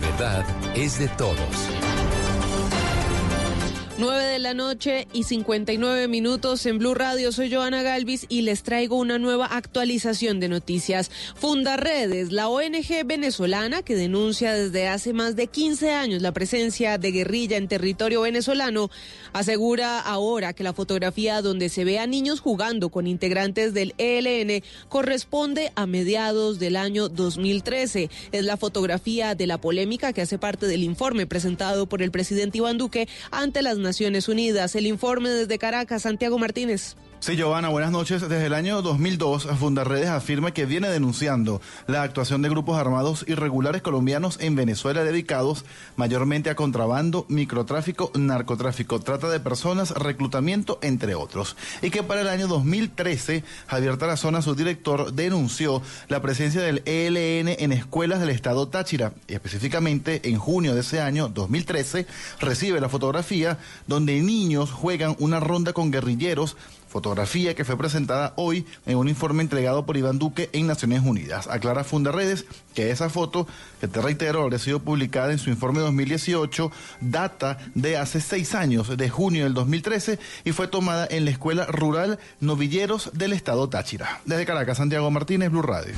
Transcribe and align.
La 0.00 0.06
verdad 0.10 0.44
es 0.76 1.00
de 1.00 1.08
todos. 1.08 1.97
9 3.98 4.24
de 4.26 4.38
la 4.38 4.54
noche 4.54 5.08
y 5.12 5.24
59 5.24 6.06
minutos 6.06 6.64
en 6.66 6.78
Blue 6.78 6.94
Radio. 6.94 7.32
Soy 7.32 7.52
Joana 7.52 7.82
Galvis 7.82 8.26
y 8.28 8.42
les 8.42 8.62
traigo 8.62 8.94
una 8.94 9.18
nueva 9.18 9.46
actualización 9.46 10.38
de 10.38 10.48
noticias. 10.48 11.10
Fundarredes, 11.34 12.30
la 12.30 12.48
ONG 12.48 13.04
venezolana 13.04 13.82
que 13.82 13.96
denuncia 13.96 14.54
desde 14.54 14.86
hace 14.86 15.12
más 15.12 15.34
de 15.34 15.48
15 15.48 15.90
años 15.90 16.22
la 16.22 16.30
presencia 16.30 16.96
de 16.96 17.10
guerrilla 17.10 17.56
en 17.56 17.66
territorio 17.66 18.20
venezolano, 18.20 18.88
asegura 19.32 19.98
ahora 19.98 20.52
que 20.52 20.62
la 20.62 20.74
fotografía 20.74 21.42
donde 21.42 21.68
se 21.68 21.84
ve 21.84 21.98
a 21.98 22.06
niños 22.06 22.38
jugando 22.38 22.90
con 22.90 23.08
integrantes 23.08 23.74
del 23.74 23.94
ELN 23.98 24.62
corresponde 24.88 25.72
a 25.74 25.86
mediados 25.86 26.60
del 26.60 26.76
año 26.76 27.08
2013. 27.08 28.10
Es 28.30 28.44
la 28.44 28.56
fotografía 28.56 29.34
de 29.34 29.48
la 29.48 29.60
polémica 29.60 30.12
que 30.12 30.22
hace 30.22 30.38
parte 30.38 30.68
del 30.68 30.84
informe 30.84 31.26
presentado 31.26 31.88
por 31.88 32.00
el 32.00 32.12
presidente 32.12 32.58
Iván 32.58 32.78
Duque 32.78 33.08
ante 33.32 33.60
las 33.60 33.76
Naciones 33.88 34.28
Unidas. 34.28 34.74
El 34.74 34.86
informe 34.86 35.30
desde 35.30 35.58
Caracas, 35.58 36.02
Santiago 36.02 36.38
Martínez. 36.38 36.94
Sí, 37.20 37.36
Giovanna, 37.36 37.68
buenas 37.68 37.90
noches. 37.90 38.22
Desde 38.22 38.46
el 38.46 38.54
año 38.54 38.80
2002, 38.80 39.48
Fundarredes 39.58 40.08
afirma 40.08 40.52
que 40.52 40.66
viene 40.66 40.88
denunciando 40.88 41.60
la 41.88 42.02
actuación 42.02 42.42
de 42.42 42.48
grupos 42.48 42.78
armados 42.78 43.24
irregulares 43.26 43.82
colombianos 43.82 44.38
en 44.40 44.54
Venezuela 44.54 45.02
dedicados 45.02 45.64
mayormente 45.96 46.48
a 46.48 46.54
contrabando, 46.54 47.26
microtráfico, 47.28 48.12
narcotráfico, 48.14 49.00
trata 49.00 49.28
de 49.28 49.40
personas, 49.40 49.90
reclutamiento, 49.90 50.78
entre 50.80 51.16
otros. 51.16 51.56
Y 51.82 51.90
que 51.90 52.04
para 52.04 52.20
el 52.20 52.28
año 52.28 52.46
2013, 52.46 53.42
Javier 53.66 53.96
Tarazona, 53.96 54.40
su 54.40 54.54
director, 54.54 55.12
denunció 55.12 55.82
la 56.06 56.22
presencia 56.22 56.62
del 56.62 56.82
ELN 56.86 57.48
en 57.48 57.72
escuelas 57.72 58.20
del 58.20 58.30
estado 58.30 58.68
Táchira. 58.68 59.12
Y 59.26 59.34
específicamente 59.34 60.20
en 60.28 60.38
junio 60.38 60.72
de 60.72 60.82
ese 60.82 61.00
año, 61.00 61.28
2013, 61.28 62.06
recibe 62.38 62.80
la 62.80 62.88
fotografía 62.88 63.58
donde 63.88 64.20
niños 64.20 64.70
juegan 64.70 65.16
una 65.18 65.40
ronda 65.40 65.72
con 65.72 65.90
guerrilleros 65.90 66.56
fotografía 66.88 67.54
que 67.54 67.64
fue 67.64 67.76
presentada 67.76 68.32
hoy 68.36 68.66
en 68.86 68.96
un 68.96 69.08
informe 69.08 69.42
entregado 69.42 69.86
por 69.86 69.96
Iván 69.96 70.18
Duque 70.18 70.50
en 70.52 70.66
Naciones 70.66 71.02
Unidas. 71.04 71.46
Aclara 71.48 71.84
Fundaredes 71.84 72.46
que 72.74 72.90
esa 72.90 73.10
foto, 73.10 73.46
que 73.80 73.88
te 73.88 74.00
reitero, 74.00 74.42
habría 74.42 74.58
sido 74.58 74.80
publicada 74.80 75.32
en 75.32 75.38
su 75.38 75.50
informe 75.50 75.80
2018, 75.80 76.70
data 77.00 77.58
de 77.74 77.96
hace 77.96 78.20
seis 78.20 78.54
años, 78.54 78.96
de 78.96 79.10
junio 79.10 79.44
del 79.44 79.54
2013, 79.54 80.18
y 80.44 80.52
fue 80.52 80.68
tomada 80.68 81.06
en 81.10 81.24
la 81.24 81.32
Escuela 81.32 81.66
Rural 81.66 82.18
Novilleros 82.40 83.10
del 83.14 83.32
Estado 83.32 83.68
Táchira. 83.68 84.20
Desde 84.24 84.46
Caracas, 84.46 84.78
Santiago 84.78 85.10
Martínez, 85.10 85.50
Blue 85.50 85.62
Radio. 85.62 85.94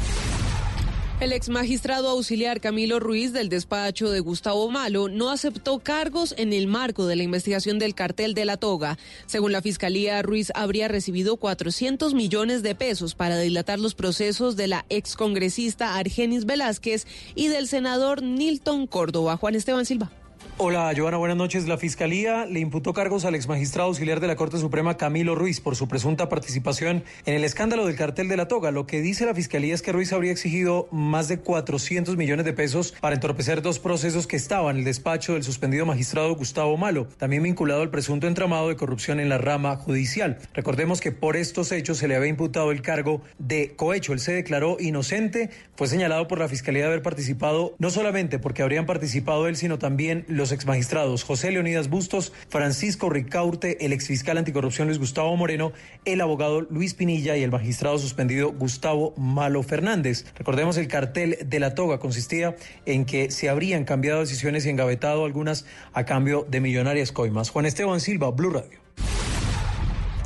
El 1.20 1.34
ex 1.34 1.50
magistrado 1.50 2.08
auxiliar 2.08 2.62
Camilo 2.62 2.98
Ruiz 2.98 3.34
del 3.34 3.50
despacho 3.50 4.08
de 4.08 4.20
Gustavo 4.20 4.70
Malo 4.70 5.10
no 5.10 5.28
aceptó 5.28 5.78
cargos 5.78 6.34
en 6.38 6.54
el 6.54 6.66
marco 6.66 7.06
de 7.06 7.14
la 7.14 7.22
investigación 7.22 7.78
del 7.78 7.94
cartel 7.94 8.32
de 8.32 8.46
la 8.46 8.56
toga. 8.56 8.96
Según 9.26 9.52
la 9.52 9.60
fiscalía, 9.60 10.22
Ruiz 10.22 10.50
habría 10.54 10.88
recibido 10.88 11.36
400 11.36 12.14
millones 12.14 12.62
de 12.62 12.74
pesos 12.74 13.14
para 13.14 13.38
dilatar 13.38 13.78
los 13.78 13.94
procesos 13.94 14.56
de 14.56 14.68
la 14.68 14.86
excongresista 14.88 15.98
Argenis 15.98 16.46
Velázquez 16.46 17.06
y 17.34 17.48
del 17.48 17.68
senador 17.68 18.22
Nilton 18.22 18.86
Córdoba. 18.86 19.36
Juan 19.36 19.56
Esteban 19.56 19.84
Silva. 19.84 20.10
Hola, 20.56 20.92
Joana, 20.96 21.16
buenas 21.16 21.36
noches. 21.36 21.66
La 21.66 21.78
Fiscalía 21.78 22.44
le 22.44 22.60
imputó 22.60 22.92
cargos 22.92 23.24
al 23.24 23.34
exmagistrado 23.34 23.88
auxiliar 23.88 24.20
de 24.20 24.26
la 24.26 24.36
Corte 24.36 24.58
Suprema 24.58 24.96
Camilo 24.96 25.34
Ruiz 25.34 25.60
por 25.60 25.74
su 25.74 25.88
presunta 25.88 26.28
participación 26.28 27.02
en 27.24 27.34
el 27.34 27.44
escándalo 27.44 27.86
del 27.86 27.96
cartel 27.96 28.28
de 28.28 28.36
la 28.36 28.46
toga. 28.46 28.70
Lo 28.70 28.86
que 28.86 29.00
dice 29.00 29.24
la 29.24 29.34
Fiscalía 29.34 29.74
es 29.74 29.80
que 29.80 29.92
Ruiz 29.92 30.12
habría 30.12 30.32
exigido 30.32 30.88
más 30.92 31.28
de 31.28 31.38
400 31.38 32.16
millones 32.16 32.44
de 32.44 32.52
pesos 32.52 32.94
para 33.00 33.14
entorpecer 33.14 33.62
dos 33.62 33.78
procesos 33.78 34.26
que 34.26 34.36
estaban, 34.36 34.76
el 34.76 34.84
despacho 34.84 35.32
del 35.32 35.42
suspendido 35.42 35.86
magistrado 35.86 36.34
Gustavo 36.34 36.76
Malo, 36.76 37.06
también 37.16 37.42
vinculado 37.42 37.82
al 37.82 37.90
presunto 37.90 38.26
entramado 38.26 38.68
de 38.68 38.76
corrupción 38.76 39.18
en 39.18 39.28
la 39.28 39.38
rama 39.38 39.76
judicial. 39.76 40.38
Recordemos 40.52 41.00
que 41.00 41.12
por 41.12 41.36
estos 41.36 41.72
hechos 41.72 41.98
se 41.98 42.08
le 42.08 42.16
había 42.16 42.28
imputado 42.28 42.70
el 42.70 42.82
cargo 42.82 43.22
de 43.38 43.74
cohecho. 43.76 44.12
Él 44.12 44.20
se 44.20 44.32
declaró 44.32 44.76
inocente, 44.78 45.50
fue 45.76 45.86
señalado 45.86 46.28
por 46.28 46.38
la 46.38 46.48
Fiscalía 46.48 46.82
de 46.82 46.88
haber 46.88 47.02
participado 47.02 47.74
no 47.78 47.90
solamente 47.90 48.38
porque 48.38 48.62
habrían 48.62 48.86
participado 48.86 49.48
él, 49.48 49.56
sino 49.56 49.78
también 49.78 50.24
los 50.28 50.49
ex 50.52 50.60
exmagistrados 50.60 51.24
José 51.24 51.50
Leonidas 51.50 51.88
Bustos, 51.88 52.32
Francisco 52.48 53.10
Ricaurte, 53.10 53.84
el 53.84 53.92
exfiscal 53.92 54.38
anticorrupción 54.38 54.86
Luis 54.86 54.98
Gustavo 55.00 55.36
Moreno, 55.36 55.72
el 56.04 56.20
abogado 56.20 56.60
Luis 56.60 56.94
Pinilla 56.94 57.36
y 57.36 57.42
el 57.42 57.50
magistrado 57.50 57.98
suspendido 57.98 58.52
Gustavo 58.52 59.14
Malo 59.16 59.62
Fernández. 59.62 60.26
Recordemos 60.36 60.76
el 60.76 60.86
cartel 60.86 61.38
de 61.44 61.60
la 61.60 61.74
toga 61.74 61.98
consistía 61.98 62.54
en 62.86 63.04
que 63.04 63.30
se 63.30 63.48
habrían 63.48 63.84
cambiado 63.84 64.20
decisiones 64.20 64.64
y 64.66 64.70
engavetado 64.70 65.24
algunas 65.24 65.66
a 65.92 66.04
cambio 66.04 66.46
de 66.48 66.60
millonarias 66.60 67.10
coimas. 67.10 67.50
Juan 67.50 67.66
Esteban 67.66 68.00
Silva, 68.00 68.30
Blue 68.30 68.50
Radio. 68.50 68.78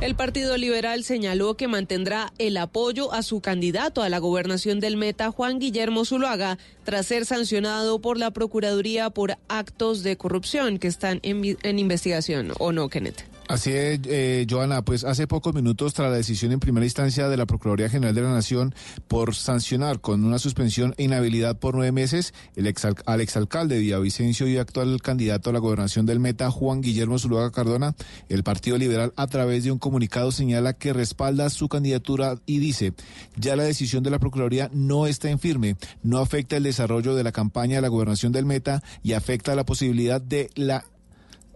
El 0.01 0.17
Partido 0.17 0.57
Liberal 0.57 1.05
señaló 1.05 1.57
que 1.57 1.69
mantendrá 1.69 2.33
el 2.39 2.57
apoyo 2.57 3.13
a 3.13 3.23
su 3.23 3.41
candidato 3.41 4.03
a 4.03 4.09
la 4.09 4.19
gobernación 4.19 4.81
del 4.81 4.97
Meta, 4.97 5.31
Juan 5.31 5.59
Guillermo 5.59 6.05
Zuluaga, 6.05 6.59
tras 6.85 7.07
ser 7.07 7.25
sancionado 7.25 8.01
por 8.01 8.19
la 8.19 8.31
Procuraduría 8.31 9.11
por 9.11 9.39
actos 9.49 10.03
de 10.03 10.17
corrupción 10.17 10.79
que 10.79 10.89
están 10.89 11.21
en, 11.23 11.57
en 11.63 11.79
investigación, 11.79 12.53
¿o 12.59 12.73
no, 12.73 12.89
Kenneth? 12.89 13.34
Así 13.47 13.73
es, 13.73 14.01
eh, 14.07 14.47
Joana, 14.49 14.83
pues 14.83 15.05
hace 15.05 15.27
pocos 15.27 15.55
minutos 15.55 15.93
tras 15.93 16.11
la 16.11 16.17
decisión 16.17 16.53
en 16.53 16.61
primera 16.61 16.87
instancia 16.87 17.29
de 17.29 17.37
la 17.37 17.45
Procuraduría 17.45 17.91
General 17.91 18.15
de 18.15 18.23
la 18.23 18.33
Nación 18.33 18.75
por 19.07 19.35
sancionar 19.35 20.01
con 20.01 20.25
una 20.25 20.39
suspensión 20.39 20.95
e 20.97 21.05
inhabilidad 21.05 21.59
por 21.59 21.75
nueve 21.75 21.93
meses 21.93 22.33
el 22.57 22.67
ex, 22.67 22.87
al 23.05 23.21
exalcalde 23.21 23.79
Villavicencio 23.79 24.49
y 24.49 24.57
actual 24.57 25.03
candidato 25.03 25.51
a 25.51 25.53
la 25.53 25.59
gobernación 25.59 26.07
del 26.07 26.21
Meta, 26.21 26.51
Juan 26.51 26.81
Guillermo 26.81 27.19
Zuluaga 27.19 27.51
Cardona, 27.51 27.95
el 28.31 28.45
Partido 28.45 28.79
Liberal 28.79 29.13
a 29.17 29.27
través 29.27 29.65
de 29.65 29.73
un 29.73 29.79
comunicado 29.79 30.33
señala 30.33 30.73
que 30.73 30.95
respalda 30.95 31.51
su 31.51 31.69
candidatura 31.69 32.37
y 32.47 32.61
dice, 32.61 32.95
ya 33.37 33.57
la 33.57 33.65
decisión 33.65 34.03
de 34.03 34.11
la 34.11 34.19
Procuraduría 34.19 34.71
no 34.73 35.07
está 35.07 35.29
en 35.29 35.39
firme, 35.39 35.77
no 36.03 36.19
afecta 36.19 36.57
el 36.57 36.63
desarrollo 36.63 37.15
de 37.15 37.25
la 37.25 37.33
campaña 37.33 37.77
de 37.77 37.83
la 37.83 37.89
gobernación 37.89 38.33
del 38.33 38.47
Meta 38.47 38.83
y 39.03 39.13
afecta 39.13 39.55
la 39.55 39.67
posibilidad 39.67 40.23
de 40.23 40.49
la 40.55 40.87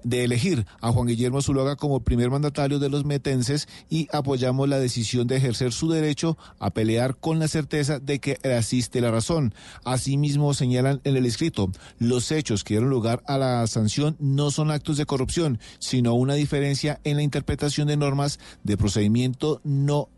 de 0.05 0.25
elegir 0.25 0.67
a 0.81 0.93
Juan 0.93 1.07
Guillermo 1.07 1.43
Zuluaga 1.43 1.77
como 1.77 2.01
primer 2.01 2.31
mandatario 2.31 2.79
de 2.79 2.89
los 2.89 3.05
metenses 3.05 3.69
y 3.89 4.09
apoyamos 4.13 4.69
la 4.69 4.79
decisión 4.79 5.27
de 5.27 5.37
ejercer 5.37 5.73
su 5.73 5.91
derecho 5.91 6.37
a 6.59 6.71
pelear 6.71 7.17
con 7.17 7.39
la 7.39 7.49
certeza 7.49 7.99
de 7.99 8.19
que 8.19 8.39
asiste 8.57 9.01
la 9.01 9.11
razón. 9.11 9.55
Asimismo, 9.85 10.55
señalan 10.55 11.01
en 11.05 11.17
el 11.17 11.27
escrito, 11.27 11.71
los 11.99 12.31
hechos 12.33 12.65
que 12.65 12.75
dieron 12.75 12.91
lugar 12.91 13.23
a 13.27 13.39
la 13.39 13.67
sanción 13.67 14.17
no 14.19 14.51
son 14.51 14.71
actos 14.71 14.97
de 14.97 15.07
corrupción, 15.07 15.59
sino 15.79 16.15
una 16.15 16.35
diferencia 16.35 17.01
en 17.05 17.17
la 17.17 17.23
interpretación 17.23 17.89
de 17.89 17.97
normas 17.97 18.39
de 18.65 18.77
procedimiento 18.77 19.61
no 19.65 20.09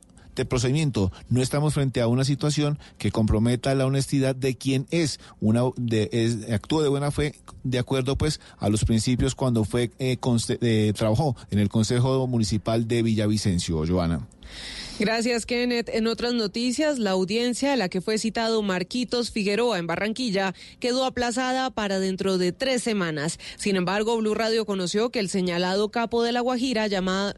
de 0.41 0.47
procedimiento. 0.47 1.13
No 1.29 1.43
estamos 1.43 1.75
frente 1.75 2.01
a 2.01 2.09
una 2.09 2.25
situación 2.25 2.79
que 2.97 3.13
comprometa 3.13 3.75
la 3.75 3.87
honestidad 3.87 4.35
de 4.35 4.57
quien 4.57 4.87
es 4.91 5.21
una 5.41 5.63
de 5.77 6.09
es, 6.13 6.51
actúa 6.51 6.83
de 6.83 6.89
buena 6.89 7.11
fe 7.11 7.35
de 7.63 7.79
acuerdo 7.79 8.17
pues 8.17 8.41
a 8.59 8.71
los 8.71 8.85
principios 8.85 9.35
cuando 9.35 9.65
fue 9.65 9.91
eh, 9.99 10.19
eh, 10.61 10.93
trabajó 10.97 11.37
en 11.51 11.59
el 11.59 11.69
Consejo 11.69 12.27
Municipal 12.27 12.89
de 12.89 13.03
Villavicencio, 13.03 13.85
Joana. 13.87 14.27
Gracias, 15.01 15.47
Kenneth. 15.47 15.89
En 15.89 16.07
otras 16.07 16.35
noticias, 16.35 16.99
la 16.99 17.13
audiencia 17.13 17.73
a 17.73 17.77
la 17.77 17.89
que 17.89 18.03
fue 18.03 18.19
citado 18.19 18.61
Marquitos 18.61 19.31
Figueroa 19.31 19.79
en 19.79 19.87
Barranquilla 19.87 20.55
quedó 20.79 21.07
aplazada 21.07 21.71
para 21.71 21.99
dentro 21.99 22.37
de 22.37 22.53
tres 22.53 22.83
semanas. 22.83 23.39
Sin 23.57 23.77
embargo, 23.77 24.19
Blue 24.19 24.35
Radio 24.35 24.67
conoció 24.67 25.09
que 25.09 25.21
el 25.21 25.31
señalado 25.31 25.91
capo 25.91 26.23
de 26.23 26.33
La 26.33 26.43
Guajira, 26.43 26.87
llamado, 26.87 27.35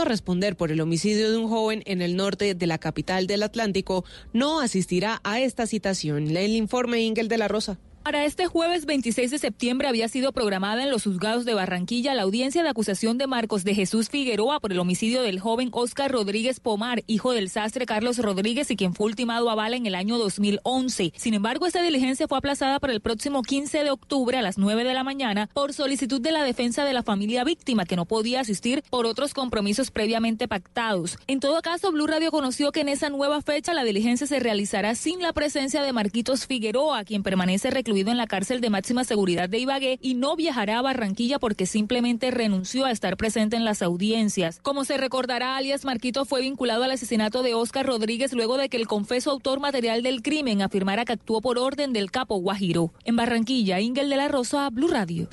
a 0.00 0.04
responder 0.04 0.56
por 0.56 0.72
el 0.72 0.80
homicidio 0.80 1.30
de 1.30 1.38
un 1.38 1.48
joven 1.48 1.84
en 1.86 2.02
el 2.02 2.16
norte 2.16 2.56
de 2.56 2.66
la 2.66 2.78
capital 2.78 3.28
del 3.28 3.44
Atlántico, 3.44 4.04
no 4.32 4.58
asistirá 4.58 5.20
a 5.22 5.38
esta 5.38 5.68
citación. 5.68 6.36
El 6.36 6.56
informe 6.56 7.00
Ingel 7.02 7.28
de 7.28 7.38
la 7.38 7.46
Rosa. 7.46 7.78
Para 8.04 8.26
este 8.26 8.44
jueves 8.44 8.84
26 8.84 9.30
de 9.30 9.38
septiembre 9.38 9.88
había 9.88 10.10
sido 10.10 10.32
programada 10.32 10.82
en 10.82 10.90
los 10.90 11.04
juzgados 11.04 11.46
de 11.46 11.54
Barranquilla 11.54 12.12
la 12.12 12.20
audiencia 12.24 12.62
de 12.62 12.68
acusación 12.68 13.16
de 13.16 13.26
Marcos 13.26 13.64
de 13.64 13.74
Jesús 13.74 14.10
Figueroa 14.10 14.60
por 14.60 14.72
el 14.72 14.78
homicidio 14.78 15.22
del 15.22 15.40
joven 15.40 15.70
Oscar 15.72 16.12
Rodríguez 16.12 16.60
Pomar, 16.60 17.02
hijo 17.06 17.32
del 17.32 17.48
sastre 17.48 17.86
Carlos 17.86 18.18
Rodríguez 18.18 18.70
y 18.70 18.76
quien 18.76 18.92
fue 18.92 19.06
ultimado 19.06 19.48
a 19.48 19.54
bala 19.54 19.76
en 19.76 19.86
el 19.86 19.94
año 19.94 20.18
2011. 20.18 21.14
Sin 21.16 21.32
embargo, 21.32 21.64
esta 21.64 21.80
diligencia 21.80 22.28
fue 22.28 22.36
aplazada 22.36 22.78
para 22.78 22.92
el 22.92 23.00
próximo 23.00 23.40
15 23.40 23.84
de 23.84 23.90
octubre 23.90 24.36
a 24.36 24.42
las 24.42 24.58
9 24.58 24.84
de 24.84 24.92
la 24.92 25.02
mañana 25.02 25.48
por 25.54 25.72
solicitud 25.72 26.20
de 26.20 26.32
la 26.32 26.44
defensa 26.44 26.84
de 26.84 26.92
la 26.92 27.04
familia 27.04 27.42
víctima 27.42 27.86
que 27.86 27.96
no 27.96 28.04
podía 28.04 28.40
asistir 28.40 28.84
por 28.90 29.06
otros 29.06 29.32
compromisos 29.32 29.90
previamente 29.90 30.46
pactados. 30.46 31.16
En 31.26 31.40
todo 31.40 31.62
caso, 31.62 31.90
Blue 31.90 32.06
Radio 32.06 32.30
conoció 32.30 32.70
que 32.70 32.80
en 32.80 32.90
esa 32.90 33.08
nueva 33.08 33.40
fecha 33.40 33.72
la 33.72 33.82
diligencia 33.82 34.26
se 34.26 34.40
realizará 34.40 34.94
sin 34.94 35.22
la 35.22 35.32
presencia 35.32 35.82
de 35.82 35.94
Marquitos 35.94 36.46
Figueroa, 36.46 37.04
quien 37.04 37.22
permanece 37.22 37.70
reclutado 37.70 37.93
recluido 37.94 38.10
en 38.10 38.16
la 38.16 38.26
cárcel 38.26 38.60
de 38.60 38.70
máxima 38.70 39.04
seguridad 39.04 39.48
de 39.48 39.58
Ibagué 39.58 40.00
y 40.02 40.14
no 40.14 40.34
viajará 40.34 40.80
a 40.80 40.82
Barranquilla 40.82 41.38
porque 41.38 41.64
simplemente 41.64 42.32
renunció 42.32 42.86
a 42.86 42.90
estar 42.90 43.16
presente 43.16 43.54
en 43.54 43.64
las 43.64 43.82
audiencias. 43.82 44.58
Como 44.62 44.84
se 44.84 44.96
recordará, 44.96 45.56
alias 45.56 45.84
Marquito 45.84 46.24
fue 46.24 46.40
vinculado 46.40 46.82
al 46.82 46.90
asesinato 46.90 47.44
de 47.44 47.54
Oscar 47.54 47.86
Rodríguez 47.86 48.32
luego 48.32 48.56
de 48.56 48.68
que 48.68 48.78
el 48.78 48.88
confeso 48.88 49.30
autor 49.30 49.60
material 49.60 50.02
del 50.02 50.22
crimen 50.22 50.60
afirmara 50.60 51.04
que 51.04 51.12
actuó 51.12 51.40
por 51.40 51.56
orden 51.56 51.92
del 51.92 52.10
capo 52.10 52.36
Guajiro. 52.38 52.92
En 53.04 53.14
Barranquilla, 53.14 53.78
Ingel 53.78 54.10
de 54.10 54.16
la 54.16 54.26
Rosa, 54.26 54.68
Blue 54.70 54.88
Radio. 54.88 55.28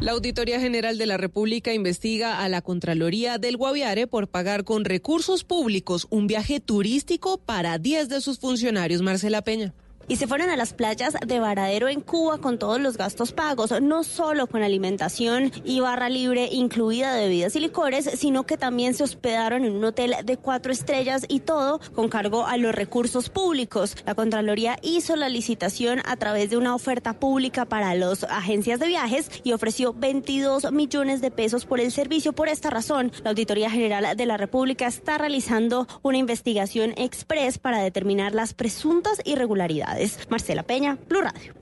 La 0.00 0.10
Auditoría 0.10 0.58
General 0.58 0.98
de 0.98 1.06
la 1.06 1.18
República 1.18 1.72
investiga 1.72 2.40
a 2.40 2.48
la 2.48 2.62
Contraloría 2.62 3.38
del 3.38 3.56
Guaviare 3.56 4.08
por 4.08 4.26
pagar 4.26 4.64
con 4.64 4.84
recursos 4.84 5.44
públicos 5.44 6.08
un 6.10 6.26
viaje 6.26 6.58
turístico 6.58 7.38
para 7.38 7.78
10 7.78 8.08
de 8.08 8.20
sus 8.20 8.40
funcionarios. 8.40 9.02
Marcela 9.02 9.42
Peña 9.42 9.72
y 10.08 10.16
se 10.16 10.26
fueron 10.26 10.50
a 10.50 10.56
las 10.56 10.72
playas 10.72 11.14
de 11.26 11.40
Varadero 11.40 11.88
en 11.88 12.00
Cuba 12.00 12.38
con 12.38 12.58
todos 12.58 12.80
los 12.80 12.96
gastos 12.96 13.32
pagos, 13.32 13.72
no 13.80 14.04
solo 14.04 14.46
con 14.46 14.62
alimentación 14.62 15.52
y 15.64 15.80
barra 15.80 16.08
libre 16.08 16.48
incluida 16.52 17.14
de 17.14 17.24
bebidas 17.24 17.56
y 17.56 17.60
licores, 17.60 18.10
sino 18.16 18.44
que 18.44 18.56
también 18.56 18.94
se 18.94 19.04
hospedaron 19.04 19.64
en 19.64 19.72
un 19.72 19.84
hotel 19.84 20.14
de 20.24 20.36
cuatro 20.36 20.72
estrellas 20.72 21.24
y 21.28 21.40
todo 21.40 21.80
con 21.94 22.08
cargo 22.08 22.46
a 22.46 22.56
los 22.56 22.74
recursos 22.74 23.28
públicos. 23.28 23.96
La 24.06 24.14
Contraloría 24.14 24.78
hizo 24.82 25.16
la 25.16 25.28
licitación 25.28 26.00
a 26.04 26.16
través 26.16 26.50
de 26.50 26.56
una 26.56 26.74
oferta 26.74 27.14
pública 27.14 27.64
para 27.64 27.94
las 27.94 28.24
agencias 28.24 28.80
de 28.80 28.88
viajes 28.88 29.30
y 29.44 29.52
ofreció 29.52 29.92
22 29.92 30.72
millones 30.72 31.20
de 31.20 31.30
pesos 31.30 31.66
por 31.66 31.80
el 31.80 31.92
servicio. 31.92 32.32
Por 32.32 32.48
esta 32.48 32.70
razón, 32.70 33.12
la 33.24 33.30
Auditoría 33.30 33.70
General 33.70 34.16
de 34.16 34.26
la 34.26 34.36
República 34.36 34.86
está 34.86 35.18
realizando 35.18 35.86
una 36.02 36.18
investigación 36.18 36.92
express 36.96 37.58
para 37.58 37.82
determinar 37.82 38.34
las 38.34 38.54
presuntas 38.54 39.20
irregularidades. 39.24 39.91
Marcela 40.28 40.62
Peña, 40.62 40.98
Blue 41.08 41.20
Radio. 41.20 41.54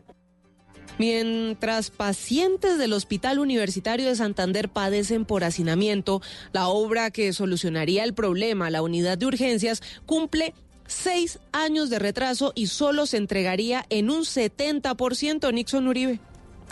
Mientras 0.99 1.91
pacientes 1.91 2.77
del 2.77 2.93
Hospital 2.93 3.38
Universitario 3.38 4.06
de 4.06 4.17
Santander 4.17 4.69
padecen 4.69 5.25
por 5.25 5.44
hacinamiento, 5.44 6.21
la 6.53 6.69
obra 6.69 7.11
que 7.11 7.32
solucionaría 7.32 8.05
el 8.05 8.12
problema, 8.12 8.69
la 8.69 8.82
unidad 8.82 9.17
de 9.17 9.25
urgencias, 9.25 9.82
cumple 10.05 10.53
seis 10.87 11.38
años 11.53 11.88
de 11.88 12.00
retraso 12.00 12.53
y 12.55 12.67
solo 12.67 13.06
se 13.06 13.17
entregaría 13.17 13.87
en 13.88 14.11
un 14.11 14.25
70%, 14.25 15.55
Nixon 15.55 15.88
Uribe. 15.88 16.21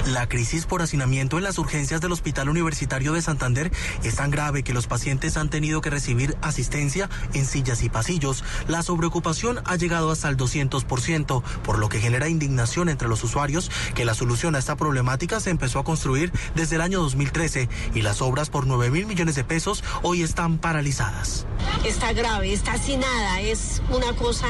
La 0.06 0.28
crisis 0.28 0.64
por 0.64 0.80
hacinamiento 0.80 1.36
en 1.36 1.44
las 1.44 1.58
urgencias 1.58 2.00
del 2.00 2.12
Hospital 2.12 2.48
Universitario 2.48 3.12
de 3.12 3.20
Santander 3.20 3.70
es 4.02 4.16
tan 4.16 4.30
grave 4.30 4.62
que 4.62 4.72
los 4.72 4.86
pacientes 4.86 5.36
han 5.36 5.50
tenido 5.50 5.80
que 5.80 5.90
recibir 5.90 6.36
asistencia 6.40 7.10
en 7.34 7.44
sillas 7.44 7.82
y 7.82 7.90
pasillos. 7.90 8.42
La 8.68 8.82
sobreocupación 8.82 9.60
ha 9.64 9.76
llegado 9.76 10.10
hasta 10.10 10.28
el 10.28 10.36
200%, 10.36 11.42
por 11.62 11.78
lo 11.78 11.88
que 11.88 12.00
genera 12.00 12.28
indignación 12.28 12.88
entre 12.88 13.08
los 13.08 13.22
usuarios 13.22 13.70
que 13.94 14.04
la 14.04 14.14
solución 14.14 14.54
a 14.54 14.58
esta 14.58 14.76
problemática 14.76 15.40
se 15.40 15.50
empezó 15.50 15.78
a 15.78 15.84
construir 15.84 16.32
desde 16.54 16.76
el 16.76 16.82
año 16.82 17.00
2013 17.00 17.68
y 17.94 18.02
las 18.02 18.22
obras 18.22 18.50
por 18.50 18.66
9 18.66 18.90
mil 18.90 19.06
millones 19.06 19.34
de 19.34 19.44
pesos 19.44 19.84
hoy 20.02 20.22
están 20.22 20.58
paralizadas. 20.58 21.46
Está 21.84 22.12
grave, 22.12 22.52
está 22.52 22.78
sin 22.78 23.00
nada, 23.00 23.40
es 23.40 23.82
una 23.90 24.14
cosa 24.14 24.46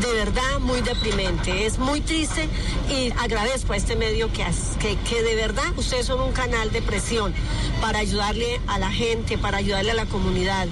de 0.00 0.12
verdad 0.12 0.58
muy 0.60 0.80
deprimente, 0.80 1.66
es 1.66 1.78
muy 1.78 2.00
triste 2.00 2.48
y 2.90 3.12
agradezco 3.18 3.72
a 3.72 3.76
este 3.76 3.96
medio 3.96 4.32
que, 4.32 4.44
que 4.78 4.85
que, 4.94 5.22
de 5.22 5.34
verdad 5.34 5.76
ustedes 5.76 6.06
son 6.06 6.20
un 6.20 6.32
canal 6.32 6.70
de 6.70 6.82
presión 6.82 7.34
para 7.80 7.98
ayudarle 7.98 8.60
a 8.68 8.78
la 8.78 8.90
gente, 8.90 9.36
para 9.36 9.58
ayudarle 9.58 9.90
a 9.90 9.94
la 9.94 10.06
comunidad. 10.06 10.68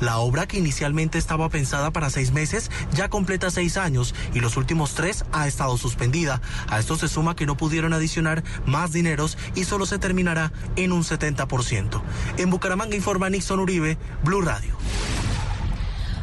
La 0.00 0.18
obra 0.18 0.46
que 0.46 0.58
inicialmente 0.58 1.16
estaba 1.16 1.48
pensada 1.48 1.90
para 1.90 2.10
seis 2.10 2.32
meses 2.32 2.70
ya 2.92 3.08
completa 3.08 3.50
seis 3.50 3.76
años 3.76 4.14
y 4.34 4.40
los 4.40 4.56
últimos 4.56 4.94
tres 4.94 5.24
ha 5.32 5.46
estado 5.46 5.78
suspendida. 5.78 6.42
A 6.68 6.78
esto 6.78 6.96
se 6.96 7.08
suma 7.08 7.36
que 7.36 7.46
no 7.46 7.56
pudieron 7.56 7.94
adicionar 7.94 8.42
más 8.66 8.92
dineros 8.92 9.38
y 9.54 9.64
solo 9.64 9.86
se 9.86 9.98
terminará 9.98 10.52
en 10.76 10.92
un 10.92 11.04
70%. 11.04 12.02
En 12.36 12.50
Bucaramanga 12.50 12.96
informa 12.96 13.30
Nixon 13.30 13.60
Uribe, 13.60 13.96
Blue 14.22 14.42
Radio. 14.42 14.76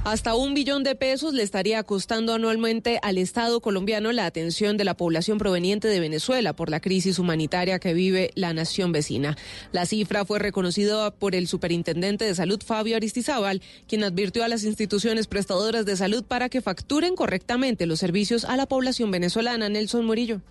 Hasta 0.04 0.34
un 0.34 0.56
billón 0.56 0.84
de 0.84 0.96
pesos 0.96 1.36
le 1.36 1.44
estaría 1.44 1.84
costando 1.84 2.34
anualmente 2.34 3.00
al 3.04 3.20
Estado 3.20 3.62
colombiano 3.62 4.12
la 4.12 4.26
atención 4.26 4.76
de 4.76 4.84
la 4.84 4.98
población 4.98 5.38
proveniente 5.38 5.88
de 5.88 6.00
Venezuela 6.00 6.54
por 6.54 6.72
la 6.72 6.80
crisis 6.80 7.20
humanitaria 7.20 7.78
que 7.78 7.94
vive 7.94 8.32
la 8.34 8.52
nación 8.52 8.92
vecina. 8.92 9.38
La 9.72 9.86
cifra 9.86 10.26
fue 10.26 10.40
reconocida 10.40 11.12
por 11.12 11.36
el 11.36 11.48
superintendente 11.48 12.26
de 12.26 12.34
salud 12.34 12.64
Fabio 12.66 12.96
Aristizábal, 12.96 13.62
quien 13.88 14.04
advirtió 14.04 14.44
a 14.44 14.48
las 14.48 14.64
instituciones 14.64 15.28
prestadoras 15.28 15.86
de 15.86 15.96
salud 15.96 16.24
para 16.24 16.50
que 16.50 16.62
facturen 16.62 17.16
correctamente 17.16 17.86
los 17.86 18.00
servicios 18.00 18.44
a 18.44 18.58
la 18.58 18.66
población 18.66 19.12
venezolana. 19.12 19.70
Nelson 19.70 20.04
Murillo. 20.04 20.42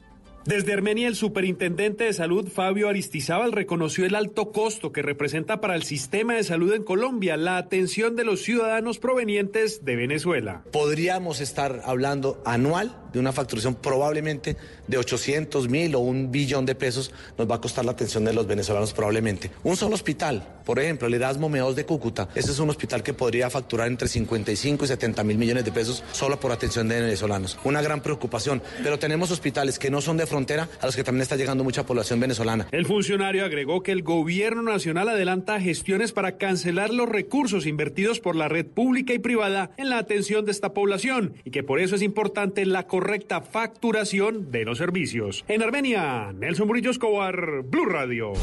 Desde 0.47 0.73
Armenia, 0.73 1.07
el 1.07 1.17
superintendente 1.17 2.05
de 2.05 2.15
salud 2.15 2.49
Fabio 2.49 2.89
Aristizábal 2.89 3.53
reconoció 3.53 4.07
el 4.07 4.15
alto 4.15 4.53
costo 4.53 4.91
que 4.91 5.03
representa 5.03 5.61
para 5.61 5.75
el 5.75 5.83
sistema 5.83 6.35
de 6.35 6.45
salud 6.45 6.73
en 6.73 6.83
Colombia 6.83 7.37
la 7.37 7.59
atención 7.59 8.17
de 8.17 8.25
los 8.25 8.41
ciudadanos 8.41 8.99
provenientes 8.99 9.85
de 9.85 9.97
Venezuela. 9.97 10.65
Podríamos 10.73 11.43
estar 11.43 11.83
hablando 11.85 12.41
anual 12.47 12.97
de 13.13 13.19
una 13.19 13.33
facturación 13.33 13.75
probablemente 13.75 14.57
de 14.87 14.99
800 14.99 15.69
mil 15.69 15.95
o 15.95 16.01
un 16.01 16.31
billón 16.31 16.67
de 16.67 16.75
pesos 16.75 17.13
nos 17.39 17.51
va 17.51 17.57
a 17.57 17.61
costar 17.61 17.85
la 17.85 17.93
atención 17.93 18.25
de 18.25 18.33
los 18.33 18.47
venezolanos 18.47 18.93
probablemente. 18.93 19.51
Un 19.63 19.77
solo 19.77 19.95
hospital, 19.95 20.61
por 20.65 20.79
ejemplo, 20.79 21.07
el 21.07 21.15
Erasmo 21.15 21.49
Meos 21.49 21.77
de 21.77 21.85
Cúcuta, 21.85 22.29
ese 22.35 22.51
es 22.51 22.59
un 22.59 22.71
hospital 22.71 23.03
que 23.03 23.15
podría 23.15 23.51
facturar 23.51 23.89
entre 23.89 24.09
55 24.09 24.85
y 24.85 24.89
70 24.89 25.25
mil 25.25 25.39
millones 25.39 25.65
de 25.65 25.73
pesos 25.73 26.03
solo 26.13 26.39
por 26.39 26.53
atención 26.53 26.89
de 26.89 27.01
venezolanos. 27.01 27.59
Una 27.65 27.83
gran 27.83 28.03
preocupación, 28.03 28.63
pero 28.83 28.99
tenemos 28.99 29.31
hospitales 29.31 29.79
que 29.79 29.91
no 29.91 30.01
son 30.01 30.17
de 30.17 30.27
frontera 30.27 30.69
a 30.81 30.87
los 30.87 30.97
que 30.97 31.05
también 31.05 31.23
está 31.23 31.37
llegando 31.37 31.65
mucha 31.65 31.87
población 31.87 32.21
venezolana. 32.21 32.69
El 32.73 32.87
funcionario 32.87 33.45
agregó 33.45 33.83
que 33.83 33.93
el 33.93 34.03
gobierno 34.03 34.63
nacional 34.63 35.09
adelanta 35.09 35.61
gestiones 35.61 36.13
para 36.13 36.37
cancelar 36.37 36.91
los 36.91 37.09
recursos 37.09 37.67
invertidos 37.67 38.21
por 38.21 38.37
la 38.37 38.49
red 38.49 38.67
pública 38.67 39.13
y 39.13 39.19
privada 39.19 39.71
en 39.77 39.91
la 39.91 39.99
atención 39.99 40.45
de 40.45 40.53
esta 40.53 40.73
población 40.73 41.35
y 41.45 41.51
que 41.51 41.63
por 41.63 41.81
eso 41.81 41.97
es 41.97 42.03
importante 42.03 42.65
la 42.67 42.87
correcta 43.01 43.41
facturación 43.41 44.51
de 44.51 44.67
los 44.67 44.77
servicios. 44.77 45.43
En 45.49 45.63
Armenia, 45.63 46.35
Nelson 46.35 46.67
Murillo 46.67 46.91
Escobar, 46.91 47.63
Blue 47.63 47.87
Radio. 47.87 48.35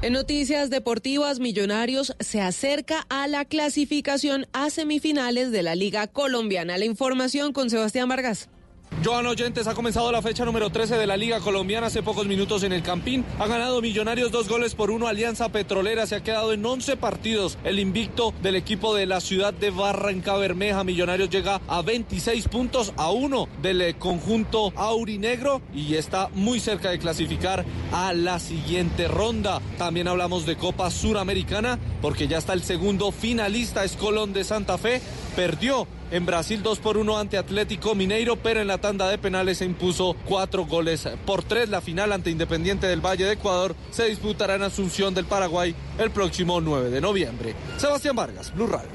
En 0.00 0.14
noticias 0.14 0.70
deportivas, 0.70 1.38
Millonarios 1.38 2.16
se 2.18 2.40
acerca 2.40 3.04
a 3.10 3.28
la 3.28 3.44
clasificación 3.44 4.46
a 4.54 4.70
semifinales 4.70 5.52
de 5.52 5.62
la 5.62 5.74
Liga 5.74 6.06
Colombiana. 6.06 6.78
La 6.78 6.86
información 6.86 7.52
con 7.52 7.68
Sebastián 7.68 8.08
Vargas. 8.08 8.48
Joan 9.02 9.26
Oyentes 9.26 9.66
ha 9.66 9.72
comenzado 9.72 10.12
la 10.12 10.20
fecha 10.20 10.44
número 10.44 10.68
13 10.68 10.98
de 10.98 11.06
la 11.06 11.16
Liga 11.16 11.40
Colombiana 11.40 11.86
hace 11.86 12.02
pocos 12.02 12.26
minutos 12.26 12.64
en 12.64 12.74
el 12.74 12.82
Campín. 12.82 13.24
Ha 13.38 13.46
ganado 13.46 13.80
Millonarios 13.80 14.30
dos 14.30 14.46
goles 14.46 14.74
por 14.74 14.90
uno. 14.90 15.08
Alianza 15.08 15.48
Petrolera 15.48 16.06
se 16.06 16.16
ha 16.16 16.22
quedado 16.22 16.52
en 16.52 16.66
11 16.66 16.98
partidos. 16.98 17.56
El 17.64 17.78
invicto 17.78 18.34
del 18.42 18.56
equipo 18.56 18.94
de 18.94 19.06
la 19.06 19.22
ciudad 19.22 19.54
de 19.54 19.70
Barranca 19.70 20.36
Bermeja. 20.36 20.84
Millonarios 20.84 21.30
llega 21.30 21.62
a 21.66 21.80
26 21.80 22.48
puntos 22.48 22.92
a 22.98 23.10
uno 23.10 23.48
del 23.62 23.80
eh, 23.80 23.94
conjunto 23.94 24.70
aurinegro 24.76 25.62
y 25.74 25.94
está 25.94 26.28
muy 26.34 26.60
cerca 26.60 26.90
de 26.90 26.98
clasificar 26.98 27.64
a 27.92 28.12
la 28.12 28.38
siguiente 28.38 29.08
ronda. 29.08 29.62
También 29.78 30.08
hablamos 30.08 30.44
de 30.44 30.56
Copa 30.56 30.90
Suramericana 30.90 31.78
porque 32.02 32.28
ya 32.28 32.36
está 32.36 32.52
el 32.52 32.62
segundo 32.62 33.12
finalista, 33.12 33.82
es 33.82 33.96
Colón 33.96 34.34
de 34.34 34.44
Santa 34.44 34.76
Fe. 34.76 35.00
Perdió 35.34 35.86
en 36.10 36.26
Brasil 36.26 36.62
2 36.62 36.78
por 36.78 36.96
1 36.96 37.18
ante 37.18 37.38
Atlético 37.38 37.94
Mineiro, 37.94 38.36
pero 38.36 38.60
en 38.60 38.66
la 38.66 38.78
tanda 38.78 39.08
de 39.08 39.18
penales 39.18 39.58
se 39.58 39.64
impuso 39.64 40.16
cuatro 40.24 40.66
goles 40.66 41.08
por 41.26 41.42
tres. 41.42 41.68
La 41.68 41.80
final 41.80 42.12
ante 42.12 42.30
Independiente 42.30 42.86
del 42.86 43.04
Valle 43.04 43.24
de 43.24 43.32
Ecuador 43.32 43.74
se 43.90 44.06
disputará 44.06 44.54
en 44.54 44.62
Asunción 44.62 45.14
del 45.14 45.24
Paraguay 45.24 45.74
el 45.98 46.10
próximo 46.10 46.60
9 46.60 46.90
de 46.90 47.00
noviembre. 47.00 47.54
Sebastián 47.76 48.16
Vargas, 48.16 48.54
Blue 48.54 48.66
Radio. 48.66 48.90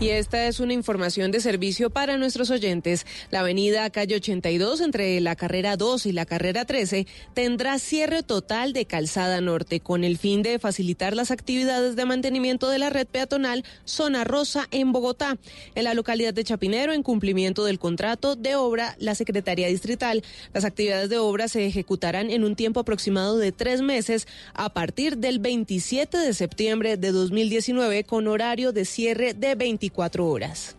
Y 0.00 0.08
esta 0.08 0.48
es 0.48 0.58
una 0.58 0.72
información 0.72 1.30
de 1.30 1.40
servicio 1.40 1.88
para 1.88 2.16
nuestros 2.16 2.50
oyentes. 2.50 3.06
La 3.30 3.40
avenida 3.40 3.88
Calle 3.90 4.16
82 4.16 4.80
entre 4.80 5.20
la 5.20 5.36
carrera 5.36 5.76
2 5.76 6.06
y 6.06 6.12
la 6.12 6.26
carrera 6.26 6.64
13 6.64 7.06
tendrá 7.32 7.78
cierre 7.78 8.24
total 8.24 8.72
de 8.72 8.86
calzada 8.86 9.40
norte 9.40 9.78
con 9.78 10.02
el 10.02 10.18
fin 10.18 10.42
de 10.42 10.58
facilitar 10.58 11.14
las 11.14 11.30
actividades 11.30 11.94
de 11.94 12.06
mantenimiento 12.06 12.68
de 12.70 12.80
la 12.80 12.90
red 12.90 13.06
peatonal 13.06 13.64
Zona 13.84 14.24
Rosa 14.24 14.66
en 14.72 14.90
Bogotá. 14.90 15.38
En 15.76 15.84
la 15.84 15.94
localidad 15.94 16.34
de 16.34 16.42
Chapinero, 16.42 16.92
en 16.92 17.04
cumplimiento 17.04 17.64
del 17.64 17.78
contrato 17.78 18.34
de 18.34 18.56
obra, 18.56 18.96
la 18.98 19.14
Secretaría 19.14 19.68
Distrital, 19.68 20.24
las 20.52 20.64
actividades 20.64 21.08
de 21.08 21.18
obra 21.18 21.46
se 21.46 21.66
ejecutarán 21.66 22.30
en 22.30 22.42
un 22.42 22.56
tiempo 22.56 22.80
aproximado 22.80 23.38
de 23.38 23.52
tres 23.52 23.80
meses 23.80 24.26
a 24.54 24.74
partir 24.74 25.18
del 25.18 25.38
27 25.38 26.18
de 26.18 26.34
septiembre 26.34 26.96
de 26.96 27.12
2019 27.12 28.02
con 28.02 28.26
horario 28.26 28.72
de 28.72 28.84
cierre 28.84 29.34
de 29.34 29.54
20 29.54 29.83
24 29.84 30.26
horas. 30.26 30.76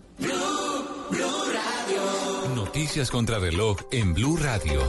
Noticias 2.56 3.12
contra 3.12 3.38
reloj 3.38 3.78
en 3.92 4.16
Blue 4.16 4.36
Radio. 4.38 4.82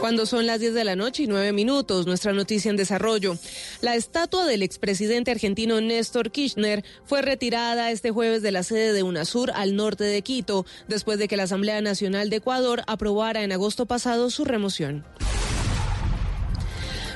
Cuando 0.00 0.24
son 0.24 0.46
las 0.46 0.60
10 0.60 0.72
de 0.72 0.84
la 0.84 0.96
noche 0.96 1.24
y 1.24 1.26
9 1.26 1.52
minutos, 1.52 2.06
nuestra 2.06 2.32
noticia 2.32 2.70
en 2.70 2.78
desarrollo. 2.78 3.36
La 3.82 3.94
estatua 3.94 4.46
del 4.46 4.62
expresidente 4.62 5.30
argentino 5.30 5.82
Néstor 5.82 6.30
Kirchner 6.30 6.82
fue 7.04 7.20
retirada 7.20 7.90
este 7.90 8.10
jueves 8.10 8.40
de 8.40 8.52
la 8.52 8.62
sede 8.62 8.94
de 8.94 9.02
UNASUR 9.02 9.50
al 9.50 9.76
norte 9.76 10.04
de 10.04 10.22
Quito, 10.22 10.64
después 10.88 11.18
de 11.18 11.28
que 11.28 11.36
la 11.36 11.42
Asamblea 11.42 11.82
Nacional 11.82 12.30
de 12.30 12.36
Ecuador 12.36 12.82
aprobara 12.86 13.42
en 13.42 13.52
agosto 13.52 13.84
pasado 13.84 14.30
su 14.30 14.46
remoción. 14.46 15.04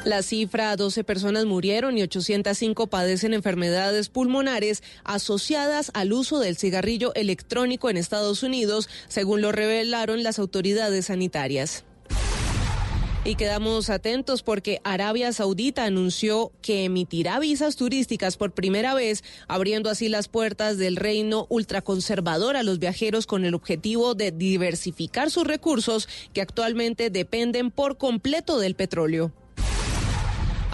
La 0.05 0.23
cifra, 0.23 0.77
12 0.77 1.03
personas 1.03 1.47
murieron 1.47 1.97
y 1.97 2.03
805 2.03 2.89
padecen 2.89 3.33
enfermedades 3.33 4.11
pulmonares 4.11 4.83
asociadas 5.03 5.91
al 5.95 6.13
uso 6.13 6.41
del 6.41 6.59
cigarrillo 6.59 7.15
electrónico 7.15 7.89
en 7.89 7.97
Estados 7.97 8.43
Unidos, 8.43 8.91
según 9.09 9.41
lo 9.41 9.51
revelaron 9.51 10.23
las 10.23 10.39
autoridades 10.39 11.07
sanitarias. 11.07 11.85
Y 13.25 13.37
quedamos 13.37 13.89
atentos 13.89 14.43
porque 14.43 14.83
Arabia 14.85 15.33
Saudita 15.33 15.85
anunció 15.85 16.53
que 16.61 16.85
emitirá 16.85 17.39
visas 17.39 17.75
turísticas 17.77 18.37
por 18.37 18.53
primera 18.53 18.93
vez, 18.93 19.25
abriendo 19.49 19.89
así 19.89 20.11
las 20.11 20.29
puertas 20.29 20.77
del 20.77 20.97
reino 20.97 21.47
ultraconservador 21.49 22.59
a 22.59 22.63
los 22.63 22.79
viajeros 22.79 23.27
con 23.27 23.47
el 23.47 23.55
objetivo 23.55 24.15
de 24.15 24.33
diversificar 24.33 25.31
sus 25.31 25.47
recursos 25.47 26.11
que 26.35 26.43
actualmente 26.43 27.09
dependen 27.09 27.71
por 27.71 27.97
completo 27.97 28.59
del 28.59 28.75
petróleo. 28.75 29.33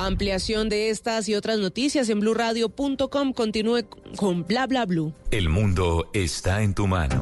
Ampliación 0.00 0.70
de 0.70 0.88
estas 0.88 1.28
y 1.28 1.34
otras 1.34 1.58
noticias 1.58 2.08
en 2.08 2.20
blurradio.com. 2.20 3.34
Continúe 3.34 3.82
con 4.16 4.46
bla 4.46 4.66
bla 4.66 4.86
blue. 4.86 5.12
El 5.30 5.50
mundo 5.50 6.08
está 6.14 6.62
en 6.62 6.72
tu 6.72 6.86
mano. 6.86 7.20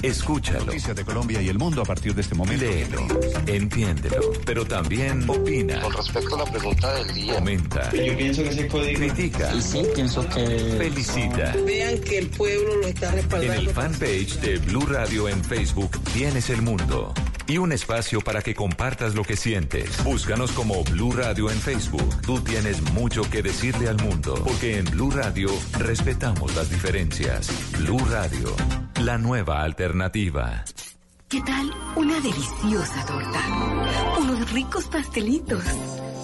Escúchalo. 0.00 0.64
Noticias 0.64 0.96
de 0.96 1.04
Colombia 1.04 1.42
y 1.42 1.50
el 1.50 1.58
mundo 1.58 1.82
a 1.82 1.84
partir 1.84 2.14
de 2.14 2.22
este 2.22 2.34
momento. 2.34 2.64
Léelo, 2.64 3.06
entiéndelo, 3.46 4.32
pero 4.46 4.64
también 4.64 5.28
opina. 5.28 5.82
Con 5.82 5.92
respecto 5.92 6.36
a 6.36 6.38
la 6.38 6.50
pregunta 6.50 6.94
del 6.94 7.14
día. 7.14 7.34
Comenta. 7.34 7.92
Yo 7.92 8.16
pienso 8.16 8.42
que 8.42 8.48
ese 8.48 8.68
código. 8.68 9.00
Critica. 9.00 9.54
Y 9.54 9.60
sí, 9.60 9.82
pienso 9.94 10.26
que. 10.26 10.46
Felicita. 10.78 11.54
Vean 11.66 11.98
que 12.00 12.18
el 12.20 12.28
pueblo 12.30 12.76
lo 12.76 12.86
está 12.86 13.10
respaldando. 13.10 13.52
En 13.52 13.68
el 13.68 13.68
fanpage 13.68 14.40
de 14.40 14.58
Blue 14.60 14.86
Radio 14.86 15.28
en 15.28 15.44
Facebook 15.44 15.90
tienes 16.14 16.48
el 16.48 16.62
mundo. 16.62 17.12
Y 17.46 17.58
un 17.58 17.72
espacio 17.72 18.20
para 18.22 18.40
que 18.40 18.54
compartas 18.54 19.14
lo 19.14 19.22
que 19.22 19.36
sientes. 19.36 20.02
Búscanos 20.02 20.52
como 20.52 20.82
Blue 20.84 21.12
Radio 21.12 21.50
en 21.50 21.58
Facebook. 21.58 22.22
Tú 22.22 22.40
tienes 22.40 22.80
mucho 22.92 23.22
que 23.30 23.42
decirle 23.42 23.88
al 23.88 24.02
mundo, 24.02 24.34
porque 24.42 24.78
en 24.78 24.86
Blue 24.86 25.10
Radio 25.10 25.48
respetamos 25.78 26.54
las 26.56 26.70
diferencias. 26.70 27.50
Blue 27.78 28.02
Radio, 28.10 28.54
la 29.02 29.18
nueva 29.18 29.62
alternativa. 29.62 30.64
¿Qué 31.28 31.42
tal 31.42 31.70
una 31.96 32.20
deliciosa 32.20 33.04
torta? 33.06 33.40
Unos 34.20 34.52
ricos 34.52 34.84
pastelitos, 34.86 35.64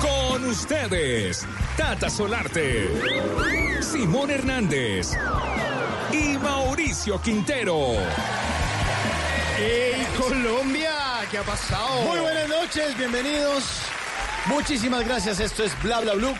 Con 0.00 0.44
ustedes, 0.44 1.46
Tata 1.76 2.08
Solarte, 2.08 2.88
Simón 3.82 4.30
Hernández 4.30 5.10
y 6.12 6.38
Mauricio 6.38 7.20
Quintero. 7.20 7.94
¡Hey 9.58 10.06
Colombia! 10.18 10.92
¿Qué 11.30 11.38
ha 11.38 11.42
pasado? 11.42 12.02
Muy 12.02 12.20
buenas 12.20 12.48
noches, 12.48 12.96
bienvenidos. 12.96 13.64
Muchísimas 14.46 15.04
gracias. 15.04 15.40
Esto 15.40 15.64
es 15.64 15.72
Bla 15.82 16.00
Bla 16.00 16.14
Blue. 16.14 16.34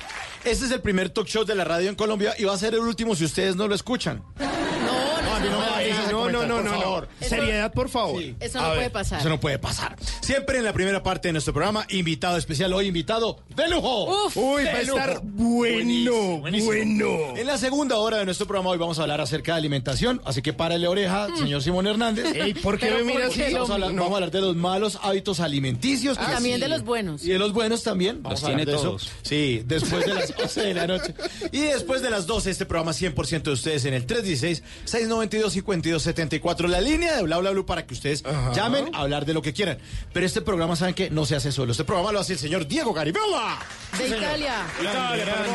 Este 0.44 0.66
es 0.66 0.70
el 0.70 0.80
primer 0.80 1.10
talk 1.10 1.26
show 1.26 1.44
de 1.44 1.54
la 1.54 1.64
radio 1.64 1.88
en 1.88 1.94
Colombia 1.94 2.34
y 2.38 2.44
va 2.44 2.54
a 2.54 2.58
ser 2.58 2.74
el 2.74 2.80
último 2.80 3.14
si 3.14 3.24
ustedes 3.24 3.56
no 3.56 3.66
lo 3.66 3.74
escuchan. 3.74 4.22
No, 4.38 6.30
no, 6.30 6.46
no, 6.46 6.46
no, 6.46 6.62
no. 6.62 6.77
Seriedad, 7.20 7.72
por 7.72 7.88
favor. 7.88 8.22
Eso 8.40 8.60
no 8.60 8.74
puede 8.74 8.90
pasar. 8.90 9.20
Eso 9.20 9.28
no 9.28 9.40
puede 9.40 9.58
pasar. 9.58 9.96
Siempre 10.20 10.58
en 10.58 10.64
la 10.64 10.72
primera 10.72 11.02
parte 11.02 11.28
de 11.28 11.32
nuestro 11.32 11.52
programa, 11.54 11.86
invitado 11.90 12.36
especial, 12.36 12.72
hoy 12.72 12.86
invitado 12.88 13.38
de 13.54 13.68
lujo. 13.68 14.26
Uf, 14.26 14.36
Uy, 14.36 14.62
de 14.64 14.72
va 14.72 14.78
a 14.78 14.82
estar 14.82 15.08
lujo. 15.14 15.22
bueno, 15.34 16.38
bueno. 16.38 17.36
En 17.36 17.46
la 17.46 17.58
segunda 17.58 17.96
hora 17.98 18.18
de 18.18 18.24
nuestro 18.24 18.46
programa 18.46 18.70
hoy 18.70 18.78
vamos 18.78 18.98
a 18.98 19.02
hablar 19.02 19.20
acerca 19.20 19.52
de 19.52 19.58
alimentación, 19.58 20.20
así 20.24 20.42
que 20.42 20.52
párale 20.52 20.86
oreja, 20.88 21.28
señor 21.36 21.62
Simón 21.62 21.86
Hernández. 21.86 22.34
Ey, 22.34 22.54
¿por 22.54 22.78
qué 22.78 22.86
Pero 22.86 22.98
me 23.04 23.12
mira 23.12 23.28
¿por 23.28 23.32
así? 23.42 23.52
Vamos 23.54 23.70
a, 23.70 23.74
hablar, 23.74 23.90
lo- 23.90 23.96
vamos 23.96 24.12
a 24.12 24.14
hablar 24.16 24.30
de 24.30 24.40
los 24.40 24.56
malos 24.56 24.98
hábitos 25.02 25.40
alimenticios. 25.40 26.16
Ah, 26.20 26.32
también 26.32 26.56
sí. 26.56 26.60
de 26.62 26.68
los 26.68 26.84
buenos. 26.84 27.24
Y 27.24 27.28
de 27.30 27.38
los 27.38 27.52
buenos 27.52 27.82
también. 27.82 28.22
Vamos 28.22 28.40
Los 28.40 28.44
a 28.50 28.54
tiene 28.54 28.64
de 28.66 28.72
eso. 28.76 28.82
todos. 28.82 29.10
Sí, 29.22 29.62
después 29.66 30.04
de 30.06 30.14
las 30.14 30.32
11 30.38 30.60
de 30.62 30.74
la 30.74 30.86
noche. 30.86 31.14
Y 31.52 31.60
después 31.60 32.02
de 32.02 32.10
las 32.10 32.26
12, 32.26 32.50
este 32.50 32.66
programa 32.66 32.92
100% 32.92 33.42
de 33.42 33.50
ustedes 33.52 33.84
en 33.84 33.94
el 33.94 34.06
316-692-5274. 34.06 36.68
La 36.68 36.80
línea 36.90 37.16
de 37.16 37.22
Bla 37.22 37.38
Bla 37.38 37.50
Blue 37.50 37.66
para 37.66 37.86
que 37.86 37.94
ustedes 37.94 38.22
llamen 38.54 38.94
a 38.94 39.00
hablar 39.00 39.24
de 39.26 39.34
lo 39.34 39.42
que 39.42 39.52
quieran. 39.52 39.78
Pero 40.12 40.26
este 40.26 40.40
programa, 40.40 40.76
¿saben 40.76 40.94
qué? 40.94 41.10
No 41.10 41.26
se 41.26 41.36
hace 41.36 41.52
solo. 41.52 41.72
Este 41.72 41.84
programa 41.84 42.12
lo 42.12 42.20
hace 42.20 42.34
el 42.34 42.38
señor 42.38 42.66
Diego 42.66 42.92
Garibella. 42.92 43.58
De 43.98 44.08
Sí. 44.08 44.14
Italia. 44.14 44.66
Italia, 44.80 45.24
perdón, 45.24 45.54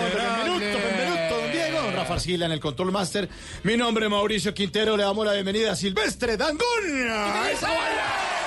Benvenuto, 0.50 0.78
benvenuto, 0.88 1.38
don 1.42 1.52
Diego. 1.52 1.92
Rafa 1.96 2.14
Arcila 2.14 2.46
en 2.46 2.52
el 2.52 2.60
Control 2.60 2.92
Master. 2.92 3.30
Mi 3.64 3.78
nombre 3.78 4.06
es 4.06 4.12
Mauricio 4.12 4.54
Quintero. 4.54 4.96
Le 4.98 5.04
damos 5.04 5.26
la 5.26 5.34
bienvenida 5.34 5.72
a 5.72 5.76
Silvestre 5.76 6.38
Dangón. 6.38 6.60
¡A 7.10 7.50
esa 7.52 7.68
baila! 7.68 8.43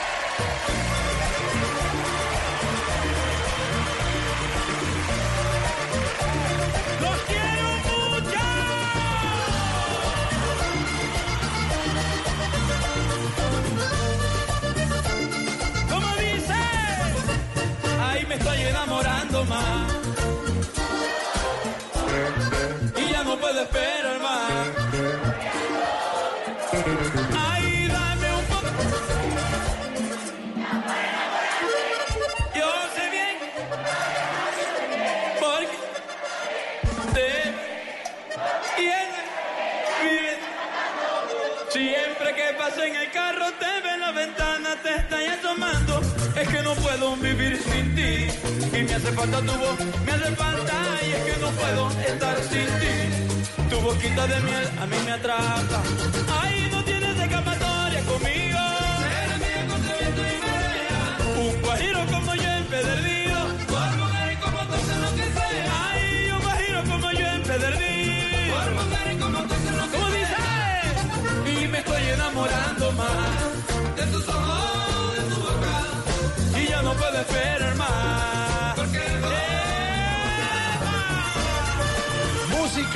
estoy 18.36 18.60
enamorando 18.62 19.44
más. 19.44 19.92
Y 22.96 23.12
ya 23.12 23.24
no 23.24 23.36
puedo 23.38 23.60
esperar 23.62 24.18
más. 24.20 24.50
Ay, 27.38 27.88
dame 27.88 28.32
un 28.40 28.44
poco. 28.52 28.68
Yo 32.54 32.70
sé 32.94 33.04
bien. 33.16 33.36
Porque 35.40 35.76
te 37.14 37.30
tiene, 38.76 39.20
vive. 40.02 40.38
Siempre 41.70 42.34
que 42.34 42.54
pase 42.58 42.86
en 42.88 42.96
el 42.96 43.10
carro 43.10 43.46
te 43.58 43.80
ve 43.82 43.98
la 43.98 44.10
ventana, 44.12 44.76
te 44.82 44.94
está 44.96 45.16
asomando. 45.38 45.85
Es 46.36 46.48
que 46.48 46.62
no 46.62 46.74
puedo 46.74 47.16
vivir 47.16 47.58
sin 47.62 47.94
ti. 47.94 48.28
Y 48.78 48.82
me 48.82 48.94
hace 48.94 49.10
falta 49.12 49.38
tu 49.40 49.52
voz, 49.52 49.78
me 50.04 50.12
hace 50.12 50.36
falta. 50.36 50.74
Y 51.06 51.12
es 51.12 51.22
que 51.24 51.40
no 51.40 51.50
puedo 51.50 51.90
estar 52.12 52.36
sin 52.50 52.66
ti. 52.80 53.70
Tu 53.70 53.80
boquita 53.80 54.26
de 54.26 54.40
miel 54.40 54.68
a 54.80 54.86
mí 54.86 54.96
me 55.06 55.12
atrapa. 55.12 55.82
Ay, 56.42 56.68
no 56.70 56.84
tienes 56.84 57.18
escapatoria 57.18 58.00
conmigo. 58.10 58.58
Un 61.38 61.62
guajiro 61.62 62.00
como 62.12 62.34
yo 62.34 62.50
empedernido. 62.62 63.38
Por 63.72 63.90
mujer 64.02 64.38
como 64.44 64.58
tú 64.70 64.76
lo 65.04 65.10
que 65.16 65.26
sea. 65.38 65.90
Ay, 65.90 66.30
un 66.32 66.42
guajiro 66.42 66.80
como 66.84 67.12
yo 67.12 67.26
empedernido. 67.40 68.56
Por 68.56 68.70
mujer 68.74 69.18
como 69.20 69.38
tú 69.48 69.54
lo 69.78 69.90
que 69.90 69.96
¿Cómo 69.96 70.08
dice? 70.10 71.62
Y 71.62 71.68
me 71.68 71.78
estoy 71.78 72.02
enamorando 72.14 72.92
más 72.92 73.25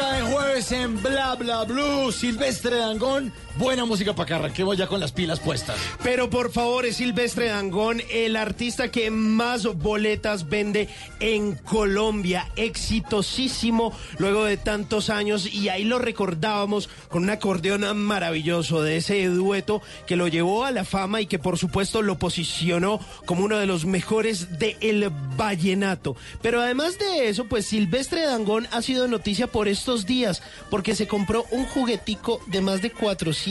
De 0.01 0.23
jueves 0.33 0.73
en 0.73 1.03
Bla 1.03 1.35
Bla 1.35 1.65
Blue. 1.65 2.11
Silvestre 2.11 2.77
Dangón. 2.77 3.31
Buena 3.61 3.85
música 3.85 4.15
para 4.15 4.27
que 4.27 4.33
arranquemos 4.33 4.79
ya 4.79 4.87
con 4.87 5.01
las 5.01 5.13
pilas 5.13 5.39
puestas. 5.39 5.77
Pero 6.03 6.31
por 6.31 6.51
favor, 6.51 6.87
es 6.87 6.97
Silvestre 6.97 7.49
Dangón, 7.49 8.01
el 8.11 8.37
artista 8.37 8.91
que 8.91 9.11
más 9.11 9.67
boletas 9.67 10.49
vende 10.49 10.89
en 11.21 11.57
Colombia. 11.57 12.49
Exitosísimo 12.57 13.93
luego 14.17 14.47
de 14.47 14.57
tantos 14.57 15.11
años. 15.11 15.53
Y 15.53 15.69
ahí 15.69 15.85
lo 15.85 15.99
recordábamos 15.99 16.89
con 17.11 17.25
un 17.25 17.29
acordeón 17.29 17.99
maravilloso 17.99 18.83
de 18.83 18.97
ese 18.97 19.27
dueto 19.27 19.83
que 20.07 20.17
lo 20.17 20.27
llevó 20.27 20.65
a 20.65 20.71
la 20.71 20.87
fama 20.87 21.21
y 21.21 21.27
que 21.27 21.39
por 21.39 21.59
supuesto 21.59 22.01
lo 22.01 22.19
posicionó 22.19 22.99
como 23.27 23.45
uno 23.45 23.59
de 23.59 23.67
los 23.67 23.85
mejores 23.85 24.59
del 24.59 25.11
vallenato. 25.37 26.17
Pero 26.41 26.63
además 26.63 26.99
de 26.99 27.29
eso, 27.29 27.45
pues 27.45 27.67
Silvestre 27.67 28.23
Dangón 28.23 28.67
ha 28.73 28.81
sido 28.81 29.07
noticia 29.07 29.49
por 29.49 29.69
estos 29.69 30.07
días 30.07 30.43
porque 30.71 30.95
se 30.95 31.07
compró 31.07 31.45
un 31.51 31.67
juguetico 31.67 32.41
de 32.47 32.63
más 32.63 32.81
de 32.81 32.91
400 32.91 33.50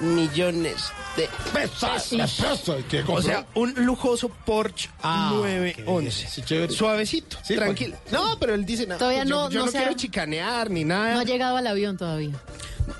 millones 0.00 0.92
de 1.16 1.28
pesos. 1.52 2.12
O 3.08 3.22
sea, 3.22 3.46
un 3.54 3.74
lujoso 3.84 4.28
Porsche 4.28 4.88
Ah, 5.02 5.30
911. 5.34 6.28
sí, 6.28 6.42
chévere. 6.42 6.72
Suavecito, 6.72 7.38
Sí, 7.42 7.54
tranquilo. 7.56 7.96
No, 8.10 8.38
pero 8.38 8.54
él 8.54 8.64
dice, 8.64 8.86
no, 8.86 8.96
Todavía 8.96 9.24
yo, 9.24 9.30
no- 9.30 9.50
yo 9.50 9.66
no 9.66 9.72
quiero 9.72 9.92
chicanear 9.94 10.70
ni 10.70 10.84
nada. 10.84 11.14
No 11.14 11.20
ha 11.20 11.24
llegado 11.24 11.56
al 11.56 11.66
avión 11.66 11.96
todavía. 11.96 12.30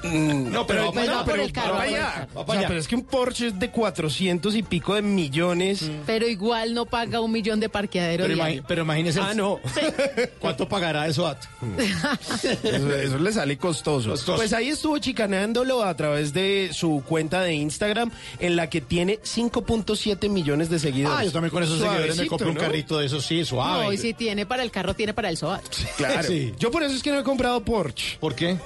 Mm, 0.03 0.51
No, 0.53 0.67
pero 0.67 0.93
Pues 0.93 1.09
el 1.41 1.53
carro, 1.53 1.75
va 1.75 1.83
allá. 1.83 2.29
Va 2.37 2.43
O 2.43 2.53
sea, 2.53 2.67
pero 2.69 2.79
es 2.81 2.89
que 2.89 2.95
un 2.95 3.05
Porsche 3.05 3.49
es 3.49 3.59
de 3.59 3.71
400 3.71 4.55
y 4.55 4.63
pico 4.63 4.95
de 4.95 5.03
millones. 5.03 5.91
Pero 6.07 6.27
igual 6.27 6.75
no 6.75 6.87
paga 6.87 7.21
un 7.21 7.31
millón 7.33 7.61
de 7.61 7.69
parqueadero 7.69 8.25
Pero, 8.27 8.37
imagi- 8.37 8.63
pero 8.67 8.83
imagínese. 8.83 9.21
Ah, 9.21 9.33
no. 9.35 9.61
¿Cuánto 10.39 10.69
pagará 10.69 11.07
eso? 11.07 11.23
SOAT? 11.23 11.39
Eso, 12.43 12.93
eso 12.97 13.19
le 13.19 13.33
sale 13.33 13.57
costoso. 13.59 14.11
Costoso. 14.11 14.37
Pues 14.37 14.53
ahí 14.53 14.69
estuvo 14.71 14.99
chicaneándolo 14.99 15.85
a 15.85 15.95
través 15.97 16.33
de 16.33 16.71
su 16.73 17.03
cuenta 17.07 17.43
de 17.43 17.55
Instagram, 17.55 18.11
en 18.41 18.57
la 18.57 18.69
que 18.69 18.81
tiene 18.81 19.21
5.7 19.21 20.29
millones 20.29 20.69
de 20.69 20.79
seguidores. 20.79 21.19
Ah, 21.21 21.25
yo 21.25 21.33
también 21.33 21.51
con 21.53 21.63
esos 21.63 21.79
seguidores 21.81 22.17
me 22.17 22.27
compré 22.27 22.49
un 22.49 22.57
carrito 22.57 22.99
de 22.99 23.07
esos, 23.07 23.25
sí, 23.25 23.45
suave. 23.45 23.85
No, 23.85 23.93
y 23.93 23.99
si 23.99 24.15
tiene 24.15 24.47
para 24.47 24.63
el 24.63 24.71
carro, 24.71 24.95
tiene 24.95 25.15
para 25.15 25.29
el 25.29 25.37
SOAT. 25.37 25.63
Claro. 25.97 26.23
Sí. 26.33 26.55
Yo 26.59 26.71
por 26.71 26.83
eso 26.83 26.95
es 26.95 27.03
que 27.03 27.11
no 27.11 27.19
he 27.19 27.23
comprado 27.25 27.63
Porsche. 27.65 28.17
¿Por 28.21 28.35
qué? 28.35 28.57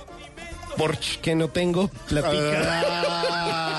Porsche, 0.76 1.20
que 1.20 1.34
no 1.34 1.48
tengo 1.48 1.88
platica. 2.08 2.82
Ah. 2.84 3.76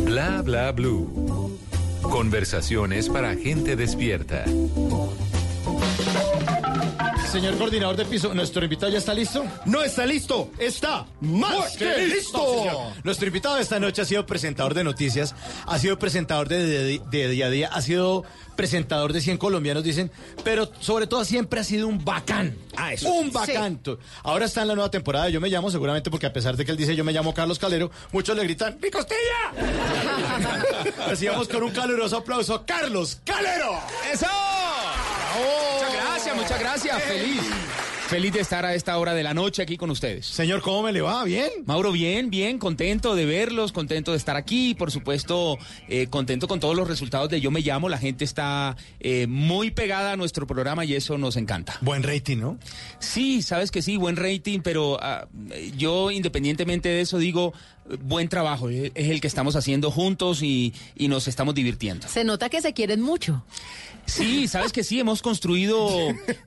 Bla 0.00 0.42
bla 0.42 0.72
blue. 0.72 1.58
Conversaciones 2.02 3.08
para 3.08 3.34
gente 3.34 3.74
despierta. 3.74 4.44
Señor 7.34 7.58
coordinador 7.58 7.96
de 7.96 8.04
piso, 8.04 8.32
¿nuestro 8.32 8.62
invitado 8.62 8.92
ya 8.92 8.98
está 8.98 9.12
listo? 9.12 9.44
No 9.64 9.82
está 9.82 10.06
listo, 10.06 10.52
está 10.56 11.04
más 11.20 11.76
que 11.76 12.06
listo. 12.06 12.92
Nuestro 13.02 13.26
invitado 13.26 13.56
de 13.56 13.62
esta 13.62 13.80
noche 13.80 14.02
ha 14.02 14.04
sido 14.04 14.24
presentador 14.24 14.72
de 14.72 14.84
noticias, 14.84 15.34
ha 15.66 15.76
sido 15.80 15.98
presentador 15.98 16.48
de, 16.48 16.64
de- 16.64 17.00
de 17.10 17.28
día 17.28 17.46
a 17.46 17.50
día, 17.50 17.68
ha 17.72 17.82
sido 17.82 18.22
presentador 18.54 19.12
de 19.12 19.20
100 19.20 19.38
colombianos, 19.38 19.82
dicen, 19.82 20.12
pero 20.44 20.70
sobre 20.78 21.08
todo 21.08 21.24
siempre 21.24 21.58
ha 21.58 21.64
sido 21.64 21.88
un 21.88 22.04
bacán. 22.04 22.56
Ah, 22.76 22.92
eso 22.92 23.10
Un 23.12 23.26
sí. 23.26 23.30
bacán. 23.32 23.80
Ahora 24.22 24.44
está 24.44 24.62
en 24.62 24.68
la 24.68 24.74
nueva 24.76 24.92
temporada 24.92 25.28
Yo 25.28 25.40
Me 25.40 25.48
Llamo, 25.48 25.72
seguramente 25.72 26.10
porque 26.12 26.26
a 26.26 26.32
pesar 26.32 26.56
de 26.56 26.64
que 26.64 26.70
él 26.70 26.76
dice 26.76 26.94
Yo 26.94 27.02
Me 27.02 27.12
Llamo 27.12 27.34
Carlos 27.34 27.58
Calero, 27.58 27.90
muchos 28.12 28.36
le 28.36 28.44
gritan 28.44 28.78
¡Mi 28.80 28.90
costilla! 28.92 29.18
Recibamos 31.08 31.48
con 31.48 31.64
un 31.64 31.72
caluroso 31.72 32.18
aplauso 32.18 32.62
Carlos 32.64 33.18
Calero. 33.24 33.80
¡Eso! 34.12 34.26
Muchas 35.34 35.92
gracias, 35.94 36.13
muchas 36.32 36.58
gracias. 36.58 37.02
Feliz. 37.02 37.42
Feliz 38.08 38.32
de 38.34 38.40
estar 38.40 38.64
a 38.66 38.74
esta 38.74 38.96
hora 38.98 39.14
de 39.14 39.22
la 39.22 39.32
noche 39.32 39.62
aquí 39.62 39.76
con 39.76 39.90
ustedes. 39.90 40.26
Señor, 40.26 40.60
¿cómo 40.60 40.82
me 40.82 40.92
le 40.92 41.00
va? 41.00 41.24
¿Bien? 41.24 41.48
Mauro, 41.64 41.90
bien, 41.90 42.28
bien, 42.30 42.58
contento 42.58 43.14
de 43.14 43.24
verlos, 43.24 43.72
contento 43.72 44.10
de 44.12 44.18
estar 44.18 44.36
aquí, 44.36 44.70
y, 44.70 44.74
por 44.74 44.90
supuesto, 44.90 45.58
eh, 45.88 46.06
contento 46.08 46.46
con 46.46 46.60
todos 46.60 46.76
los 46.76 46.86
resultados 46.86 47.30
de 47.30 47.40
Yo 47.40 47.50
Me 47.50 47.60
Llamo. 47.60 47.88
La 47.88 47.98
gente 47.98 48.24
está 48.24 48.76
eh, 49.00 49.26
muy 49.26 49.70
pegada 49.70 50.12
a 50.12 50.16
nuestro 50.16 50.46
programa 50.46 50.84
y 50.84 50.94
eso 50.94 51.16
nos 51.16 51.36
encanta. 51.36 51.78
Buen 51.80 52.02
rating, 52.02 52.36
¿no? 52.36 52.58
Sí, 52.98 53.40
sabes 53.40 53.70
que 53.70 53.80
sí, 53.80 53.96
buen 53.96 54.16
rating, 54.16 54.60
pero 54.60 54.98
ah, 55.00 55.26
yo 55.76 56.10
independientemente 56.10 56.90
de 56.90 57.00
eso 57.00 57.16
digo, 57.16 57.54
buen 58.02 58.28
trabajo, 58.28 58.70
eh, 58.70 58.92
es 58.94 59.10
el 59.10 59.20
que 59.20 59.26
estamos 59.26 59.56
haciendo 59.56 59.90
juntos 59.90 60.42
y, 60.42 60.72
y 60.96 61.08
nos 61.08 61.28
estamos 61.28 61.54
divirtiendo. 61.54 62.08
Se 62.08 62.24
nota 62.24 62.48
que 62.48 62.60
se 62.62 62.72
quieren 62.72 63.00
mucho. 63.00 63.44
Sí, 64.06 64.48
sabes 64.48 64.72
que 64.72 64.84
sí, 64.84 65.00
hemos 65.00 65.22
construido, 65.22 65.88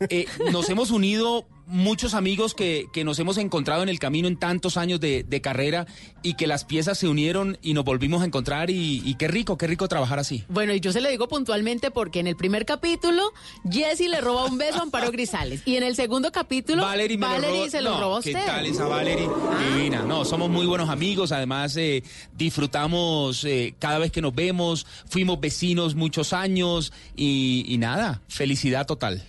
eh, 0.09 0.25
nos 0.51 0.69
hemos 0.69 0.91
unido 0.91 1.45
muchos 1.67 2.13
amigos 2.13 2.53
que, 2.53 2.87
que 2.93 3.03
nos 3.03 3.19
hemos 3.19 3.37
encontrado 3.37 3.83
en 3.83 3.89
el 3.89 3.99
camino 3.99 4.27
en 4.27 4.37
tantos 4.37 4.77
años 4.77 4.99
de, 4.99 5.23
de 5.23 5.41
carrera 5.41 5.85
y 6.23 6.33
que 6.35 6.47
las 6.47 6.63
piezas 6.65 6.97
se 6.97 7.07
unieron 7.07 7.57
y 7.61 7.73
nos 7.73 7.83
volvimos 7.83 8.21
a 8.21 8.25
encontrar 8.25 8.69
y, 8.69 9.01
y 9.05 9.15
qué 9.15 9.27
rico, 9.27 9.57
qué 9.57 9.67
rico 9.67 9.87
trabajar 9.87 10.17
así. 10.19 10.43
Bueno, 10.47 10.73
y 10.73 10.79
yo 10.79 10.91
se 10.91 11.01
lo 11.01 11.09
digo 11.09 11.27
puntualmente 11.27 11.91
porque 11.91 12.19
en 12.19 12.27
el 12.27 12.35
primer 12.35 12.65
capítulo 12.65 13.33
Jesse 13.69 14.07
le 14.09 14.21
roba 14.21 14.45
un 14.45 14.57
beso 14.57 14.79
a 14.79 14.83
Amparo 14.83 15.11
Grisales 15.11 15.61
y 15.65 15.75
en 15.75 15.83
el 15.83 15.95
segundo 15.95 16.31
capítulo 16.31 16.83
Valerie, 16.83 17.17
me 17.17 17.25
lo 17.27 17.31
Valerie 17.33 17.59
robó- 17.65 17.69
se 17.69 17.81
lo 17.81 17.89
no, 17.91 17.99
roba 17.99 18.19
a 18.19 18.21
¿Qué 18.21 18.31
usted. 18.31 18.45
tal 18.45 18.65
esa 18.65 18.85
Valerie? 18.85 19.29
Divina. 19.75 20.03
No, 20.03 20.23
somos 20.25 20.49
muy 20.49 20.65
buenos 20.65 20.89
amigos. 20.89 21.31
Además, 21.31 21.75
eh, 21.77 22.01
disfrutamos 22.37 23.43
eh, 23.43 23.75
cada 23.77 23.97
vez 23.99 24.11
que 24.11 24.21
nos 24.21 24.33
vemos. 24.33 24.85
Fuimos 25.09 25.39
vecinos 25.39 25.95
muchos 25.95 26.33
años 26.33 26.93
y, 27.15 27.65
y 27.67 27.77
nada, 27.77 28.21
felicidad 28.29 28.85
total. 28.87 29.23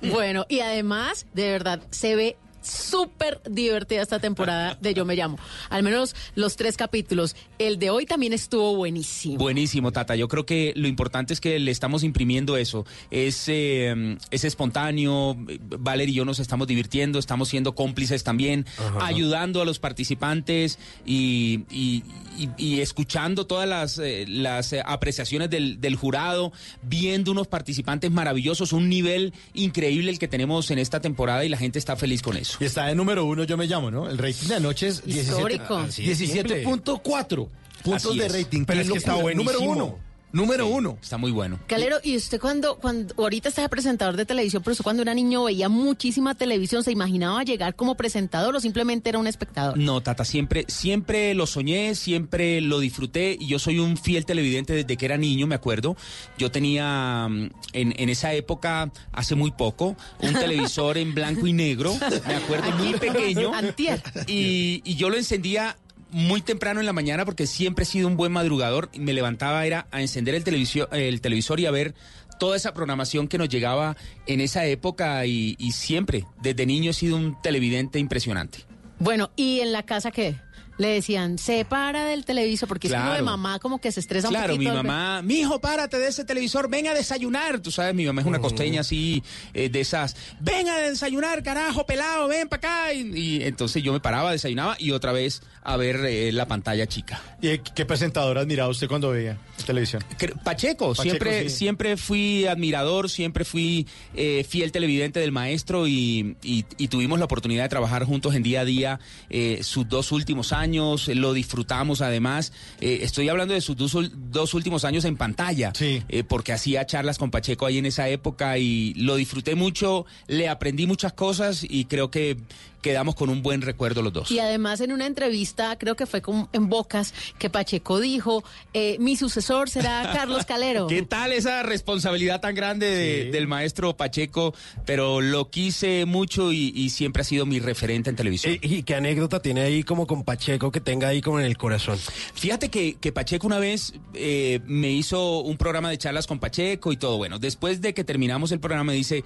Bueno, 0.00 0.46
y 0.48 0.60
además, 0.60 1.26
de 1.34 1.50
verdad, 1.50 1.80
se 1.90 2.14
ve 2.16 2.36
súper 2.62 3.40
divertida 3.48 4.02
esta 4.02 4.18
temporada 4.20 4.76
de 4.80 4.94
Yo 4.94 5.04
Me 5.04 5.16
Llamo. 5.16 5.38
Al 5.70 5.82
menos 5.82 6.14
los 6.34 6.56
tres 6.56 6.76
capítulos. 6.76 7.36
El 7.58 7.78
de 7.78 7.90
hoy 7.90 8.06
también 8.06 8.32
estuvo 8.32 8.74
buenísimo. 8.76 9.36
Buenísimo, 9.38 9.92
Tata. 9.92 10.16
Yo 10.16 10.28
creo 10.28 10.46
que 10.46 10.72
lo 10.76 10.88
importante 10.88 11.32
es 11.32 11.40
que 11.40 11.58
le 11.58 11.70
estamos 11.70 12.02
imprimiendo 12.04 12.56
eso. 12.56 12.84
Es, 13.10 13.44
eh, 13.48 14.16
es 14.30 14.44
espontáneo. 14.44 15.36
Valer 15.78 16.08
y 16.08 16.14
yo 16.14 16.24
nos 16.24 16.38
estamos 16.38 16.66
divirtiendo, 16.66 17.18
estamos 17.18 17.48
siendo 17.48 17.74
cómplices 17.74 18.24
también, 18.24 18.66
Ajá. 18.78 19.06
ayudando 19.06 19.60
a 19.62 19.64
los 19.64 19.78
participantes 19.78 20.78
y, 21.06 21.60
y- 21.70 22.02
y- 22.38 22.48
y 22.56 22.80
escuchando 22.80 23.46
todas 23.46 23.68
las, 23.68 23.98
eh, 23.98 24.24
las 24.28 24.72
eh, 24.72 24.82
apreciaciones 24.84 25.50
del, 25.50 25.80
del 25.80 25.96
jurado, 25.96 26.52
viendo 26.82 27.32
unos 27.32 27.46
participantes 27.48 28.10
maravillosos, 28.10 28.72
un 28.72 28.88
nivel 28.88 29.32
increíble 29.54 30.10
el 30.10 30.18
que 30.18 30.28
tenemos 30.28 30.70
en 30.70 30.78
esta 30.78 31.00
temporada 31.00 31.44
y 31.44 31.48
la 31.48 31.56
gente 31.56 31.78
está 31.78 31.96
feliz 31.96 32.22
con 32.22 32.36
eso. 32.36 32.47
Y 32.60 32.64
está 32.64 32.86
de 32.86 32.94
número 32.94 33.24
uno, 33.24 33.44
yo 33.44 33.56
me 33.56 33.66
llamo, 33.66 33.90
¿no? 33.90 34.08
El 34.08 34.18
rating 34.18 34.48
de 34.48 34.54
anoche 34.56 34.88
es 34.88 35.04
17 35.04 35.36
Histórico. 35.36 35.76
Así 35.76 36.10
es, 36.10 36.20
17.4 36.20 37.48
puntos 37.82 38.06
Así 38.06 38.18
de 38.18 38.28
rating. 38.28 38.64
Pero 38.64 38.80
¡Qué 38.80 38.86
es 38.86 38.92
que 38.92 38.98
está! 38.98 39.12
Número 39.12 39.36
buenísimo. 39.60 39.70
uno. 39.70 40.07
Número 40.32 40.66
uno. 40.66 40.98
Está 41.00 41.16
muy 41.16 41.30
bueno. 41.30 41.58
Calero, 41.66 41.96
y 42.02 42.16
usted 42.16 42.40
cuando, 42.40 42.76
cuando 42.76 43.14
ahorita 43.16 43.48
está 43.48 43.66
presentador 43.68 44.16
de 44.16 44.26
televisión, 44.26 44.62
pero 44.62 44.72
usted 44.72 44.84
cuando 44.84 45.02
era 45.02 45.14
niño 45.14 45.44
veía 45.44 45.68
muchísima 45.68 46.34
televisión, 46.34 46.84
¿se 46.84 46.92
imaginaba 46.92 47.42
llegar 47.44 47.74
como 47.74 47.94
presentador 47.96 48.54
o 48.54 48.60
simplemente 48.60 49.08
era 49.08 49.18
un 49.18 49.26
espectador? 49.26 49.78
No, 49.78 50.02
Tata, 50.02 50.24
siempre, 50.24 50.64
siempre 50.68 51.34
lo 51.34 51.46
soñé, 51.46 51.94
siempre 51.94 52.60
lo 52.60 52.78
disfruté 52.78 53.36
y 53.38 53.46
yo 53.46 53.58
soy 53.58 53.78
un 53.78 53.96
fiel 53.96 54.26
televidente 54.26 54.74
desde 54.74 54.96
que 54.96 55.04
era 55.06 55.16
niño, 55.16 55.46
me 55.46 55.54
acuerdo. 55.54 55.96
Yo 56.36 56.50
tenía 56.50 57.26
mm, 57.28 57.50
en, 57.72 57.94
en 57.96 58.08
esa 58.08 58.34
época, 58.34 58.92
hace 59.12 59.34
muy 59.34 59.50
poco, 59.50 59.96
un 60.20 60.34
televisor 60.34 60.98
en 60.98 61.14
blanco 61.14 61.46
y 61.46 61.52
negro, 61.52 61.94
me 62.26 62.34
acuerdo, 62.34 62.70
muy 62.72 62.94
pequeño. 62.94 63.54
Antier. 63.54 64.02
Y, 64.26 64.82
y 64.84 64.96
yo 64.96 65.08
lo 65.08 65.16
encendía 65.16 65.76
muy 66.10 66.40
temprano 66.40 66.80
en 66.80 66.86
la 66.86 66.92
mañana 66.92 67.24
porque 67.24 67.46
siempre 67.46 67.84
he 67.84 67.86
sido 67.86 68.08
un 68.08 68.16
buen 68.16 68.32
madrugador. 68.32 68.90
Me 68.98 69.12
levantaba 69.12 69.64
era 69.66 69.86
a 69.90 70.00
encender 70.00 70.34
el 70.34 70.44
televisor, 70.44 70.88
el 70.92 71.20
televisor 71.20 71.60
y 71.60 71.66
a 71.66 71.70
ver 71.70 71.94
toda 72.38 72.56
esa 72.56 72.72
programación 72.72 73.28
que 73.28 73.38
nos 73.38 73.48
llegaba 73.48 73.96
en 74.26 74.40
esa 74.40 74.64
época 74.66 75.24
y, 75.26 75.56
y 75.58 75.72
siempre, 75.72 76.24
desde 76.40 76.66
niño 76.66 76.90
he 76.90 76.94
sido 76.94 77.16
un 77.16 77.40
televidente 77.42 77.98
impresionante. 77.98 78.58
Bueno, 78.98 79.30
¿y 79.36 79.60
en 79.60 79.72
la 79.72 79.84
casa 79.84 80.10
qué? 80.10 80.36
Le 80.78 80.88
decían, 80.88 81.38
se 81.38 81.64
para 81.64 82.04
del 82.04 82.24
televisor, 82.24 82.68
porque 82.68 82.86
es 82.86 82.92
uno 82.92 83.02
de 83.02 83.08
Claro. 83.08 83.24
mamá 83.24 83.58
como 83.58 83.80
que 83.80 83.90
se 83.92 84.00
estresa 84.00 84.28
Claro, 84.28 84.54
un 84.54 84.60
mi 84.60 84.66
mamá, 84.66 85.22
mi 85.22 85.40
hijo, 85.40 85.60
párate 85.60 85.98
de 85.98 86.08
ese 86.08 86.24
televisor, 86.24 86.70
ven 86.70 86.86
a 86.86 86.94
desayunar. 86.94 87.58
Tú 87.60 87.70
sabes, 87.70 87.94
mi 87.94 88.06
mamá 88.06 88.20
es 88.20 88.26
una 88.26 88.38
costeña 88.38 88.80
así, 88.82 89.22
eh, 89.54 89.68
de 89.68 89.80
esas, 89.80 90.14
ven 90.40 90.68
a 90.68 90.78
desayunar, 90.78 91.42
carajo, 91.42 91.84
pelado, 91.84 92.28
ven 92.28 92.48
para 92.48 92.58
acá. 92.84 92.92
Y, 92.94 93.12
y 93.18 93.42
entonces 93.42 93.82
yo 93.82 93.92
me 93.92 94.00
paraba, 94.00 94.30
desayunaba 94.32 94.76
y 94.78 94.92
otra 94.92 95.12
vez 95.12 95.42
a 95.64 95.76
ver 95.76 95.96
eh, 96.06 96.30
la 96.32 96.46
pantalla 96.46 96.86
chica. 96.86 97.20
¿Y 97.42 97.58
qué 97.58 97.84
presentador 97.84 98.38
admiraba 98.38 98.70
usted 98.70 98.86
cuando 98.88 99.10
veía 99.10 99.36
televisión? 99.66 100.02
Pacheco, 100.08 100.38
Pacheco, 100.44 100.94
siempre, 100.94 101.48
sí. 101.50 101.56
siempre 101.56 101.96
fui 101.96 102.46
admirador, 102.46 103.10
siempre 103.10 103.44
fui 103.44 103.86
eh, 104.14 104.46
fiel 104.48 104.70
televidente 104.72 105.18
del 105.20 105.32
maestro 105.32 105.86
y, 105.88 106.36
y- 106.42 106.64
y 106.78 106.88
tuvimos 106.88 107.18
la 107.18 107.24
oportunidad 107.24 107.64
de 107.64 107.68
trabajar 107.68 108.04
juntos 108.04 108.34
en 108.34 108.42
día 108.44 108.60
a 108.60 108.64
día 108.64 109.00
eh, 109.28 109.58
sus 109.62 109.88
dos 109.88 110.12
últimos 110.12 110.52
años, 110.52 110.67
eh, 110.74 111.14
lo 111.14 111.32
disfrutamos 111.32 112.00
además. 112.00 112.52
Eh, 112.80 113.00
estoy 113.02 113.28
hablando 113.28 113.54
de 113.54 113.60
sus 113.60 113.76
dos, 113.76 113.96
dos 114.30 114.54
últimos 114.54 114.84
años 114.84 115.04
en 115.04 115.16
pantalla, 115.16 115.72
eh, 115.80 116.24
porque 116.24 116.52
hacía 116.52 116.86
charlas 116.86 117.18
con 117.18 117.30
Pacheco 117.30 117.66
ahí 117.66 117.78
en 117.78 117.86
esa 117.86 118.08
época 118.08 118.58
y 118.58 118.94
lo 118.94 119.16
disfruté 119.16 119.54
mucho, 119.54 120.06
le 120.26 120.48
aprendí 120.48 120.86
muchas 120.86 121.12
cosas 121.12 121.64
y 121.68 121.86
creo 121.86 122.10
que 122.10 122.38
quedamos 122.82 123.14
con 123.14 123.28
un 123.28 123.42
buen 123.42 123.62
recuerdo 123.62 124.02
los 124.02 124.12
dos. 124.12 124.30
Y 124.30 124.38
además 124.38 124.80
en 124.80 124.92
una 124.92 125.06
entrevista, 125.06 125.76
creo 125.78 125.96
que 125.96 126.06
fue 126.06 126.22
con- 126.22 126.48
en 126.52 126.68
Bocas, 126.68 127.12
que 127.38 127.50
Pacheco 127.50 128.00
dijo, 128.00 128.44
eh, 128.74 128.96
mi 129.00 129.16
sucesor 129.16 129.68
será 129.70 130.10
Carlos 130.14 130.44
Calero. 130.46 130.86
¿Qué 130.86 131.02
tal 131.02 131.32
esa 131.32 131.62
responsabilidad 131.62 132.40
tan 132.40 132.54
grande 132.54 132.86
de- 132.88 133.30
del 133.30 133.46
maestro 133.48 133.96
Pacheco? 133.96 134.54
Pero 134.86 135.20
lo 135.20 135.50
quise 135.50 136.04
mucho 136.04 136.52
y, 136.52 136.72
y 136.74 136.90
siempre 136.90 137.22
ha 137.22 137.24
sido 137.24 137.46
mi 137.46 137.58
referente 137.58 138.10
en 138.10 138.16
televisión. 138.16 138.56
¿Y, 138.62 138.76
y 138.76 138.82
qué 138.82 138.94
anécdota 138.94 139.40
tiene 139.42 139.62
ahí 139.62 139.82
como 139.82 140.06
con 140.06 140.24
Pacheco 140.24 140.70
que 140.70 140.80
tenga 140.80 141.08
ahí 141.08 141.20
como 141.20 141.40
en 141.40 141.46
el 141.46 141.56
corazón? 141.56 141.98
Fíjate 142.34 142.68
que, 142.68 142.94
que 142.94 143.12
Pacheco 143.12 143.46
una 143.46 143.58
vez 143.58 143.94
eh, 144.14 144.60
me 144.66 144.90
hizo 144.90 145.40
un 145.40 145.56
programa 145.56 145.90
de 145.90 145.98
charlas 145.98 146.26
con 146.26 146.38
Pacheco 146.38 146.92
y 146.92 146.96
todo. 146.96 147.16
Bueno, 147.16 147.38
después 147.38 147.80
de 147.80 147.92
que 147.94 148.04
terminamos 148.04 148.52
el 148.52 148.60
programa 148.60 148.84
me 148.84 148.94
dice, 148.94 149.24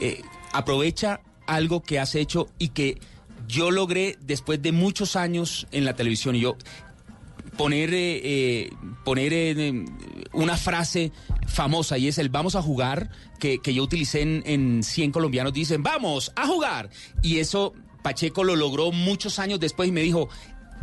eh, 0.00 0.22
aprovecha 0.52 1.20
algo 1.54 1.82
que 1.82 1.98
has 1.98 2.14
hecho 2.14 2.48
y 2.58 2.68
que 2.68 2.98
yo 3.48 3.70
logré 3.70 4.16
después 4.20 4.62
de 4.62 4.72
muchos 4.72 5.16
años 5.16 5.66
en 5.72 5.84
la 5.84 5.94
televisión. 5.94 6.36
Y 6.36 6.40
yo, 6.40 6.56
poner, 7.56 7.92
eh, 7.92 8.20
eh, 8.24 8.70
poner 9.04 9.32
eh, 9.32 9.84
una 10.32 10.56
frase 10.56 11.12
famosa 11.46 11.98
y 11.98 12.08
es 12.08 12.18
el 12.18 12.28
vamos 12.28 12.56
a 12.56 12.62
jugar, 12.62 13.10
que, 13.38 13.58
que 13.58 13.74
yo 13.74 13.82
utilicé 13.82 14.22
en, 14.22 14.42
en 14.46 14.82
100 14.82 15.12
colombianos, 15.12 15.52
dicen 15.52 15.82
vamos 15.82 16.32
a 16.36 16.46
jugar. 16.46 16.90
Y 17.22 17.38
eso 17.38 17.74
Pacheco 18.02 18.44
lo 18.44 18.56
logró 18.56 18.90
muchos 18.90 19.38
años 19.38 19.60
después 19.60 19.88
y 19.88 19.92
me 19.92 20.02
dijo, 20.02 20.28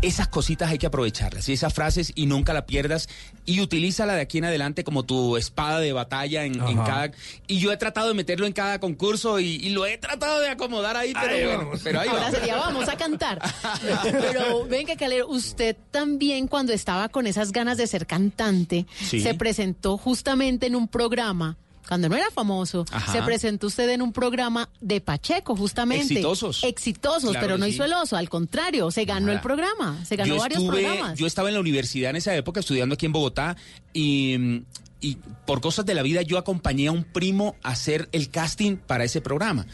esas 0.02 0.28
cositas 0.30 0.70
hay 0.70 0.78
que 0.78 0.86
aprovecharlas 0.88 1.50
y 1.50 1.54
esas 1.54 1.74
frases 1.74 2.12
y 2.16 2.26
nunca 2.26 2.54
la 2.54 2.66
pierdas 2.66 3.10
y 3.46 3.60
utilízala 3.60 4.16
de 4.16 4.22
aquí 4.22 4.38
en 4.38 4.46
adelante 4.46 4.84
como 4.86 5.04
tu 5.04 5.36
espada 5.36 5.80
de 5.80 5.92
batalla 5.94 6.46
en, 6.46 6.58
cada... 6.58 7.12
Y 7.48 7.60
yo 7.60 7.72
he 7.72 7.78
tratado 7.78 8.08
de 8.08 8.14
meterlo 8.14 8.46
en 8.48 8.54
cada 8.54 8.80
concurso 8.80 9.40
y, 9.40 9.56
y 9.56 9.70
lo 9.72 9.86
he 9.86 9.98
tratado 9.98 10.40
de 10.40 10.48
acomodar 10.50 10.96
ahí, 10.96 11.14
pero 11.14 11.34
Ahí 11.36 11.44
bueno, 11.44 11.58
vamos. 11.60 11.82
pero 11.84 12.00
ahí 12.00 12.08
Ahora 12.08 12.22
va. 12.24 12.32
sería, 12.32 12.56
vamos 12.56 12.88
a 12.88 12.96
cantar. 12.98 13.42
Pero 14.04 14.66
venga, 14.66 14.96
Calero, 14.96 15.28
usted 15.28 15.76
también 15.92 16.48
cuando 16.48 16.72
estaba 16.74 17.10
con 17.10 17.28
esas 17.28 17.52
ganas 17.52 17.78
de 17.78 17.88
ser 17.88 18.06
cantante, 18.08 18.86
Sí. 19.02 19.20
se 19.20 19.34
presentó 19.34 19.98
justamente 19.98 20.68
en 20.68 20.76
un 20.76 20.88
programa. 20.88 21.58
Cuando 21.90 22.08
no 22.08 22.16
era 22.16 22.30
famoso, 22.32 22.86
Ajá. 22.92 23.12
se 23.12 23.22
presentó 23.24 23.68
usted 23.68 23.90
en 23.90 24.02
un 24.02 24.14
programa 24.14 24.70
de 24.80 25.02
Pacheco, 25.02 25.56
justamente. 25.56 26.04
Exitosos. 26.14 26.64
Exitosos, 26.64 27.32
Claro 27.32 27.46
pero 27.48 27.58
no 27.58 27.66
sí. 27.66 27.72
hizo 27.72 27.84
el 27.84 27.92
oso, 27.94 28.16
al 28.16 28.30
contrario, 28.30 28.92
se 28.92 29.04
ganó 29.06 29.32
el 29.32 29.42
programa, 29.42 30.06
se 30.06 30.16
ganó 30.16 30.36
yo 30.36 30.40
varios 30.40 30.62
estuve- 30.62 30.84
programas. 30.84 31.18
Yo 31.18 31.26
estaba 31.26 31.48
en 31.50 31.56
la 31.56 31.60
universidad 31.60 32.12
en 32.12 32.18
esa 32.18 32.36
época 32.36 32.60
estudiando 32.62 32.94
aquí 32.94 33.08
en 33.08 33.12
Bogotá 33.12 33.58
y, 33.92 34.62
y 35.02 35.18
por 35.48 35.62
cosas 35.62 35.86
de 35.86 35.96
la 35.96 36.04
vida 36.04 36.22
yo 36.22 36.38
acompañé 36.38 36.88
a 36.88 36.92
un 36.92 37.04
primo 37.04 37.56
a 37.64 37.70
hacer 37.72 38.08
el 38.12 38.30
casting 38.30 38.78
para 38.78 39.04
ese 39.04 39.20
programa. 39.20 39.66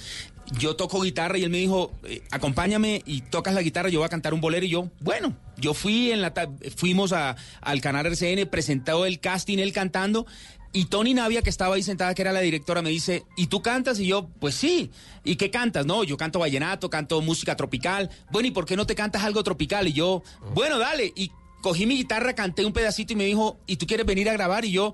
Yo 0.59 0.75
toco 0.75 1.01
guitarra 1.01 1.39
y 1.39 1.43
él 1.43 1.49
me 1.49 1.57
dijo, 1.57 1.91
eh, 2.03 2.21
acompáñame 2.29 3.01
y 3.07 3.21
tocas 3.21 3.55
la 3.55 3.63
guitarra, 3.63 3.89
yo 3.89 3.99
voy 3.99 4.05
a 4.05 4.09
cantar 4.09 4.31
un 4.35 4.41
bolero 4.41 4.63
y 4.63 4.69
yo, 4.69 4.91
bueno, 4.99 5.35
yo 5.57 5.73
fui 5.73 6.11
en 6.11 6.21
la 6.21 6.31
fuimos 6.75 7.13
a- 7.13 7.35
al 7.61 7.81
canal 7.81 8.05
RCN, 8.05 8.45
presentó 8.45 9.07
el 9.07 9.19
casting, 9.19 9.57
él 9.57 9.73
cantando 9.73 10.27
y 10.75 10.85
Tony 10.85 11.13
Navia, 11.13 11.41
que 11.41 11.49
estaba 11.49 11.75
ahí 11.75 11.83
sentada, 11.83 12.13
que 12.13 12.21
era 12.21 12.33
la 12.33 12.41
directora, 12.41 12.81
me 12.81 12.89
dice, 12.89 13.23
¿y 13.37 13.47
tú 13.47 13.61
cantas? 13.61 13.97
Y 13.97 14.07
yo, 14.07 14.27
pues 14.39 14.55
sí. 14.55 14.91
¿Y 15.23 15.37
qué 15.37 15.49
cantas? 15.49 15.85
No, 15.85 16.03
yo 16.03 16.17
canto 16.17 16.37
vallenato, 16.37 16.89
canto 16.89 17.21
música 17.21 17.55
tropical. 17.55 18.09
Bueno, 18.29 18.49
¿y 18.49 18.51
por 18.51 18.65
qué 18.65 18.75
no 18.75 18.85
te 18.85 18.93
cantas 18.93 19.23
algo 19.23 19.41
tropical? 19.41 19.87
Y 19.87 19.93
yo, 19.93 20.21
bueno, 20.53 20.77
dale. 20.77 21.13
Y 21.15 21.31
cogí 21.61 21.85
mi 21.85 21.95
guitarra, 21.95 22.35
canté 22.35 22.65
un 22.65 22.73
pedacito 22.73 23.13
y 23.13 23.15
me 23.15 23.23
dijo, 23.23 23.57
¿y 23.65 23.77
tú 23.77 23.87
quieres 23.87 24.05
venir 24.05 24.29
a 24.29 24.33
grabar? 24.33 24.65
Y 24.65 24.71
yo, 24.71 24.93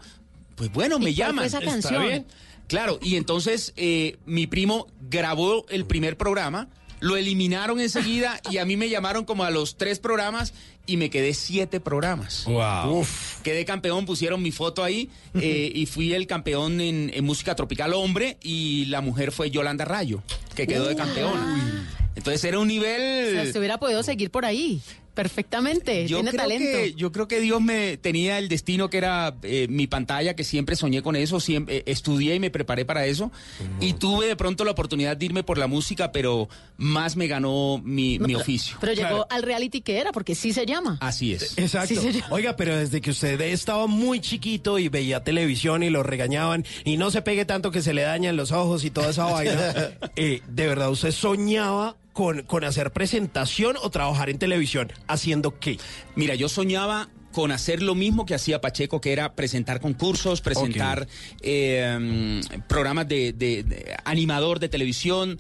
pues 0.56 0.72
bueno, 0.72 1.00
me 1.00 1.10
¿Y 1.10 1.16
cuál 1.16 1.30
llaman. 1.30 1.46
esa 1.46 1.62
canción? 1.62 2.28
Claro, 2.68 3.00
y 3.02 3.16
entonces 3.16 3.74
eh, 3.76 4.18
mi 4.28 4.46
primo 4.46 4.86
grabó 5.10 5.66
el 5.70 5.86
primer 5.86 6.16
programa, 6.16 6.70
lo 7.02 7.18
eliminaron 7.18 7.82
enseguida 7.82 8.40
y 8.50 8.58
a 8.58 8.66
mí 8.66 8.78
me 8.78 8.90
llamaron 8.90 9.26
como 9.26 9.44
a 9.44 9.50
los 9.50 9.76
tres 9.76 10.00
programas 10.00 10.54
y 10.86 10.98
me 10.98 11.10
quedé 11.10 11.34
siete 11.34 11.80
programas. 11.80 12.46
Wow. 12.46 13.06
Quedé 13.44 13.66
campeón, 13.66 14.06
pusieron 14.06 14.42
mi 14.42 14.52
foto 14.52 14.84
ahí 14.84 15.10
eh, 15.34 15.72
y 15.76 15.86
fui 15.88 16.14
el 16.14 16.28
campeón 16.28 16.80
en, 16.80 17.12
en 17.14 17.26
música 17.26 17.56
tropical 17.56 17.94
hombre 17.94 18.38
y 18.42 18.86
la 18.86 19.02
mujer 19.02 19.32
fue 19.32 19.52
Yolanda 19.52 19.84
Rayo, 19.84 20.24
que 20.56 20.66
quedó 20.68 20.88
de 20.88 20.96
campeona. 20.96 21.88
Entonces 22.16 22.44
era 22.44 22.60
un 22.60 22.68
O 22.68 22.72
sea, 22.72 22.80
nivel... 22.80 23.48
usted 23.48 23.60
hubiera 23.60 23.80
podido 23.80 24.04
seguir 24.04 24.32
por 24.32 24.46
ahí, 24.46 24.82
perfectamente, 25.14 26.08
Yo 26.08 26.18
tiene 26.18 26.32
creo, 26.32 26.42
talento. 26.42 26.78
que, 26.78 26.94
yo 26.94 27.12
creo 27.12 27.28
que 27.28 27.40
Dios 27.40 27.62
me 27.62 27.98
tenía 27.98 28.38
el 28.38 28.50
destino 28.50 28.90
que 28.90 28.98
era 28.98 29.36
eh, 29.44 29.68
mi 29.70 29.88
pantalla, 29.88 30.36
que 30.36 30.44
siempre 30.44 30.76
soñé 30.76 31.02
con 31.02 31.16
eso, 31.16 31.40
siempre 31.40 31.78
eh, 31.78 31.84
estudié 31.86 32.36
y 32.36 32.40
me 32.40 32.50
preparé 32.50 32.86
para 32.86 33.06
eso. 33.06 33.32
Y 33.80 33.94
tuve 33.94 34.28
de 34.28 34.36
pronto 34.36 34.66
la 34.66 34.72
oportunidad 34.72 35.18
de 35.18 35.26
irme 35.26 35.44
por 35.44 35.58
la 35.58 35.68
música, 35.68 36.12
pero 36.12 36.50
más 36.78 37.16
me 37.16 37.28
ganó 37.28 37.82
mi, 37.84 38.20
mi 38.20 38.36
oficio. 38.36 38.78
Pero 38.80 38.94
llegó 38.94 39.28
al 39.30 39.44
reality 39.44 39.82
que 39.82 39.98
era, 39.98 40.12
porque 40.12 40.36
sí 40.36 40.54
se 40.54 40.66
llama. 40.66 40.98
Así 41.02 41.34
es. 41.34 41.58
Exacto. 41.58 41.88
Sí, 41.90 41.96
señor. 41.96 42.24
Oiga, 42.30 42.56
pero 42.56 42.76
desde 42.78 43.02
que 43.02 43.12
usted 43.12 43.40
estaba 43.42 43.88
muy 43.88 44.20
chiquito 44.20 44.80
y 44.80 44.90
veía 44.90 45.24
televisión 45.24 45.84
y 45.84 45.90
lo 45.90 46.04
regañaban 46.04 46.66
y 46.86 46.98
no 46.98 47.12
se 47.12 47.22
pegue 47.22 47.46
tanto 47.46 47.72
que 47.72 47.82
se 47.82 47.94
le 47.94 48.02
dañan 48.04 48.36
los 48.36 48.52
ojos 48.52 48.84
y 48.86 48.92
toda 48.92 49.10
esa 49.10 49.26
vaina, 49.32 49.74
eh, 50.16 50.42
¿de 50.48 50.68
verdad 50.68 50.90
usted 50.90 51.12
soñaba 51.12 51.98
con, 52.14 52.44
con 52.44 52.64
hacer 52.64 52.92
presentación 52.92 53.76
o 53.82 53.90
trabajar 53.90 54.30
en 54.30 54.38
televisión? 54.40 54.92
¿Haciendo 55.08 55.60
qué? 55.60 55.78
Mira, 56.16 56.36
yo 56.36 56.50
soñaba 56.50 57.10
con 57.32 57.52
hacer 57.52 57.82
lo 57.82 57.96
mismo 57.96 58.26
que 58.26 58.36
hacía 58.36 58.60
Pacheco, 58.60 59.00
que 59.00 59.14
era 59.14 59.34
presentar 59.36 59.80
concursos, 59.80 60.42
presentar 60.42 61.08
eh, 61.42 62.42
programas 62.68 63.08
de, 63.08 63.32
de- 63.34 63.64
de 63.64 63.96
animador 64.04 64.60
de 64.60 64.68
televisión, 64.70 65.40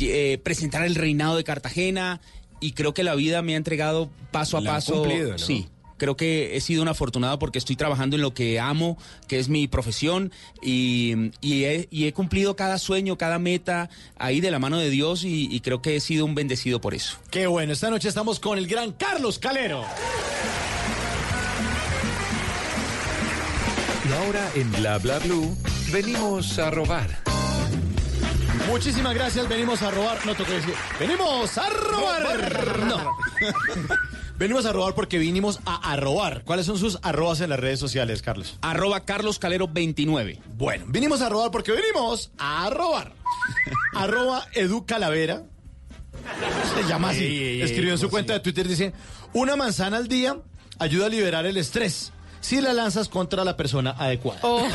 eh, 0.00 0.38
presentar 0.42 0.84
el 0.84 0.94
reinado 0.94 1.36
de 1.36 1.44
Cartagena, 1.44 2.20
y 2.60 2.72
creo 2.72 2.94
que 2.94 3.04
la 3.04 3.14
vida 3.14 3.42
me 3.42 3.54
ha 3.54 3.56
entregado 3.56 4.10
paso 4.30 4.56
a 4.58 4.60
La 4.60 4.72
paso. 4.72 4.94
cumplido, 5.02 5.32
¿no? 5.32 5.38
Sí. 5.38 5.68
Creo 5.96 6.16
que 6.16 6.56
he 6.56 6.60
sido 6.60 6.82
un 6.82 6.88
afortunado 6.88 7.38
porque 7.38 7.58
estoy 7.58 7.76
trabajando 7.76 8.16
en 8.16 8.22
lo 8.22 8.34
que 8.34 8.60
amo, 8.60 8.98
que 9.28 9.38
es 9.38 9.48
mi 9.48 9.68
profesión, 9.68 10.32
y, 10.62 11.30
y 11.40 11.64
he, 11.64 11.88
y 11.90 12.06
he 12.06 12.12
cumplido 12.12 12.56
cada 12.56 12.78
sueño, 12.78 13.16
cada 13.16 13.38
meta 13.38 13.90
ahí 14.16 14.40
de 14.40 14.50
la 14.50 14.58
mano 14.58 14.78
de 14.78 14.90
Dios, 14.90 15.24
y, 15.24 15.48
y 15.54 15.60
creo 15.60 15.82
que 15.82 15.96
he 15.96 16.00
sido 16.00 16.24
un 16.24 16.34
bendecido 16.34 16.80
por 16.80 16.94
eso. 16.94 17.18
Qué 17.30 17.46
bueno, 17.46 17.72
esta 17.72 17.90
noche 17.90 18.08
estamos 18.08 18.40
con 18.40 18.58
el 18.58 18.66
gran 18.66 18.92
Carlos 18.92 19.38
Calero. 19.38 19.84
Y 24.08 24.12
ahora 24.12 24.50
en 24.54 24.70
Bla 24.72 24.98
Bla 24.98 25.18
Blue 25.18 25.56
venimos 25.90 26.58
a 26.58 26.70
robar. 26.70 27.24
Muchísimas 28.68 29.14
gracias, 29.14 29.48
venimos 29.48 29.82
a 29.82 29.90
robar. 29.90 30.24
No 30.26 30.34
toca 30.34 30.52
decir. 30.52 30.74
Venimos 30.98 31.56
a 31.58 31.70
robar. 31.70 32.78
No. 32.80 33.16
venimos 34.38 34.66
a 34.66 34.72
robar 34.72 34.94
porque 34.94 35.18
vinimos 35.18 35.60
a 35.64 35.92
arrobar. 35.92 36.44
¿Cuáles 36.44 36.66
son 36.66 36.78
sus 36.78 36.98
arrobas 37.02 37.40
en 37.40 37.50
las 37.50 37.60
redes 37.60 37.78
sociales, 37.78 38.22
Carlos? 38.22 38.58
Arroba 38.62 39.04
Carlos 39.04 39.38
Calero 39.38 39.68
29. 39.68 40.40
Bueno, 40.56 40.84
vinimos 40.88 41.20
a 41.20 41.28
robar 41.28 41.50
porque 41.50 41.72
venimos 41.72 42.30
a 42.38 42.68
robar. 42.70 43.12
Arroba 43.94 44.46
Edu 44.52 44.86
Calavera. 44.86 45.44
Se 46.74 46.88
llama 46.88 47.10
así. 47.10 47.24
Ey, 47.24 47.38
ey, 47.38 47.48
ey, 47.56 47.62
Escribió 47.62 47.92
en 47.92 47.98
su 47.98 48.06
¿cómo 48.06 48.12
cuenta 48.12 48.32
de 48.32 48.40
Twitter, 48.40 48.66
dice, 48.66 48.92
una 49.32 49.56
manzana 49.56 49.98
al 49.98 50.08
día 50.08 50.38
ayuda 50.78 51.06
a 51.06 51.08
liberar 51.08 51.46
el 51.46 51.56
estrés 51.56 52.12
si 52.44 52.60
la 52.60 52.74
lanzas 52.74 53.08
contra 53.08 53.42
la 53.42 53.56
persona 53.56 53.94
adecuada. 53.98 54.40
Oh, 54.42 54.62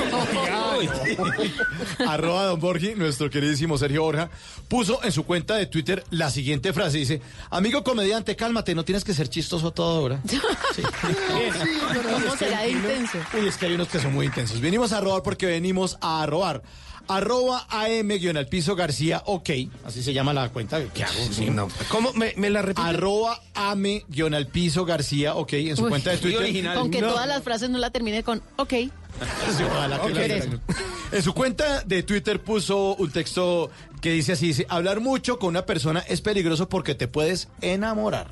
arroba 2.08 2.45
Don 2.45 2.60
Borgi, 2.60 2.95
nuestro 2.95 3.29
queridísimo 3.29 3.77
Sergio 3.77 4.01
Borja, 4.01 4.32
puso 4.67 5.03
en 5.03 5.12
su 5.12 5.23
cuenta 5.23 5.55
de 5.55 5.67
Twitter 5.67 6.03
la 6.10 6.32
siguiente 6.32 6.73
frase. 6.73 6.97
Dice, 6.97 7.21
amigo 7.51 7.84
comediante, 7.84 8.36
cálmate, 8.36 8.73
no 8.73 8.86
tienes 8.86 9.03
que 9.03 9.13
ser 9.13 9.29
chistoso 9.29 9.71
toda 9.71 9.99
hora. 9.99 10.19
Sí. 10.75 10.84
¿Cómo 10.84 12.36
será 12.38 12.62
de 12.62 12.71
intenso? 12.71 13.17
Uy, 13.34 13.47
es 13.47 13.58
que 13.58 13.65
hay 13.65 13.73
unos 13.73 13.88
que 13.88 13.99
son 13.99 14.13
muy 14.13 14.27
intensos. 14.27 14.62
Venimos 14.62 14.91
a 14.91 15.01
robar 15.01 15.23
porque 15.23 15.45
venimos 15.45 15.97
a 15.99 16.25
robar. 16.25 16.62
Arroba 17.10 17.65
AM 17.69 18.08
guion 18.08 18.38
al 18.38 18.48
piso 18.48 18.76
García, 18.76 19.22
ok. 19.26 19.50
Así 19.86 20.02
se 20.04 20.13
llama 20.13 20.34
la 20.34 20.50
cuenta. 20.50 20.82
¿Qué 20.93 21.04
hago? 21.04 21.13
Sí, 21.32 21.50
no. 21.50 21.67
¿Cómo? 21.89 22.13
¿Me, 22.13 22.34
me 22.38 22.50
la 22.50 22.62
repite? 22.62 22.88
Arroba 22.88 23.41
AM 23.56 23.84
guion 24.08 24.34
al 24.34 24.48
piso 24.48 24.86
García, 24.86 25.36
ok. 25.36 25.54
En 25.54 25.76
su 25.76 25.84
Uy, 25.84 25.89
cuenta 25.89 26.12
de 26.12 26.17
Twitter. 26.17 26.74
Con 26.76 26.91
que 26.91 27.02
No. 27.02 27.10
todas 27.10 27.28
las 27.28 27.43
frases 27.43 27.69
no 27.69 27.78
la 27.80 27.89
termine 27.89 28.24
con 28.24 28.41
ok. 28.58 28.69
Sí, 29.58 29.63
ojalá 29.63 30.00
que 30.02 30.12
Ok. 30.12 30.17
la- 30.17 31.17
En 31.17 31.24
su 31.24 31.34
cuenta 31.34 31.82
de 31.84 32.04
Twitter 32.04 32.39
puso 32.41 32.95
un 32.95 33.12
texto 33.12 33.69
que 34.00 34.12
dice 34.12 34.34
así, 34.34 34.48
dice, 34.48 34.65
hablar 34.69 35.00
mucho 35.02 35.39
con 35.39 35.50
una 35.50 35.65
persona 35.65 36.00
es 36.08 36.22
peligroso 36.22 36.69
porque 36.69 36.93
te 36.95 37.08
puedes 37.08 37.48
enamorar. 37.62 38.28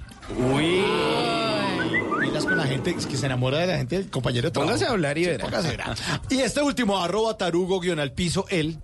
Uy. 0.53 0.83
Con 2.45 2.57
la 2.57 2.65
gente 2.67 2.91
es 2.97 3.05
que 3.05 3.17
se 3.17 3.25
enamora 3.25 3.59
de 3.59 3.67
la 3.67 3.77
gente 3.77 3.97
del 3.97 4.09
compañero 4.09 4.49
de. 4.49 4.51
Póngase 4.53 4.85
a 4.85 4.91
hablar 4.91 5.17
y 5.17 5.23
Sí, 5.25 5.29
verá. 5.29 5.45
póngase 5.45 5.67
a 5.67 5.71
ver. 5.71 5.97
Y 6.29 6.39
este 6.39 6.61
último, 6.61 6.97
arroba 6.97 7.37
tarugo 7.37 7.79
guion 7.79 7.99
al 7.99 8.11
piso, 8.13 8.45
él. 8.49 8.79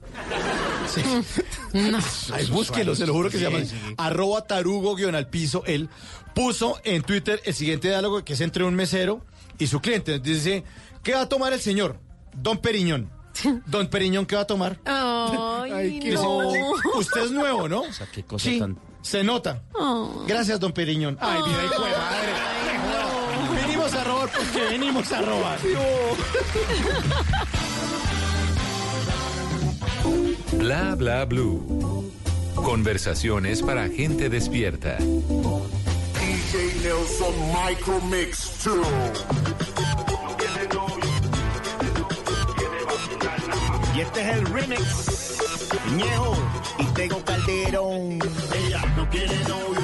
Sí. 0.94 1.02
Ay, 2.34 2.46
búsquelo, 2.48 2.96
se 2.96 3.06
lo 3.08 3.14
juro 3.14 3.30
que 3.30 3.38
se 3.38 3.44
llama. 3.44 3.60
Arroba 3.98 4.46
tarugo 4.46 4.96
guion 4.96 5.16
al 5.16 5.28
piso, 5.28 5.64
él 5.66 5.90
puso 6.36 6.80
en 6.84 7.04
Twitter 7.04 7.42
el 7.46 7.54
siguiente 7.54 7.88
diálogo 7.90 8.24
que 8.26 8.34
es 8.34 8.42
entre 8.42 8.64
un 8.64 8.74
mesero 8.76 9.22
y 9.60 9.68
su 9.68 9.80
cliente. 9.82 10.20
Dice, 10.20 10.64
¿qué 11.04 11.14
va 11.14 11.22
a 11.22 11.30
tomar 11.30 11.54
el 11.54 11.60
señor? 11.62 12.00
Don 12.36 12.58
Periñón. 12.58 13.10
Don 13.66 13.88
Periñón, 13.88 14.26
¿qué 14.26 14.36
va 14.36 14.44
a 14.44 14.48
tomar? 14.48 14.80
Ay, 14.86 16.00
no. 16.14 16.50
Usted 16.96 17.22
es 17.26 17.32
nuevo, 17.32 17.68
¿no? 17.70 17.82
O 17.82 17.94
sea, 17.94 18.08
qué 18.12 18.24
cosa 18.24 18.46
Sí, 18.50 18.60
tan... 18.60 18.78
se 19.02 19.24
nota. 19.24 19.64
Oh. 19.74 20.24
Gracias, 20.28 20.60
don 20.60 20.72
Periñón. 20.72 21.18
Ay, 21.22 21.40
mira, 21.48 21.66
hijo 21.66 21.84
de 21.84 21.92
madre. 21.92 23.03
Venimos 24.34 24.34
a 24.34 24.34
robar 24.34 24.34
porque 24.36 24.62
venimos 24.70 25.12
a 25.12 25.22
robar. 25.22 25.60
Bla 30.54 30.96
bla 30.96 31.26
blue. 31.26 32.12
Conversaciones 32.56 33.62
para 33.62 33.90
gente 33.90 34.30
despierta. 34.30 34.98
DJ 34.98 36.74
Nelson 36.84 37.36
Micro 37.68 38.00
Mix 38.02 38.64
2. 38.64 38.88
Y 43.96 44.02
este 44.02 44.22
es 44.22 44.38
el 44.38 44.46
remix. 44.48 45.38
Ñejo 45.96 46.36
y 46.80 46.86
tengo 46.94 47.24
Calderón. 47.24 48.20
Ella 48.56 48.82
no 48.96 49.10
quiere 49.10 49.38
novio, 49.48 49.82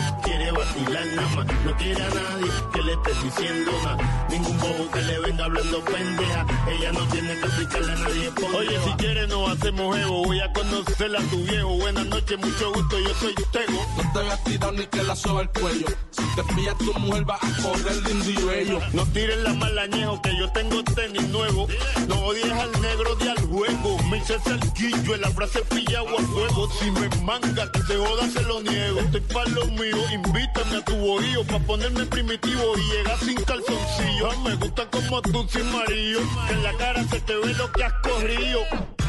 quiere 0.49 0.51
vacilar 0.51 1.05
nada 1.15 1.29
más. 1.35 1.45
No 1.65 1.77
quiere 1.77 2.03
a 2.03 2.09
nadie 2.09 2.51
que 2.73 2.81
le 2.81 2.93
esté 2.93 3.11
diciendo 3.23 3.71
nada. 3.83 4.27
Ningún 4.29 4.57
bobo 4.57 4.91
que 4.91 5.01
le 5.01 5.19
venga 5.19 5.45
hablando 5.45 5.83
pendeja. 5.85 6.45
Ella 6.69 6.91
no 6.91 7.07
tiene 7.07 7.39
que 7.39 7.45
explicarle 7.45 7.91
a 7.91 7.95
nadie. 7.95 8.31
Oye, 8.55 8.79
si 8.83 8.91
quieres 8.91 9.29
no 9.29 9.47
hacemos 9.47 9.97
ego. 9.97 10.23
Voy 10.23 10.39
a 10.39 10.53
conocerla 10.53 11.19
a 11.19 11.23
tu 11.23 11.37
viejo. 11.43 11.69
Buenas 11.77 12.05
noches, 12.07 12.37
mucho 12.39 12.73
gusto, 12.73 12.99
yo 12.99 13.13
soy 13.15 13.35
Tego. 13.51 13.85
No 13.97 14.13
te 14.13 14.19
veas 14.19 14.43
tirado 14.43 14.71
ni 14.73 14.85
que 14.87 15.03
la 15.03 15.15
soba 15.15 15.41
el 15.41 15.49
cuello. 15.49 15.87
Si 16.11 16.23
te 16.35 16.43
pillas 16.53 16.77
tu 16.77 16.93
mujer 16.99 17.29
va 17.29 17.35
a 17.35 17.61
correr 17.61 17.95
lindo 18.07 18.29
y 18.29 18.43
bello. 18.45 18.79
No 18.93 19.05
tires 19.07 19.39
la 19.39 19.53
mala 19.53 19.87
ñejo 19.87 20.21
que 20.21 20.37
yo 20.37 20.51
tengo 20.51 20.83
tenis 20.83 21.27
nuevo. 21.29 21.67
No 22.07 22.15
odies 22.25 22.51
al 22.51 22.71
negro 22.81 23.15
de 23.15 23.29
al 23.31 23.39
juego. 23.47 23.97
Me 24.09 24.17
hice 24.17 24.39
cerquillo 24.39 25.15
en 25.15 25.21
la 25.21 25.29
frase 25.31 25.61
pillado 25.61 26.17
a 26.17 26.21
fuego. 26.21 26.69
Si 26.79 26.91
me 26.91 27.09
manga 27.23 27.71
que 27.71 27.81
se 27.83 27.97
joda 27.97 28.29
se 28.29 28.41
lo 28.43 28.61
niego. 28.61 28.99
Estoy 28.99 29.21
pa' 29.21 29.45
lo 29.45 29.65
mío, 29.67 29.97
invítame 30.39 30.77
a 30.77 30.81
tu 30.85 30.95
bohío 30.95 31.43
pa' 31.43 31.59
ponerme 31.59 32.05
primitivo 32.05 32.63
y 32.77 32.97
llegar 32.97 33.19
sin 33.19 33.35
calzoncillo. 33.35 34.31
Ay, 34.31 34.37
me 34.45 34.55
gusta 34.55 34.89
como 34.89 35.21
tú 35.21 35.45
sin 35.49 35.71
marido. 35.71 36.21
Que 36.47 36.53
en 36.53 36.63
la 36.63 36.73
cara 36.77 37.03
se 37.07 37.19
te 37.21 37.35
ve 37.35 37.53
lo 37.55 37.71
que 37.71 37.83
has 37.83 37.93
corrido. 38.01 38.59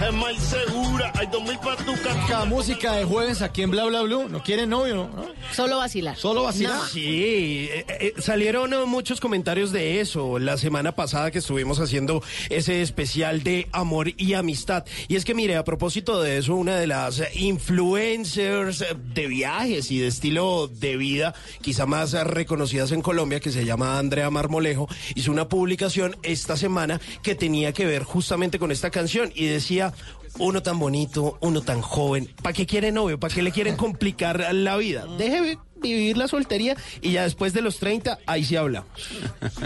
Es 0.00 0.14
más 0.14 0.34
segura, 0.42 1.12
hay 1.14 1.26
dos 1.26 1.42
mil 1.42 1.58
pa' 1.58 1.76
tu 1.76 1.92
La 1.92 2.26
casa. 2.26 2.44
música 2.46 2.92
de 2.94 3.04
jueves 3.04 3.42
aquí 3.42 3.62
en 3.62 3.70
Bla 3.70 3.84
Bla 3.84 4.00
Blue. 4.02 4.28
¿No 4.30 4.42
quiere 4.42 4.66
novio? 4.66 5.10
¿no? 5.14 5.28
Solo 5.52 5.76
vacilar. 5.76 6.16
Solo 6.16 6.44
vacilar. 6.44 6.72
Nada. 6.72 6.88
Sí, 6.88 7.68
eh, 7.70 7.84
eh, 8.00 8.14
salieron 8.18 8.72
eh, 8.72 8.84
muchos 8.86 9.20
comentarios 9.20 9.72
de 9.72 10.00
eso 10.00 10.38
la 10.38 10.56
semana 10.56 10.92
pasada 10.92 11.30
que 11.30 11.38
estuvimos 11.40 11.80
haciendo 11.80 12.22
ese 12.48 12.80
especial 12.80 13.42
de 13.42 13.68
amor 13.72 14.08
y 14.16 14.32
amistad. 14.34 14.86
Y 15.08 15.16
es 15.16 15.24
que 15.26 15.34
mire, 15.34 15.56
a 15.56 15.64
propósito 15.64 16.22
de 16.22 16.38
eso, 16.38 16.54
una 16.54 16.76
de 16.76 16.86
las 16.86 17.22
influencers 17.36 18.82
de 19.14 19.26
viajes 19.26 19.90
y 19.90 19.98
de 19.98 20.06
estilo 20.06 20.66
de 20.66 20.96
vida, 20.96 21.19
quizá 21.60 21.86
más 21.86 22.12
reconocidas 22.12 22.92
en 22.92 23.02
Colombia, 23.02 23.40
que 23.40 23.50
se 23.50 23.64
llama 23.64 23.98
Andrea 23.98 24.30
Marmolejo, 24.30 24.88
hizo 25.14 25.30
una 25.30 25.48
publicación 25.48 26.16
esta 26.22 26.56
semana 26.56 27.00
que 27.22 27.34
tenía 27.34 27.72
que 27.72 27.86
ver 27.86 28.02
justamente 28.04 28.58
con 28.58 28.70
esta 28.70 28.90
canción 28.90 29.30
y 29.34 29.46
decía... 29.46 29.92
Uno 30.38 30.62
tan 30.62 30.78
bonito, 30.78 31.38
uno 31.40 31.60
tan 31.60 31.80
joven, 31.82 32.32
¿para 32.40 32.52
qué 32.52 32.64
quiere 32.64 32.92
novio? 32.92 33.18
¿Para 33.18 33.34
qué 33.34 33.42
le 33.42 33.50
quieren 33.50 33.74
complicar 33.76 34.54
la 34.54 34.76
vida? 34.76 35.04
Deje 35.18 35.40
vi- 35.40 35.58
vivir 35.80 36.16
la 36.16 36.28
soltería 36.28 36.76
y 37.02 37.12
ya 37.12 37.22
después 37.24 37.52
de 37.52 37.62
los 37.62 37.78
30, 37.78 38.18
ahí 38.26 38.44
sí 38.44 38.56
hablamos. 38.56 38.88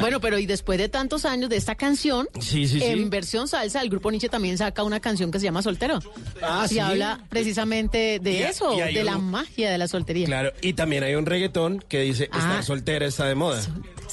Bueno, 0.00 0.20
pero 0.20 0.38
y 0.38 0.46
después 0.46 0.78
de 0.78 0.88
tantos 0.88 1.24
años 1.24 1.50
de 1.50 1.56
esta 1.56 1.74
canción, 1.74 2.28
Sí, 2.40 2.66
sí, 2.68 2.78
sí. 2.80 2.84
en 2.84 3.10
versión 3.10 3.48
salsa, 3.48 3.80
el 3.82 3.90
grupo 3.90 4.10
Nietzsche 4.10 4.28
también 4.28 4.58
saca 4.58 4.82
una 4.82 5.00
canción 5.00 5.30
que 5.30 5.38
se 5.38 5.44
llama 5.44 5.62
Soltero. 5.62 5.98
Ah, 6.42 6.66
y 6.70 6.78
habla 6.78 7.20
precisamente 7.28 8.18
de 8.20 8.32
Y- 8.32 8.42
eso, 8.42 8.74
y 8.88 8.94
de 8.94 9.04
la 9.04 9.18
magia 9.18 9.70
de 9.70 9.78
la 9.78 9.88
soltería. 9.88 10.26
Claro, 10.26 10.52
y 10.62 10.72
también 10.74 11.02
hay 11.04 11.14
un 11.14 11.26
reggaetón 11.26 11.84
que 11.88 12.00
dice, 12.00 12.28
Ah. 12.32 12.38
estar 12.38 12.64
soltera 12.64 13.06
está 13.06 13.26
de 13.26 13.34
moda. 13.34 13.62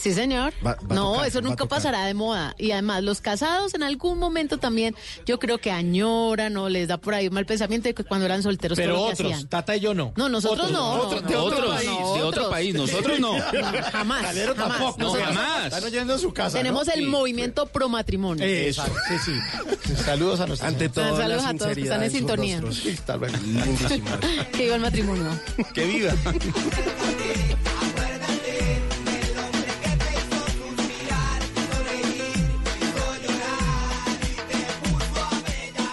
Sí, 0.02 0.14
señor. 0.14 0.52
Va- 0.66 0.72
va 0.72 0.78
a 0.90 0.94
no, 0.96 1.12
tocar, 1.14 1.28
eso 1.28 1.42
nunca 1.42 1.66
pasará 1.68 2.06
de 2.06 2.14
moda. 2.16 2.56
Y 2.58 2.72
además, 2.72 3.04
los 3.04 3.22
casados 3.22 3.76
en 3.76 3.84
algún 3.84 4.18
momento 4.18 4.58
también, 4.58 4.96
yo 5.28 5.38
creo 5.38 5.60
que 5.60 5.70
añoran 5.72 6.58
o 6.58 6.70
les 6.70 6.88
da 6.88 6.98
por 6.98 7.14
ahí 7.14 7.28
un 7.28 7.36
mal 7.36 7.46
pensamiento 7.46 7.88
de 7.88 7.94
que 7.94 8.04
cuando 8.04 8.26
eran 8.26 8.42
solteros 8.42 8.78
Pero 8.78 8.96
todo 8.96 9.02
lo 9.04 9.08
que 9.10 9.14
otros, 9.24 9.34
hacían. 9.34 9.48
Tata 9.50 9.76
y 9.76 9.80
yo 9.80 9.94
no. 9.94 10.12
No, 10.16 10.28
nosotros 10.28 10.72
Otros, 10.72 10.72
no. 10.72 10.92
otros, 10.94 11.22
no, 11.22 11.28
de 11.30 11.34
no, 11.36 11.44
otro 11.44 11.70
país, 11.70 11.90
no, 11.90 12.14
de 12.16 12.22
otro 12.24 12.50
país, 12.50 12.74
nosotros 12.74 13.20
no. 13.20 13.34
jamás. 13.92 14.22
Calero 14.24 14.56
jamás. 14.56 14.78
tampoco. 14.80 15.00
Nosotros 15.02 15.28
jamás. 15.28 15.66
Están 15.66 15.84
oyendo 15.84 16.14
en 16.14 16.20
su 16.20 16.34
casa. 16.34 16.58
Tenemos 16.58 16.88
¿no? 16.88 16.94
el 16.94 17.00
Sí. 17.02 17.06
movimiento 17.06 17.66
pro 17.68 17.88
matrimonio. 17.88 18.44
Eso, 18.44 18.84
sí, 19.08 19.16
sí. 19.24 19.94
Saludos 20.04 20.40
a 20.40 20.48
nuestros 20.48 20.68
Ante 20.68 20.90
todo, 20.90 21.16
Saludos 21.18 21.44
la 21.44 21.50
a 21.50 21.54
todos 21.54 21.74
que 21.76 21.82
están 21.82 22.02
en 22.04 22.12
sintonía. 22.12 22.60
Que 24.52 24.64
viva 24.64 24.76
el 24.76 24.82
matrimonio. 24.82 25.26
Que 25.74 25.86
viva. 25.86 26.14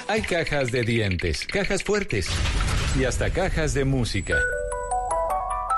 Hay 0.09 0.23
cajas 0.23 0.73
de 0.73 0.85
dientes, 0.85 1.47
cajas 1.47 1.85
fuertes 1.85 2.31
y 2.99 3.05
hasta 3.05 3.29
cajas 3.29 3.75
de 3.75 3.85
música. 3.85 4.37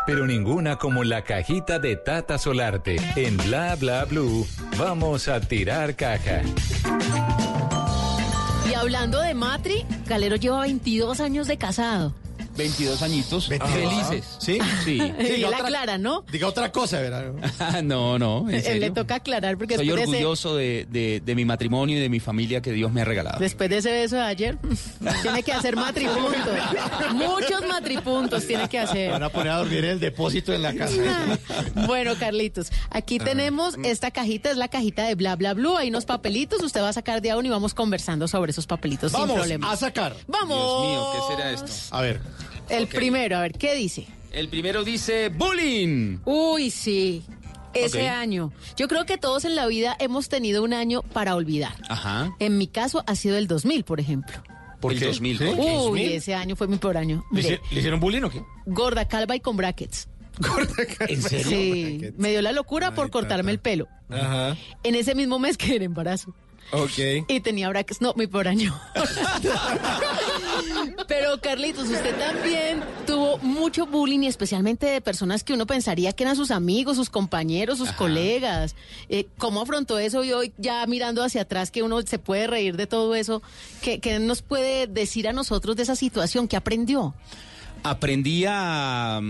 Pero 0.07 0.25
ninguna 0.25 0.77
como 0.77 1.03
la 1.03 1.25
cajita 1.25 1.81
de 1.81 1.97
Tata 1.97 2.39
Solarte. 2.39 2.97
En 3.17 3.37
Bla 3.37 3.75
Bla 3.75 4.05
Blue, 4.05 4.47
vamos 4.79 5.27
a 5.27 5.41
tirar 5.41 5.97
caja. 5.97 6.43
Y 8.71 8.75
hablando 8.75 9.21
de 9.21 9.35
Matri, 9.35 9.85
Calero 10.07 10.37
lleva 10.37 10.61
22 10.61 11.19
años 11.19 11.49
de 11.49 11.59
casado. 11.59 12.15
22 12.57 13.03
añitos. 13.03 13.49
Felices. 13.49 14.37
¿Sí? 14.39 14.59
Sí. 14.85 14.93
y 15.19 15.23
diga 15.23 15.37
él 15.37 15.45
otra- 15.47 15.59
aclara, 15.67 15.99
¿no? 15.99 16.25
Diga 16.31 16.49
otra 16.49 16.73
cosa, 16.73 17.01
¿verdad? 17.01 17.33
no, 17.83 18.19
no. 18.19 18.49
En 18.51 18.63
serio. 18.63 18.81
le 18.81 18.91
toca 18.91 19.17
aclarar 19.17 19.57
porque 19.57 19.77
Soy 19.77 19.87
después 19.87 20.11
de, 20.11 20.17
ese, 20.17 20.25
orgulloso 20.25 20.57
de, 20.57 20.87
de- 20.91 21.23
de 21.25 21.35
mi 21.35 21.45
matrimonio 21.45 21.97
y 21.97 22.01
de 22.01 22.09
mi 22.09 22.21
familia 22.21 22.61
que 22.61 22.73
Dios 22.73 22.93
me 22.93 23.03
ha 23.03 23.05
regalado. 23.05 23.39
después 23.39 23.71
de 23.71 23.79
ese 23.79 23.93
beso 23.93 24.17
de 24.17 24.23
ayer, 24.23 24.59
tiene 25.23 25.43
que 25.43 25.53
hacer 25.53 25.77
matripuntos. 25.77 26.59
Muchos 27.15 27.67
matripuntos 27.69 28.47
tiene 28.47 28.69
que 28.69 28.79
hacer. 28.79 29.11
Van 29.11 29.23
a 29.23 29.29
poner 29.29 29.53
a 29.53 29.57
dormir 29.59 29.79
en 29.85 29.91
el 29.93 30.01
depósito 30.01 30.53
en 30.53 30.63
la 30.63 30.75
casa. 30.75 30.95
Bueno, 31.87 32.15
Carlitos, 32.19 32.71
aquí 32.91 33.19
tenemos 33.19 33.77
esta 33.85 34.11
cajita, 34.11 34.51
es 34.51 34.57
la 34.57 34.69
cajita 34.69 35.05
de 35.05 35.15
bla 35.15 35.37
bla 35.37 35.55
blue. 35.55 35.77
Hay 35.77 35.89
unos 35.89 36.05
papelitos, 36.05 36.63
usted 36.63 36.81
va 36.83 36.89
a 36.91 36.93
sacar 36.93 37.23
de 37.23 37.31
aún 37.31 37.47
y 37.47 37.51
vamos 37.51 37.75
conversando 37.75 38.29
sobre 38.29 38.51
esos 38.53 38.67
papelitos 38.67 39.13
sin 39.13 39.21
Vamos 39.21 39.37
problema. 39.37 39.71
a 39.73 39.77
sacar. 39.77 40.17
Vamos. 40.27 40.49
Dios 40.49 40.83
mío, 40.91 41.07
¿qué 41.29 41.35
será 41.37 41.51
esto? 41.53 41.73
A 41.97 42.01
ver. 42.03 42.21
El 42.69 42.87
primero, 42.87 43.37
a 43.37 43.43
ver, 43.43 43.53
¿qué 43.53 43.75
dice? 43.75 44.07
El 44.33 44.49
primero 44.49 44.85
dice 44.85 45.29
bullying. 45.29 46.19
Uy, 46.25 46.71
sí. 46.71 47.25
Ese 47.75 48.09
año. 48.09 48.53
Yo 48.77 48.89
creo 48.89 49.07
que 49.07 49.17
todos 49.17 49.45
en 49.45 49.55
la 49.55 49.67
vida 49.67 49.97
hemos 50.01 50.29
tenido 50.29 50.63
un 50.63 50.73
año 50.73 51.03
para 51.03 51.35
olvidar. 51.37 51.75
Ajá. 51.89 52.35
En 52.39 52.59
mi 52.59 52.67
caso 52.67 53.05
ha 53.07 53.15
sido 53.15 53.37
el 53.37 53.47
2000, 53.47 53.85
por 53.85 54.01
ejemplo. 54.01 54.43
¿Por 54.81 54.93
el 54.93 54.99
qué? 54.99 55.07
2000. 55.07 55.39
¿Sí? 55.39 55.45
¿por 55.45 55.55
qué? 55.55 55.61
Uy, 55.61 55.75
2000? 55.75 56.13
ese 56.13 56.35
año 56.35 56.57
fue 56.57 56.69
mi 56.69 56.79
peor 56.79 56.97
año. 56.97 57.25
¿Le, 57.33 57.61
hicieron 57.71 58.01
bullying 58.01 58.23
o 58.23 58.31
qué? 58.31 58.43
gorda, 58.67 59.07
calva 59.07 59.37
y 59.37 59.41
con 59.41 59.57
brackets. 59.57 60.09
¿En 61.09 61.23
serio? 61.23 61.47
Sí, 61.47 62.13
me 62.17 62.31
dio 62.31 62.41
la 62.41 62.53
locura 62.53 62.95
por 62.95 63.11
cortarme 63.11 63.53
el 63.53 63.59
pelo. 63.59 63.89
Ajá. 64.09 64.57
En 64.83 64.95
ese 64.95 65.15
mismo 65.15 65.39
mes 65.39 65.57
que 65.57 65.77
era 65.77 65.85
embarazo. 65.85 66.35
Ok. 66.73 67.27
Y 67.29 67.41
tenía 67.41 67.69
brackets. 67.69 68.01
No, 68.01 68.15
mi 68.17 68.27
pobre 68.27 68.51
año. 68.51 68.79
Pero 71.09 71.41
Carlitos, 71.41 71.89
usted 71.89 72.17
también 72.19 72.83
tuvo 73.07 73.39
mucho 73.39 73.87
bullying 73.87 74.21
y 74.21 74.27
especialmente 74.27 74.87
de 74.87 75.01
personas 75.01 75.43
que 75.43 75.53
uno 75.53 75.67
pensaría 75.67 76.13
que 76.13 76.25
eran 76.25 76.37
sus 76.37 76.51
amigos, 76.51 76.97
sus 76.97 77.11
compañeros, 77.11 77.79
sus 77.79 77.93
colegas. 77.93 78.77
Eh, 79.09 79.27
¿Cómo 79.39 79.63
afrontó 79.63 79.99
eso 79.99 80.23
y 80.25 80.33
hoy 80.33 80.53
ya 80.59 80.87
mirando 80.87 81.23
hacia 81.25 81.43
atrás 81.43 81.71
que 81.71 81.83
uno 81.83 82.01
se 82.03 82.19
puede 82.19 82.47
reír 82.47 82.77
de 82.77 82.87
todo 82.87 83.15
eso? 83.15 83.43
¿Qué, 83.83 84.01
qué 84.01 84.19
nos 84.19 84.43
puede 84.43 84.87
decir 84.87 85.29
a 85.29 85.33
nosotros 85.33 85.77
de 85.77 85.83
esa 85.83 85.97
situación? 85.97 86.49
¿Qué 86.49 86.57
aprendió? 86.57 87.15
aprendí 87.83 88.45
a... 88.47 89.21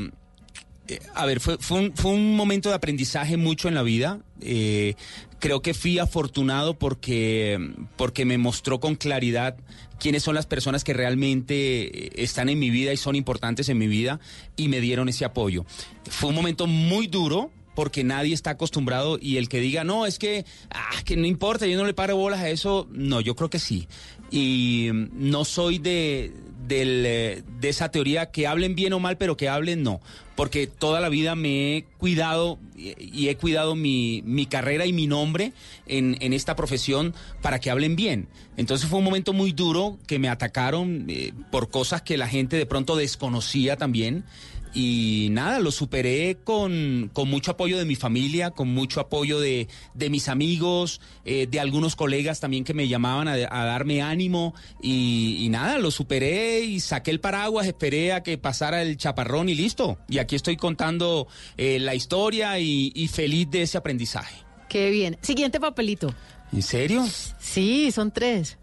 eh, 0.88 0.98
A 1.14 1.24
ver, 1.24 1.38
fue, 1.40 1.56
fue, 1.58 1.78
un, 1.78 1.96
fue 1.96 2.10
un 2.10 2.34
momento 2.36 2.68
de 2.68 2.74
aprendizaje 2.74 3.36
mucho 3.36 3.68
en 3.68 3.74
la 3.76 3.82
vida. 3.82 4.18
Eh, 4.40 4.94
creo 5.40 5.62
que 5.62 5.74
fui 5.74 5.98
afortunado 5.98 6.78
porque, 6.78 7.58
porque 7.96 8.24
me 8.24 8.38
mostró 8.38 8.78
con 8.78 8.94
claridad 8.94 9.56
quiénes 9.98 10.22
son 10.22 10.34
las 10.34 10.46
personas 10.46 10.84
que 10.84 10.94
realmente 10.94 12.06
eh, 12.06 12.12
están 12.16 12.48
en 12.48 12.58
mi 12.58 12.70
vida 12.70 12.92
y 12.92 12.96
son 12.96 13.16
importantes 13.16 13.68
en 13.68 13.78
mi 13.78 13.88
vida 13.88 14.20
y 14.56 14.68
me 14.68 14.80
dieron 14.80 15.08
ese 15.08 15.24
apoyo. 15.24 15.64
Fue 16.08 16.28
un 16.28 16.36
momento 16.36 16.66
muy 16.66 17.08
duro, 17.08 17.50
porque 17.74 18.04
nadie 18.04 18.34
está 18.34 18.50
acostumbrado 18.50 19.18
y 19.20 19.36
el 19.36 19.48
que 19.48 19.60
diga, 19.60 19.84
no, 19.84 20.04
es 20.04 20.18
que, 20.18 20.44
ah, 20.70 21.02
que 21.04 21.16
no 21.16 21.26
importa, 21.26 21.66
yo 21.66 21.78
no 21.78 21.86
le 21.86 21.94
paro 21.94 22.16
bolas 22.16 22.40
a 22.40 22.50
eso, 22.50 22.86
no, 22.90 23.20
yo 23.20 23.34
creo 23.34 23.48
que 23.48 23.58
sí. 23.58 23.88
Y 24.30 24.90
mm, 24.92 25.08
no 25.14 25.44
soy 25.44 25.78
de, 25.78 26.32
eh, 26.70 27.42
de 27.60 27.68
esa 27.68 27.90
teoría 27.90 28.30
que 28.30 28.46
hablen 28.46 28.74
bien 28.74 28.92
o 28.92 29.00
mal, 29.00 29.16
pero 29.16 29.36
que 29.36 29.48
hablen 29.48 29.82
no, 29.82 30.00
porque 30.36 30.66
toda 30.66 31.00
la 31.00 31.08
vida 31.08 31.34
me 31.34 31.76
he 31.76 31.84
cuidado 31.98 32.58
y 32.76 33.28
he 33.28 33.36
cuidado 33.36 33.74
mi, 33.74 34.22
mi 34.24 34.46
carrera 34.46 34.86
y 34.86 34.92
mi 34.92 35.06
nombre 35.06 35.52
en, 35.86 36.16
en 36.20 36.32
esta 36.32 36.56
profesión 36.56 37.14
para 37.42 37.58
que 37.58 37.70
hablen 37.70 37.96
bien. 37.96 38.28
Entonces 38.56 38.88
fue 38.88 38.98
un 38.98 39.04
momento 39.04 39.32
muy 39.32 39.52
duro 39.52 39.98
que 40.06 40.18
me 40.18 40.28
atacaron 40.28 41.06
eh, 41.08 41.32
por 41.50 41.70
cosas 41.70 42.02
que 42.02 42.16
la 42.16 42.28
gente 42.28 42.56
de 42.56 42.66
pronto 42.66 42.96
desconocía 42.96 43.76
también. 43.76 44.24
Y 44.72 45.28
nada, 45.32 45.58
lo 45.58 45.72
superé 45.72 46.38
con, 46.44 47.10
con 47.12 47.28
mucho 47.28 47.50
apoyo 47.50 47.76
de 47.76 47.84
mi 47.84 47.96
familia, 47.96 48.52
con 48.52 48.68
mucho 48.72 49.00
apoyo 49.00 49.40
de, 49.40 49.66
de 49.94 50.10
mis 50.10 50.28
amigos, 50.28 51.00
eh, 51.24 51.48
de 51.50 51.58
algunos 51.58 51.96
colegas 51.96 52.38
también 52.38 52.62
que 52.62 52.72
me 52.72 52.86
llamaban 52.86 53.26
a, 53.26 53.32
a 53.32 53.64
darme 53.64 54.00
ánimo. 54.00 54.54
Y, 54.80 55.38
y 55.40 55.48
nada, 55.48 55.78
lo 55.78 55.90
superé 55.90 56.60
y 56.60 56.78
saqué 56.78 57.10
el 57.10 57.18
paraguas, 57.20 57.66
esperé 57.66 58.12
a 58.12 58.22
que 58.22 58.38
pasara 58.38 58.82
el 58.82 58.96
chaparrón 58.96 59.48
y 59.48 59.54
listo. 59.54 59.98
Y 60.08 60.18
aquí 60.18 60.36
estoy 60.36 60.56
contando 60.56 61.26
eh, 61.56 61.80
la 61.80 61.94
historia 61.94 62.58
y, 62.60 62.92
y 62.94 63.08
feliz 63.08 63.50
de 63.50 63.62
ese 63.62 63.76
aprendizaje. 63.76 64.36
Qué 64.68 64.90
bien. 64.90 65.18
Siguiente 65.20 65.58
papelito. 65.58 66.14
¿En 66.52 66.62
serio? 66.62 67.04
Sí, 67.40 67.90
son 67.90 68.12
tres. 68.12 68.56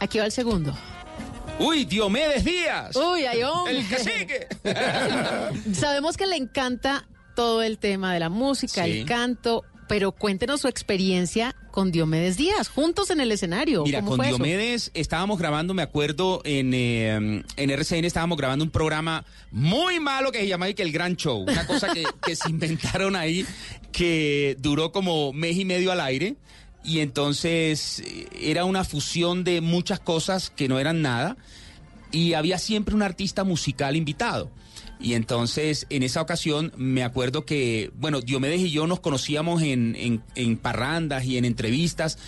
Aquí 0.00 0.18
va 0.18 0.26
el 0.26 0.32
segundo. 0.32 0.76
Uy, 1.58 1.84
Diomedes 1.84 2.44
Díaz. 2.44 2.96
Uy, 2.96 3.24
ay, 3.24 3.42
hombre. 3.42 3.78
El 3.78 3.88
cacique. 3.88 4.46
Sabemos 5.74 6.16
que 6.16 6.26
le 6.26 6.36
encanta 6.36 7.06
todo 7.36 7.62
el 7.62 7.78
tema 7.78 8.12
de 8.12 8.20
la 8.20 8.28
música, 8.28 8.84
Sí. 8.84 8.90
el 9.00 9.06
canto, 9.06 9.64
pero 9.88 10.12
cuéntenos 10.12 10.60
su 10.60 10.68
experiencia 10.68 11.54
con 11.70 11.90
Diomedes 11.92 12.36
Díaz, 12.36 12.68
juntos 12.68 13.10
en 13.10 13.20
el 13.20 13.30
escenario. 13.32 13.82
Mira, 13.84 14.00
¿Cómo 14.00 14.16
con 14.16 14.24
eso? 14.24 14.36
Diomedes 14.36 14.90
estábamos 14.94 15.38
grabando, 15.38 15.74
me 15.74 15.82
acuerdo, 15.82 16.40
en, 16.44 16.72
eh, 16.74 17.42
en 17.56 17.70
RCN 17.70 18.04
estábamos 18.04 18.36
grabando 18.38 18.64
un 18.64 18.70
programa 18.70 19.24
muy 19.50 20.00
malo 20.00 20.32
que 20.32 20.40
se 20.40 20.48
llamaba 20.48 20.72
que 20.72 20.82
el 20.82 20.92
Gran 20.92 21.16
Show. 21.16 21.42
Una 21.42 21.66
cosa 21.66 21.88
que, 21.92 22.04
que 22.24 22.36
se 22.36 22.48
inventaron 22.50 23.16
ahí 23.16 23.46
que 23.92 24.56
duró 24.58 24.90
como 24.92 25.32
mes 25.32 25.56
y 25.56 25.64
medio 25.64 25.92
al 25.92 26.00
aire. 26.00 26.36
Y 26.84 27.00
entonces 27.00 28.00
eh, 28.00 28.28
era 28.40 28.64
una 28.66 28.84
fusión 28.84 29.42
de 29.42 29.60
muchas 29.60 29.98
cosas 29.98 30.50
que 30.50 30.68
no 30.68 30.78
eran 30.78 31.02
nada. 31.02 31.36
Y 32.12 32.34
había 32.34 32.58
siempre 32.58 32.94
un 32.94 33.02
artista 33.02 33.42
musical 33.42 33.96
invitado. 33.96 34.50
Y 35.00 35.14
entonces, 35.14 35.86
en 35.90 36.02
esa 36.02 36.22
ocasión, 36.22 36.72
me 36.76 37.02
acuerdo 37.02 37.44
que, 37.44 37.90
bueno, 37.96 38.20
Diomedes 38.20 38.60
y 38.60 38.70
yo 38.70 38.86
nos 38.86 39.00
conocíamos 39.00 39.62
en, 39.62 40.22
en, 40.34 40.56
parrandas 40.56 41.24
y 41.24 41.36
en 41.36 41.44
entrevistas. 41.44 42.18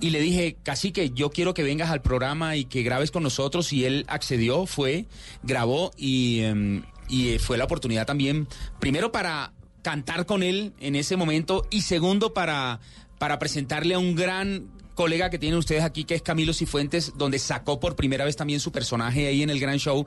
Y 0.00 0.10
le 0.10 0.20
dije, 0.20 0.56
Cacique, 0.62 1.10
yo 1.10 1.30
quiero 1.30 1.54
que 1.54 1.62
vengas 1.62 1.90
al 1.90 2.02
programa 2.02 2.56
y 2.56 2.64
que 2.66 2.82
grabes 2.82 3.10
con 3.10 3.22
nosotros. 3.22 3.72
Y 3.72 3.86
él 3.86 4.04
accedió, 4.08 4.66
fue, 4.66 5.06
grabó 5.42 5.92
y, 5.96 6.40
em, 6.40 6.82
y 7.08 7.30
eh, 7.30 7.38
fue 7.38 7.56
la 7.56 7.64
oportunidad 7.64 8.06
también, 8.06 8.46
primero 8.80 9.12
para 9.12 9.52
cantar 9.82 10.26
con 10.26 10.42
él 10.42 10.72
en 10.78 10.94
ese 10.94 11.16
momento 11.16 11.66
y 11.70 11.82
segundo 11.82 12.32
para, 12.32 12.80
para 13.22 13.38
presentarle 13.38 13.94
a 13.94 14.00
un 14.00 14.16
gran 14.16 14.66
colega 14.96 15.30
que 15.30 15.38
tienen 15.38 15.56
ustedes 15.56 15.84
aquí, 15.84 16.02
que 16.02 16.16
es 16.16 16.22
Camilo 16.22 16.52
Cifuentes, 16.52 17.12
donde 17.14 17.38
sacó 17.38 17.78
por 17.78 17.94
primera 17.94 18.24
vez 18.24 18.34
también 18.34 18.58
su 18.58 18.72
personaje 18.72 19.28
ahí 19.28 19.44
en 19.44 19.50
el 19.50 19.60
gran 19.60 19.78
show 19.78 20.04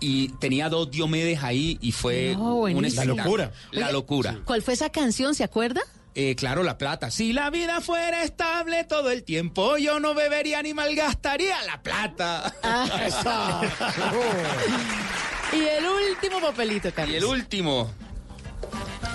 y 0.00 0.28
tenía 0.34 0.68
dos 0.68 0.90
Diomedes 0.90 1.42
ahí 1.42 1.78
y 1.80 1.92
fue 1.92 2.34
No, 2.36 2.56
un 2.56 2.72
buenísimo. 2.74 3.04
espectáculo. 3.04 3.44
La 3.44 3.46
locura. 3.46 3.52
La 3.72 3.84
Oye, 3.86 3.92
locura. 3.94 4.38
¿Cuál 4.44 4.60
fue 4.60 4.74
esa 4.74 4.90
canción? 4.90 5.34
¿Se 5.34 5.44
acuerda? 5.44 5.80
Eh, 6.14 6.34
claro, 6.36 6.62
la 6.62 6.76
plata. 6.76 7.10
Si 7.10 7.32
la 7.32 7.48
vida 7.48 7.80
fuera 7.80 8.22
estable 8.22 8.84
todo 8.84 9.10
el 9.12 9.22
tiempo, 9.24 9.78
yo 9.78 9.98
no 9.98 10.12
bebería 10.12 10.62
ni 10.62 10.74
malgastaría 10.74 11.56
la 11.64 11.82
plata. 11.82 12.54
Y 15.54 15.60
el 15.64 15.84
último 15.86 16.38
papelito, 16.42 16.92
Carlos. 16.92 17.14
y 17.14 17.16
el 17.16 17.24
último. 17.24 17.90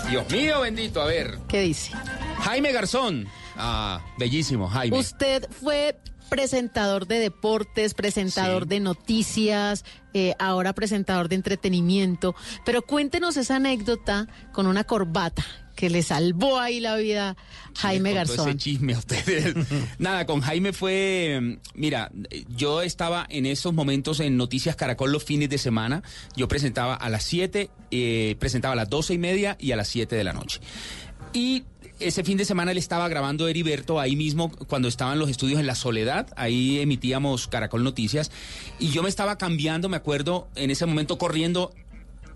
Dios 0.09 0.27
mío 0.31 0.61
bendito, 0.61 1.03
a 1.03 1.05
ver. 1.05 1.37
¿Qué 1.47 1.61
dice? 1.61 1.91
Jaime 2.39 2.71
Garzón. 2.71 3.27
Ah, 3.55 4.01
bellísimo, 4.17 4.67
Jaime. 4.67 4.97
Usted 4.97 5.47
fue 5.49 5.97
presentador 6.29 7.05
de 7.05 7.19
deportes, 7.19 7.93
presentador 7.93 8.63
Sí. 8.63 8.69
de 8.69 8.79
noticias, 8.79 9.85
eh, 10.13 10.33
ahora 10.39 10.73
presentador 10.73 11.29
de 11.29 11.35
entretenimiento. 11.35 12.33
Pero 12.65 12.81
cuéntenos 12.81 13.37
esa 13.37 13.57
anécdota 13.57 14.27
con 14.51 14.65
una 14.65 14.83
corbata 14.83 15.45
que 15.75 15.89
le 15.89 16.01
salvó 16.03 16.59
ahí 16.59 16.79
la 16.79 16.95
vida 16.95 17.29
a 17.31 17.35
Jaime 17.79 18.13
Me 18.13 18.15
contó 18.15 18.33
Garzón. 18.33 18.49
Ese 18.49 18.57
chisme 18.57 18.93
a 18.93 18.99
ustedes. 18.99 19.53
Nada, 19.99 20.25
con 20.25 20.41
Jaime 20.41 20.71
fue, 20.71 21.59
mira, 21.75 22.11
yo 22.49 22.81
estaba 22.81 23.25
en 23.29 23.45
esos 23.45 23.73
momentos 23.73 24.19
en 24.19 24.37
Noticias 24.37 24.75
Caracol 24.75 25.11
los 25.11 25.23
fines 25.23 25.49
de 25.49 25.57
semana. 25.57 26.03
Yo 26.35 26.47
presentaba 26.47 26.95
a 26.95 27.09
las 27.09 27.23
7, 27.23 27.69
eh, 27.91 28.35
presentaba 28.39 28.73
a 28.73 28.75
las 28.75 28.89
12 28.89 29.15
y 29.15 29.17
media 29.17 29.55
y 29.59 29.71
a 29.71 29.75
las 29.75 29.87
7 29.87 30.15
de 30.15 30.23
la 30.23 30.33
noche. 30.33 30.61
Y 31.33 31.63
ese 32.03 32.23
fin 32.23 32.37
de 32.37 32.45
semana 32.45 32.71
él 32.71 32.77
estaba 32.77 33.07
grabando 33.07 33.47
Heriberto 33.47 33.99
ahí 33.99 34.15
mismo 34.15 34.51
cuando 34.67 34.87
estaban 34.87 35.19
los 35.19 35.29
estudios 35.29 35.59
en 35.59 35.67
La 35.67 35.75
Soledad, 35.75 36.27
ahí 36.35 36.79
emitíamos 36.79 37.47
Caracol 37.47 37.83
Noticias 37.83 38.31
y 38.79 38.89
yo 38.89 39.03
me 39.03 39.09
estaba 39.09 39.37
cambiando, 39.37 39.89
me 39.89 39.97
acuerdo, 39.97 40.47
en 40.55 40.71
ese 40.71 40.85
momento 40.85 41.17
corriendo 41.17 41.73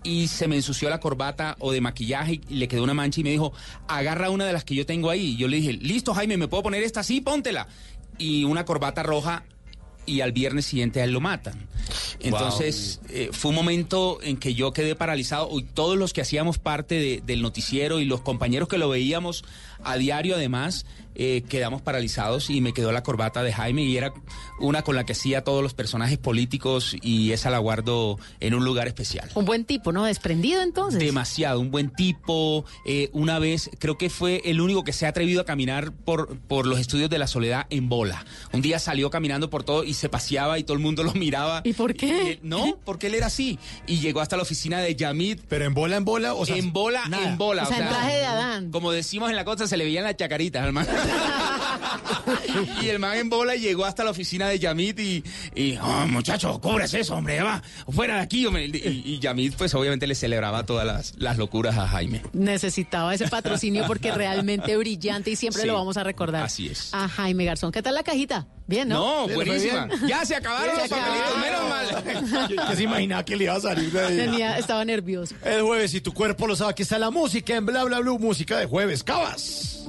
y 0.02 0.28
se 0.28 0.48
me 0.48 0.56
ensució 0.56 0.88
la 0.88 1.00
corbata 1.00 1.56
o 1.58 1.72
de 1.72 1.80
maquillaje 1.80 2.40
y 2.48 2.54
le 2.54 2.68
quedó 2.68 2.84
una 2.84 2.94
mancha 2.94 3.20
y 3.20 3.24
me 3.24 3.30
dijo, 3.30 3.52
agarra 3.88 4.30
una 4.30 4.46
de 4.46 4.52
las 4.52 4.64
que 4.64 4.74
yo 4.74 4.86
tengo 4.86 5.10
ahí. 5.10 5.32
Y 5.32 5.36
yo 5.36 5.48
le 5.48 5.56
dije, 5.56 5.72
listo 5.72 6.14
Jaime, 6.14 6.36
¿me 6.36 6.48
puedo 6.48 6.62
poner 6.62 6.82
esta? 6.82 7.02
Sí, 7.02 7.20
póntela. 7.20 7.68
Y 8.16 8.44
una 8.44 8.64
corbata 8.64 9.02
roja 9.02 9.44
y 10.08 10.20
al 10.22 10.32
viernes 10.32 10.64
siguiente 10.66 11.00
a 11.00 11.04
él 11.04 11.12
lo 11.12 11.20
matan. 11.20 11.54
Entonces 12.20 13.00
eh, 13.10 13.30
fue 13.32 13.50
un 13.50 13.54
momento 13.54 14.18
en 14.22 14.36
que 14.36 14.54
yo 14.54 14.72
quedé 14.72 14.94
paralizado 14.94 15.48
y 15.58 15.62
todos 15.62 15.96
los 15.96 16.12
que 16.12 16.20
hacíamos 16.20 16.58
parte 16.58 16.96
de- 16.96 17.22
del 17.24 17.42
noticiero 17.42 18.00
y 18.00 18.04
los 18.04 18.20
compañeros 18.20 18.68
que 18.68 18.78
lo 18.78 18.88
veíamos 18.88 19.44
a 19.84 19.96
diario 19.96 20.36
además, 20.36 20.84
eh, 21.20 21.42
quedamos 21.48 21.82
paralizados 21.82 22.48
y 22.48 22.60
me 22.60 22.72
quedó 22.72 22.92
la 22.92 23.02
corbata 23.02 23.42
de 23.42 23.52
Jaime 23.52 23.82
y 23.82 23.96
era 23.96 24.12
una 24.60 24.82
con 24.82 24.94
la 24.94 25.04
que 25.04 25.12
hacía 25.12 25.42
todos 25.42 25.62
los 25.62 25.74
personajes 25.74 26.16
políticos 26.16 26.96
y 27.02 27.32
esa 27.32 27.50
la 27.50 27.58
guardo 27.58 28.18
en 28.38 28.54
un 28.54 28.64
lugar 28.64 28.86
especial. 28.86 29.28
Un 29.34 29.44
buen 29.44 29.64
tipo, 29.64 29.90
¿no? 29.90 30.04
Desprendido 30.04 30.62
entonces. 30.62 31.00
Demasiado, 31.00 31.58
un 31.58 31.70
buen 31.70 31.90
tipo. 31.90 32.64
Eh, 32.86 33.10
una 33.12 33.38
vez, 33.38 33.70
creo 33.80 33.98
que 33.98 34.10
fue 34.10 34.42
el 34.44 34.60
único 34.60 34.84
que 34.84 34.92
se 34.92 35.06
ha 35.06 35.08
atrevido 35.08 35.40
a 35.40 35.44
caminar 35.44 35.92
por, 35.92 36.38
por 36.38 36.66
los 36.66 36.78
estudios 36.78 37.10
de 37.10 37.18
la 37.18 37.26
soledad 37.26 37.66
en 37.70 37.88
bola. 37.88 38.24
Un 38.52 38.62
día 38.62 38.78
salió 38.78 39.10
caminando 39.10 39.50
por 39.50 39.64
todo 39.64 39.84
y 39.84 39.94
se 39.94 40.08
paseaba 40.08 40.58
y 40.58 40.62
todo 40.62 40.76
el 40.76 40.82
mundo 40.82 41.02
lo 41.02 41.12
miraba. 41.14 41.62
¿Y 41.64 41.72
por 41.72 41.94
qué? 41.94 42.38
no, 42.42 42.78
porque 42.84 43.08
él 43.08 43.14
era 43.16 43.26
así. 43.26 43.58
Y 43.88 43.98
llegó 43.98 44.20
hasta 44.20 44.36
la 44.36 44.42
oficina 44.42 44.80
de 44.80 44.94
Yamid. 44.94 45.40
Pero 45.48 45.64
en 45.64 45.74
bola, 45.74 45.96
en 45.96 46.04
bola, 46.04 46.34
o 46.34 46.46
sea. 46.46 46.56
en 46.56 46.72
bola, 46.72 47.06
nada. 47.08 47.28
en 47.28 47.38
bola. 47.38 47.64
O 47.64 47.66
sea, 47.66 47.78
en 47.78 47.88
traje 47.88 48.16
de 48.18 48.24
Adán. 48.24 48.70
Como 48.70 48.92
decimos 48.92 49.30
en 49.30 49.36
la 49.36 49.44
costa, 49.44 49.66
se 49.68 49.76
le 49.76 49.84
veían 49.84 50.04
las 50.04 50.16
chacaritas 50.16 50.64
al 50.64 50.72
man. 50.72 50.86
y 52.82 52.88
el 52.88 52.98
man 52.98 53.16
en 53.18 53.28
bola 53.28 53.54
llegó 53.54 53.84
hasta 53.84 54.04
la 54.04 54.10
oficina 54.10 54.48
de 54.48 54.58
Yamid 54.58 54.98
y, 54.98 55.24
y 55.54 55.76
"Oh, 55.78 56.06
muchacho, 56.06 56.60
cobres 56.60 56.92
eso, 56.94 57.14
hombre, 57.14 57.42
va, 57.42 57.62
fuera 57.92 58.16
de 58.16 58.20
aquí, 58.22 58.46
hombre. 58.46 58.66
Y, 58.66 59.02
y 59.04 59.18
Yamid, 59.18 59.54
pues 59.56 59.74
obviamente 59.74 60.06
le 60.06 60.14
celebraba 60.14 60.64
todas 60.66 60.86
las, 60.86 61.14
las 61.18 61.36
locuras 61.38 61.76
a 61.76 61.86
Jaime. 61.88 62.22
Necesitaba 62.32 63.14
ese 63.14 63.28
patrocinio 63.28 63.84
porque 63.86 64.12
realmente 64.12 64.76
brillante 64.76 65.30
y 65.30 65.36
siempre 65.36 65.62
Sí, 65.62 65.68
lo 65.68 65.74
vamos 65.74 65.96
a 65.96 66.04
recordar. 66.04 66.44
así 66.44 66.68
es. 66.68 66.92
A 66.92 67.08
Jaime 67.08 67.44
Garzón. 67.44 67.72
¿Qué 67.72 67.82
tal 67.82 67.94
la 67.94 68.02
cajita? 68.02 68.46
Bien, 68.66 68.88
¿no? 68.88 69.26
No, 69.28 69.34
buenísima. 69.34 69.88
Ya 70.06 70.24
se 70.26 70.36
acabaron 70.36 70.74
Se 70.76 70.80
los 70.82 70.88
papelitos, 70.90 71.28
acabaron. 71.36 71.68
menos 71.68 72.04
mal. 72.04 72.48
¿Qué, 72.48 72.56
qué 72.68 72.76
se 72.76 72.82
imaginaba 72.82 73.24
que 73.24 73.36
le 73.36 73.44
iba 73.44 73.54
a 73.54 73.60
salir 73.60 73.90
de 73.90 74.00
ahí? 74.00 74.16
Tenía, 74.16 74.58
estaba 74.58 74.84
nervioso. 74.84 75.34
El 75.44 75.62
jueves, 75.62 75.90
si 75.90 76.00
tu 76.02 76.12
cuerpo 76.12 76.46
lo 76.46 76.54
sabe, 76.54 76.72
aquí 76.72 76.82
está 76.82 76.98
la 76.98 77.10
música 77.10 77.54
en 77.56 77.64
Bla 77.64 77.84
Bla 77.84 78.00
Blue, 78.00 78.18
música 78.18 78.58
de 78.58 78.66
jueves. 78.66 79.02
¡Cabas! 79.02 79.86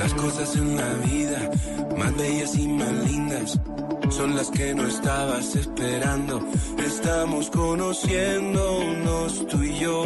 Las 0.00 0.14
cosas 0.14 0.56
en 0.56 0.76
la 0.78 0.94
vida, 0.94 1.50
más 1.98 2.16
bellas 2.16 2.56
y 2.56 2.66
más 2.68 2.90
lindas, 3.06 3.60
son 4.08 4.34
las 4.34 4.50
que 4.50 4.74
no 4.74 4.86
estabas 4.86 5.54
esperando. 5.54 6.42
Estamos 6.82 7.50
conociéndonos 7.50 9.46
tú 9.46 9.62
y 9.62 9.78
yo, 9.78 10.04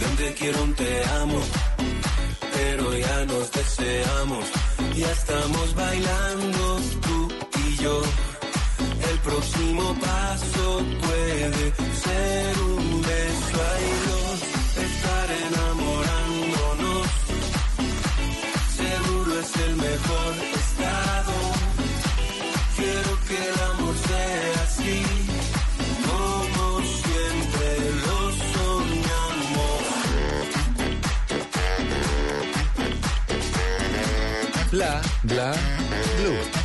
donde 0.01 0.33
quiero 0.33 0.59
te 0.73 1.05
amo, 1.21 1.39
pero 2.51 2.97
ya 2.97 3.25
nos 3.25 3.51
deseamos, 3.51 4.45
ya 4.95 5.11
estamos 5.11 5.75
bailando 5.75 6.79
tú 7.03 7.27
y 7.69 7.75
yo. 7.83 8.01
Próximo 9.23 9.95
paso 9.99 10.81
puede 10.99 11.73
ser 12.03 12.59
un 12.59 13.01
beso 13.01 13.57
hay 13.71 13.87
dos, 14.07 14.39
estar 14.87 15.27
enamorándonos. 15.47 17.07
Seguro 18.75 19.31
es 19.39 19.51
el 19.67 19.75
mejor 19.75 20.33
estado. 20.59 21.33
Quiero 22.75 23.11
que 23.27 23.37
el 23.49 23.57
amor 23.71 23.95
sea 24.07 24.63
así, 24.63 24.99
como 26.07 26.65
siempre 26.81 27.69
lo 28.05 28.17
soñamos. 28.53 29.81
Bla, 34.71 34.93
bla, 35.23 35.51
blue. 36.17 36.60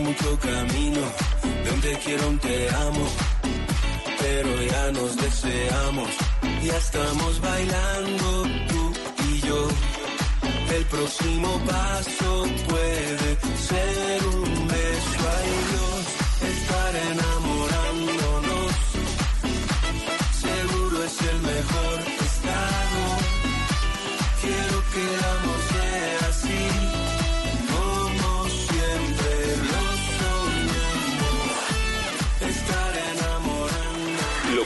Mucho 0.00 0.38
camino, 0.38 1.00
donde 1.68 1.98
quiero 2.04 2.28
un 2.28 2.38
te 2.38 2.68
amo, 2.68 3.06
pero 4.20 4.62
ya 4.62 4.92
nos 4.92 5.16
deseamos, 5.16 6.10
ya 6.62 6.76
estamos 6.76 7.40
bailando 7.40 8.42
tú 8.68 8.92
y 9.30 9.40
yo. 9.40 9.68
El 10.76 10.84
próximo 10.84 11.60
paso 11.66 12.44
puede 12.68 13.38
ser 13.68 14.24
un 14.26 14.68
beso 14.68 15.18
hay 15.34 15.52
dos, 15.74 16.04
estar 16.52 16.96
enamorándonos. 17.12 18.72
Seguro 20.42 21.04
es 21.04 21.20
el 21.22 21.40
mejor 21.40 22.05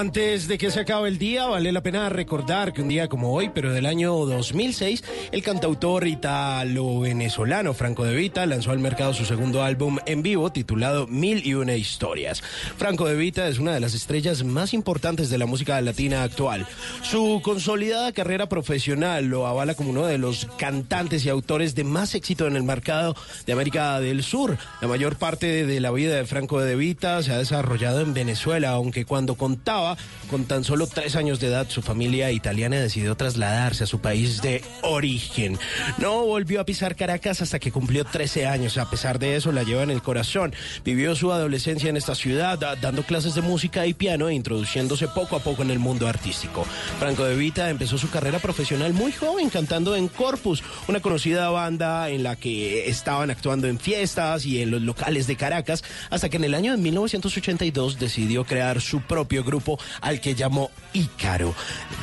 Antes 0.00 0.48
de 0.48 0.56
que 0.56 0.70
se 0.70 0.80
acabe 0.80 1.10
el 1.10 1.18
día, 1.18 1.44
vale 1.46 1.72
la 1.72 1.82
pena 1.82 2.08
recordar 2.08 2.72
que 2.72 2.80
un 2.80 2.88
día 2.88 3.08
como 3.08 3.34
hoy, 3.34 3.50
pero 3.54 3.70
del 3.70 3.84
año 3.84 4.14
2006, 4.14 5.04
el 5.30 5.42
cantautor 5.42 6.06
italo-venezolano 6.06 7.74
Franco 7.74 8.04
De 8.04 8.14
Vita 8.14 8.46
lanzó 8.46 8.70
al 8.70 8.78
mercado 8.78 9.12
su 9.12 9.26
segundo 9.26 9.62
álbum 9.62 9.98
en 10.06 10.22
vivo 10.22 10.50
titulado 10.52 11.06
Mil 11.06 11.46
y 11.46 11.52
una 11.52 11.74
historias. 11.74 12.40
Franco 12.78 13.06
De 13.06 13.14
Vita 13.14 13.46
es 13.46 13.58
una 13.58 13.74
de 13.74 13.80
las 13.80 13.92
estrellas 13.92 14.42
más 14.42 14.72
importantes 14.72 15.28
de 15.28 15.36
la 15.36 15.44
música 15.44 15.78
latina 15.82 16.22
actual. 16.22 16.66
Su 17.02 17.42
consolidada 17.44 18.12
carrera 18.12 18.48
profesional 18.48 19.26
lo 19.26 19.46
avala 19.46 19.74
como 19.74 19.90
uno 19.90 20.06
de 20.06 20.16
los 20.16 20.46
cantantes 20.56 21.26
y 21.26 21.28
autores 21.28 21.74
de 21.74 21.84
más 21.84 22.14
éxito 22.14 22.46
en 22.46 22.56
el 22.56 22.62
mercado 22.62 23.14
de 23.44 23.52
América 23.52 24.00
del 24.00 24.22
Sur. 24.22 24.56
La 24.80 24.88
mayor 24.88 25.16
parte 25.16 25.66
de 25.66 25.80
la 25.80 25.90
vida 25.90 26.16
de 26.16 26.24
Franco 26.24 26.58
De 26.58 26.74
Vita 26.74 27.22
se 27.22 27.32
ha 27.32 27.38
desarrollado 27.38 28.00
en 28.00 28.14
Venezuela, 28.14 28.70
aunque 28.70 29.04
cuando 29.04 29.34
contaba 29.34 29.89
con 30.28 30.44
tan 30.44 30.64
solo 30.64 30.86
tres 30.86 31.16
años 31.16 31.40
de 31.40 31.48
edad, 31.48 31.66
su 31.68 31.82
familia 31.82 32.30
italiana 32.32 32.76
decidió 32.80 33.16
trasladarse 33.16 33.84
a 33.84 33.86
su 33.86 34.00
país 34.00 34.42
de 34.42 34.62
origen. 34.82 35.58
No 35.98 36.24
volvió 36.26 36.60
a 36.60 36.64
pisar 36.64 36.96
Caracas 36.96 37.42
hasta 37.42 37.58
que 37.58 37.72
cumplió 37.72 38.04
13 38.04 38.46
años. 38.46 38.76
A 38.78 38.88
pesar 38.90 39.18
de 39.18 39.36
eso, 39.36 39.52
la 39.52 39.62
lleva 39.62 39.82
en 39.82 39.90
el 39.90 40.02
corazón. 40.02 40.52
Vivió 40.84 41.14
su 41.16 41.32
adolescencia 41.32 41.90
en 41.90 41.96
esta 41.96 42.14
ciudad, 42.14 42.58
da- 42.58 42.76
dando 42.76 43.02
clases 43.02 43.34
de 43.34 43.42
música 43.42 43.86
y 43.86 43.94
piano 43.94 44.28
e 44.28 44.34
introduciéndose 44.34 45.08
poco 45.08 45.36
a 45.36 45.40
poco 45.40 45.62
en 45.62 45.70
el 45.70 45.78
mundo 45.78 46.06
artístico. 46.06 46.64
Franco 46.98 47.24
De 47.24 47.34
Vita 47.36 47.70
empezó 47.70 47.98
su 47.98 48.10
carrera 48.10 48.38
profesional 48.38 48.92
muy 48.92 49.12
joven, 49.12 49.50
cantando 49.50 49.96
en 49.96 50.08
Corpus, 50.08 50.62
una 50.88 51.00
conocida 51.00 51.48
banda 51.50 52.10
en 52.10 52.22
la 52.22 52.36
que 52.36 52.88
estaban 52.88 53.30
actuando 53.30 53.66
en 53.66 53.78
fiestas 53.78 54.44
y 54.46 54.60
en 54.62 54.70
los 54.70 54.82
locales 54.82 55.26
de 55.26 55.36
Caracas, 55.36 55.82
hasta 56.10 56.28
que 56.28 56.36
en 56.36 56.44
el 56.44 56.54
año 56.54 56.72
de 56.72 56.78
1982 56.78 57.98
decidió 57.98 58.44
crear 58.44 58.80
su 58.80 59.00
propio 59.00 59.42
grupo 59.42 59.78
al 60.00 60.20
que 60.20 60.34
llamó 60.34 60.70
Ícaro. 60.92 61.54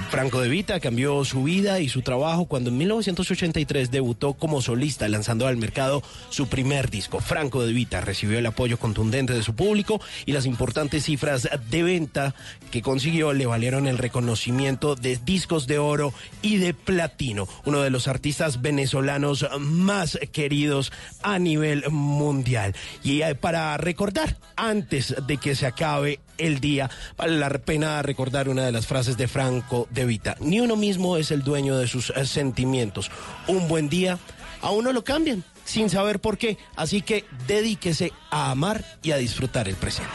Franco 0.09 0.39
De 0.41 0.49
Vita 0.49 0.79
cambió 0.79 1.23
su 1.25 1.43
vida 1.43 1.79
y 1.79 1.89
su 1.89 2.01
trabajo 2.01 2.45
cuando 2.45 2.69
en 2.69 2.77
1983 2.77 3.91
debutó 3.91 4.33
como 4.33 4.61
solista 4.61 5.07
lanzando 5.09 5.47
al 5.47 5.57
mercado 5.57 6.01
su 6.29 6.47
primer 6.47 6.89
disco. 6.89 7.19
Franco 7.19 7.65
De 7.65 7.73
Vita 7.73 8.01
recibió 8.01 8.39
el 8.39 8.45
apoyo 8.45 8.79
contundente 8.79 9.33
de 9.33 9.43
su 9.43 9.55
público 9.55 9.99
y 10.25 10.31
las 10.31 10.45
importantes 10.45 11.03
cifras 11.03 11.49
de 11.69 11.83
venta 11.83 12.35
que 12.71 12.81
consiguió 12.81 13.33
le 13.33 13.45
valieron 13.45 13.87
el 13.87 13.97
reconocimiento 13.97 14.95
de 14.95 15.17
discos 15.23 15.67
de 15.67 15.79
oro 15.79 16.13
y 16.41 16.57
de 16.57 16.73
platino, 16.73 17.47
uno 17.65 17.81
de 17.81 17.89
los 17.89 18.07
artistas 18.07 18.61
venezolanos 18.61 19.45
más 19.59 20.17
queridos 20.31 20.91
a 21.21 21.39
nivel 21.39 21.89
mundial. 21.89 22.75
Y 23.03 23.21
eh, 23.21 23.35
para 23.35 23.77
recordar, 23.77 24.37
antes 24.55 25.15
de 25.25 25.37
que 25.37 25.55
se 25.55 25.65
acabe 25.65 26.19
el 26.37 26.59
día, 26.59 26.89
vale 27.17 27.37
la 27.37 27.49
pena 27.49 28.01
recordar 28.01 28.49
una 28.49 28.65
de 28.65 28.71
las 28.71 28.87
frases 28.87 29.17
de 29.17 29.27
Franco 29.27 29.87
de 29.91 30.05
Vita. 30.05 30.35
Ni 30.39 30.59
uno 30.59 30.75
mismo 30.75 31.17
es 31.17 31.31
el 31.31 31.43
dueño 31.43 31.77
de 31.77 31.87
sus 31.87 32.11
eh, 32.11 32.25
sentimientos. 32.25 33.11
Un 33.47 33.67
buen 33.67 33.89
día, 33.89 34.17
a 34.61 34.71
uno 34.71 34.91
lo 34.93 35.03
cambian 35.03 35.43
sin 35.65 35.89
saber 35.89 36.19
por 36.19 36.37
qué. 36.37 36.57
Así 36.75 37.01
que 37.01 37.25
dedíquese 37.47 38.13
a 38.31 38.51
amar 38.51 38.83
y 39.03 39.11
a 39.11 39.17
disfrutar 39.17 39.67
el 39.67 39.75
presente. 39.75 40.11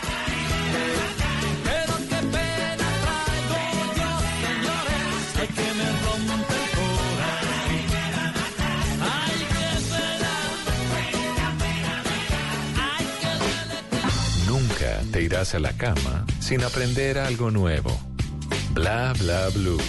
Irás 15.32 15.54
a 15.54 15.58
la 15.60 15.72
cama 15.72 16.26
sin 16.40 16.62
aprender 16.62 17.16
algo 17.16 17.50
nuevo. 17.50 17.90
Bla 18.74 19.14
Bla 19.18 19.48
Blue. 19.54 19.80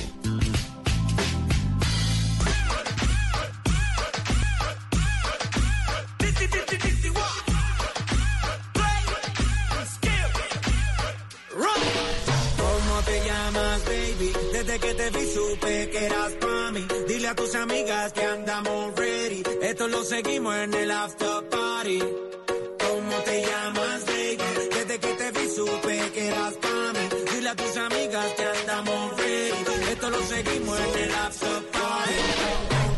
¿Cómo 12.57 13.01
te 13.05 13.25
llamas, 13.25 13.85
baby? 13.85 14.31
Desde 14.53 14.79
que 14.79 14.93
te 14.93 15.09
vi 15.09 15.25
supe 15.33 15.89
que 15.89 16.05
eras 16.05 16.31
pa' 16.39 16.71
mí. 16.71 16.87
Dile 17.09 17.27
a 17.27 17.35
tus 17.35 17.53
amigas 17.55 18.13
que 18.13 18.23
andamos 18.23 18.95
ready. 18.95 19.43
Esto 19.61 19.89
lo 19.89 20.05
seguimos 20.05 20.55
en 20.55 20.73
el 20.73 20.89
after 20.89 21.49
party. 21.49 21.99
¿Cómo 22.79 23.15
te 23.25 23.41
llamas? 23.41 23.82
Que 24.93 25.07
te 25.07 25.31
vi 25.31 25.49
supe 25.49 26.11
que 26.13 26.27
eras 26.27 26.53
pa' 26.61 26.93
mí. 26.93 27.09
Dile 27.31 27.49
a 27.49 27.55
tus 27.55 27.77
amigas 27.77 28.27
que 28.37 28.45
andamos 28.45 29.17
ready. 29.17 29.91
Esto 29.91 30.09
lo 30.11 30.21
seguimos 30.21 30.79
en 30.79 31.03
el 31.03 31.15
after 31.15 31.61
party. 31.71 32.19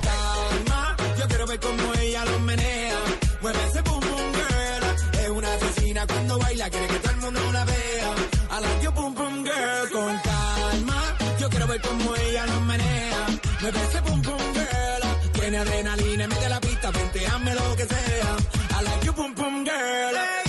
Calma, 0.03 0.97
yo 1.17 1.27
quiero 1.29 1.47
ver 1.47 1.59
cómo 1.61 1.93
ella 2.01 2.25
lo 2.25 2.39
menea. 2.41 2.99
Mueve 3.41 3.59
ese 3.69 3.81
boom 3.81 4.01
boom 4.01 4.33
girl. 4.33 5.21
Es 5.23 5.29
una 5.29 5.53
asesina 5.53 6.05
cuando 6.05 6.37
baila, 6.37 6.69
quiere 6.69 6.87
que 6.87 6.99
todo 6.99 7.11
el 7.11 7.17
mundo 7.17 7.39
la 7.53 7.63
vea. 7.63 8.11
I 8.51 8.59
like 8.59 8.83
your 8.83 8.93
boom 8.93 9.13
boom 9.15 9.43
girl 9.45 9.89
con 9.93 10.19
calma. 10.19 11.17
Yo 11.39 11.49
quiero 11.49 11.67
ver 11.67 11.81
cómo 11.81 12.15
ella 12.17 12.45
lo 12.45 12.61
menea. 12.61 13.25
Mueve 13.61 13.79
ese 13.89 14.01
boom 14.01 14.21
boom 14.21 14.53
girl. 14.53 15.31
Tiene 15.31 15.57
adrenalina, 15.59 16.27
mete 16.27 16.49
la 16.49 16.59
pista, 16.59 16.91
vente, 16.91 17.25
hazme 17.25 17.55
lo 17.55 17.75
que 17.77 17.85
sea. 17.85 18.35
I 18.77 18.83
like 18.83 19.05
your 19.05 19.15
boom 19.15 19.33
boom 19.33 19.63
girl. 19.63 20.44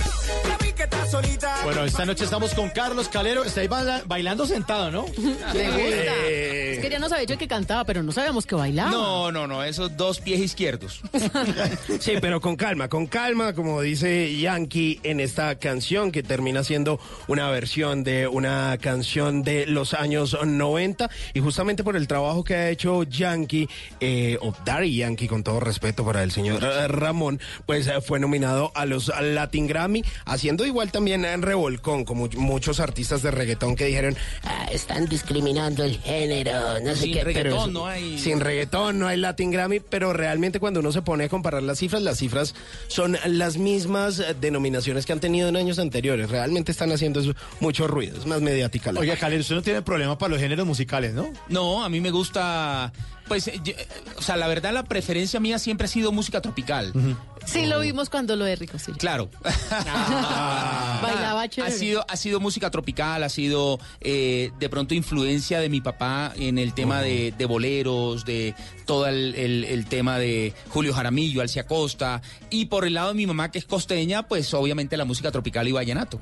Bueno, 1.67 1.83
esta 1.83 2.05
noche 2.05 2.23
estamos 2.23 2.53
con 2.53 2.69
Carlos 2.69 3.09
Calero. 3.09 3.43
Está 3.43 3.59
ahí 3.59 3.67
baila- 3.67 4.01
bailando 4.05 4.47
sentado, 4.47 4.89
¿no? 4.89 5.05
Me 5.53 5.69
gusta. 5.69 6.15
Es 6.29 6.79
que 6.79 6.89
ya 6.89 6.97
nos 6.97 7.11
había 7.11 7.25
dicho 7.25 7.37
que 7.37 7.45
cantaba, 7.49 7.83
pero 7.83 8.03
no 8.03 8.13
sabíamos 8.13 8.45
que 8.45 8.55
bailaba. 8.55 8.89
No, 8.89 9.33
no, 9.33 9.47
no, 9.47 9.61
esos 9.65 9.97
dos 9.97 10.21
pies 10.21 10.39
izquierdos. 10.39 11.01
Sí, 11.99 12.13
pero 12.21 12.39
con 12.39 12.55
calma, 12.55 12.87
con 12.87 13.05
calma, 13.07 13.53
como 13.53 13.81
dice 13.81 14.37
Yankee 14.37 14.99
en 15.03 15.19
esta 15.19 15.55
canción 15.55 16.11
que 16.11 16.23
termina 16.23 16.63
siendo 16.63 16.99
una 17.27 17.49
versión 17.49 18.03
de 18.03 18.27
una 18.27 18.77
canción 18.79 19.41
de 19.43 19.65
los 19.65 19.93
años 19.93 20.37
90 20.45 21.09
y 21.33 21.39
justamente 21.41 21.83
por 21.83 21.95
el 21.97 22.07
trabajo 22.07 22.43
que 22.43 22.55
ha 22.55 22.69
hecho 22.69 23.03
Yankee, 23.03 23.67
eh, 23.99 24.37
o 24.41 24.53
Daddy 24.63 24.95
Yankee, 24.95 25.27
con 25.27 25.43
todo 25.43 25.59
respeto 25.59 26.05
para 26.05 26.23
el 26.23 26.31
señor 26.31 26.63
eh, 26.63 26.87
Ramón, 26.87 27.41
pues 27.65 27.87
eh, 27.87 27.99
fue 27.99 28.19
nominado 28.19 28.71
a 28.75 28.85
los 28.85 29.11
Latin 29.21 29.67
Grammy, 29.67 30.03
haciendo 30.25 30.65
igual 30.65 30.91
también 30.91 31.25
en 31.25 31.41
revolcón, 31.57 32.05
como 32.05 32.27
muchos 32.37 32.79
artistas 32.79 33.21
de 33.23 33.31
reggaetón 33.31 33.75
que 33.75 33.85
dijeron, 33.85 34.15
"Ah, 34.43 34.67
están 34.71 35.07
discriminando 35.07 35.83
el 35.83 35.97
género, 35.99 36.79
no 36.83 36.93
sé 36.95 37.01
Sin 37.03 37.13
qué. 37.13 37.19
pero 37.23 37.25
reggaetón 37.33 37.59
eso- 37.59 37.67
no 37.71 37.87
hay- 37.87 38.19
Sin 38.19 38.39
reggaetón 38.39 38.99
no 38.99 39.07
hay 39.07 39.17
Latin 39.17 39.49
Grammy, 39.51 39.79
pero 39.79 40.13
realmente 40.13 40.59
cuando 40.59 40.79
uno 40.81 40.91
se 40.91 41.01
pone 41.01 41.25
a 41.25 41.29
comparar 41.29 41.63
las 41.63 41.79
cifras, 41.79 42.01
las 42.03 42.19
cifras 42.19 42.53
son 42.87 43.17
las 43.25 43.57
mismas 43.57 44.23
denominaciones 44.39 45.05
que 45.05 45.13
han 45.13 45.19
tenido 45.19 45.49
en 45.49 45.55
años 45.55 45.79
anteriores. 45.79 46.29
Realmente 46.29 46.71
están 46.71 46.91
haciendo 46.91 47.19
eso 47.21 47.33
mucho 47.59 47.87
ruido, 47.87 48.17
es 48.17 48.25
más 48.25 48.41
mediática 48.41 48.91
la 48.91 48.99
Oiga. 48.99 49.15
Calero, 49.17 49.41
usted 49.41 49.55
no 49.55 49.61
tiene 49.63 49.81
problema 49.81 50.17
para 50.17 50.29
los 50.31 50.39
géneros 50.39 50.65
musicales, 50.67 51.13
¿no? 51.13 51.31
No, 51.49 51.83
a 51.83 51.89
mí 51.89 51.99
me 52.01 52.11
gusta, 52.11 52.93
pues, 53.27 53.47
eh, 53.47 53.59
yo- 53.63 53.73
eh, 53.73 53.87
o 54.17 54.21
sea, 54.21 54.37
la 54.37 54.47
verdad 54.47 54.73
la 54.73 54.83
preferencia 54.83 55.39
mía 55.39 55.57
siempre 55.59 55.85
ha 55.85 55.87
sido 55.87 56.11
música 56.11 56.39
tropical. 56.41 56.93
Sí, 57.47 57.65
lo 57.65 57.79
vimos 57.79 58.09
cuando 58.09 58.35
lo 58.35 58.45
de 58.45 58.55
Rico, 58.55 58.77
sí. 58.77 58.91
Claro. 58.93 59.29
Bailaba 61.01 61.43
ha 61.43 61.71
sido, 61.71 62.05
ha 62.07 62.17
sido 62.17 62.39
música 62.39 62.69
tropical, 62.69 63.23
ha 63.23 63.29
sido 63.29 63.79
eh, 64.01 64.51
de 64.59 64.69
pronto 64.69 64.93
influencia 64.93 65.59
de 65.59 65.69
mi 65.69 65.79
papá 65.81 66.33
en 66.35 66.57
el 66.57 66.73
tema 66.73 67.01
de, 67.01 67.33
de 67.37 67.45
boleros, 67.45 68.25
de 68.25 68.53
todo 68.87 69.05
el, 69.05 69.35
el- 69.35 69.63
el 69.65 69.85
tema 69.85 70.17
de 70.17 70.53
Julio 70.69 70.91
Jaramillo, 70.95 71.41
Alcia 71.41 71.67
Costa, 71.67 72.23
y 72.49 72.65
por 72.65 72.85
el 72.85 72.95
lado 72.95 73.09
de 73.09 73.13
mi 73.13 73.27
mamá 73.27 73.51
que 73.51 73.59
es 73.59 73.65
costeña, 73.65 74.27
pues 74.27 74.51
obviamente 74.55 74.97
la 74.97 75.05
música 75.05 75.31
tropical 75.31 75.67
y 75.67 75.71
vallenato. 75.73 76.19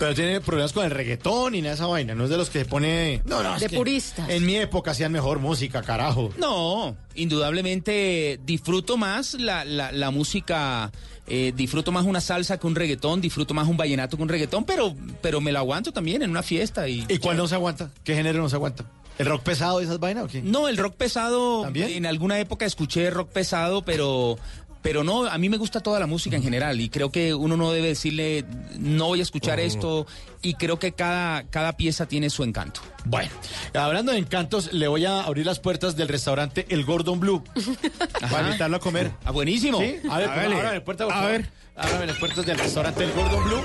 Pero 0.00 0.14
tiene 0.14 0.40
problemas 0.40 0.72
con 0.72 0.84
el 0.84 0.90
reggaetón 0.90 1.54
y 1.54 1.58
nada 1.60 1.70
de 1.70 1.74
esa 1.76 1.86
vaina. 1.86 2.16
No 2.16 2.24
es 2.24 2.30
de 2.30 2.36
los 2.38 2.50
que 2.50 2.64
pone. 2.64 3.22
No, 3.24 3.42
no. 3.44 3.54
es 3.54 3.60
De 3.60 3.68
puristas. 3.68 4.28
En 4.28 4.44
mi 4.44 4.56
época 4.56 4.90
hacían 4.90 5.12
mejor 5.12 5.38
música, 5.38 5.82
carajo. 5.82 6.32
No, 6.38 6.96
indudablemente 7.14 8.40
disfruto 8.44 8.96
más 8.96 9.34
la, 9.34 9.64
la- 9.64 9.92
la 9.92 10.10
música, 10.10 10.90
eh, 11.26 11.52
disfruto 11.56 11.92
más 11.92 12.04
una 12.04 12.20
salsa 12.20 12.58
que 12.58 12.66
un 12.66 12.74
reggaetón, 12.74 13.20
disfruto 13.20 13.54
más 13.54 13.68
un 13.68 13.76
vallenato 13.76 14.16
que 14.16 14.22
un 14.22 14.28
reggaetón, 14.28 14.64
pero, 14.64 14.94
pero 15.20 15.40
me 15.40 15.52
lo 15.52 15.58
aguanto 15.58 15.92
también 15.92 16.22
en 16.22 16.30
una 16.30 16.42
fiesta. 16.42 16.88
¿Y, 16.88 17.04
¿Y 17.08 17.18
cuál 17.18 17.36
no 17.36 17.48
se 17.48 17.54
aguanta? 17.54 17.90
¿Qué 18.04 18.14
género 18.14 18.40
no 18.40 18.48
se 18.48 18.56
aguanta? 18.56 18.84
¿El 19.18 19.26
rock 19.26 19.42
pesado 19.42 19.80
y 19.80 19.84
esas 19.84 19.98
vainas 19.98 20.24
o 20.24 20.28
qué? 20.28 20.42
No, 20.42 20.68
el 20.68 20.76
rock 20.76 20.94
pesado, 20.94 21.62
¿También? 21.62 21.90
en 21.90 22.06
alguna 22.06 22.38
época 22.38 22.66
escuché 22.66 23.10
rock 23.10 23.30
pesado, 23.30 23.82
pero... 23.82 24.38
Pero 24.86 25.02
no, 25.02 25.24
a 25.24 25.36
mí 25.36 25.48
me 25.48 25.56
gusta 25.56 25.80
toda 25.80 25.98
la 25.98 26.06
música 26.06 26.36
en 26.36 26.44
general 26.44 26.80
y 26.80 26.88
creo 26.88 27.10
que 27.10 27.34
uno 27.34 27.56
no 27.56 27.72
debe 27.72 27.88
decirle, 27.88 28.44
no 28.78 29.06
voy 29.06 29.18
a 29.18 29.24
escuchar 29.24 29.58
esto 29.58 30.06
y 30.42 30.54
creo 30.54 30.78
que 30.78 30.92
cada, 30.92 31.42
cada 31.50 31.76
pieza 31.76 32.06
tiene 32.06 32.30
su 32.30 32.44
encanto. 32.44 32.82
Bueno, 33.04 33.32
hablando 33.74 34.12
de 34.12 34.18
encantos, 34.18 34.72
le 34.72 34.86
voy 34.86 35.04
a 35.04 35.22
abrir 35.22 35.44
las 35.44 35.58
puertas 35.58 35.96
del 35.96 36.06
restaurante 36.06 36.66
El 36.68 36.84
Gordon 36.84 37.18
Blue. 37.18 37.42
Para 38.30 38.46
invitarlo 38.46 38.76
a 38.76 38.78
comer. 38.78 39.10
Ah, 39.24 39.32
buenísimo. 39.32 39.80
¿Sí? 39.80 39.96
A 40.08 40.18
ver, 40.18 40.30
ábrame 40.30 40.62
la 40.62 40.84
puerta, 40.84 41.04
por 41.04 41.14
A 41.14 41.26
ver. 41.26 41.50
Ábrame 41.74 42.06
las 42.06 42.18
puertas 42.18 42.46
del 42.46 42.56
restaurante 42.56 43.02
El 43.02 43.10
Gordon 43.10 43.42
Blue. 43.42 43.62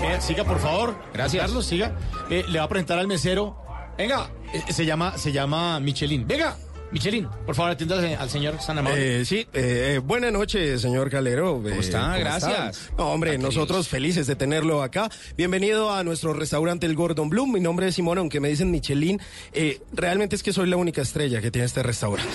Eh, 0.00 0.18
siga, 0.20 0.44
por 0.44 0.60
favor. 0.60 0.96
Gracias. 1.12 1.42
Carlos, 1.42 1.66
siga. 1.66 1.98
Eh, 2.30 2.44
le 2.48 2.60
va 2.60 2.66
a 2.66 2.68
presentar 2.68 3.00
al 3.00 3.08
mesero. 3.08 3.56
Venga, 3.98 4.30
eh, 4.52 4.72
se 4.72 4.86
llama, 4.86 5.18
se 5.18 5.32
llama 5.32 5.80
Michelin. 5.80 6.24
Venga, 6.24 6.56
Michelin, 6.94 7.26
por 7.44 7.56
favor, 7.56 7.72
atienda 7.72 7.96
al, 8.20 8.30
señor 8.30 8.60
San 8.60 8.78
Amable. 8.78 9.22
Eh, 9.22 9.24
sí, 9.24 9.48
eh, 9.52 10.00
buenas 10.04 10.30
noches, 10.30 10.80
señor 10.80 11.10
Calero. 11.10 11.54
¿Cómo 11.54 11.68
está? 11.68 12.16
Gracias. 12.16 12.92
No, 12.96 13.08
hombre, 13.08 13.36
nosotros 13.36 13.88
felices 13.88 14.28
de 14.28 14.36
tenerlo 14.36 14.80
acá. 14.80 15.10
Bienvenido 15.36 15.92
a 15.92 16.04
nuestro 16.04 16.34
restaurante 16.34 16.86
El 16.86 16.94
Gordon 16.94 17.30
Bloom. 17.30 17.50
Mi 17.50 17.58
nombre 17.58 17.88
es 17.88 17.96
Simón, 17.96 18.18
aunque 18.18 18.38
me 18.38 18.48
dicen 18.48 18.70
Michelin. 18.70 19.20
Eh, 19.52 19.80
realmente 19.92 20.36
es 20.36 20.44
que 20.44 20.52
soy 20.52 20.68
la 20.68 20.76
única 20.76 21.02
estrella 21.02 21.40
que 21.40 21.50
tiene 21.50 21.66
este 21.66 21.82
restaurante. 21.82 22.30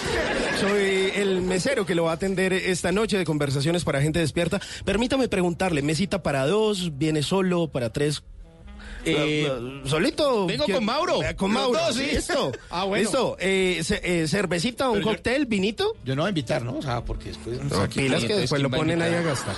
Soy 0.60 1.14
el 1.16 1.42
mesero 1.42 1.86
que 1.86 1.96
lo 1.96 2.04
va 2.04 2.12
a 2.12 2.16
atender 2.16 2.52
esta 2.52 2.92
noche 2.92 3.18
de 3.18 3.24
conversaciones 3.24 3.86
para 3.86 4.02
gente 4.02 4.20
despierta. 4.20 4.60
Permítame 4.84 5.30
preguntarle, 5.30 5.84
¿mesita 5.84 6.22
para 6.22 6.46
dos? 6.46 6.98
¿Viene 6.98 7.24
solo? 7.24 7.70
¿Para 7.70 7.94
tres? 7.94 8.24
Eh, 9.06 9.82
¿Solito? 9.86 10.46
vengo 10.46 10.66
¿Qué- 10.66 10.74
con 10.74 10.86
Mauro. 10.86 11.24
Eh, 11.24 11.36
Con 11.36 11.52
Mauro, 11.52 11.80
dos, 11.80 11.96
sí. 11.96 12.04
Listo. 12.14 12.52
Ah, 12.70 12.84
bueno. 12.84 13.04
Listo. 13.04 13.38
Eh, 13.40 13.80
ce- 13.84 14.02
eh, 14.04 14.28
¿Cervecita, 14.28 14.88
un 14.90 14.96
Pero 15.00 15.06
yo- 15.06 15.12
cóctel, 15.16 15.46
vinito? 15.46 15.96
Yo 16.04 16.16
no 16.16 16.24
voy 16.24 16.28
a 16.28 16.30
invitar, 16.30 16.64
¿no? 16.64 16.78
O 16.78 16.82
sea, 16.82 17.04
porque 17.04 17.30
después... 17.30 17.64
No, 17.64 17.88
pilas 17.90 18.24
que 18.26 18.36
después 18.36 18.62
lo 18.62 18.70
¿quién 18.70 18.72
va 18.74 18.78
a 18.78 18.80
ponen 18.80 19.02
ahí 19.02 19.14
a 19.14 19.22
gastar. 19.22 19.56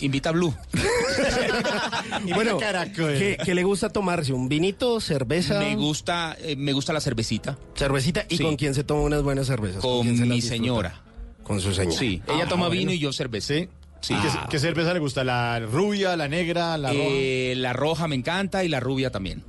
Invita 0.00 0.28
a 0.30 0.32
Blue. 0.32 0.54
Bueno, 2.34 2.58
Caracol. 2.58 3.18
¿qué, 3.18 3.36
qué 3.44 3.54
le 3.54 3.62
gusta 3.64 3.88
tomarse? 3.90 4.32
¿Un 4.32 4.48
vinito, 4.48 5.00
cerveza? 5.00 5.58
Me 5.58 5.74
gusta, 5.76 6.36
eh, 6.40 6.56
me 6.56 6.72
gusta 6.72 6.92
la 6.92 7.00
cervecita. 7.00 7.58
Cervecita. 7.74 8.24
¿Y 8.28 8.36
Sí. 8.38 8.42
con 8.42 8.56
quién 8.56 8.74
se 8.74 8.84
toma 8.84 9.02
unas 9.02 9.22
buenas 9.22 9.46
cervezas? 9.46 9.80
Con 9.80 10.02
quién 10.02 10.14
se 10.16 10.20
las 10.22 10.28
mi 10.28 10.34
disfruta? 10.36 10.56
señora. 10.56 11.00
Con 11.42 11.60
su 11.60 11.72
señora. 11.74 11.98
Sí, 11.98 12.22
ella 12.26 12.44
Ah, 12.44 12.48
toma 12.48 12.66
bueno. 12.68 12.80
vino 12.80 12.92
y 12.92 12.98
yo 12.98 13.12
cerveza. 13.12 13.54
¿Sí? 13.54 13.68
Sí. 14.04 14.14
¿Qué, 14.14 14.28
qué 14.50 14.58
cerveza 14.58 14.92
le 14.92 14.98
gusta? 15.00 15.24
¿La 15.24 15.58
rubia, 15.60 16.14
la 16.16 16.28
negra, 16.28 16.76
la 16.76 16.90
roja? 16.92 17.04
Eh, 17.08 17.54
la 17.56 17.72
roja 17.72 18.06
me 18.06 18.14
encanta 18.16 18.62
y 18.64 18.68
la 18.68 18.80
rubia 18.80 19.10
también. 19.10 19.42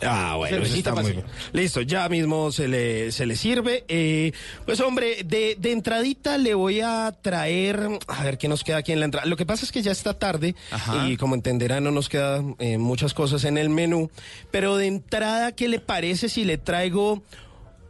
Ah, 0.00 0.36
bueno, 0.36 0.58
eso 0.58 0.76
está 0.76 0.94
muy 0.94 1.10
bien. 1.10 1.24
Listo, 1.52 1.80
ya 1.80 2.08
mismo 2.08 2.52
se 2.52 2.68
le, 2.68 3.10
se 3.10 3.26
le 3.26 3.34
sirve. 3.34 3.84
Eh, 3.88 4.30
pues 4.64 4.78
hombre, 4.80 5.24
de, 5.24 5.56
de 5.58 5.72
entradita 5.72 6.38
le 6.38 6.54
voy 6.54 6.80
a 6.80 7.12
traer, 7.20 7.98
a 8.06 8.22
ver 8.22 8.38
qué 8.38 8.46
nos 8.46 8.62
queda 8.62 8.76
aquí 8.76 8.92
en 8.92 9.00
la 9.00 9.06
entrada. 9.06 9.26
Lo 9.26 9.36
que 9.36 9.44
pasa 9.44 9.64
es 9.64 9.72
que 9.72 9.82
ya 9.82 9.90
está 9.90 10.14
tarde 10.16 10.54
Ajá. 10.70 11.08
y 11.08 11.16
como 11.16 11.34
entenderán 11.34 11.82
no 11.82 11.90
nos 11.90 12.08
quedan 12.08 12.54
eh, 12.60 12.78
muchas 12.78 13.12
cosas 13.12 13.42
en 13.42 13.58
el 13.58 13.70
menú. 13.70 14.08
Pero 14.52 14.76
de 14.76 14.86
entrada, 14.86 15.50
¿qué 15.50 15.66
le 15.66 15.80
parece 15.80 16.28
si 16.28 16.44
le 16.44 16.58
traigo 16.58 17.24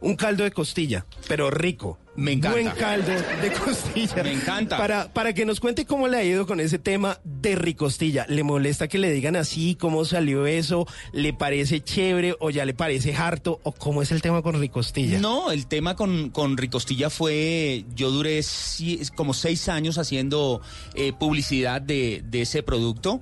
un 0.01 0.15
caldo 0.15 0.43
de 0.43 0.51
costilla? 0.51 1.05
Pero 1.27 1.49
rico. 1.49 1.97
Me 2.15 2.33
encanta. 2.33 2.51
Buen 2.51 2.69
caldo 2.71 3.11
de 3.41 3.51
costilla. 3.53 4.23
Me 4.23 4.33
encanta. 4.33 4.77
Para, 4.77 5.13
para 5.13 5.33
que 5.33 5.45
nos 5.45 5.61
cuente 5.61 5.85
cómo 5.85 6.09
le 6.09 6.17
ha 6.17 6.23
ido 6.23 6.45
con 6.45 6.59
ese 6.59 6.77
tema 6.77 7.19
de 7.23 7.55
ricostilla. 7.55 8.25
¿Le 8.27 8.43
molesta 8.43 8.89
que 8.89 8.97
le 8.97 9.09
digan 9.11 9.37
así? 9.37 9.75
¿Cómo 9.75 10.03
salió 10.03 10.45
eso? 10.45 10.85
¿Le 11.13 11.31
parece 11.31 11.81
chévere 11.81 12.35
o 12.39 12.49
ya 12.49 12.65
le 12.65 12.73
parece 12.73 13.15
harto? 13.15 13.61
¿O 13.63 13.71
cómo 13.71 14.01
es 14.01 14.11
el 14.11 14.21
tema 14.21 14.41
con 14.41 14.59
ricostilla? 14.59 15.19
No, 15.19 15.51
el 15.51 15.67
tema 15.67 15.95
con, 15.95 16.29
con 16.29 16.57
Ricostilla 16.57 17.09
fue, 17.09 17.85
yo 17.95 18.11
duré 18.11 18.41
como 19.15 19.33
seis 19.33 19.69
años 19.69 19.97
haciendo 19.97 20.61
eh, 20.95 21.13
publicidad 21.17 21.81
de, 21.81 22.21
de 22.25 22.41
ese 22.41 22.63
producto 22.63 23.21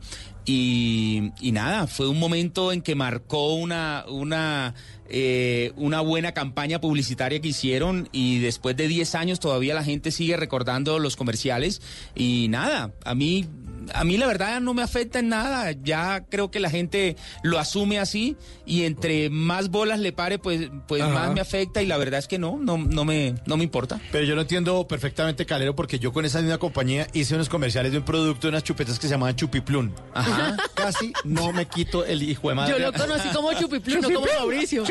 y, 0.49 1.33
y 1.41 1.51
nada, 1.51 1.87
fue 1.87 2.07
un 2.07 2.17
momento 2.17 2.71
en 2.71 2.81
que 2.81 2.95
marcó 2.95 3.53
una, 3.55 4.05
una, 4.07 4.75
eh, 5.09 5.71
una 5.75 6.01
buena 6.01 6.33
campaña 6.33 6.81
publicitaria 6.81 7.39
que 7.39 7.49
hicieron 7.49 8.09
y 8.11 8.39
después 8.39 8.75
de 8.75 8.87
10 8.87 9.15
años 9.15 9.39
todavía 9.39 9.73
la 9.73 9.83
gente 9.83 10.11
sigue 10.11 10.37
recordando 10.37 10.99
los 10.99 11.15
comerciales. 11.15 11.81
Y 12.15 12.47
nada, 12.49 12.91
a 13.03 13.15
mí 13.15 13.45
a 13.93 14.03
mí 14.03 14.17
la 14.17 14.27
verdad 14.27 14.59
no 14.61 14.73
me 14.73 14.81
afecta 14.81 15.19
en 15.19 15.29
nada. 15.29 15.71
Ya 15.71 16.25
creo 16.29 16.51
que 16.51 16.59
la 16.59 16.69
gente 16.69 17.15
lo 17.43 17.59
asume 17.59 17.99
así 17.99 18.35
y 18.65 18.83
entre 18.83 19.29
más 19.29 19.69
bolas 19.69 19.99
le 19.99 20.11
pare, 20.11 20.39
pues, 20.39 20.69
pues 20.87 21.01
Ajá. 21.01 21.13
más 21.13 21.33
me 21.33 21.41
afecta 21.41 21.81
y 21.81 21.85
la 21.85 21.97
verdad 21.97 22.19
es 22.19 22.27
que 22.27 22.37
no, 22.39 22.57
no, 22.59 22.77
no 22.77 23.05
me, 23.05 23.35
no 23.45 23.57
me 23.57 23.63
importa. 23.63 23.99
Pero 24.11 24.25
yo 24.25 24.35
lo 24.35 24.41
entiendo 24.41 24.87
perfectamente, 24.87 25.45
Calero, 25.45 25.75
porque 25.75 25.99
yo 25.99 26.11
con 26.13 26.25
esa 26.25 26.41
misma 26.41 26.57
compañía 26.57 27.07
hice 27.13 27.35
unos 27.35 27.49
comerciales 27.49 27.91
de 27.91 27.99
un 27.99 28.05
producto, 28.05 28.47
unas 28.47 28.63
chupetas 28.63 28.99
que 28.99 29.07
se 29.07 29.11
llamaban 29.11 29.35
Chupiplum. 29.35 29.91
Ajá. 30.13 30.57
Casi 30.75 31.13
no 31.23 31.51
me 31.53 31.65
quito 31.67 32.05
el 32.05 32.23
hijo 32.23 32.49
de 32.49 32.55
madre. 32.55 32.73
Yo 32.73 32.79
lo 32.79 32.93
conocí 32.93 33.29
como 33.29 33.53
Chupiplum, 33.53 34.01
no 34.01 34.11
como 34.11 34.25
Mauricio. 34.25 34.83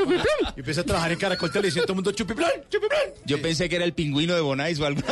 Y 0.57 0.61
empecé 0.61 0.80
a 0.80 0.84
trabajar 0.84 1.12
en 1.12 1.18
Caracol 1.18 1.51
Televisión, 1.51 1.84
todo 1.84 1.92
el 1.92 1.97
mundo 1.97 2.12
Chupiplum, 2.12 2.49
Chupiplum. 2.68 3.01
Yo 3.24 3.40
pensé 3.40 3.68
que 3.68 3.76
era 3.76 3.84
el 3.84 3.92
pingüino 3.92 4.34
de 4.34 4.40
Bonais 4.40 4.78
o 4.80 4.86
algo. 4.86 5.03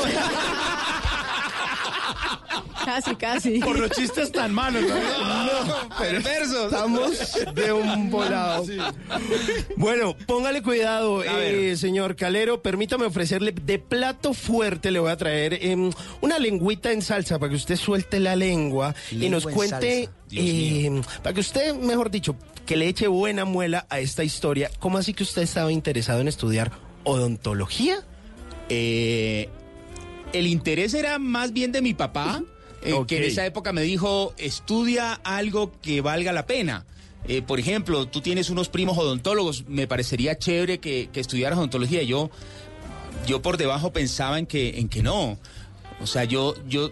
Casi, 2.85 3.16
casi. 3.16 3.59
Por 3.61 3.78
los 3.78 3.91
chistes 3.91 4.30
tan 4.32 4.53
malos, 4.53 4.82
¿no? 4.82 4.95
Perversos. 5.99 6.72
Estamos 6.72 7.32
de 7.55 7.72
un 7.72 8.11
volado. 8.11 8.64
Bueno, 9.76 10.16
póngale 10.26 10.62
cuidado, 10.62 11.22
eh, 11.22 11.76
señor 11.76 12.16
Calero. 12.16 12.62
Permítame 12.62 13.07
ofrecerle 13.07 13.53
de 13.53 13.78
plato 13.78 14.35
fuerte, 14.35 14.91
le 14.91 14.99
voy 14.99 15.11
a 15.11 15.16
traer 15.16 15.59
em, 15.64 15.91
una 16.20 16.39
lengüita 16.39 16.93
en 16.93 17.03
salsa 17.03 17.39
para 17.39 17.51
que 17.51 17.57
usted 17.57 17.76
suelte 17.76 18.20
la 18.20 18.37
lengua 18.37 18.95
y 19.11 19.28
nos 19.28 19.47
en 19.47 19.53
cuente, 19.53 20.09
em, 20.32 21.03
para 21.22 21.35
que 21.35 21.41
usted, 21.41 21.74
mejor 21.74 22.11
dicho, 22.11 22.37
que 22.66 22.76
le 22.76 22.89
eche 22.89 23.07
buena 23.07 23.45
muela 23.45 23.87
a 23.91 24.01
esta 24.01 24.24
historia. 24.24 24.70
¿Cómo 24.78 24.99
así 24.99 25.14
que 25.14 25.22
usted 25.22 25.43
estaba 25.43 25.70
interesado 25.72 26.20
en 26.20 26.28
estudiar 26.28 26.72
odontología? 27.05 28.05
Eh, 28.68 29.49
el 30.32 30.47
interés 30.47 30.95
era 30.95 31.18
más 31.18 31.53
bien 31.53 31.72
de 31.72 31.82
mi 31.82 31.95
papá. 31.95 32.43
Eh, 32.85 33.05
que 33.07 33.18
en 33.18 33.24
esa 33.24 33.47
época 33.47 33.72
me 33.72 33.82
dijo, 33.82 34.35
estudia 34.39 35.14
algo 35.24 35.72
que 35.80 36.01
valga 36.01 36.32
la 36.32 36.47
pena. 36.47 36.85
Eh, 37.26 37.41
por 37.41 37.59
ejemplo, 37.59 38.07
tú 38.07 38.20
tienes 38.20 38.51
unos 38.51 38.68
primos 38.68 38.99
odontólogos, 38.99 39.64
me 39.66 39.87
parecería 39.87 40.39
chévere 40.39 40.78
que, 40.78 41.09
que 41.12 41.20
estudiaras 41.20 41.59
odontología. 41.59 42.03
Yo, 42.03 42.30
yo 43.26 43.41
por 43.41 43.57
debajo 43.57 43.93
pensaba 43.93 44.39
en 44.39 44.47
que, 44.47 44.78
en 44.78 44.89
que 44.89 45.03
no. 45.03 45.39
O 46.03 46.07
sea, 46.07 46.24
yo, 46.24 46.55
yo, 46.68 46.91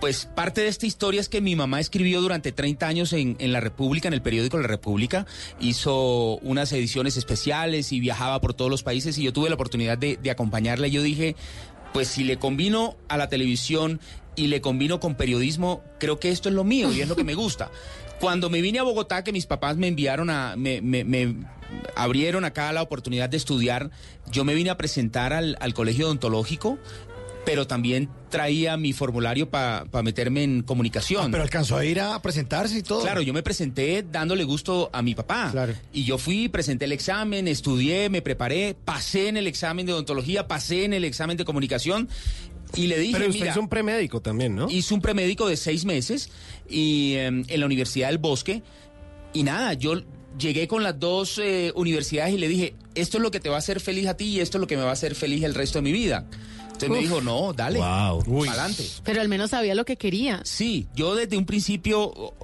pues 0.00 0.26
parte 0.34 0.62
de 0.62 0.68
esta 0.68 0.86
historia 0.86 1.20
es 1.20 1.28
que 1.28 1.40
mi 1.40 1.56
mamá 1.56 1.80
escribió 1.80 2.20
durante 2.20 2.52
30 2.52 2.86
años 2.86 3.12
en, 3.12 3.36
en 3.38 3.52
La 3.52 3.60
República, 3.60 4.08
en 4.08 4.14
el 4.14 4.22
periódico 4.22 4.56
La 4.56 4.66
República, 4.66 5.26
hizo 5.60 6.36
unas 6.38 6.72
ediciones 6.72 7.16
especiales 7.16 7.92
y 7.92 8.00
viajaba 8.00 8.40
por 8.40 8.54
todos 8.54 8.70
los 8.70 8.82
países 8.82 9.18
y 9.18 9.24
yo 9.24 9.32
tuve 9.32 9.50
la 9.50 9.56
oportunidad 9.56 9.98
de, 9.98 10.16
de 10.16 10.30
acompañarla 10.30 10.86
y 10.86 10.92
yo 10.92 11.02
dije, 11.02 11.36
pues 11.92 12.08
si 12.08 12.24
le 12.24 12.38
combino 12.38 12.96
a 13.08 13.16
la 13.16 13.28
televisión 13.28 14.00
y 14.36 14.46
le 14.48 14.60
combino 14.60 15.00
con 15.00 15.14
periodismo, 15.14 15.82
creo 15.98 16.20
que 16.20 16.30
esto 16.30 16.48
es 16.48 16.54
lo 16.54 16.62
mío 16.64 16.92
y 16.92 17.00
es 17.00 17.08
lo 17.08 17.16
que 17.16 17.24
me 17.24 17.34
gusta. 17.34 17.70
Cuando 18.20 18.48
me 18.50 18.60
vine 18.62 18.78
a 18.78 18.82
Bogotá, 18.82 19.24
que 19.24 19.32
mis 19.32 19.46
papás 19.46 19.76
me 19.76 19.88
enviaron 19.88 20.30
a, 20.30 20.54
me, 20.56 20.80
me- 20.80 21.04
me 21.04 21.34
abrieron 21.96 22.44
acá 22.44 22.72
la 22.72 22.82
oportunidad 22.82 23.28
de 23.28 23.36
estudiar, 23.36 23.90
yo 24.30 24.44
me 24.44 24.54
vine 24.54 24.70
a 24.70 24.76
presentar 24.78 25.32
al, 25.32 25.56
al 25.60 25.74
colegio 25.74 26.06
odontológico, 26.06 26.78
pero 27.44 27.66
también 27.66 28.08
traía 28.28 28.76
mi 28.76 28.92
formulario 28.92 29.48
para 29.50 29.84
meterme 30.02 30.42
en 30.42 30.62
comunicación. 30.62 31.26
Ah, 31.26 31.28
pero 31.30 31.42
alcanzó 31.44 31.76
a 31.76 31.84
ir 31.84 32.00
a 32.00 32.20
presentarse 32.20 32.78
y 32.78 32.82
todo. 32.82 33.02
Claro, 33.02 33.22
yo 33.22 33.32
me 33.32 33.42
presenté 33.44 34.02
dándole 34.02 34.42
gusto 34.44 34.90
a 34.92 35.00
mi 35.02 35.14
papá. 35.14 35.50
Y 35.92 36.02
yo 36.04 36.18
fui, 36.18 36.48
presenté 36.48 36.86
el 36.86 36.92
examen, 36.92 37.46
estudié, 37.46 38.10
me 38.10 38.20
preparé, 38.20 38.74
pasé 38.84 39.28
en 39.28 39.36
el 39.36 39.46
examen 39.46 39.86
de 39.86 39.92
odontología, 39.92 40.48
pasé 40.48 40.84
en 40.84 40.92
el 40.92 41.04
examen 41.04 41.36
de 41.36 41.44
comunicación 41.44 42.08
y 42.74 42.86
le 42.86 42.98
dije, 42.98 43.14
Pero 43.18 43.28
usted 43.28 43.40
mira, 43.40 43.52
es 43.52 43.58
un 43.58 43.68
premédico 43.68 44.20
también, 44.20 44.56
¿no? 44.56 44.68
hice 44.68 44.94
un 44.94 45.00
premédico 45.00 45.48
de 45.48 45.56
seis 45.56 45.84
meses 45.84 46.30
y 46.68 47.14
em, 47.14 47.44
en 47.48 47.60
la 47.60 47.66
Universidad 47.66 48.08
del 48.08 48.18
Bosque 48.18 48.62
y 49.32 49.42
nada, 49.42 49.74
yo 49.74 50.02
llegué 50.38 50.68
con 50.68 50.82
las 50.82 50.98
dos 50.98 51.38
eh, 51.38 51.72
universidades 51.74 52.34
y 52.34 52.38
le 52.38 52.48
dije, 52.48 52.74
esto 52.94 53.18
es 53.18 53.22
lo 53.22 53.30
que 53.30 53.40
te 53.40 53.48
va 53.48 53.56
a 53.56 53.58
hacer 53.58 53.80
feliz 53.80 54.06
a 54.06 54.16
ti 54.16 54.24
y 54.24 54.40
esto 54.40 54.58
es 54.58 54.60
lo 54.60 54.66
que 54.66 54.76
me 54.76 54.82
va 54.82 54.90
a 54.90 54.94
hacer 54.94 55.14
feliz 55.14 55.42
el 55.44 55.54
resto 55.54 55.78
de 55.78 55.82
mi 55.82 55.92
vida. 55.92 56.26
Entonces 56.76 56.90
me 56.90 56.98
dijo, 56.98 57.22
no, 57.22 57.54
dale, 57.54 57.78
Wow. 57.78 58.44
adelante. 58.44 58.84
Pero 59.02 59.22
al 59.22 59.28
menos 59.28 59.50
sabía 59.50 59.74
lo 59.74 59.86
que 59.86 59.96
quería. 59.96 60.40
Sí, 60.44 60.86
yo 60.94 61.14
desde 61.14 61.38
un 61.38 61.46
principio 61.46 62.34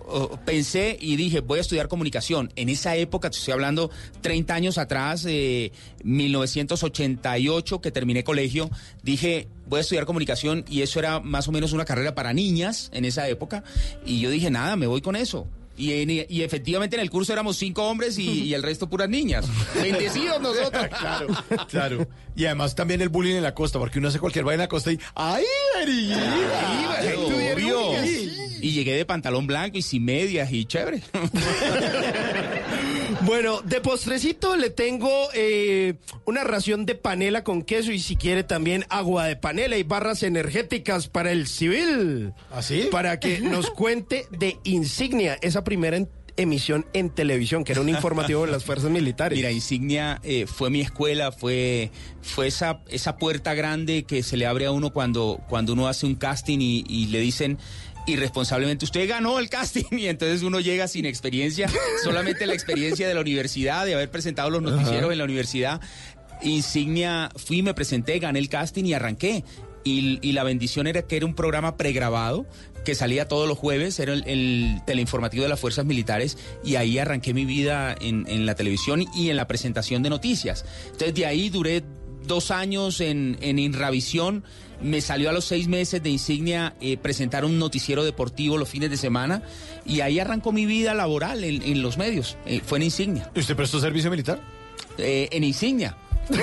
pensé 0.46 0.96
y 1.00 1.16
dije, 1.16 1.40
voy 1.40 1.58
a 1.58 1.60
estudiar 1.60 1.88
comunicación. 1.88 2.50
En 2.56 2.70
esa 2.70 2.96
época, 2.96 3.28
te 3.30 3.36
estoy 3.36 3.52
hablando 3.52 3.90
30 4.22 4.54
años 4.54 4.78
atrás, 4.78 5.26
eh, 5.28 5.70
1988, 6.04 7.80
que 7.80 7.90
terminé 7.90 8.24
colegio, 8.24 8.70
dije, 9.02 9.48
voy 9.66 9.78
a 9.78 9.80
estudiar 9.82 10.06
comunicación 10.06 10.64
y 10.68 10.82
eso 10.82 10.98
era 10.98 11.20
más 11.20 11.48
o 11.48 11.52
menos 11.52 11.72
una 11.72 11.84
carrera 11.84 12.14
para 12.14 12.32
niñas 12.32 12.90
en 12.94 13.04
esa 13.04 13.28
época. 13.28 13.64
Y 14.06 14.20
yo 14.20 14.30
dije, 14.30 14.50
nada, 14.50 14.76
me 14.76 14.86
voy 14.86 15.00
con 15.02 15.16
eso. 15.16 15.46
Y, 15.82 16.00
en- 16.02 16.26
y 16.28 16.42
efectivamente 16.42 16.94
en 16.94 17.02
el 17.02 17.10
curso 17.10 17.32
éramos 17.32 17.56
cinco 17.56 17.88
hombres 17.88 18.16
y, 18.16 18.44
y 18.44 18.54
el 18.54 18.62
resto 18.62 18.88
puras 18.88 19.08
niñas. 19.08 19.46
Bendecidos 19.74 20.40
nosotros. 20.40 20.86
claro, 20.98 21.26
claro. 21.68 22.06
Y 22.36 22.44
además 22.44 22.74
también 22.76 23.00
el 23.00 23.08
bullying 23.08 23.34
en 23.34 23.42
la 23.42 23.52
costa, 23.54 23.80
porque 23.80 23.98
uno 23.98 24.06
hace 24.08 24.20
cualquier 24.20 24.44
vaina 24.44 24.62
en 24.62 24.66
la 24.66 24.68
costa 24.68 24.92
y 24.92 24.98
¡ay. 25.16 25.44
Y 28.60 28.70
llegué 28.70 28.94
de 28.94 29.04
pantalón 29.04 29.48
blanco 29.48 29.76
y 29.76 29.82
sin 29.82 30.04
medias 30.04 30.52
y 30.52 30.64
chévere. 30.66 31.02
Bueno, 33.24 33.60
de 33.62 33.80
postrecito 33.80 34.56
le 34.56 34.70
tengo 34.70 35.28
eh, 35.34 35.94
una 36.24 36.42
ración 36.44 36.86
de 36.86 36.94
panela 36.96 37.44
con 37.44 37.62
queso 37.62 37.92
y 37.92 38.00
si 38.00 38.16
quiere 38.16 38.42
también 38.42 38.84
agua 38.88 39.26
de 39.26 39.36
panela 39.36 39.76
y 39.76 39.84
barras 39.84 40.22
energéticas 40.22 41.08
para 41.08 41.30
el 41.30 41.46
civil. 41.46 42.32
¿Así? 42.50 42.88
Para 42.90 43.20
que 43.20 43.40
nos 43.40 43.70
cuente 43.72 44.26
de 44.30 44.58
Insignia, 44.64 45.38
esa 45.40 45.62
primera 45.62 45.96
en- 45.96 46.08
emisión 46.36 46.86
en 46.94 47.10
televisión, 47.10 47.62
que 47.62 47.72
era 47.72 47.80
un 47.82 47.90
informativo 47.90 48.46
de 48.46 48.50
las 48.52 48.64
fuerzas 48.64 48.90
militares. 48.90 49.36
Mira, 49.36 49.50
Insignia 49.52 50.18
eh, 50.24 50.46
fue 50.46 50.70
mi 50.70 50.80
escuela, 50.80 51.30
fue, 51.30 51.90
fue 52.22 52.46
esa, 52.48 52.80
esa 52.88 53.16
puerta 53.18 53.52
grande 53.54 54.04
que 54.04 54.22
se 54.22 54.36
le 54.38 54.46
abre 54.46 54.64
a 54.66 54.72
uno 54.72 54.92
cuando, 54.94 55.40
cuando 55.48 55.74
uno 55.74 55.86
hace 55.88 56.06
un 56.06 56.14
casting 56.14 56.58
y, 56.60 56.84
y 56.88 57.06
le 57.08 57.20
dicen 57.20 57.58
irresponsablemente, 58.06 58.84
usted 58.84 59.08
ganó 59.08 59.38
el 59.38 59.48
casting 59.48 59.84
y 59.92 60.06
entonces 60.06 60.42
uno 60.42 60.60
llega 60.60 60.88
sin 60.88 61.06
experiencia, 61.06 61.68
solamente 62.02 62.46
la 62.46 62.54
experiencia 62.54 63.08
de 63.08 63.14
la 63.14 63.20
universidad, 63.20 63.86
de 63.86 63.94
haber 63.94 64.10
presentado 64.10 64.50
los 64.50 64.62
noticieros 64.62 65.12
en 65.12 65.18
la 65.18 65.24
universidad. 65.24 65.80
Insignia, 66.42 67.30
fui, 67.36 67.62
me 67.62 67.74
presenté, 67.74 68.18
gané 68.18 68.38
el 68.38 68.48
casting 68.48 68.84
y 68.84 68.94
arranqué. 68.94 69.44
Y, 69.84 70.20
y 70.22 70.30
la 70.32 70.44
bendición 70.44 70.86
era 70.86 71.02
que 71.02 71.16
era 71.16 71.26
un 71.26 71.34
programa 71.34 71.76
pregrabado 71.76 72.46
que 72.84 72.94
salía 72.94 73.28
todos 73.28 73.48
los 73.48 73.58
jueves, 73.58 73.98
era 73.98 74.12
el, 74.12 74.24
el 74.26 74.80
teleinformativo 74.86 75.42
de 75.42 75.48
las 75.48 75.60
fuerzas 75.60 75.84
militares 75.84 76.38
y 76.64 76.76
ahí 76.76 76.98
arranqué 76.98 77.34
mi 77.34 77.44
vida 77.44 77.94
en, 78.00 78.24
en 78.28 78.46
la 78.46 78.54
televisión 78.54 79.04
y 79.14 79.30
en 79.30 79.36
la 79.36 79.46
presentación 79.46 80.02
de 80.02 80.10
noticias. 80.10 80.64
Entonces 80.86 81.14
de 81.14 81.26
ahí 81.26 81.48
duré 81.48 81.82
dos 82.26 82.50
años 82.50 83.00
en, 83.00 83.38
en 83.40 83.58
Inravisión, 83.58 84.44
me 84.80 85.00
salió 85.00 85.30
a 85.30 85.32
los 85.32 85.44
seis 85.44 85.68
meses 85.68 86.02
de 86.02 86.10
insignia 86.10 86.74
eh, 86.80 86.96
presentar 86.96 87.44
un 87.44 87.58
noticiero 87.58 88.04
deportivo 88.04 88.58
los 88.58 88.68
fines 88.68 88.90
de 88.90 88.96
semana 88.96 89.42
y 89.86 90.00
ahí 90.00 90.18
arrancó 90.18 90.50
mi 90.52 90.66
vida 90.66 90.92
laboral 90.94 91.44
en, 91.44 91.62
en 91.62 91.82
los 91.82 91.98
medios, 91.98 92.36
Eh, 92.46 92.60
fue 92.64 92.78
en 92.78 92.84
insignia. 92.84 93.30
¿Y 93.34 93.40
usted 93.40 93.54
prestó 93.56 93.80
servicio 93.80 94.10
militar? 94.10 94.40
Eh, 94.98 95.28
en 95.30 95.44
insignia. 95.44 95.96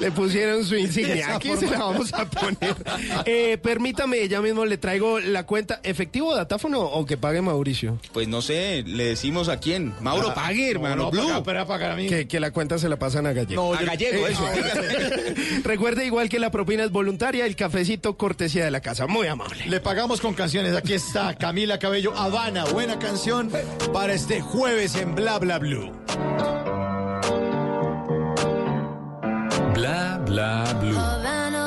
Le 0.00 0.10
pusieron 0.12 0.64
su 0.64 0.76
insignia. 0.76 1.36
Aquí 1.36 1.50
se 1.56 1.66
la 1.70 1.78
vamos 1.78 2.12
a 2.12 2.24
poner. 2.28 2.76
Eh, 3.24 3.58
permítame, 3.58 4.28
ya 4.28 4.40
mismo 4.40 4.64
le 4.64 4.78
traigo 4.78 5.18
la 5.20 5.44
cuenta. 5.44 5.80
¿Efectivo 5.82 6.34
datáfono 6.34 6.80
o 6.80 7.04
que 7.06 7.16
pague 7.16 7.40
Mauricio? 7.42 7.98
Pues 8.12 8.28
no 8.28 8.40
sé, 8.42 8.82
le 8.86 9.04
decimos 9.04 9.48
a 9.48 9.58
quién. 9.58 9.94
Mauro, 10.00 10.30
Ah, 10.30 10.34
pague, 10.34 10.70
hermano. 10.70 10.96
no, 11.04 11.10
Blue. 11.10 11.26
paga, 11.26 11.42
pero 11.42 11.66
pagar 11.66 11.90
a 11.92 11.96
mí. 11.96 12.06
Que, 12.08 12.28
que 12.28 12.40
la 12.40 12.50
cuenta 12.52 12.78
se 12.78 12.88
la 12.88 12.98
pasan 12.98 13.26
a 13.26 13.32
Gallego. 13.32 13.74
a 13.74 13.82
Gallego, 13.82 14.26
Eh, 14.26 14.32
eso. 14.32 14.44
Recuerde 15.64 16.06
igual 16.06 16.28
que 16.28 16.38
la 16.38 16.50
propina 16.50 16.84
es 16.84 16.90
voluntaria, 16.90 17.46
el 17.46 17.56
cafecito 17.56 18.16
cortesía 18.16 18.64
de 18.64 18.70
la 18.70 18.80
casa. 18.80 19.06
Muy 19.06 19.26
amable. 19.26 19.66
Le 19.66 19.80
pagamos 19.80 20.20
con 20.20 20.34
canciones. 20.34 20.74
Aquí 20.76 20.94
está 20.94 21.34
Camila 21.34 21.78
Cabello, 21.78 22.16
Habana. 22.16 22.64
Buena 22.66 22.98
canción 22.98 23.50
para 23.92 24.14
este 24.14 24.40
jueves 24.40 24.94
en 24.96 25.14
Bla 25.14 25.38
Bla 25.38 25.58
Blue. 25.58 25.92
Bla 29.74 30.18
bla 30.24 30.74
blue. 30.80 31.65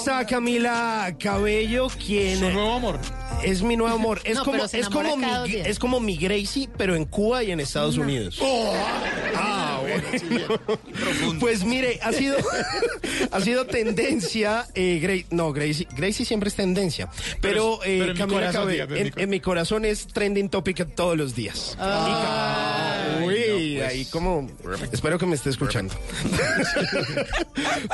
Está 0.00 0.26
Camila 0.26 1.14
Cabello, 1.18 1.88
quien. 1.88 2.38
Su 2.38 2.50
nuevo 2.50 2.74
amor. 2.74 2.98
Es 3.44 3.62
mi 3.62 3.76
nuevo 3.76 3.94
amor. 3.94 4.20
Es 4.24 4.36
No, 4.36 4.44
como, 4.44 4.64
es 4.64 4.88
como 4.88 5.16
mi, 5.16 5.26
es 5.54 5.78
como 5.78 6.00
mi 6.00 6.16
Gracie, 6.16 6.68
pero 6.76 6.94
en 6.96 7.04
Cuba 7.06 7.42
y 7.42 7.50
en 7.52 7.60
Estados 7.60 7.96
Unidos. 7.96 8.38
Ah, 9.36 9.80
Pues 11.40 11.64
mire, 11.64 11.98
ha 12.02 12.12
sido, 12.12 12.36
ha 13.30 13.40
sido 13.40 13.66
tendencia, 13.66 14.66
eh, 14.74 15.00
Gra- 15.02 15.26
no, 15.30 15.52
Gracie, 15.52 15.86
Gracie 15.96 16.24
siempre 16.26 16.48
es 16.48 16.54
tendencia, 16.54 17.08
pero, 17.40 17.78
Pero- 17.80 17.84
eh, 17.84 17.98
pero 17.98 18.04
en 18.04 18.12
mi 18.12 18.18
Camila 18.18 18.36
corazón, 18.40 18.62
Cabello, 18.76 18.96
en 18.96 19.12
en, 19.16 19.30
mi 19.30 19.40
corazón 19.40 19.84
es 19.84 20.06
trending 20.06 20.48
topic 20.50 20.94
todos 20.94 21.16
los 21.16 21.34
días. 21.34 21.76
Ay, 21.80 23.24
Uy, 23.24 23.34
no, 23.34 23.39
pues. 23.80 23.92
ahí 23.92 24.04
como, 24.06 24.48
espero 24.92 25.18
que 25.18 25.26
me 25.26 25.34
esté 25.34 25.50
escuchando. 25.50 25.94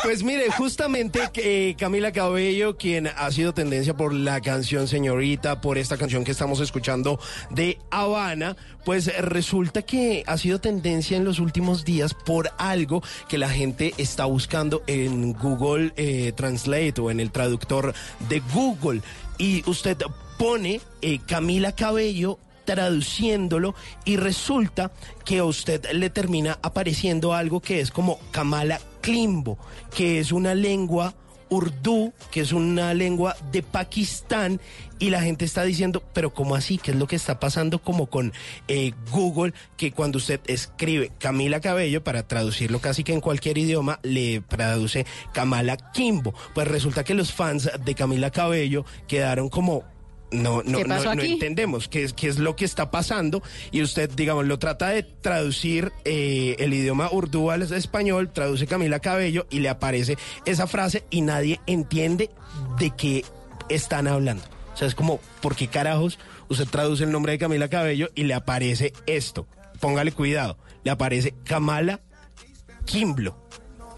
pues 0.03 0.23
mire, 0.23 0.51
justamente 0.51 1.21
eh, 1.35 1.75
Camila 1.79 2.13
Cabello, 2.13 2.77
quien 2.77 3.07
ha 3.09 3.31
sido 3.31 3.55
tendencia 3.55 3.97
por 3.97 4.13
la 4.13 4.41
canción 4.41 4.89
Señorita, 4.89 5.61
por 5.61 5.79
esta 5.79 5.97
canción 5.97 6.25
que 6.25 6.33
estamos 6.33 6.61
escuchando 6.61 7.19
de 7.51 7.79
Habana, 7.91 8.57
pues 8.85 9.11
resulta 9.19 9.83
que 9.83 10.23
ha 10.27 10.39
sido 10.39 10.61
tendencia 10.61 11.17
en 11.17 11.25
los 11.25 11.39
últimos 11.39 11.85
días 11.85 12.15
por 12.15 12.51
algo 12.59 13.03
que 13.29 13.39
la 13.39 13.49
gente 13.49 13.95
está 13.99 14.25
buscando 14.27 14.83
en 14.87 15.33
Google 15.33 15.93
eh, 15.97 16.33
Translate 16.37 17.01
o 17.01 17.11
en 17.11 17.21
el 17.21 17.31
traductor 17.31 17.95
de 18.29 18.41
Google. 18.53 19.03
Y 19.39 19.69
usted 19.69 19.99
pone 20.39 20.81
eh, 21.03 21.19
Camila 21.27 21.73
Cabello 21.73 22.39
traduciéndolo 22.67 23.75
y 24.05 24.19
resulta 24.19 24.93
que 25.25 25.39
a 25.39 25.45
usted 25.45 25.91
le 25.93 26.11
termina 26.11 26.59
apareciendo 26.63 27.33
algo 27.33 27.61
que 27.61 27.81
es 27.81 27.91
como 27.91 28.19
Kamala 28.31 28.79
Klimbo, 29.01 29.57
que 29.95 30.21
es 30.21 30.33
una 30.33 30.55
lengua 30.55 31.15
urdú, 31.49 32.13
que 32.31 32.41
es 32.41 32.53
una 32.53 32.93
lengua 32.95 33.37
de 33.53 33.63
Pakistán 33.63 34.61
y 34.99 35.11
la 35.11 35.21
gente 35.21 35.45
está 35.45 35.63
diciendo, 35.63 36.03
pero 36.13 36.33
¿cómo 36.33 36.55
así? 36.55 36.79
¿Qué 36.79 36.91
es 36.91 36.97
lo 36.97 37.07
que 37.07 37.17
está 37.17 37.39
pasando 37.39 37.81
como 37.81 38.07
con 38.07 38.33
eh, 38.67 38.93
Google? 39.13 39.53
Que 39.77 39.93
cuando 39.93 40.19
usted 40.19 40.41
escribe 40.47 41.13
Camila 41.19 41.61
Cabello, 41.61 42.03
para 42.03 42.27
traducirlo 42.27 42.81
casi 42.81 43.05
que 43.05 43.13
en 43.13 43.21
cualquier 43.21 43.59
idioma, 43.59 44.01
le 44.03 44.41
traduce 44.41 45.07
Kamala 45.33 45.77
Kimbo. 45.77 46.35
Pues 46.55 46.67
resulta 46.67 47.05
que 47.05 47.15
los 47.15 47.33
fans 47.33 47.71
de 47.85 47.95
Camila 47.95 48.31
Cabello 48.31 48.85
quedaron 49.07 49.49
como 49.49 49.85
no, 50.31 50.63
no, 50.65 50.79
¿Qué 50.79 50.85
no, 50.85 51.15
no 51.15 51.23
entendemos 51.23 51.89
qué 51.89 52.03
es, 52.03 52.13
qué 52.13 52.29
es 52.29 52.39
lo 52.39 52.57
que 52.57 52.65
está 52.65 52.91
pasando 52.91 53.43
y 53.71 53.83
usted, 53.83 54.11
digamos, 54.11 54.47
lo 54.47 54.59
trata 54.59 54.89
de 54.89 55.03
traducir 55.03 55.93
eh, 56.05 56.57
el 56.59 56.75
idioma 56.75 57.11
urdú 57.11 57.51
al 57.51 57.63
español, 57.63 58.33
traduce 58.33 58.67
Camila 58.67 58.99
Cabello 58.99 59.47
y 59.51 59.61
le 59.61 59.69
aparece 59.69 60.17
esa 60.45 60.67
frase 60.67 61.05
y 61.11 61.23
nadie 61.23 61.61
entiende 61.67 62.31
de 62.79 62.91
qué 62.91 63.25
están 63.69 64.09
hablando. 64.09 64.45
O 64.75 64.77
sea, 64.77 64.89
es 64.89 64.95
como, 64.95 65.21
¿por 65.41 65.57
qué 65.57 65.69
carajos 65.69 66.19
usted 66.49 66.67
traduce 66.67 67.05
el 67.05 67.13
nombre 67.13 67.33
de 67.33 67.39
Camila 67.39 67.69
Cabello 67.69 68.11
y 68.15 68.25
le 68.25 68.35
aparece 68.35 68.93
esto? 69.07 69.47
Póngale 69.81 70.13
cuidado, 70.13 70.59
le 70.85 70.91
aparece 70.91 71.35
Kamala 71.45 72.01
Kimblo. 72.85 73.46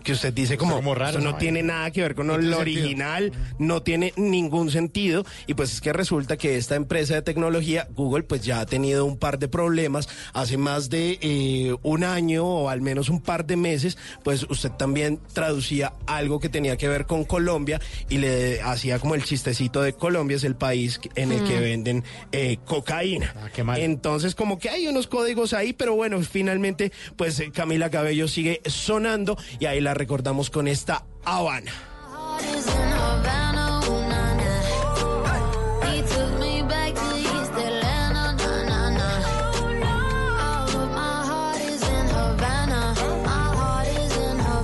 Que 0.05 0.13
usted 0.13 0.33
dice 0.33 0.57
como, 0.57 0.77
como 0.77 0.95
raro, 0.95 1.19
eso 1.19 1.25
no 1.25 1.33
¿no? 1.33 1.39
tiene 1.39 1.63
nada 1.63 1.91
que 1.91 2.03
ver 2.03 2.15
con 2.15 2.27
lo 2.29 2.35
sentido. 2.35 2.59
original, 2.59 3.33
no 3.59 3.83
tiene 3.83 4.13
ningún 4.17 4.71
sentido. 4.71 5.25
Y 5.47 5.55
pues 5.55 5.73
es 5.73 5.81
que 5.81 5.93
resulta 5.93 6.37
que 6.37 6.57
esta 6.57 6.77
empresa 6.77 7.15
de 7.15 7.23
tecnología, 7.23 7.89
Google, 7.95 8.23
pues 8.23 8.43
ya 8.43 8.61
ha 8.61 8.67
tenido 8.67 9.05
un 9.05 9.19
par 9.19 9.39
de 9.39 9.49
problemas. 9.49 10.09
Hace 10.33 10.57
más 10.57 10.89
de 10.91 11.19
eh, 11.21 11.75
un 11.83 12.05
año 12.05 12.47
o 12.47 12.69
al 12.71 12.81
menos 12.81 13.09
un 13.09 13.21
par 13.21 13.45
de 13.47 13.57
meses, 13.57 13.99
pues 14.25 14.47
usted 14.49 14.71
también 14.71 15.21
traducía 15.33 15.93
algo 16.07 16.41
que 16.41 16.49
tenía 16.49 16.77
que 16.77 16.89
ver 16.89 17.07
con 17.07 17.25
Colombia 17.25 17.81
y 18.09 18.19
le 18.19 18.61
hacía 18.63 18.99
como 18.99 19.15
el 19.15 19.25
chistecito 19.25 19.83
de 19.83 19.93
Colombia 19.93 20.37
es 20.37 20.45
el 20.45 20.57
país 20.57 21.01
en 21.15 21.33
el 21.33 21.45
que 21.45 21.59
Mm. 21.59 21.61
venden 21.61 22.05
eh, 22.33 22.59
cocaína. 22.65 23.35
Ah, 23.67 23.79
Entonces 23.79 24.35
como 24.35 24.59
que 24.59 24.71
hay 24.71 24.87
unos 24.87 25.07
códigos 25.07 25.53
ahí, 25.53 25.73
pero 25.73 25.95
bueno, 25.97 26.21
finalmente 26.23 26.93
pues 27.17 27.41
eh, 27.41 27.51
Camila 27.53 27.91
Cabello 27.91 28.29
sigue 28.29 28.61
sonando 28.67 29.37
y 29.59 29.67
ahí 29.67 29.81
la 29.81 29.88
recordamos 29.95 30.51
con 30.51 30.69
esta 30.69 31.05
Habana. 31.25 31.73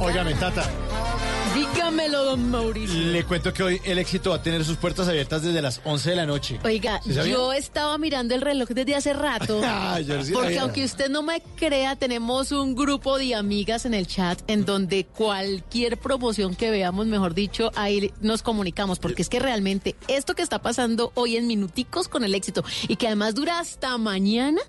Óigame, 0.01 0.35
Tata, 0.35 0.84
Dígamelo, 1.95 2.25
don 2.25 2.51
Mauricio. 2.51 2.99
le 2.99 3.23
cuento 3.25 3.53
que 3.53 3.63
hoy 3.63 3.81
el 3.85 4.01
éxito 4.01 4.31
va 4.31 4.37
a 4.37 4.43
tener 4.43 4.65
sus 4.65 4.77
puertas 4.79 5.07
abiertas 5.07 5.43
desde 5.43 5.63
las 5.63 5.81
11 5.85 6.11
de 6.11 6.17
la 6.17 6.27
noche. 6.27 6.59
Oiga, 6.65 7.01
yo 7.05 7.53
estaba 7.53 7.97
mirando 7.99 8.35
el 8.35 8.41
reloj 8.41 8.69
desde 8.71 8.97
hace 8.97 9.13
rato. 9.13 9.61
Ah, 9.77 9.99
sí 10.23 10.33
porque 10.33 10.59
aunque 10.59 10.85
usted 10.85 11.09
no 11.09 11.23
me 11.23 11.41
crea, 11.57 11.95
tenemos 11.97 12.53
un 12.53 12.75
grupo 12.75 13.19
de 13.19 13.35
amigas 13.35 13.85
en 13.85 13.95
el 13.95 14.07
chat 14.07 14.41
en 14.49 14.65
donde 14.65 15.05
cualquier 15.05 15.99
promoción 15.99 16.55
que 16.55 16.71
veamos, 16.71 17.07
mejor 17.07 17.35
dicho, 17.35 17.71
ahí 17.77 18.13
nos 18.21 18.43
comunicamos. 18.43 18.99
Porque 18.99 19.23
es 19.23 19.29
que 19.29 19.39
realmente 19.39 19.95
esto 20.09 20.35
que 20.35 20.43
está 20.43 20.61
pasando 20.63 21.13
hoy 21.15 21.37
en 21.37 21.47
minuticos 21.47 22.09
con 22.09 22.25
el 22.25 22.35
éxito 22.35 22.65
y 22.89 22.97
que 22.97 23.07
además 23.07 23.35
dura 23.35 23.59
hasta 23.61 23.97
mañana, 23.99 24.61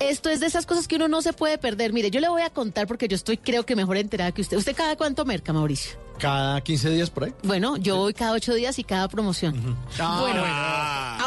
esto 0.00 0.28
es 0.28 0.40
de 0.40 0.46
esas 0.46 0.66
cosas 0.66 0.86
que 0.88 0.96
uno 0.96 1.08
no 1.08 1.22
se 1.22 1.32
puede 1.32 1.56
perder. 1.56 1.92
Mire, 1.92 2.10
yo 2.10 2.20
le 2.20 2.28
voy 2.28 2.42
a 2.42 2.50
contar 2.50 2.86
porque 2.86 3.08
yo 3.08 3.16
estoy 3.16 3.38
creo 3.38 3.64
que 3.64 3.76
mejor 3.76 3.96
enterada 3.96 4.32
que 4.32 4.42
usted. 4.42 4.56
¿Usted 4.56 4.76
cada 4.76 4.96
cuánto 4.96 5.24
merca, 5.24 5.52
Mauricio? 5.52 6.05
Cada 6.18 6.60
15 6.60 6.90
días 6.90 7.10
por 7.10 7.24
ahí. 7.24 7.34
Bueno, 7.42 7.76
yo 7.76 7.96
voy 7.96 8.14
cada 8.14 8.32
ocho 8.32 8.54
días 8.54 8.78
y 8.78 8.84
cada 8.84 9.08
promoción. 9.08 9.76
Ah, 9.98 10.18
bueno, 10.20 10.42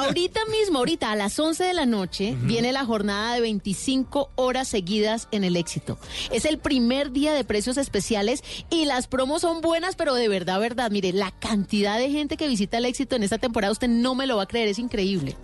ahorita 0.06 0.42
mismo, 0.46 0.80
ahorita 0.80 1.12
a 1.12 1.16
las 1.16 1.38
11 1.38 1.64
de 1.64 1.74
la 1.74 1.86
noche, 1.86 2.36
viene 2.42 2.72
la 2.72 2.86
jornada 2.86 3.36
de 3.36 3.42
25 3.42 4.32
horas 4.36 4.68
seguidas 4.68 5.28
en 5.32 5.44
el 5.44 5.56
éxito. 5.56 5.98
Es 6.32 6.46
el 6.46 6.58
primer 6.58 7.12
día 7.12 7.34
de 7.34 7.44
precios 7.44 7.78
especiales 7.78 8.44
y 8.70 8.86
las 8.86 9.08
promos 9.08 9.42
son 9.42 9.62
buenas, 9.62 9.96
pero 9.96 10.16
de 10.16 10.28
verdad, 10.28 10.60
verdad. 10.60 10.92
Mire, 10.92 11.14
la 11.14 11.32
cantidad 11.32 11.98
de 11.98 12.10
gente 12.10 12.38
que 12.38 12.48
visita 12.48 12.78
el 12.78 12.86
éxito 12.86 13.16
en 13.16 13.24
esta 13.24 13.38
temporada, 13.38 13.72
usted 13.72 13.88
no 13.88 14.16
me 14.16 14.28
lo 14.28 14.38
va 14.38 14.44
a 14.44 14.48
creer, 14.48 14.70
es 14.70 14.80
increíble. 14.80 15.36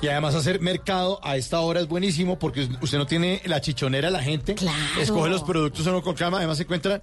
Y 0.00 0.08
además 0.08 0.34
hacer 0.34 0.60
mercado 0.60 1.20
a 1.22 1.36
esta 1.36 1.60
hora 1.60 1.80
es 1.80 1.86
buenísimo 1.86 2.38
porque 2.38 2.68
usted 2.80 2.98
no 2.98 3.06
tiene 3.06 3.40
la 3.44 3.60
chichonera 3.60 4.10
la 4.10 4.22
gente. 4.22 4.56
Escoge 5.00 5.30
los 5.30 5.42
productos 5.44 5.86
uno 5.86 6.02
con 6.02 6.14
calma. 6.14 6.38
Además 6.38 6.56
se 6.56 6.64
encuentra, 6.64 7.02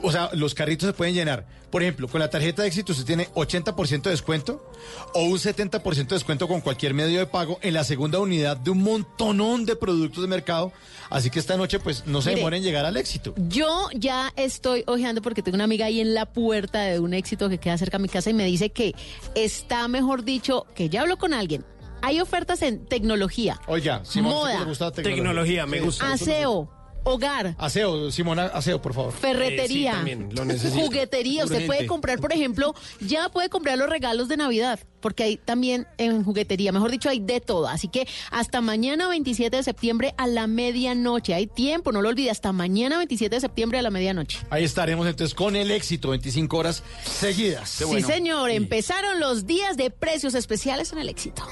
o 0.00 0.10
sea, 0.12 0.30
los 0.34 0.54
carritos 0.54 0.86
se 0.86 0.92
pueden 0.92 1.14
llenar. 1.14 1.46
Por 1.70 1.82
ejemplo, 1.82 2.06
con 2.06 2.20
la 2.20 2.28
tarjeta 2.28 2.62
de 2.62 2.68
éxito 2.68 2.92
usted 2.92 3.04
tiene 3.06 3.28
80% 3.34 4.02
de 4.02 4.10
descuento 4.10 4.70
o 5.14 5.22
un 5.22 5.38
70% 5.38 5.94
de 6.08 6.14
descuento 6.16 6.46
con 6.46 6.60
cualquier 6.60 6.92
medio 6.92 7.18
de 7.18 7.26
pago 7.26 7.58
en 7.62 7.72
la 7.74 7.82
segunda 7.84 8.18
unidad 8.18 8.56
de 8.58 8.70
un 8.70 8.82
montonón 8.82 9.64
de 9.64 9.74
productos 9.76 10.22
de 10.22 10.28
mercado. 10.28 10.72
Así 11.08 11.30
que 11.30 11.38
esta 11.38 11.56
noche 11.56 11.78
pues 11.80 12.06
no 12.06 12.20
se 12.20 12.30
Mire, 12.30 12.40
demoren 12.40 12.58
en 12.58 12.64
llegar 12.64 12.84
al 12.84 12.96
éxito. 12.96 13.34
Yo 13.48 13.88
ya 13.94 14.32
estoy 14.36 14.84
ojeando 14.86 15.22
porque 15.22 15.42
tengo 15.42 15.54
una 15.54 15.64
amiga 15.64 15.86
ahí 15.86 16.00
en 16.00 16.12
la 16.14 16.26
puerta 16.26 16.80
de 16.82 16.98
un 17.00 17.14
éxito 17.14 17.48
que 17.48 17.58
queda 17.58 17.78
cerca 17.78 17.96
de 17.98 18.02
mi 18.02 18.08
casa 18.08 18.28
y 18.30 18.34
me 18.34 18.44
dice 18.44 18.70
que 18.70 18.94
está, 19.34 19.88
mejor 19.88 20.24
dicho, 20.24 20.66
que 20.74 20.88
ya 20.90 21.02
habló 21.02 21.16
con 21.16 21.32
alguien. 21.32 21.64
Hay 22.04 22.20
ofertas 22.20 22.60
en 22.62 22.84
tecnología, 22.86 23.60
Oiga, 23.68 24.04
Simón, 24.04 24.32
Moda. 24.34 24.52
¿sí 24.54 24.58
le 24.58 24.64
gusta 24.64 24.84
la 24.86 24.90
tecnología? 24.92 25.22
Tecnología, 25.22 25.66
me 25.66 25.78
Sí. 25.78 25.84
gusta. 25.84 26.12
aseo, 26.12 26.68
hogar. 27.04 27.54
Aseo, 27.58 28.10
Simona, 28.10 28.46
aseo, 28.46 28.80
por 28.82 28.94
favor. 28.94 29.12
Ferretería, 29.12 29.90
Eh, 29.92 29.94
sí, 29.94 29.96
también 29.96 30.28
lo 30.32 30.44
necesito. 30.44 30.84
juguetería. 30.84 31.44
Usted 31.44 31.66
puede 31.66 31.86
comprar, 31.86 32.18
por 32.20 32.32
ejemplo, 32.32 32.74
ya 33.00 33.28
puede 33.28 33.48
comprar 33.48 33.78
los 33.78 33.88
regalos 33.88 34.28
de 34.28 34.36
Navidad, 34.36 34.78
porque 35.00 35.22
hay 35.24 35.36
también 35.36 35.86
en 35.98 36.24
juguetería, 36.24 36.72
mejor 36.72 36.90
dicho, 36.90 37.08
hay 37.08 37.18
de 37.20 37.40
todo. 37.40 37.68
Así 37.68 37.88
que 37.88 38.06
hasta 38.30 38.60
mañana 38.60 39.08
27 39.08 39.56
de 39.56 39.62
septiembre 39.62 40.14
a 40.16 40.26
la 40.26 40.46
medianoche. 40.46 41.34
Hay 41.34 41.46
tiempo, 41.46 41.92
no 41.92 42.02
lo 42.02 42.08
olvide, 42.08 42.30
hasta 42.30 42.52
mañana 42.52 42.98
27 42.98 43.34
de 43.36 43.40
septiembre 43.40 43.78
a 43.78 43.82
la 43.82 43.90
medianoche. 43.90 44.38
Ahí 44.50 44.64
estaremos 44.64 45.06
entonces 45.06 45.34
con 45.34 45.56
el 45.56 45.70
éxito, 45.70 46.10
25 46.10 46.56
horas 46.56 46.82
seguidas. 47.04 47.68
Sí, 47.70 48.02
señor, 48.02 48.50
empezaron 48.50 49.20
los 49.20 49.46
días 49.46 49.76
de 49.76 49.90
precios 49.90 50.34
especiales 50.34 50.92
en 50.92 50.98
el 50.98 51.08
éxito. 51.08 51.42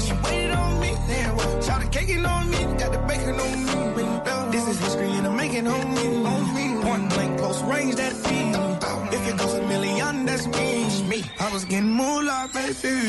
She 0.00 0.12
waited 0.24 0.52
on 0.54 0.80
me, 0.80 0.88
then 1.08 1.36
what? 1.36 1.62
Shot 1.62 1.90
caking 1.92 2.24
on 2.24 2.48
me, 2.48 2.56
got 2.78 2.90
the 2.90 2.98
bacon 3.06 3.38
on 3.38 3.64
me. 3.64 3.69
This 4.50 4.66
is 4.68 4.78
history 4.80 5.10
and 5.18 5.26
I'm 5.26 5.36
making 5.36 5.66
on 5.66 5.94
me. 5.94 6.10
Point 6.82 7.08
blank, 7.10 7.38
close 7.38 7.62
range, 7.62 7.94
that 7.96 8.12
feed. 8.12 8.54
If 9.12 9.28
it 9.28 9.36
goes 9.36 9.54
a 9.54 9.62
million, 9.62 10.26
that's 10.26 10.46
me. 10.46 11.08
me. 11.08 11.24
I 11.38 11.52
was 11.52 11.64
getting 11.64 11.90
moolah, 11.90 12.48
baby. 12.52 13.08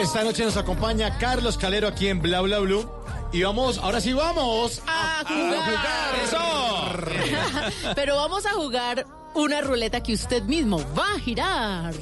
Esta 0.00 0.24
noche 0.24 0.44
nos 0.44 0.56
acompaña 0.56 1.18
Carlos 1.18 1.58
Calero 1.58 1.86
aquí 1.86 2.08
en 2.08 2.20
Bla 2.20 2.40
Bla 2.40 2.58
Blue. 2.60 2.99
Y 3.32 3.42
vamos, 3.44 3.78
ahora 3.78 4.00
sí 4.00 4.12
vamos 4.12 4.82
a 4.86 5.22
jugar. 5.26 6.14
¡Eso! 6.24 7.92
Pero 7.94 8.16
vamos 8.16 8.44
a 8.46 8.50
jugar 8.52 9.06
una 9.34 9.60
ruleta 9.60 10.02
que 10.02 10.14
usted 10.14 10.42
mismo 10.42 10.78
va 10.98 11.14
a 11.14 11.18
girar. 11.20 11.94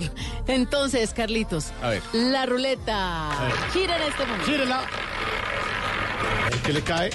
Entonces, 0.46 1.12
Carlitos, 1.12 1.66
A 1.82 1.90
ver. 1.90 2.02
la 2.14 2.46
ruleta 2.46 3.28
gira 3.74 3.96
en 3.96 4.02
este 4.04 4.24
momento. 4.24 4.46
Gírela. 4.46 4.80
A 6.28 6.50
ver 6.50 6.58
¿Qué 6.60 6.72
le 6.72 6.82
cae? 6.82 7.10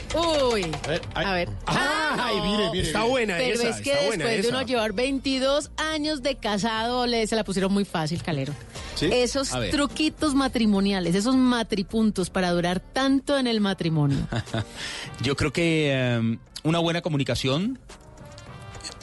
Uy. 0.51 0.65
A 0.83 0.87
ver. 0.87 1.01
ay. 1.13 1.25
A 1.25 1.33
ver. 1.33 1.49
Ay, 1.65 2.37
no. 2.37 2.43
mire, 2.45 2.71
mire. 2.71 2.87
Está 2.87 3.03
buena 3.03 3.37
Pero 3.37 3.55
esa, 3.55 3.69
es 3.69 3.81
que 3.81 3.91
está 3.91 4.05
después 4.09 4.41
de 4.43 4.49
uno 4.49 4.61
llevar 4.63 4.93
22 4.93 5.71
años 5.77 6.21
de 6.23 6.35
casado, 6.35 7.05
le, 7.05 7.25
se 7.27 7.35
la 7.35 7.43
pusieron 7.43 7.73
muy 7.73 7.85
fácil, 7.85 8.21
Calero. 8.23 8.53
Esos 9.01 9.51
A 9.53 9.59
ver. 9.59 9.71
truquitos 9.71 10.33
matrimoniales, 10.33 11.13
esos 11.15 11.35
matripuntos 11.35 12.29
para 12.29 12.51
durar 12.51 12.79
tanto 12.79 13.37
en 13.37 13.47
el 13.47 13.59
matrimonio. 13.59 14.27
Yo 15.21 15.35
creo 15.35 15.51
que 15.51 15.91
eh, 15.93 16.37
una 16.63 16.79
buena 16.79 17.01
comunicación, 17.01 17.79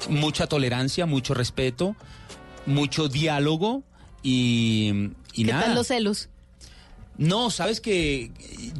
mucha 0.08 0.46
tolerancia, 0.46 1.06
mucho 1.06 1.34
respeto, 1.34 1.96
mucho 2.66 3.08
diálogo 3.08 3.82
y, 4.22 5.10
y 5.34 5.44
¿Qué 5.44 5.52
nada. 5.52 5.66
tal 5.66 5.74
los 5.74 5.88
celos? 5.88 6.28
No, 7.20 7.50
sabes 7.50 7.82
que 7.82 8.30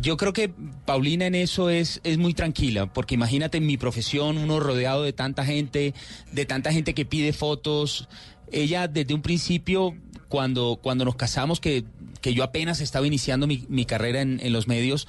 yo 0.00 0.16
creo 0.16 0.32
que 0.32 0.50
Paulina 0.86 1.26
en 1.26 1.34
eso 1.34 1.68
es, 1.68 2.00
es 2.04 2.16
muy 2.16 2.32
tranquila, 2.32 2.90
porque 2.90 3.14
imagínate 3.14 3.58
en 3.58 3.66
mi 3.66 3.76
profesión, 3.76 4.38
uno 4.38 4.58
rodeado 4.60 5.02
de 5.02 5.12
tanta 5.12 5.44
gente, 5.44 5.92
de 6.32 6.46
tanta 6.46 6.72
gente 6.72 6.94
que 6.94 7.04
pide 7.04 7.34
fotos. 7.34 8.08
Ella 8.50 8.88
desde 8.88 9.12
un 9.12 9.20
principio, 9.20 9.94
cuando, 10.28 10.78
cuando 10.80 11.04
nos 11.04 11.16
casamos, 11.16 11.60
que, 11.60 11.84
que 12.22 12.32
yo 12.32 12.42
apenas 12.42 12.80
estaba 12.80 13.06
iniciando 13.06 13.46
mi, 13.46 13.66
mi 13.68 13.84
carrera 13.84 14.22
en, 14.22 14.40
en 14.42 14.54
los 14.54 14.66
medios, 14.66 15.06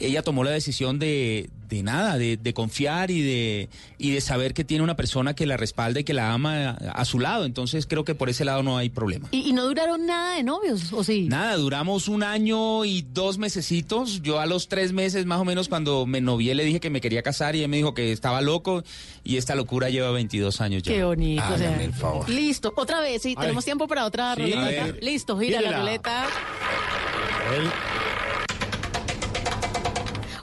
ella 0.00 0.22
tomó 0.22 0.44
la 0.44 0.50
decisión 0.50 0.98
de, 0.98 1.50
de 1.68 1.82
nada, 1.82 2.16
de, 2.18 2.36
de 2.36 2.54
confiar 2.54 3.10
y 3.10 3.20
de, 3.22 3.68
y 3.98 4.10
de 4.10 4.20
saber 4.20 4.54
que 4.54 4.64
tiene 4.64 4.84
una 4.84 4.96
persona 4.96 5.34
que 5.34 5.44
la 5.46 5.56
respalda 5.56 6.00
y 6.00 6.04
que 6.04 6.14
la 6.14 6.32
ama 6.32 6.70
a, 6.70 6.92
a 6.92 7.04
su 7.04 7.18
lado. 7.18 7.44
Entonces 7.44 7.86
creo 7.86 8.04
que 8.04 8.14
por 8.14 8.28
ese 8.28 8.44
lado 8.44 8.62
no 8.62 8.78
hay 8.78 8.88
problema. 8.90 9.28
¿Y, 9.32 9.48
y 9.48 9.52
no 9.52 9.64
duraron 9.66 10.06
nada 10.06 10.36
de 10.36 10.42
novios, 10.42 10.92
¿o 10.92 11.02
sí? 11.04 11.26
Nada, 11.28 11.56
duramos 11.56 12.08
un 12.08 12.22
año 12.22 12.84
y 12.84 13.02
dos 13.12 13.38
mesecitos. 13.38 14.22
Yo 14.22 14.38
a 14.40 14.46
los 14.46 14.68
tres 14.68 14.92
meses 14.92 15.26
más 15.26 15.40
o 15.40 15.44
menos 15.44 15.68
cuando 15.68 16.06
me 16.06 16.20
novié 16.20 16.54
le 16.54 16.64
dije 16.64 16.80
que 16.80 16.90
me 16.90 17.00
quería 17.00 17.22
casar 17.22 17.56
y 17.56 17.62
él 17.62 17.68
me 17.68 17.76
dijo 17.78 17.94
que 17.94 18.12
estaba 18.12 18.40
loco 18.40 18.84
y 19.24 19.36
esta 19.36 19.54
locura 19.54 19.90
lleva 19.90 20.10
22 20.12 20.60
años 20.60 20.82
ya. 20.82 20.92
Qué 20.92 21.04
bonito. 21.04 21.42
o 21.52 21.58
sea, 21.58 21.82
el 21.82 21.92
favor. 21.92 22.28
Listo, 22.28 22.72
otra 22.76 23.00
vez, 23.00 23.22
sí, 23.22 23.34
tenemos 23.38 23.64
tiempo 23.64 23.86
para 23.88 24.04
otra 24.04 24.34
Sí, 24.36 24.42
ruleta. 24.42 24.86
Listo, 25.02 25.38
gira 25.38 25.60
la 25.60 25.78
ruleta. 25.80 26.26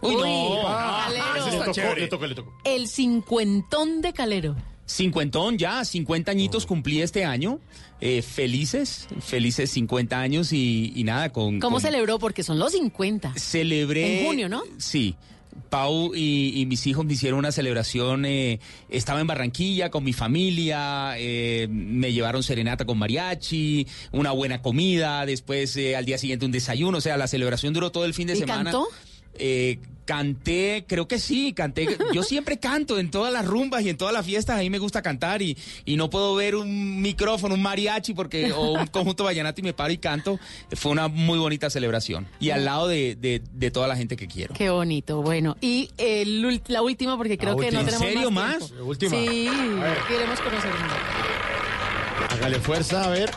Uy, 0.08 0.16
no. 0.16 0.62
Calero. 0.64 1.48
ese 1.48 1.58
está 1.58 1.72
chévere. 1.72 2.02
Le 2.02 2.08
tocó, 2.08 2.28
le 2.28 2.36
tocó. 2.36 2.54
El 2.64 2.88
cincuentón 2.88 4.02
de 4.02 4.14
Calero. 4.14 4.56
Cincuentón 4.88 5.58
ya, 5.58 5.84
50 5.84 6.30
añitos 6.32 6.66
cumplí 6.66 7.02
este 7.02 7.26
año. 7.26 7.60
Eh, 8.02 8.22
felices, 8.22 9.08
felices 9.20 9.72
50 9.72 10.20
años 10.20 10.54
y, 10.54 10.94
y 10.96 11.04
nada, 11.04 11.32
con... 11.32 11.60
¿Cómo 11.60 11.78
con- 11.78 11.82
celebró? 11.82 12.20
Porque 12.20 12.44
son 12.44 12.60
los 12.60 12.72
50. 12.74 13.34
Celebré. 13.36 14.20
En 14.20 14.26
junio, 14.28 14.48
¿no? 14.50 14.62
Sí. 14.78 15.16
Pau 15.70 16.14
y, 16.14 16.52
y 16.60 16.66
mis 16.66 16.86
hijos 16.86 17.04
me 17.06 17.14
hicieron 17.14 17.40
una 17.40 17.52
celebración. 17.52 18.26
eh, 18.26 18.60
estaba 18.90 19.22
en 19.22 19.28
Barranquilla 19.28 19.90
con 19.90 20.04
mi 20.04 20.14
familia. 20.14 21.14
eh, 21.18 21.68
me 21.72 22.12
llevaron 22.14 22.44
serenata 22.44 22.86
con 22.86 22.98
mariachi, 23.00 23.88
una 24.12 24.32
buena 24.32 24.62
comida. 24.62 25.26
Después, 25.26 25.76
eh, 25.78 25.96
al 25.96 26.06
día 26.06 26.18
siguiente, 26.20 26.46
un 26.46 26.52
desayuno. 26.52 26.98
O 27.00 27.02
sea, 27.02 27.18
la 27.18 27.28
celebración 27.28 27.74
duró 27.74 27.92
todo 27.92 28.06
el 28.06 28.14
fin 28.14 28.28
de 28.28 28.34
¿Y 28.34 28.38
semana. 28.40 28.66
cantó? 28.66 28.88
Eh, 29.38 29.80
canté, 30.06 30.86
creo 30.88 31.08
que 31.08 31.18
sí, 31.18 31.52
canté. 31.54 31.98
Yo 32.14 32.22
siempre 32.22 32.60
canto 32.60 33.00
en 33.00 33.10
todas 33.10 33.34
las 33.34 33.44
rumbas 33.44 33.82
y 33.84 33.90
en 33.90 33.98
todas 33.98 34.14
las 34.14 34.24
fiestas. 34.24 34.58
A 34.60 34.62
mí 34.62 34.70
me 34.70 34.78
gusta 34.78 35.02
cantar 35.02 35.42
y, 35.42 35.58
y 35.84 35.98
no 35.98 36.12
puedo 36.12 36.36
ver 36.36 36.56
un 36.56 37.02
micrófono, 37.02 37.56
un 37.56 37.64
mariachi 37.64 38.14
porque, 38.14 38.52
o 38.54 38.74
un 38.74 38.86
conjunto 38.86 39.24
vallenato 39.24 39.62
y 39.62 39.64
me 39.64 39.74
paro 39.74 39.92
y 39.92 39.98
canto. 39.98 40.40
Fue 40.74 40.92
una 40.92 41.08
muy 41.08 41.40
bonita 41.40 41.72
celebración. 41.72 42.28
Y 42.40 42.52
al 42.52 42.66
lado 42.66 42.88
de, 42.88 43.16
de- 43.16 43.42
de 43.52 43.72
toda 43.72 43.88
la 43.88 43.96
gente 43.96 44.16
que 44.16 44.28
quiero. 44.28 44.54
Qué 44.54 44.70
bonito, 44.70 45.24
bueno. 45.24 45.58
Y 45.60 45.90
el 45.98 46.62
la 46.68 46.84
última, 46.84 47.18
porque 47.18 47.38
creo 47.40 47.58
que 47.58 47.72
no 47.72 47.80
tenemos 47.84 48.02
¿En 48.08 48.14
serio 48.14 48.30
más? 48.30 48.72
Última. 48.80 49.10
Sí, 49.18 49.50
queremos 50.08 50.40
conocer 50.40 50.72
Hágale 52.30 52.60
fuerza, 52.60 53.06
a 53.06 53.10
ver. 53.10 53.32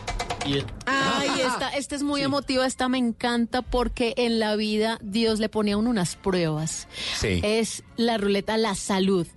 Y... 0.49 0.63
Ay, 0.85 1.29
esta, 1.45 1.69
esta 1.77 1.95
es 1.95 2.03
muy 2.03 2.21
emotiva, 2.21 2.65
esta 2.65 2.89
me 2.89 2.97
encanta 2.97 3.61
porque 3.61 4.13
en 4.17 4.39
la 4.39 4.55
vida 4.55 4.99
Dios 5.01 5.39
le 5.39 5.49
pone 5.49 5.73
a 5.73 5.77
uno 5.77 5.89
unas 5.89 6.15
pruebas. 6.15 6.87
Sí. 7.19 7.41
Es 7.43 7.83
la 7.97 8.17
ruleta 8.17 8.57
La 8.57 8.75
Salud. 8.75 9.27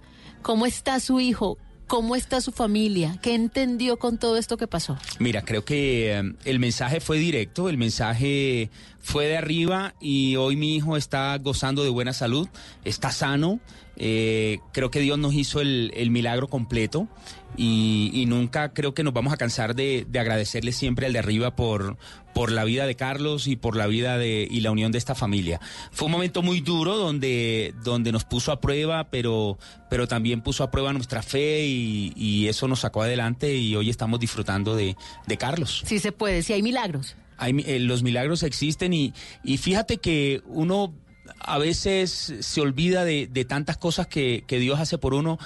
¿Cómo 0.43 0.67
está 0.67 0.99
su 1.01 1.21
hijo? 1.21 1.59
¿Cómo 1.87 2.17
está 2.17 2.41
su 2.41 2.53
familia? 2.53 3.19
¿Qué 3.21 3.35
entendió 3.35 3.99
con 3.99 4.17
todo 4.17 4.39
esto 4.39 4.57
que 4.57 4.67
pasó? 4.67 4.97
Mira, 5.19 5.43
creo 5.43 5.65
que 5.65 6.13
eh, 6.13 6.35
el 6.45 6.59
mensaje 6.59 7.01
fue 7.01 7.19
directo, 7.19 7.69
el 7.69 7.77
mensaje 7.77 8.71
fue 9.03 9.27
de 9.27 9.37
arriba 9.37 9.95
y 10.01 10.37
hoy 10.37 10.57
mi 10.57 10.77
hijo 10.77 10.97
está 10.97 11.37
gozando 11.39 11.85
de 11.85 11.91
buena 11.91 12.13
salud, 12.13 12.49
está 12.85 13.11
sano. 13.11 13.61
eh, 13.97 14.61
creo 14.73 14.91
que 14.91 15.01
Dios 15.01 15.19
nos 15.19 15.35
hizo 15.35 15.61
el, 15.61 15.93
el 15.95 16.11
milagro 16.11 16.49
completo 16.49 17.09
y, 17.57 18.25
nunca 18.27 18.73
creo 18.73 18.95
que 18.95 19.03
nos 19.03 19.13
vamos 19.13 19.33
a 19.33 19.37
cansar 19.37 19.75
de, 19.75 20.07
de 20.09 20.19
agradecerle 20.19 20.73
siempre 20.73 21.07
al 21.07 21.13
de 21.13 21.19
arriba 21.19 21.55
por, 21.55 21.99
por 22.33 22.51
la 22.51 22.65
vida 22.65 22.87
de 22.87 22.95
Carlos 22.95 23.47
y 23.47 23.57
por 23.57 23.77
la 23.77 23.87
vida 23.87 24.17
de, 24.17 24.47
y 24.51 24.61
la 24.61 24.71
unión 24.71 24.93
de 24.93 24.99
esta 24.99 25.15
familia. 25.15 25.61
Fue 25.91 26.07
un 26.07 26.13
momento 26.13 26.43
muy 26.43 26.61
duro 26.61 26.97
donde, 26.97 27.75
donde 27.85 28.13
nos 28.13 28.25
puso 28.25 28.53
a 28.53 28.61
prueba, 28.61 29.11
pero, 29.11 29.59
pero 29.91 30.09
también 30.09 30.41
puso 30.41 30.65
a 30.65 30.71
prueba 30.71 30.93
nuestra 30.93 31.23
fe 31.23 31.67
y, 31.67 32.13
eso 32.43 32.67
nos 32.69 32.81
sacó 32.81 33.03
adelante 33.03 33.55
y 33.55 33.77
hoy 33.77 33.89
estamos 33.89 34.19
disfrutando 34.19 34.75
de, 34.75 34.97
de 35.27 35.37
Carlos. 35.37 35.83
Sí 35.87 35.99
se 36.01 36.13
puede, 36.13 36.43
si 36.43 36.53
hay 36.53 36.63
milagros. 36.63 37.15
Hay 37.43 37.65
eh, 37.67 37.81
los 37.81 38.03
milagros 38.03 38.43
existen 38.45 38.93
y, 38.93 39.13
y 39.43 39.59
fíjate 39.59 39.99
que 39.99 40.43
uno 40.47 40.95
a 41.39 41.59
veces 41.59 42.35
se 42.41 42.61
olvida 42.61 43.05
de, 43.05 43.27
de 43.27 43.45
tantas 43.45 43.77
cosas 43.77 44.07
que, 44.07 44.45
que 44.47 44.59
Dios 44.59 44.79
hace 44.79 44.99
por 44.99 45.15
uno 45.15 45.39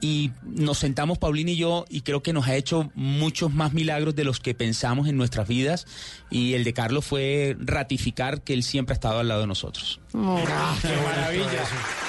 y 0.00 0.30
nos 0.44 0.78
sentamos 0.78 1.18
Paulina 1.18 1.50
y 1.50 1.56
yo 1.56 1.84
y 1.88 2.02
creo 2.02 2.22
que 2.22 2.32
nos 2.32 2.46
ha 2.46 2.56
hecho 2.56 2.90
muchos 2.94 3.52
más 3.52 3.72
milagros 3.72 4.14
de 4.14 4.24
los 4.24 4.40
que 4.40 4.54
pensamos 4.54 5.08
en 5.08 5.16
nuestras 5.16 5.48
vidas 5.48 5.86
y 6.30 6.54
el 6.54 6.64
de 6.64 6.72
Carlos 6.72 7.04
fue 7.04 7.56
ratificar 7.58 8.42
que 8.42 8.54
él 8.54 8.62
siempre 8.62 8.92
ha 8.92 8.96
estado 8.96 9.18
al 9.20 9.28
lado 9.28 9.40
de 9.40 9.46
nosotros. 9.46 10.00
¡Qué 10.12 10.18
maravilla! 10.18 11.64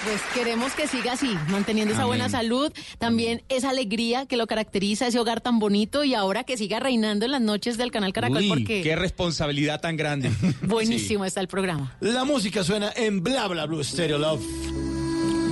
Pues 0.06 0.22
queremos 0.34 0.74
que 0.74 0.88
siga 0.88 1.14
así, 1.14 1.36
manteniendo 1.50 1.94
esa 1.94 2.04
Amén. 2.04 2.20
buena 2.20 2.30
salud, 2.30 2.72
también 2.98 3.44
esa 3.50 3.70
alegría 3.70 4.26
que 4.26 4.38
lo 4.38 4.48
caracteriza, 4.48 5.08
ese 5.08 5.20
hogar 5.20 5.42
tan 5.42 5.60
bonito 5.60 6.04
y 6.04 6.14
ahora 6.14 6.44
que 6.44 6.58
siga 6.58 6.80
reinando 6.80 7.26
en 7.26 7.32
las 7.32 7.42
noches 7.42 7.78
del 7.78 7.92
canal 7.92 8.14
Caracol 8.14 8.38
Uy, 8.38 8.50
porque 8.50 8.82
qué 8.82 8.96
responsabilidad 8.96 9.82
tan 9.82 9.98
grande. 9.98 10.32
buenísimo 10.62 11.26
está 11.26 11.42
el 11.42 11.48
programa. 11.48 11.96
La 12.00 12.24
música 12.24 12.64
suena 12.64 12.92
en 12.96 13.24
Bla 13.24 13.48
Bla 13.48 13.66
Blue 13.66 13.84
Stereo 13.84 14.18
Love. 14.18 14.42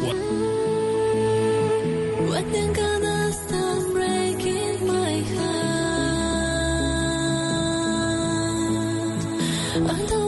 I 0.07 0.36
I 9.89 10.05
don't 10.09 10.26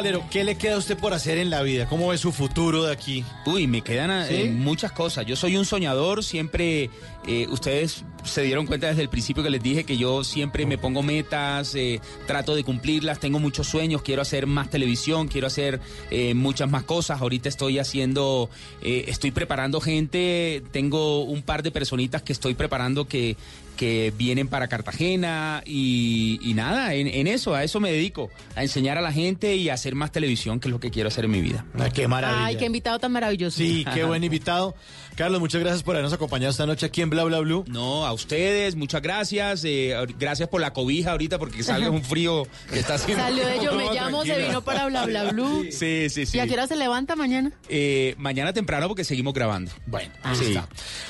Calero, 0.00 0.24
¿qué 0.30 0.44
le 0.44 0.56
queda 0.56 0.76
a 0.76 0.78
usted 0.78 0.96
por 0.96 1.12
hacer 1.12 1.36
en 1.36 1.50
la 1.50 1.60
vida? 1.60 1.86
¿Cómo 1.86 2.08
ve 2.08 2.16
su 2.16 2.32
futuro 2.32 2.84
de 2.84 2.90
aquí? 2.90 3.22
Uy, 3.44 3.66
me 3.66 3.82
quedan 3.82 4.10
eh, 4.30 4.50
muchas 4.50 4.92
cosas. 4.92 5.26
Yo 5.26 5.36
soy 5.36 5.58
un 5.58 5.66
soñador, 5.66 6.24
siempre, 6.24 6.88
eh, 7.26 7.46
ustedes 7.50 8.02
se 8.24 8.42
dieron 8.42 8.66
cuenta 8.66 8.88
desde 8.88 9.02
el 9.02 9.08
principio 9.08 9.42
que 9.42 9.50
les 9.50 9.62
dije 9.62 9.84
que 9.84 9.96
yo 9.96 10.24
siempre 10.24 10.66
me 10.66 10.78
pongo 10.78 11.02
metas, 11.02 11.74
eh, 11.74 12.00
trato 12.26 12.54
de 12.54 12.64
cumplirlas, 12.64 13.20
tengo 13.20 13.38
muchos 13.38 13.66
sueños, 13.66 14.02
quiero 14.02 14.22
hacer 14.22 14.46
más 14.46 14.70
televisión, 14.70 15.28
quiero 15.28 15.46
hacer 15.46 15.80
eh, 16.10 16.34
muchas 16.34 16.70
más 16.70 16.84
cosas. 16.84 17.20
Ahorita 17.20 17.48
estoy 17.48 17.78
haciendo, 17.78 18.50
eh, 18.82 19.04
estoy 19.08 19.30
preparando 19.30 19.80
gente, 19.80 20.62
tengo 20.72 21.24
un 21.24 21.42
par 21.42 21.62
de 21.62 21.70
personitas 21.70 22.22
que 22.22 22.32
estoy 22.32 22.54
preparando 22.54 23.06
que 23.06 23.36
que 23.80 24.12
vienen 24.14 24.46
para 24.46 24.68
Cartagena 24.68 25.62
y, 25.64 26.38
y 26.42 26.52
nada, 26.52 26.92
en, 26.92 27.06
en 27.06 27.26
eso, 27.26 27.54
a 27.54 27.64
eso 27.64 27.80
me 27.80 27.90
dedico, 27.90 28.28
a 28.54 28.62
enseñar 28.62 28.98
a 28.98 29.00
la 29.00 29.10
gente 29.10 29.56
y 29.56 29.70
a 29.70 29.72
hacer 29.72 29.94
más 29.94 30.12
televisión, 30.12 30.60
que 30.60 30.68
es 30.68 30.70
lo 30.70 30.80
que 30.80 30.90
quiero 30.90 31.08
hacer 31.08 31.24
en 31.24 31.30
mi 31.30 31.40
vida. 31.40 31.64
Ah, 31.78 31.88
qué 31.88 32.06
maravilla. 32.06 32.44
Ay, 32.44 32.56
qué 32.56 32.66
invitado 32.66 32.98
tan 32.98 33.10
maravilloso. 33.10 33.56
Sí, 33.56 33.86
qué 33.94 34.04
buen 34.04 34.22
invitado. 34.22 34.74
Carlos, 35.20 35.38
muchas 35.38 35.60
gracias 35.60 35.82
por 35.82 35.96
habernos 35.96 36.14
acompañado 36.14 36.50
esta 36.50 36.64
noche 36.64 36.86
aquí 36.86 37.02
en 37.02 37.10
Bla 37.10 37.24
Bla 37.24 37.40
Blue. 37.40 37.62
No, 37.68 38.06
a 38.06 38.12
ustedes, 38.14 38.74
muchas 38.74 39.02
gracias. 39.02 39.62
eh, 39.66 39.94
gracias 40.18 40.48
por 40.48 40.62
la 40.62 40.72
cobija 40.72 41.10
ahorita 41.10 41.38
porque 41.38 41.62
sale 41.62 41.88
un 41.90 42.02
frío 42.02 42.44
que 42.72 42.78
está 42.78 42.94
haciendo. 42.94 43.22
Salió 43.22 43.46
de 43.46 43.62
yo 43.62 43.74
me 43.74 43.92
llamo, 43.92 44.24
se 44.24 44.38
vino 44.38 44.62
para 44.64 44.86
bla 44.86 45.04
bla 45.04 45.24
blue. 45.30 45.66
Sí, 45.70 46.08
sí, 46.08 46.24
sí. 46.24 46.38
¿Y 46.38 46.40
a 46.40 46.46
qué 46.46 46.54
hora 46.54 46.66
se 46.66 46.74
levanta 46.74 47.16
mañana? 47.16 47.52
Eh, 47.68 48.14
mañana 48.16 48.54
temprano 48.54 48.88
porque 48.88 49.04
seguimos 49.04 49.34
grabando. 49.34 49.70
Bueno, 49.84 50.10
Ah. 50.22 50.30
ahí 50.32 50.46
está. 50.46 50.66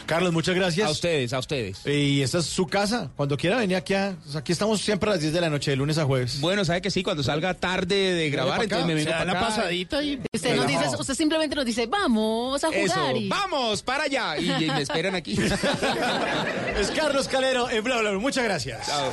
Carlos, 0.07 0.33
muchas 0.33 0.57
gracias. 0.57 0.89
A 0.89 0.91
ustedes, 0.91 1.33
a 1.33 1.39
ustedes. 1.39 1.87
Y 1.87 2.21
esta 2.23 2.39
es 2.39 2.47
su 2.47 2.67
casa. 2.67 3.13
Cuando 3.15 3.37
quiera 3.37 3.59
venir 3.59 3.77
aquí, 3.77 3.95
a- 3.95 4.17
o 4.27 4.31
sea, 4.33 4.41
aquí 4.41 4.51
estamos 4.51 4.81
siempre 4.81 5.09
a 5.09 5.13
las 5.13 5.21
10 5.21 5.33
de 5.33 5.41
la 5.41 5.51
noche, 5.51 5.71
de 5.71 5.77
lunes 5.77 5.99
a 5.99 6.05
jueves. 6.05 6.41
Bueno, 6.41 6.65
sabe 6.65 6.83
que 6.83 6.91
sí, 6.91 7.05
cuando 7.05 7.23
salga 7.23 7.55
tarde 7.55 7.95
de 8.15 8.29
grabar, 8.29 8.61
entonces 8.61 8.89
me 8.89 8.95
vengo 8.95 9.05
se 9.07 9.11
da 9.13 9.19
para 9.21 9.33
la 9.35 9.39
acá. 9.39 9.49
pasadita 9.55 10.03
y... 10.03 10.21
Usted, 10.35 10.57
nos 10.57 10.67
dice, 10.67 10.85
usted 10.99 11.15
simplemente 11.15 11.55
nos 11.55 11.65
dice, 11.65 11.87
vamos 11.87 12.65
a 12.65 12.67
jugar. 12.67 12.81
Eso, 12.85 13.17
y- 13.17 13.29
vamos 13.29 13.83
para 13.83 14.00
allá. 14.01 14.39
Y, 14.39 14.65
y 14.65 14.71
me 14.71 14.83
esperan 14.83 15.15
aquí. 15.15 15.39
Es 16.79 16.91
Carlos 16.93 17.29
Calero 17.29 17.69
en 17.69 17.85
Bla 17.85 17.99
Bla. 17.99 18.13
Muchas 18.13 18.45
gracias. 18.45 18.87
Chao. 18.87 19.13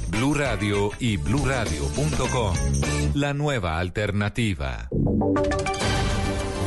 Blue 0.11 0.33
Radio 0.33 0.91
y 0.99 1.15
bluradio.com. 1.15 2.55
La 3.13 3.33
nueva 3.33 3.79
alternativa. 3.79 4.89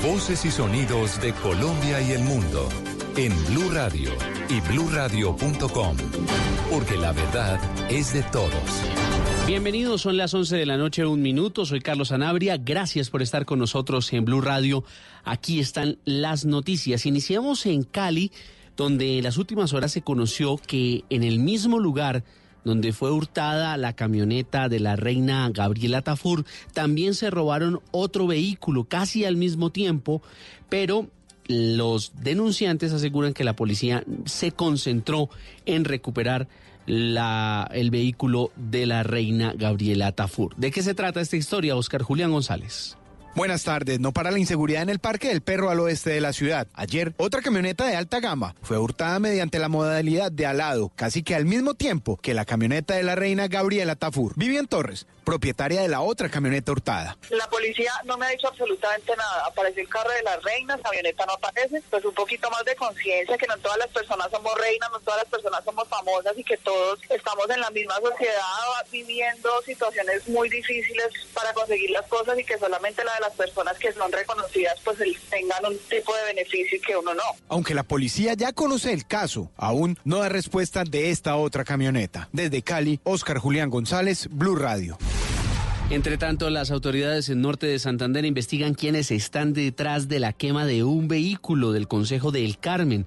Voces 0.03 0.45
y 0.47 0.51
sonidos 0.51 1.21
de 1.21 1.33
Colombia 1.35 2.01
y 2.01 2.13
el 2.13 2.23
mundo 2.25 2.69
en 3.17 3.33
Blue 3.47 3.71
Radio 3.71 4.11
y 4.49 4.61
bluradio.com, 4.73 5.97
porque 6.71 6.97
la 6.97 7.13
verdad 7.13 7.61
es 7.91 8.15
de 8.15 8.23
todos. 8.23 8.51
Bienvenidos, 9.47 10.01
son 10.01 10.17
las 10.17 10.33
11 10.33 10.57
de 10.57 10.67
la 10.67 10.79
noche, 10.79 11.05
un 11.05 11.21
minuto. 11.21 11.67
Soy 11.67 11.81
Carlos 11.81 12.13
Anabria. 12.13 12.57
Gracias 12.57 13.11
por 13.11 13.21
estar 13.21 13.45
con 13.45 13.59
nosotros 13.59 14.11
en 14.15 14.25
Blue 14.25 14.41
Radio. 14.41 14.85
Aquí 15.23 15.61
están 15.61 15.99
las 16.07 16.47
noticias. 16.47 17.05
Iniciamos 17.05 17.67
en 17.67 17.83
Cali, 17.83 18.33
donde 18.77 19.19
en 19.19 19.25
las 19.25 19.37
últimas 19.37 19.75
horas 19.75 19.93
se 19.93 20.03
conoció 20.03 20.57
que 20.57 21.05
en 21.11 21.23
el 21.23 21.41
mismo 21.41 21.79
lugar 21.79 22.25
donde 22.65 22.93
fue 22.93 23.11
hurtada 23.11 23.77
la 23.77 23.93
camioneta 23.93 24.69
de 24.69 24.81
la 24.81 24.97
reina 24.97 25.49
Gabriela 25.53 26.03
Tafur, 26.03 26.45
también 26.73 27.15
se 27.15 27.31
robaron 27.31 27.81
otro 27.91 28.27
vehículo 28.27 28.85
casi 28.85 29.25
al 29.25 29.37
mismo 29.37 29.71
tiempo, 29.71 30.23
pero 30.69 31.09
los 31.47 32.13
denunciantes 32.21 32.93
aseguran 32.93 33.35
que 33.35 33.45
la 33.45 33.55
policía 33.55 34.03
se 34.25 34.53
concentró 34.53 35.29
en 35.67 35.85
recuperar 35.85 36.49
el 36.87 37.91
vehículo 37.91 38.51
de 38.57 38.87
la 38.87 39.03
reina 39.03 39.55
Gabriela 39.57 40.13
Tafur. 40.13 40.55
¿De 40.57 40.71
qué 40.71 40.83
se 40.83 40.95
trata 40.95 41.21
esta 41.21 41.37
historia, 41.37 41.77
Oscar 41.77 42.03
Julián 42.03 42.33
González? 42.33 42.97
Buenas 43.37 43.65
tardes. 43.65 43.99
No 43.99 44.13
para 44.13 44.31
la 44.31 44.39
inseguridad 44.39 44.83
en 44.83 44.91
el 44.91 45.01
Parque 45.01 45.27
del 45.27 45.41
Perro 45.41 45.69
al 45.69 45.81
oeste 45.81 46.11
de 46.11 46.21
la 46.21 46.33
ciudad. 46.33 46.69
Ayer, 46.73 47.15
otra 47.17 47.43
camioneta 47.43 47.85
de 47.85 47.97
alta 47.97 48.21
gama 48.21 48.55
fue 48.63 48.79
hurtada 48.79 49.19
mediante 49.19 49.59
la 49.59 49.69
modalidad 49.69 50.31
de 50.31 50.47
alado, 50.47 50.93
casi 50.95 51.25
que 51.25 51.35
al 51.35 51.45
mismo 51.45 51.75
tiempo 51.75 52.17
que 52.17 52.33
la 52.33 52.45
camioneta 52.45 52.95
de 52.95 53.03
la 53.03 53.17
reina 53.17 53.49
Gabriela 53.49 53.97
Tafur. 53.97 54.35
Vivian 54.37 54.69
Torres, 54.69 55.09
propietaria 55.25 55.83
de 55.83 55.89
la 55.89 56.01
otra 56.01 56.29
camioneta 56.29 56.73
hurtada. 56.73 57.17
La 57.31 57.49
policía 57.49 57.93
no 58.05 58.17
me 58.17 58.27
ha 58.27 58.31
dicho 58.31 58.49
absolutamente 58.49 59.17
nada. 59.17 59.47
Apareció 59.47 59.83
el 59.83 59.89
carro 59.89 60.11
de 60.11 60.23
las 60.23 60.43
reinas, 60.43 60.81
la 60.83 60.89
avioneta 60.89 61.27
no 61.27 61.33
aparece. 61.35 61.83
Pues 61.91 62.05
un 62.05 62.15
poquito 62.15 62.51
más 62.51 62.65
de 62.65 62.77
conciencia 62.77 63.37
que 63.37 63.47
no 63.47 63.57
todas 63.59 63.79
las 63.79 63.89
personas 63.89 64.31
somos 64.31 64.53
reinas, 64.61 64.91
no 64.91 65.01
todas 65.01 65.23
las 65.23 65.31
personas 65.31 65.65
somos 65.65 65.89
famosas 65.89 66.33
y 66.37 66.45
que 66.45 66.57
todos 66.59 67.01
estamos 67.09 67.49
en 67.51 67.61
la 67.61 67.71
misma 67.71 67.97
sociedad 67.97 68.45
viviendo 68.91 69.51
situaciones 69.65 70.27
muy 70.29 70.49
difíciles 70.49 71.07
para 71.33 71.53
conseguir 71.53 71.91
las 71.91 72.07
cosas 72.07 72.39
y 72.39 72.45
que 72.45 72.59
solamente 72.59 73.05
la 73.05 73.15
de 73.15 73.21
las 73.21 73.33
personas 73.33 73.77
que 73.79 73.93
son 73.93 74.11
reconocidas 74.13 74.75
pues 74.85 74.99
tengan 75.31 75.67
un 75.67 75.79
tipo 75.89 76.15
de 76.15 76.25
beneficio 76.35 76.79
y 76.79 76.81
que 76.81 76.97
uno 76.97 77.15
no. 77.15 77.23
Aunque 77.49 77.75
la 77.75 77.83
policía 77.83 78.35
ya 78.35 78.53
conoce 78.53 78.93
el 78.93 79.07
caso, 79.07 79.51
aún 79.57 79.99
no 80.05 80.19
da 80.19 80.29
respuesta 80.29 80.85
de 80.85 81.11
esta 81.11 81.37
otra 81.37 81.65
camioneta. 81.65 82.29
Desde 82.33 82.63
Cali, 82.63 83.01
Oscar 83.05 83.39
Julián 83.39 83.71
González, 83.71 84.29
Blue 84.31 84.57
Radio. 84.57 84.99
Entre 85.91 86.17
tanto, 86.17 86.49
las 86.49 86.71
autoridades 86.71 87.29
en 87.29 87.43
norte 87.43 87.67
de 87.67 87.79
Santander 87.79 88.25
investigan 88.25 88.75
quiénes 88.75 89.11
están 89.11 89.53
detrás 89.53 90.09
de 90.09 90.19
la 90.19 90.33
quema 90.33 90.65
de 90.65 90.83
un 90.83 91.09
vehículo 91.09 91.73
del 91.73 91.89
Consejo 91.89 92.33
del 92.33 92.59
Carmen, 92.59 93.07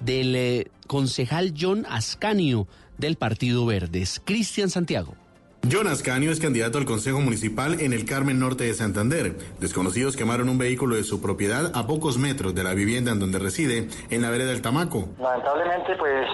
del 0.00 0.36
eh, 0.36 0.70
concejal 0.86 1.54
John 1.58 1.86
Ascanio 1.88 2.68
del 2.98 3.16
Partido 3.16 3.64
Verdes. 3.64 4.20
Cristian 4.24 4.68
Santiago. 4.68 5.16
Jonas 5.62 6.02
Canio 6.02 6.30
es 6.30 6.40
candidato 6.40 6.78
al 6.78 6.86
Consejo 6.86 7.20
Municipal 7.20 7.80
en 7.80 7.92
el 7.92 8.06
Carmen 8.06 8.38
Norte 8.38 8.64
de 8.64 8.72
Santander. 8.72 9.36
Desconocidos 9.60 10.16
quemaron 10.16 10.48
un 10.48 10.56
vehículo 10.56 10.94
de 10.96 11.02
su 11.04 11.20
propiedad 11.20 11.72
a 11.74 11.86
pocos 11.86 12.16
metros 12.16 12.54
de 12.54 12.62
la 12.64 12.72
vivienda 12.72 13.12
en 13.12 13.18
donde 13.20 13.38
reside, 13.38 13.88
en 14.08 14.22
la 14.22 14.30
vereda 14.30 14.50
del 14.50 14.62
Tamaco. 14.62 15.08
Lamentablemente, 15.20 15.94
pues 15.96 16.26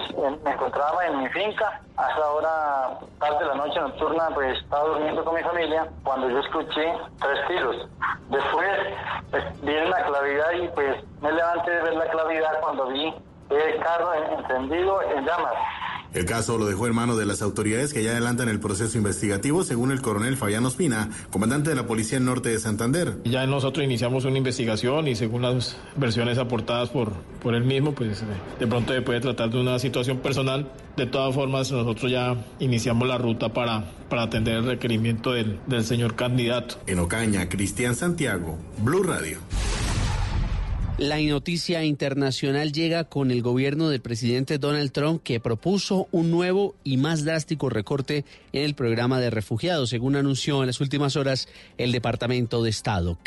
me 0.43 0.51
encontraba 0.51 1.05
en 1.07 1.17
mi 1.23 1.27
finca. 1.29 1.81
Hasta 1.97 2.23
ahora, 2.23 2.99
tarde 3.19 3.39
de 3.39 3.45
la 3.45 3.55
noche 3.55 3.79
nocturna, 3.81 4.29
pues 4.33 4.57
estaba 4.61 4.87
durmiendo 4.89 5.25
con 5.25 5.35
mi 5.35 5.41
familia 5.41 5.89
cuando 6.03 6.29
yo 6.29 6.39
escuché 6.39 6.93
tres 7.19 7.39
tiros. 7.49 7.75
Después, 8.29 8.69
pues 9.31 9.43
vi 9.63 9.73
la 9.73 10.05
claridad 10.05 10.51
y 10.63 10.67
pues 10.69 10.95
me 11.21 11.31
levanté 11.33 11.71
de 11.71 11.81
ver 11.81 11.93
la 11.95 12.07
claridad 12.09 12.51
cuando 12.61 12.87
vi 12.87 13.13
el 13.49 13.83
carro 13.83 14.13
en- 14.13 14.39
encendido 14.39 15.01
en 15.01 15.25
llamas. 15.25 15.53
El 16.15 16.23
caso 16.23 16.57
lo 16.57 16.65
dejó 16.65 16.87
en 16.87 16.95
manos 16.95 17.17
de 17.17 17.25
las 17.25 17.41
autoridades 17.41 17.93
que 17.93 18.01
ya 18.01 18.11
adelantan 18.11 18.47
el 18.47 18.61
proceso 18.61 18.97
investigativo, 18.97 19.65
según 19.65 19.91
el 19.91 20.01
coronel 20.01 20.37
Fabián 20.37 20.65
Ospina, 20.65 21.09
comandante 21.29 21.71
de 21.71 21.75
la 21.75 21.85
Policía 21.87 22.21
Norte 22.21 22.47
de 22.47 22.57
Santander. 22.57 23.17
Ya 23.25 23.45
nosotros 23.45 23.83
iniciamos 23.83 24.23
una 24.23 24.37
investigación 24.37 25.09
y 25.09 25.15
según 25.15 25.41
las 25.41 25.75
versiones 25.97 26.37
aportadas 26.37 26.87
por, 26.87 27.11
por 27.43 27.53
él 27.53 27.65
mismo, 27.65 27.93
pues 27.93 28.23
de 28.59 28.65
pronto 28.65 28.93
se 28.93 29.01
puede 29.01 29.19
tratar 29.19 29.49
de 29.49 29.59
una 29.59 29.77
situación 29.77 30.19
personal. 30.19 30.71
De 30.95 31.05
todas 31.05 31.35
formas, 31.35 31.69
nosotros 31.73 32.09
ya 32.09 32.37
iniciamos 32.59 33.09
la 33.09 33.17
ruta 33.17 33.49
para, 33.49 33.83
para 34.07 34.23
atender 34.23 34.55
el 34.55 34.65
requerimiento 34.65 35.33
del, 35.33 35.59
del 35.67 35.83
señor 35.83 36.15
candidato. 36.15 36.77
En 36.87 36.99
Ocaña, 36.99 37.49
Cristian 37.49 37.93
Santiago, 37.93 38.57
Blue 38.77 39.03
Radio. 39.03 39.39
La 40.97 41.19
noticia 41.19 41.83
internacional 41.83 42.71
llega 42.71 43.03
con 43.03 43.29
el 43.29 43.41
gobierno 43.41 43.89
del 43.89 43.99
presidente 43.99 44.59
Donald 44.59 44.93
Trump 44.93 45.21
que 45.23 45.41
propuso 45.41 46.07
un 46.13 46.31
nuevo 46.31 46.73
y 46.85 46.95
más 46.95 47.25
drástico 47.25 47.69
recorte 47.69 48.23
en 48.53 48.63
el 48.63 48.75
programa 48.75 49.19
de 49.19 49.29
refugiados, 49.29 49.89
según 49.89 50.15
anunció 50.15 50.61
en 50.61 50.67
las 50.67 50.79
últimas 50.79 51.17
horas 51.17 51.49
el 51.77 51.91
Departamento 51.91 52.63
de 52.63 52.69
Estado. 52.69 53.17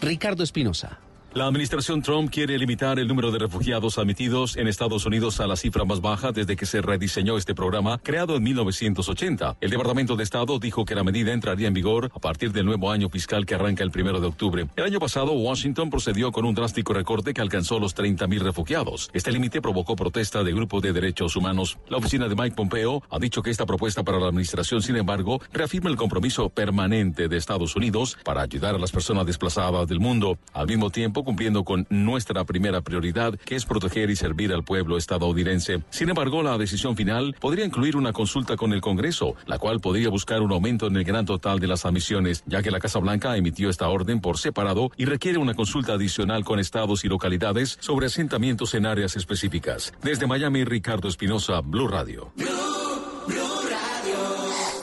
Ricardo 0.00 0.42
Espinosa. 0.42 1.00
La 1.34 1.46
administración 1.46 2.00
Trump 2.00 2.30
quiere 2.30 2.56
limitar 2.58 2.98
el 2.98 3.06
número 3.06 3.30
de 3.30 3.38
refugiados 3.38 3.98
admitidos 3.98 4.56
en 4.56 4.66
Estados 4.66 5.04
Unidos 5.04 5.40
a 5.40 5.46
la 5.46 5.56
cifra 5.56 5.84
más 5.84 6.00
baja 6.00 6.32
desde 6.32 6.56
que 6.56 6.64
se 6.64 6.80
rediseñó 6.80 7.36
este 7.36 7.54
programa, 7.54 7.98
creado 8.02 8.34
en 8.34 8.42
1980. 8.42 9.58
El 9.60 9.70
Departamento 9.70 10.16
de 10.16 10.24
Estado 10.24 10.58
dijo 10.58 10.86
que 10.86 10.94
la 10.94 11.04
medida 11.04 11.34
entraría 11.34 11.68
en 11.68 11.74
vigor 11.74 12.10
a 12.14 12.18
partir 12.18 12.50
del 12.50 12.64
nuevo 12.64 12.90
año 12.90 13.10
fiscal 13.10 13.44
que 13.44 13.54
arranca 13.54 13.84
el 13.84 13.90
primero 13.90 14.20
de 14.20 14.26
octubre. 14.26 14.68
El 14.74 14.84
año 14.84 14.98
pasado, 15.00 15.32
Washington 15.32 15.90
procedió 15.90 16.32
con 16.32 16.46
un 16.46 16.54
drástico 16.54 16.94
recorte 16.94 17.34
que 17.34 17.42
alcanzó 17.42 17.78
los 17.78 17.94
30.000 17.94 18.38
refugiados. 18.40 19.10
Este 19.12 19.30
límite 19.30 19.60
provocó 19.60 19.96
protesta 19.96 20.42
de 20.42 20.52
grupos 20.52 20.80
de 20.80 20.94
derechos 20.94 21.36
humanos. 21.36 21.76
La 21.90 21.98
oficina 21.98 22.26
de 22.26 22.36
Mike 22.36 22.56
Pompeo 22.56 23.02
ha 23.10 23.18
dicho 23.18 23.42
que 23.42 23.50
esta 23.50 23.66
propuesta 23.66 24.02
para 24.02 24.18
la 24.18 24.28
administración, 24.28 24.80
sin 24.80 24.96
embargo, 24.96 25.42
reafirma 25.52 25.90
el 25.90 25.96
compromiso 25.96 26.48
permanente 26.48 27.28
de 27.28 27.36
Estados 27.36 27.76
Unidos 27.76 28.16
para 28.24 28.40
ayudar 28.40 28.74
a 28.74 28.78
las 28.78 28.92
personas 28.92 29.26
desplazadas 29.26 29.86
del 29.86 30.00
mundo. 30.00 30.38
Al 30.54 30.66
mismo 30.66 30.88
tiempo, 30.88 31.17
cumpliendo 31.24 31.64
con 31.64 31.86
nuestra 31.90 32.44
primera 32.44 32.80
prioridad, 32.80 33.38
que 33.38 33.56
es 33.56 33.64
proteger 33.64 34.10
y 34.10 34.16
servir 34.16 34.52
al 34.52 34.64
pueblo 34.64 34.96
estadounidense. 34.96 35.82
Sin 35.90 36.08
embargo, 36.08 36.42
la 36.42 36.58
decisión 36.58 36.96
final 36.96 37.34
podría 37.40 37.64
incluir 37.64 37.96
una 37.96 38.12
consulta 38.12 38.56
con 38.56 38.72
el 38.72 38.80
Congreso, 38.80 39.34
la 39.46 39.58
cual 39.58 39.80
podría 39.80 40.08
buscar 40.08 40.42
un 40.42 40.52
aumento 40.52 40.86
en 40.86 40.96
el 40.96 41.04
gran 41.04 41.26
total 41.26 41.60
de 41.60 41.66
las 41.66 41.84
admisiones, 41.84 42.42
ya 42.46 42.62
que 42.62 42.70
la 42.70 42.80
Casa 42.80 42.98
Blanca 42.98 43.36
emitió 43.36 43.70
esta 43.70 43.88
orden 43.88 44.20
por 44.20 44.38
separado 44.38 44.90
y 44.96 45.04
requiere 45.04 45.38
una 45.38 45.54
consulta 45.54 45.94
adicional 45.94 46.44
con 46.44 46.58
estados 46.58 47.04
y 47.04 47.08
localidades 47.08 47.76
sobre 47.80 48.06
asentamientos 48.06 48.74
en 48.74 48.86
áreas 48.86 49.16
específicas. 49.16 49.92
Desde 50.02 50.26
Miami, 50.26 50.64
Ricardo 50.64 51.08
Espinosa, 51.08 51.60
Blue 51.60 51.88
Radio. 51.88 52.32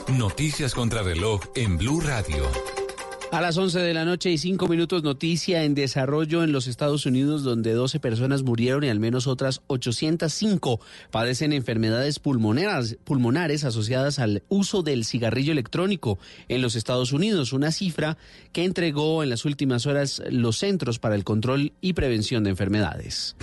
Noticias 0.07 0.73
contra 0.73 1.01
reloj 1.01 1.41
en 1.55 1.77
Blue 1.77 1.99
Radio. 1.99 2.84
A 3.31 3.41
las 3.41 3.57
11 3.57 3.79
de 3.79 3.93
la 3.93 4.05
noche 4.05 4.31
y 4.31 4.37
5 4.37 4.67
minutos 4.67 5.03
noticia 5.03 5.63
en 5.63 5.75
desarrollo 5.75 6.43
en 6.43 6.51
los 6.51 6.67
Estados 6.67 7.05
Unidos 7.05 7.43
donde 7.43 7.73
12 7.73 7.99
personas 7.99 8.43
murieron 8.43 8.83
y 8.83 8.89
al 8.89 8.99
menos 8.99 9.27
otras 9.27 9.61
805 9.67 10.79
padecen 11.11 11.51
enfermedades 11.51 12.19
pulmonares, 12.19 12.97
pulmonares 13.03 13.65
asociadas 13.65 14.19
al 14.19 14.43
uso 14.47 14.83
del 14.83 15.03
cigarrillo 15.03 15.51
electrónico 15.51 16.17
en 16.47 16.61
los 16.61 16.75
Estados 16.75 17.11
Unidos, 17.11 17.51
una 17.51 17.71
cifra 17.71 18.17
que 18.53 18.63
entregó 18.63 19.21
en 19.21 19.29
las 19.29 19.43
últimas 19.43 19.85
horas 19.85 20.21
los 20.29 20.57
Centros 20.57 20.99
para 20.99 21.15
el 21.15 21.25
Control 21.25 21.73
y 21.81 21.93
Prevención 21.93 22.43
de 22.43 22.51
Enfermedades. 22.51 23.35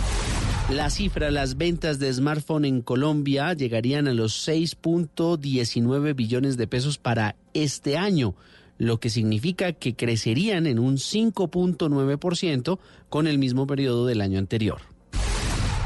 La 0.71 0.89
cifra, 0.89 1.31
las 1.31 1.59
ventas 1.59 1.99
de 1.99 2.11
smartphone 2.13 2.65
en 2.65 2.81
Colombia 2.81 3.53
llegarían 3.53 4.09
a 4.09 4.15
los 4.15 4.49
6.19 4.49 6.15
billones 6.15 6.57
de 6.57 6.67
pesos 6.67 6.97
para 6.97 7.37
este 7.53 7.99
año 7.99 8.35
lo 8.83 8.99
que 8.99 9.11
significa 9.11 9.73
que 9.73 9.95
crecerían 9.95 10.67
en 10.67 10.81
un 10.81 10.97
5.9% 10.97 12.81
con 13.09 13.29
el 13.29 13.39
mismo 13.39 13.65
periodo 13.69 14.07
del 14.07 14.21
año 14.21 14.41
anterior. 14.41 14.81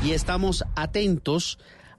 Y 0.03 0.13
estamos 0.13 0.65
atentos 0.77 1.59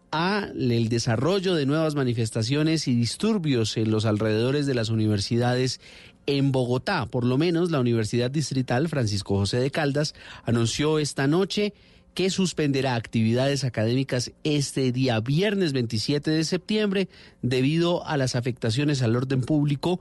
al 0.10 0.89
desarrollo 0.89 1.54
de 1.54 1.68
nuevas 1.68 1.93
manifestaciones 1.93 2.88
y 2.88 2.95
disturbios 2.95 3.78
en 3.78 3.91
los 3.91 4.06
alrededores 4.06 4.66
de 4.66 4.74
las 4.74 4.89
universidades 4.89 5.82
en 6.26 6.52
Bogotá. 6.52 7.06
Por 7.06 7.26
lo 7.26 7.38
menos 7.38 7.70
la 7.70 7.80
Universidad 7.80 8.32
Distrital 8.32 8.89
Francisco 8.89 9.36
José 9.36 9.60
de 9.60 9.70
Caldas 9.70 10.16
anunció 10.45 10.98
esta 10.98 11.28
noche 11.28 11.76
que 12.16 12.32
suspenderá 12.32 12.95
actividades 12.95 13.64
académicas 13.64 14.32
este 14.43 14.91
día 14.91 15.20
viernes 15.20 15.74
27 15.74 16.32
de 16.32 16.43
septiembre 16.43 17.10
debido 17.43 18.04
a 18.08 18.18
las 18.18 18.36
afectaciones 18.36 19.04
al 19.04 19.16
orden 19.16 19.41
público 19.41 20.00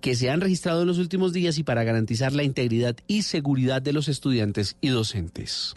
que 0.00 0.14
se 0.14 0.30
han 0.30 0.40
registrado 0.40 0.82
en 0.82 0.88
los 0.88 0.98
últimos 0.98 1.32
días 1.32 1.58
y 1.58 1.64
para 1.64 1.84
garantizar 1.84 2.32
la 2.32 2.42
integridad 2.42 2.96
y 3.06 3.22
seguridad 3.22 3.82
de 3.82 3.92
los 3.92 4.08
estudiantes 4.08 4.76
y 4.80 4.88
docentes. 4.88 5.74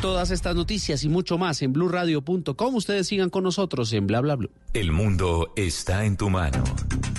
Todas 0.00 0.30
estas 0.30 0.54
noticias 0.54 1.04
y 1.04 1.08
mucho 1.08 1.38
más 1.38 1.62
en 1.62 1.72
blurradio.com. 1.72 2.74
Ustedes 2.74 3.08
sigan 3.08 3.30
con 3.30 3.44
nosotros 3.44 3.92
en 3.92 4.06
bla 4.06 4.20
bla 4.20 4.36
bla. 4.36 4.48
El 4.72 4.92
mundo 4.92 5.52
está 5.56 6.04
en 6.04 6.16
tu 6.16 6.28
mano. 6.28 6.62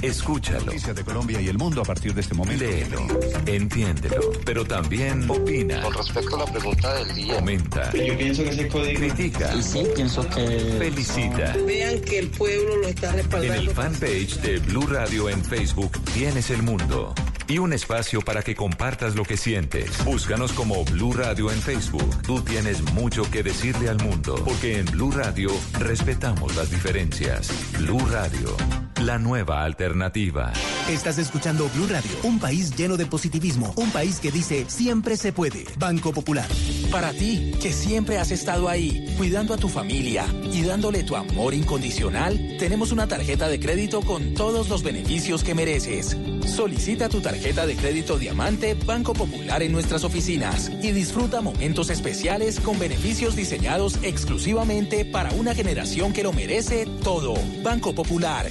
Escúchalo. 0.02 0.66
Noticias 0.66 0.96
de 0.96 1.04
Colombia 1.04 1.42
y 1.42 1.48
el 1.48 1.58
mundo 1.58 1.82
a 1.82 1.84
partir 1.84 2.14
de 2.14 2.22
este 2.22 2.36
momento. 2.36 2.64
Léelo, 2.64 3.08
entiéndelo, 3.48 4.32
pero 4.46 4.64
también 4.64 5.30
opina. 5.30 5.82
Con 5.82 5.94
respecto 5.94 6.36
a 6.36 6.46
la 6.46 6.52
pregunta 6.52 6.94
del 6.94 7.16
día. 7.16 7.36
Comenta. 7.36 7.92
Yo 7.94 8.18
pienso 8.18 8.44
que 8.44 8.50
ese 8.50 8.68
código. 8.68 9.00
Critica. 9.00 9.56
Y 9.56 9.64
sí, 9.64 9.84
pienso 9.96 10.28
que. 10.30 10.76
Felicita. 10.78 11.56
Vean 11.66 12.00
que 12.02 12.20
el 12.20 12.30
pueblo 12.30 12.78
lo 12.78 12.88
está 12.88 13.12
respaldando. 13.12 13.54
En 13.54 13.60
el 13.60 13.70
fanpage 13.72 14.40
de 14.42 14.60
Blue 14.60 14.86
Radio 14.86 15.30
en 15.30 15.44
Facebook 15.44 15.92
tienes 16.14 16.52
el 16.52 16.62
mundo. 16.62 17.16
Y 17.50 17.60
un 17.60 17.72
espacio 17.72 18.22
para 18.22 18.44
que 18.44 18.56
compartas 18.56 19.16
lo 19.16 19.24
que 19.24 19.38
sientes. 19.38 20.04
Búscanos 20.04 20.52
como 20.52 20.84
Blue 20.84 21.14
Radio 21.14 21.50
en 21.50 21.62
Facebook. 21.62 22.22
Tú 22.24 22.42
tienes 22.42 22.67
mucho 22.94 23.24
que 23.32 23.44
decirle 23.44 23.88
al 23.88 23.98
mundo. 24.04 24.36
Porque 24.44 24.80
en 24.80 24.86
Blue 24.86 25.12
Radio 25.12 25.50
respetamos 25.80 26.56
las 26.56 26.70
diferencias. 26.70 27.50
Blue 27.80 28.06
Radio, 28.12 28.56
la 29.04 29.18
nueva 29.18 29.64
alternativa. 29.64 30.52
Estás 30.90 31.18
escuchando 31.18 31.70
Blue 31.74 31.88
Radio, 31.88 32.12
un 32.24 32.40
país 32.40 32.76
lleno 32.76 32.98
de 32.98 33.06
positivismo, 33.06 33.74
un 33.78 33.92
país 33.92 34.20
que 34.20 34.32
dice 34.32 34.66
siempre 34.68 35.16
se 35.16 35.32
puede. 35.32 35.66
Banco 35.78 36.12
Popular. 36.12 36.48
Para 36.92 37.12
ti, 37.14 37.54
que 37.62 37.72
siempre 37.72 38.18
has 38.18 38.32
estado 38.32 38.68
ahí, 38.68 39.14
cuidando 39.18 39.54
a 39.54 39.58
tu 39.58 39.70
familia 39.70 40.26
y 40.52 40.62
dándole 40.64 41.04
tu 41.04 41.16
amor 41.16 41.54
incondicional, 41.54 42.58
tenemos 42.60 42.92
una 42.92 43.08
tarjeta 43.08 43.48
de 43.48 43.60
crédito 43.60 44.02
con 44.02 44.34
todos 44.34 44.68
los 44.68 44.84
beneficios 44.84 45.44
que 45.44 45.56
mereces. 45.56 46.18
Solicita 46.46 47.08
tu 47.08 47.22
tarjeta 47.22 47.66
de 47.66 47.76
crédito 47.76 48.18
Diamante 48.18 48.74
Banco 48.74 49.14
Popular 49.14 49.62
en 49.62 49.72
nuestras 49.72 50.04
oficinas 50.04 50.70
y 50.82 50.92
disfruta 50.92 51.42
momentos 51.42 51.90
especiales 51.90 52.57
con 52.60 52.80
beneficios 52.80 53.36
diseñados 53.36 54.00
exclusivamente 54.04 55.06
para 55.06 55.32
una 55.32 55.54
generación 55.54 56.14
que 56.14 56.24
lo 56.24 56.34
merece 56.34 56.86
todo. 57.04 57.36
Banco 57.64 57.94
Popular. 57.94 58.48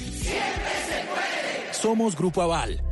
Somos 1.73 2.17
Grupo 2.17 2.43
Aval. 2.43 2.83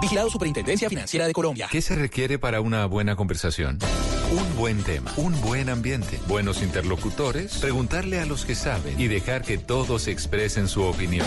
Vigilado 0.00 0.30
Superintendencia 0.30 0.88
Financiera 0.88 1.26
de 1.26 1.32
Colombia. 1.32 1.68
¿Qué 1.70 1.82
se 1.82 1.94
requiere 1.94 2.38
para 2.38 2.60
una 2.60 2.86
buena 2.86 3.16
conversación? 3.16 3.78
Un 4.32 4.56
buen 4.56 4.82
tema, 4.82 5.12
un 5.16 5.38
buen 5.40 5.68
ambiente, 5.68 6.18
buenos 6.28 6.62
interlocutores, 6.62 7.58
preguntarle 7.58 8.20
a 8.20 8.26
los 8.26 8.44
que 8.44 8.54
saben 8.54 8.98
y 8.98 9.08
dejar 9.08 9.42
que 9.42 9.58
todos 9.58 10.08
expresen 10.08 10.68
su 10.68 10.82
opinión. 10.82 11.26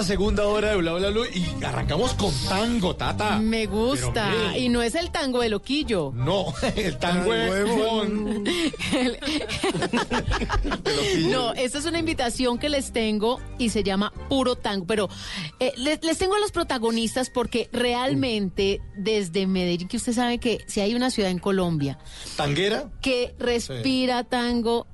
Esta 0.00 0.14
segunda 0.14 0.46
hora 0.46 0.70
de 0.70 0.76
Bla 0.76 0.94
Bla 0.94 1.10
Blue 1.10 1.26
y 1.26 1.62
arrancamos 1.62 2.14
con 2.14 2.32
tango, 2.48 2.96
Tata. 2.96 3.38
Me 3.38 3.66
gusta. 3.66 4.30
Pero, 4.30 4.56
y 4.56 4.70
no 4.70 4.80
es 4.80 4.94
el 4.94 5.10
tango 5.10 5.40
de 5.40 5.50
loquillo. 5.50 6.10
No, 6.14 6.54
el 6.76 6.96
tango 6.96 7.34
es 7.34 7.70
con... 7.70 8.44
No, 11.30 11.52
esta 11.52 11.78
es 11.78 11.84
una 11.84 11.98
invitación 11.98 12.58
que 12.58 12.70
les 12.70 12.92
tengo 12.92 13.40
y 13.58 13.68
se 13.68 13.82
llama 13.82 14.10
Puro 14.30 14.56
Tango. 14.56 14.86
Pero 14.86 15.10
eh, 15.58 15.74
les, 15.76 16.02
les 16.02 16.16
tengo 16.16 16.34
a 16.34 16.40
los 16.40 16.50
protagonistas 16.50 17.28
porque 17.28 17.68
realmente 17.70 18.80
desde 18.96 19.46
Medellín, 19.46 19.86
que 19.86 19.98
usted 19.98 20.14
sabe 20.14 20.38
que 20.38 20.64
si 20.66 20.80
hay 20.80 20.94
una 20.94 21.10
ciudad 21.10 21.30
en 21.30 21.38
Colombia 21.38 21.98
¿Tanguera? 22.36 22.90
que 23.02 23.34
respira 23.38 24.24
tango 24.24 24.86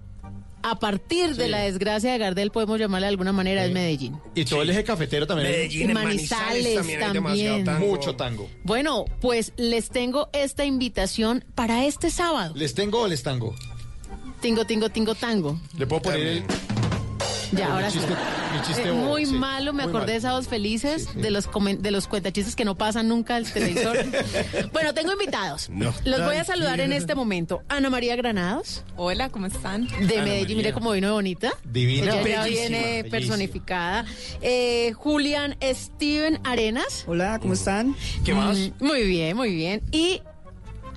a 0.68 0.78
partir 0.80 1.36
de 1.36 1.44
Sí. 1.44 1.50
la 1.50 1.58
desgracia 1.60 2.10
de 2.12 2.18
Gardel, 2.18 2.50
podemos 2.50 2.78
llamarle 2.80 3.06
de 3.06 3.10
alguna 3.10 3.32
manera, 3.32 3.64
es 3.64 3.72
Medellín. 3.72 4.18
Y 4.34 4.44
todo 4.44 4.62
el 4.62 4.70
eje 4.70 4.82
cafetero 4.82 5.26
también. 5.26 5.50
Medellín, 5.50 5.90
en 5.90 5.94
Manizales 5.94 6.74
también 6.98 7.52
hay 7.52 7.64
tango. 7.64 7.86
Mucho 7.86 8.16
tango. 8.16 8.48
Bueno, 8.64 9.04
pues 9.20 9.52
les 9.56 9.90
tengo 9.90 10.28
esta 10.32 10.64
invitación 10.64 11.44
para 11.54 11.84
este 11.86 12.10
sábado. 12.10 12.52
¿Les 12.56 12.74
tengo 12.74 13.02
o 13.02 13.06
les 13.06 13.22
tango? 13.22 13.54
Tingo, 14.40 14.64
tingo, 14.66 14.88
tingo, 14.90 15.14
tango. 15.14 15.58
Le 15.78 15.86
puedo 15.86 16.02
poner 16.02 16.20
el... 16.26 16.44
Ya, 17.52 17.72
ahora 17.72 17.90
sí. 17.90 17.98
chiste- 17.98 18.14
mi 18.54 18.62
chiste 18.66 18.82
Eh, 18.88 18.90
bobo, 18.90 19.06
muy 19.06 19.26
sí, 19.26 19.32
malo, 19.34 19.72
me 19.72 19.82
muy 19.84 19.90
acordé 19.90 20.06
malo. 20.06 20.12
de 20.14 20.20
Sábados 20.20 20.48
Felices, 20.48 21.08
de 21.14 21.30
los 21.30 21.48
de 21.78 21.90
los 21.90 22.08
cuentachistes 22.08 22.56
que 22.56 22.64
no 22.64 22.76
pasan 22.76 23.08
nunca 23.08 23.36
al 23.36 23.50
televisor. 23.50 23.96
bueno, 24.72 24.94
tengo 24.94 25.12
invitados. 25.12 25.68
No. 25.70 25.92
Los 26.04 26.24
voy 26.24 26.36
a 26.36 26.44
saludar 26.44 26.80
en 26.80 26.92
este 26.92 27.14
momento. 27.14 27.62
Ana 27.68 27.90
María 27.90 28.16
Granados. 28.16 28.84
Hola, 28.96 29.28
¿cómo 29.28 29.46
están? 29.46 29.86
De 30.06 30.22
Medellín, 30.22 30.56
mire 30.58 30.72
cómo 30.72 30.90
vino 30.92 31.08
de 31.08 31.12
bonita. 31.12 31.52
Divina. 31.64 32.12
Ella 32.12 32.16
ya 32.16 32.22
Bellísima, 32.42 32.68
viene 32.68 32.80
bellísima. 33.02 33.10
personificada. 33.10 34.04
Eh, 34.42 34.92
Julián 34.94 35.56
Steven 35.62 36.40
Arenas. 36.44 37.04
Hola, 37.06 37.38
¿cómo 37.40 37.54
están? 37.54 37.94
¿Qué 38.24 38.34
más? 38.34 38.56
Mm, 38.58 38.84
muy 38.84 39.02
bien, 39.06 39.36
muy 39.36 39.54
bien. 39.54 39.82
Y 39.92 40.20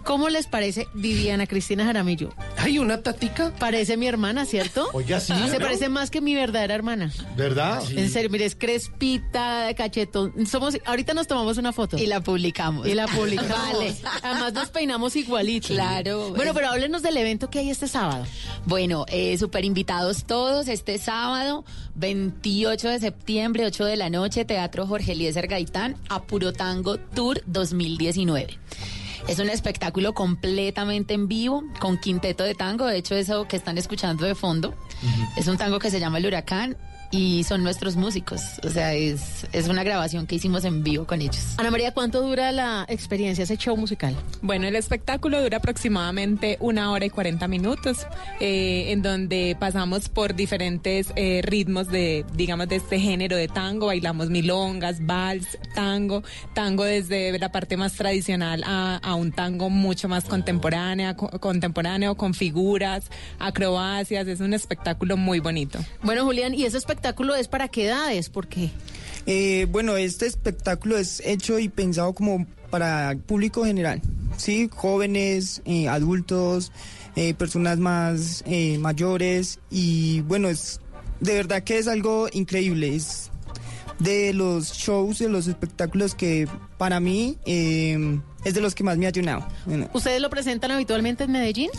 ¿cómo 0.04 0.30
les 0.30 0.48
parece 0.48 0.88
Viviana 0.94 1.48
Cristina 1.48 1.86
Jaramillo? 1.86 2.34
Hay 2.58 2.80
una 2.80 3.02
tatica. 3.02 3.54
Parece 3.60 3.98
mi 3.98 4.08
hermana, 4.08 4.46
¿cierto? 4.46 4.90
Oiga, 4.94 5.20
sí. 5.20 5.34
Se 5.50 5.58
¿no? 5.58 5.66
parece 5.66 5.90
más 5.90 6.10
que 6.10 6.22
mi 6.22 6.36
verdadera 6.36 6.76
hermana. 6.76 7.12
¿Verdad? 7.36 7.84
En 7.92 8.10
serio, 8.10 8.30
mire, 8.30 8.46
es 8.46 8.56
crespita, 8.56 9.74
cachetón. 9.76 10.48
Somos, 10.48 10.78
ahorita 10.86 11.14
nos 11.14 11.28
tomamos 11.28 11.58
una 11.58 11.74
foto. 11.74 11.98
Y 11.98 12.06
la 12.06 12.22
publicamos. 12.22 12.88
Y 12.88 12.94
la 12.94 13.08
publicamos. 13.08 13.78
Vale. 13.78 13.96
Además 14.24 14.54
nos 14.54 14.70
peinamos 14.70 15.16
igualito. 15.16 15.68
Claro. 15.70 16.34
Bueno, 16.36 16.54
pero 16.54 16.70
háblenos 16.70 17.02
del 17.02 17.18
evento 17.18 17.50
que 17.50 17.60
hay 17.60 17.70
este 17.70 17.88
sábado. 17.88 18.26
Bueno, 18.66 19.06
eh, 19.10 19.38
súper 19.38 19.66
invitados 19.66 20.26
todos 20.26 20.68
este 20.68 20.98
sábado, 20.98 21.66
28 21.96 22.90
de 22.90 23.00
septiembre, 23.00 23.66
8 23.66 23.86
de 23.86 23.96
la 23.98 24.10
noche, 24.10 24.46
Teatro 24.46 24.88
Jorge 24.88 25.14
Eliezer 25.14 25.48
Gaitán, 25.48 25.96
a 26.10 26.24
Puro 26.24 26.54
Tango 26.54 26.98
Tour 26.98 27.42
2019. 27.46 28.58
Es 29.28 29.40
un 29.40 29.50
espectáculo 29.50 30.14
completamente 30.14 31.14
en 31.14 31.28
vivo, 31.28 31.64
con 31.80 31.98
quinteto 31.98 32.44
de 32.44 32.56
tango, 32.56 32.86
de 32.86 32.98
hecho 32.98 33.16
eso 33.16 33.48
que 33.48 33.58
están 33.58 33.78
escuchando 33.78 34.26
de 34.26 34.36
fondo, 34.36 34.74
es 35.36 35.48
un 35.48 35.58
tango 35.58 35.80
que 35.80 35.92
se 35.92 36.00
llama 36.00 36.18
El 36.18 36.26
Huracán 36.26 36.78
y 37.12 37.44
son 37.44 37.64
nuestros 37.64 37.96
músicos, 37.96 38.42
o 38.64 38.70
sea, 38.70 38.94
es, 38.94 39.48
es 39.52 39.68
una 39.68 39.84
grabación 39.84 40.28
que 40.28 40.36
hicimos 40.36 40.64
en 40.64 40.84
vivo 40.84 41.06
con 41.06 41.22
ellos. 41.22 41.56
Ana 41.58 41.72
María, 41.72 41.92
¿cuánto 41.94 42.22
dura 42.22 42.52
la 42.52 42.86
experiencia, 42.88 43.44
ese 43.44 43.58
show 43.58 43.76
musical? 43.76 44.16
Bueno, 44.42 44.68
el 44.68 44.76
espectáculo 44.76 45.42
dura 45.42 45.58
aproximadamente 45.58 46.58
una 46.60 46.92
hora 46.92 47.06
y 47.06 47.10
40 47.10 47.48
minutos, 47.48 48.06
eh, 48.40 48.92
en 48.92 49.02
donde 49.02 49.58
pasamos 49.60 50.08
por 50.08 50.36
diferentes 50.36 51.12
eh, 51.16 51.42
ritmos 51.44 51.88
de, 51.88 52.26
digamos, 52.34 52.70
de 52.70 52.76
este 52.76 53.00
género 53.00 53.36
de 53.36 53.48
tango. 53.48 53.88
Bailamos 53.88 54.30
milongas, 54.30 55.04
vals, 55.06 55.58
tango, 55.74 56.24
tango 56.54 56.84
desde 56.84 57.38
la 57.40 57.52
parte 57.52 57.76
más 57.76 57.94
tradicional 57.94 58.64
a, 58.66 58.98
a 58.98 59.16
un 59.16 59.32
tango 59.32 59.70
mucho 59.72 60.08
más 60.08 60.26
contemporáneo, 60.26 61.16
contemporáneo, 61.16 62.16
con 62.16 62.36
figuras, 62.36 63.10
acrobacias. 63.40 64.28
Es 64.28 64.42
un 64.42 64.54
espectáculo 64.54 65.18
muy 65.18 65.40
bonito. 65.40 65.80
Bueno, 66.04 66.24
Julián, 66.24 66.54
¿y 66.54 66.66
ese 66.66 66.78
espectáculo 66.78 66.99
es 67.36 67.48
para 67.48 67.68
qué 67.68 67.86
edades? 67.86 68.30
¿Por 68.30 68.48
qué? 68.48 68.70
Eh, 69.26 69.68
bueno, 69.70 69.98
este 69.98 70.26
espectáculo 70.26 70.98
es 70.98 71.22
hecho 71.26 71.60
y 71.60 71.70
pensado 71.70 72.14
como 72.14 72.46
para 72.70 73.12
el 73.12 73.20
público 73.20 73.66
general, 73.66 74.02
¿sí? 74.38 74.70
Jóvenes, 74.74 75.62
eh, 75.66 75.88
adultos, 75.88 76.72
eh, 77.16 77.34
personas 77.34 77.80
más 77.80 78.44
eh, 78.46 78.78
mayores 78.78 79.60
y 79.70 80.22
bueno, 80.22 80.48
es 80.48 80.80
de 81.20 81.34
verdad 81.34 81.64
que 81.64 81.78
es 81.78 81.88
algo 81.88 82.28
increíble, 82.32 82.96
es 82.96 83.30
de 84.00 84.34
los 84.34 84.72
shows, 84.74 85.20
de 85.20 85.30
los 85.30 85.48
espectáculos 85.48 86.16
que 86.16 86.48
para 86.78 87.00
mí 87.00 87.38
eh, 87.46 88.20
es 88.46 88.54
de 88.54 88.62
los 88.62 88.74
que 88.74 88.84
más 88.84 88.98
me 88.98 89.08
ha 89.08 89.12
llenado. 89.12 89.46
¿Ustedes 89.94 90.22
lo 90.22 90.30
presentan 90.30 90.72
habitualmente 90.72 91.26
en 91.26 91.32
Medellín? 91.32 91.70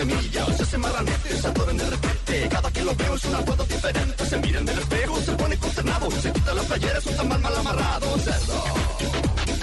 semilla 0.00 0.46
o 0.46 0.52
se 0.52 0.62
hacen 0.62 0.80
marranetes, 0.80 1.40
se 1.40 1.46
adoran 1.46 1.76
de 1.76 1.90
repente. 1.90 2.48
Cada 2.48 2.70
que 2.70 2.82
lo 2.84 2.94
veo 2.94 3.14
es 3.14 3.24
un 3.24 3.34
acuerdo 3.34 3.64
diferente. 3.64 4.26
Se 4.26 4.36
miran 4.38 4.64
del 4.64 4.78
espejo, 4.78 5.20
se 5.20 5.32
pone 5.32 5.56
consternado. 5.58 6.10
Se 6.10 6.32
quita 6.32 6.54
las 6.54 6.64
playeras, 6.64 7.04
son 7.04 7.16
tan 7.16 7.28
mal, 7.28 7.40
mal 7.40 7.56
amarrados. 7.56 8.22
Cerdo, 8.22 8.64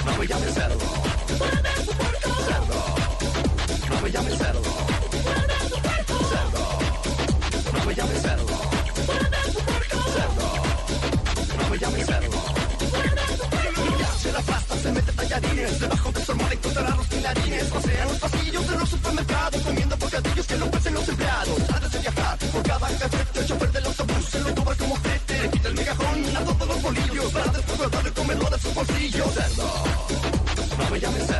no 0.06 0.18
me 0.18 0.28
llames 0.28 0.54
cerdo. 0.54 0.86
Vuelve 1.40 1.70
a 1.70 1.80
tu 1.86 1.92
puerto. 2.00 2.30
Cerdo, 2.50 2.80
no 3.90 4.02
me 4.02 4.12
llames 4.12 4.38
cerdo. 4.38 4.62
Vuelve 5.26 5.54
a 5.54 5.64
tu 5.72 5.78
puerto. 5.86 6.14
Cerdo, 6.32 6.64
no 7.74 7.86
me 7.86 7.96
llames 7.96 8.22
cerdo. 8.22 8.54
Vuelve 9.08 9.38
a 9.38 9.46
tu 9.54 9.60
puerto. 9.68 9.98
Cerdo, 10.18 10.48
no 11.58 11.70
me 11.70 11.78
llames 11.80 12.06
cerdo. 12.06 12.38
Vuelve 12.92 13.22
a 13.22 13.38
tu 13.40 13.46
puerto. 13.54 13.82
Y 13.88 14.00
ya 14.02 14.12
se 14.22 14.32
la 14.32 14.42
pasta, 14.42 14.74
se 14.84 14.92
mete 14.92 15.12
tallarines. 15.14 15.80
Debajo 15.80 16.12
de 16.12 16.26
su 16.26 16.32
armada 16.32 16.54
encontrará 16.54 16.96
los 16.96 17.08
pilarines. 17.08 17.64
Pasean 17.74 18.08
los 18.08 18.20
pasillos 18.20 18.68
de 18.70 18.78
los 18.78 18.90
supermercados 18.90 19.66
me 30.98 31.06
llames 31.06 31.37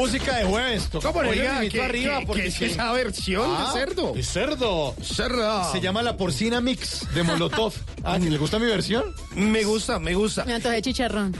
Música 0.00 0.36
de 0.36 0.44
jueves. 0.44 0.88
Toca 0.88 1.12
ponerle 1.12 1.40
Oiga, 1.42 1.68
¿qué- 1.68 1.82
arriba 1.82 2.20
porque 2.26 2.46
es 2.46 2.60
esa 2.62 2.90
versión 2.92 3.50
de 3.50 3.72
cerdo? 3.72 4.12
De 4.14 4.22
cerdo. 4.22 4.94
Cerdo. 5.02 5.70
Se 5.72 5.80
llama 5.80 6.02
la 6.02 6.16
porcina 6.16 6.60
mix 6.62 7.06
de 7.14 7.22
Molotov. 7.22 7.74
Ah, 8.04 8.18
¿le 8.18 8.36
gusta 8.38 8.58
mi 8.58 8.66
versión? 8.66 9.04
Me 9.34 9.64
gusta, 9.64 9.98
me 9.98 10.14
gusta. 10.14 10.44
Me 10.44 10.54
antojé 10.54 10.80
chicharrón. 10.82 11.34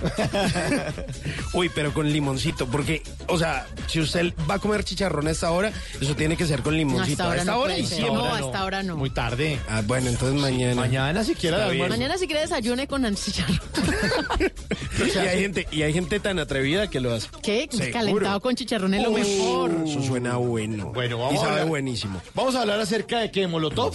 Uy, 1.54 1.70
pero 1.74 1.92
con 1.92 2.10
limoncito, 2.10 2.66
porque, 2.66 3.02
o 3.28 3.38
sea, 3.38 3.66
si 3.86 4.00
usted 4.00 4.32
va 4.48 4.54
a 4.54 4.58
comer 4.58 4.84
chicharrón 4.84 5.26
a 5.26 5.30
esta 5.30 5.50
hora, 5.50 5.72
eso 6.00 6.14
tiene 6.16 6.36
que 6.36 6.46
ser 6.46 6.62
con 6.62 6.76
limoncito. 6.76 7.22
hasta 7.22 7.24
ahora 7.24 7.36
a 7.36 7.40
esta 7.42 7.52
no 7.52 7.58
hora 7.58 7.66
puede 7.74 7.80
y 7.80 7.86
ser. 7.86 7.98
siempre. 7.98 8.16
No, 8.16 8.34
hasta 8.34 8.58
ahora 8.58 8.82
no. 8.82 8.96
Muy 8.96 9.10
tarde. 9.10 9.58
Ah, 9.68 9.82
bueno, 9.86 10.08
entonces 10.10 10.40
mañana. 10.40 10.74
Mañana 10.74 11.24
bien. 11.62 11.72
almuerzo. 11.72 11.96
Mañana 11.96 12.18
si 12.18 12.26
quiere 12.26 12.42
desayune 12.42 12.86
con 12.86 13.04
chicharrón. 13.14 13.60
Y 15.00 15.18
hay 15.18 15.40
gente, 15.40 15.66
y 15.70 15.82
hay 15.82 15.92
gente 15.94 16.20
tan 16.20 16.38
atrevida 16.38 16.88
que 16.90 17.00
lo 17.00 17.12
hace. 17.14 17.28
¿Qué? 17.42 17.68
Seguro. 17.70 17.92
Calentado 17.92 18.40
con 18.40 18.54
chicharrón 18.54 18.94
es 18.94 19.02
lo 19.02 19.10
mejor. 19.12 19.70
Eso 19.86 20.02
suena 20.02 20.36
bueno. 20.36 20.92
Bueno, 20.92 21.16
y 21.16 21.20
vamos 21.20 21.34
a 21.36 21.38
sabe 21.38 21.50
hablar- 21.52 21.68
buenísimo. 21.68 22.20
Vamos 22.34 22.54
a 22.54 22.60
hablar 22.62 22.80
acerca 22.80 23.20
de 23.20 23.30
qué, 23.30 23.46
Molotov. 23.46 23.94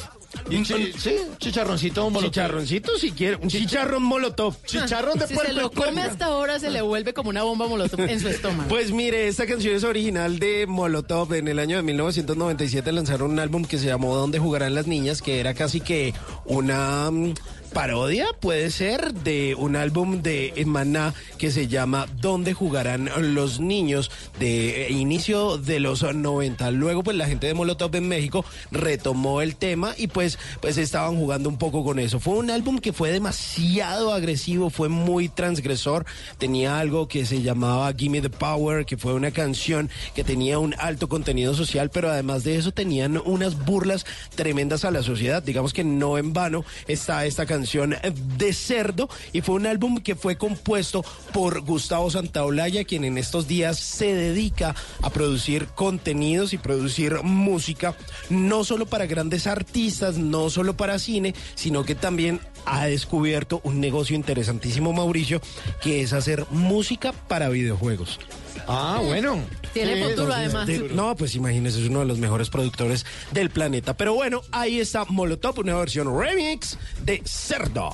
Y 0.49 0.63
chi- 0.63 0.93
sí, 0.97 1.15
chicharroncito 1.37 2.09
Molotov. 2.09 2.31
Chicharroncito 2.55 2.97
si 2.97 3.11
quiere, 3.11 3.35
un 3.35 3.49
chicharrón 3.49 4.03
molotov. 4.03 4.55
Chicharrón 4.65 5.19
de 5.19 5.27
Si 5.27 5.33
puerco 5.33 5.51
se 5.53 5.59
lo 5.59 5.71
come 5.71 6.01
hasta 6.01 6.25
ahora, 6.25 6.57
se 6.59 6.69
le 6.69 6.81
vuelve 6.81 7.13
como 7.13 7.29
una 7.29 7.43
bomba 7.43 7.67
molotov 7.67 7.99
en 8.01 8.19
su 8.19 8.29
estómago. 8.29 8.69
Pues 8.69 8.91
mire, 8.91 9.27
esta 9.27 9.45
canción 9.45 9.75
es 9.75 9.83
original 9.83 10.39
de 10.39 10.65
Molotov. 10.65 11.33
En 11.33 11.47
el 11.47 11.59
año 11.59 11.75
de 11.77 11.83
1997 11.83 12.91
lanzaron 12.91 13.31
un 13.31 13.39
álbum 13.39 13.65
que 13.65 13.77
se 13.77 13.87
llamó 13.87 14.15
¿Dónde 14.15 14.39
jugarán 14.39 14.73
las 14.73 14.87
niñas? 14.87 15.21
Que 15.21 15.39
era 15.39 15.53
casi 15.53 15.81
que 15.81 16.13
una 16.45 17.11
mm, 17.11 17.33
parodia, 17.75 18.27
puede 18.39 18.71
ser, 18.71 19.13
de 19.13 19.53
un 19.53 19.75
álbum 19.75 20.21
de 20.21 20.53
Maná 20.65 21.13
que 21.37 21.51
se 21.51 21.67
llama 21.67 22.07
¿Dónde 22.21 22.53
jugarán 22.53 23.09
los 23.35 23.59
niños? 23.59 24.11
De 24.39 24.87
inicio 24.91 25.57
de 25.57 25.81
los 25.81 26.01
90. 26.01 26.71
Luego, 26.71 27.03
pues 27.03 27.17
la 27.17 27.27
gente 27.27 27.47
de 27.47 27.53
Molotov 27.53 27.93
en 27.97 28.07
México 28.07 28.45
retomó 28.71 29.41
el 29.41 29.57
tema 29.57 29.93
y 29.97 30.07
pues, 30.07 30.39
pues 30.61 30.77
estaban 30.77 31.17
jugando 31.17 31.49
un 31.49 31.57
poco 31.57 31.83
con 31.83 31.99
eso. 31.99 32.21
Fue 32.21 32.35
un 32.35 32.49
álbum 32.49 32.79
que 32.79 32.93
fue 32.93 33.11
demasiado 33.11 34.13
agresivo, 34.13 34.69
fue 34.69 34.87
muy 34.87 35.27
transgresor. 35.27 36.05
Tenía 36.37 36.79
algo 36.79 37.09
que 37.09 37.25
se 37.25 37.41
llamaba 37.41 37.91
Gimme 37.91 38.21
the 38.21 38.29
Power, 38.29 38.85
que 38.85 38.95
fue 38.95 39.13
una 39.13 39.31
canción 39.31 39.89
que 40.15 40.23
tenía 40.23 40.59
un 40.59 40.75
alto 40.79 41.09
contenido 41.09 41.53
social, 41.53 41.89
pero 41.89 42.09
además 42.09 42.45
de 42.45 42.55
eso 42.55 42.71
tenían 42.71 43.21
unas 43.25 43.65
burlas 43.65 44.05
tremendas 44.33 44.85
a 44.85 44.91
la 44.91 45.03
sociedad. 45.03 45.43
Digamos 45.43 45.73
que 45.73 45.83
no 45.83 46.17
en 46.17 46.31
vano 46.31 46.63
está 46.87 47.25
esta 47.25 47.45
canción 47.45 47.64
de 48.37 48.53
cerdo 48.53 49.09
y 49.33 49.41
fue 49.41 49.55
un 49.55 49.65
álbum 49.65 49.97
que 49.97 50.15
fue 50.15 50.37
compuesto 50.37 51.03
por 51.33 51.61
Gustavo 51.61 52.09
Santaolalla, 52.11 52.83
quien 52.83 53.03
en 53.03 53.17
estos 53.17 53.47
días 53.47 53.79
se 53.79 54.13
dedica 54.13 54.75
a 55.01 55.09
producir 55.09 55.67
contenidos 55.67 56.53
y 56.53 56.57
producir 56.57 57.21
música, 57.23 57.95
no 58.29 58.63
solo 58.63 58.85
para 58.85 59.05
grandes 59.05 59.47
artistas, 59.47 60.17
no 60.17 60.49
solo 60.49 60.77
para 60.77 60.99
cine, 60.99 61.33
sino 61.55 61.83
que 61.83 61.95
también 61.95 62.39
ha 62.65 62.85
descubierto 62.87 63.61
un 63.63 63.79
negocio 63.79 64.15
interesantísimo, 64.15 64.93
Mauricio, 64.93 65.41
que 65.81 66.01
es 66.01 66.13
hacer 66.13 66.45
música 66.51 67.13
para 67.27 67.49
videojuegos. 67.49 68.19
Ah, 68.67 68.99
bueno. 69.03 69.39
Tiene 69.73 69.95
Sí, 69.95 70.03
futuro, 70.03 70.33
entonces, 70.33 70.35
además. 70.55 70.67
de- 70.67 70.95
No, 70.95 71.15
pues 71.15 71.35
imagínese, 71.35 71.81
es 71.83 71.89
uno 71.89 71.99
de 71.99 72.05
los 72.05 72.17
mejores 72.17 72.49
productores 72.49 73.05
del 73.31 73.49
planeta. 73.49 73.95
Pero 73.95 74.13
bueno, 74.15 74.41
ahí 74.51 74.79
está 74.79 75.05
Molotov, 75.05 75.59
una 75.59 75.75
versión 75.75 76.07
remix 76.19 76.77
de 77.03 77.21
Cerdo. 77.25 77.91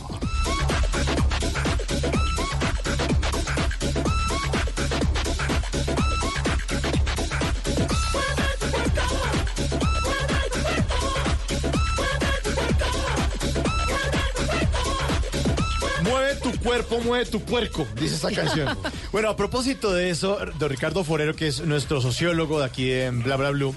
Tu 16.51 16.59
cuerpo, 16.59 16.99
mueve 16.99 17.25
tu 17.25 17.41
puerco, 17.41 17.87
dice 17.99 18.15
esta 18.15 18.31
canción. 18.31 18.77
bueno, 19.11 19.29
a 19.29 19.35
propósito 19.35 19.93
de 19.93 20.09
eso, 20.09 20.37
don 20.59 20.69
Ricardo 20.69 21.03
Forero, 21.03 21.35
que 21.35 21.47
es 21.47 21.61
nuestro 21.61 22.01
sociólogo 22.01 22.59
de 22.59 22.65
aquí 22.65 22.91
en 22.91 23.23
Bla 23.23 23.37
Bla 23.37 23.51
Blue, 23.51 23.75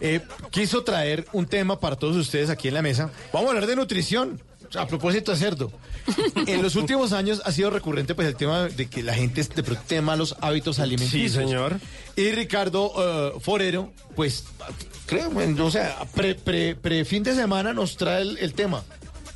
eh, 0.00 0.20
quiso 0.50 0.82
traer 0.82 1.26
un 1.32 1.46
tema 1.46 1.78
para 1.78 1.96
todos 1.96 2.16
ustedes 2.16 2.50
aquí 2.50 2.68
en 2.68 2.74
la 2.74 2.82
mesa. 2.82 3.10
Vamos 3.32 3.48
a 3.48 3.50
hablar 3.50 3.66
de 3.66 3.76
nutrición. 3.76 4.40
A 4.74 4.86
propósito 4.86 5.32
de 5.32 5.36
cerdo, 5.36 5.70
en 6.46 6.62
los 6.62 6.76
últimos 6.76 7.12
años 7.12 7.42
ha 7.44 7.52
sido 7.52 7.68
recurrente 7.68 8.14
pues 8.14 8.26
el 8.26 8.36
tema 8.36 8.68
de 8.68 8.88
que 8.88 9.02
la 9.02 9.12
gente 9.12 9.42
de 9.42 9.62
pronto 9.62 9.82
tiene 9.86 10.00
malos 10.00 10.34
hábitos 10.40 10.78
alimenticios. 10.78 11.32
Sí, 11.32 11.38
señor. 11.38 11.78
Y 12.16 12.30
Ricardo 12.30 12.90
eh, 12.96 13.38
Forero, 13.38 13.92
pues, 14.16 14.44
creo, 15.04 15.28
bueno, 15.28 15.66
o 15.66 15.70
sea, 15.70 15.98
pre, 16.14 16.36
pre, 16.36 16.74
pre 16.74 17.04
fin 17.04 17.22
de 17.22 17.34
semana 17.34 17.74
nos 17.74 17.98
trae 17.98 18.22
el, 18.22 18.38
el 18.38 18.54
tema. 18.54 18.82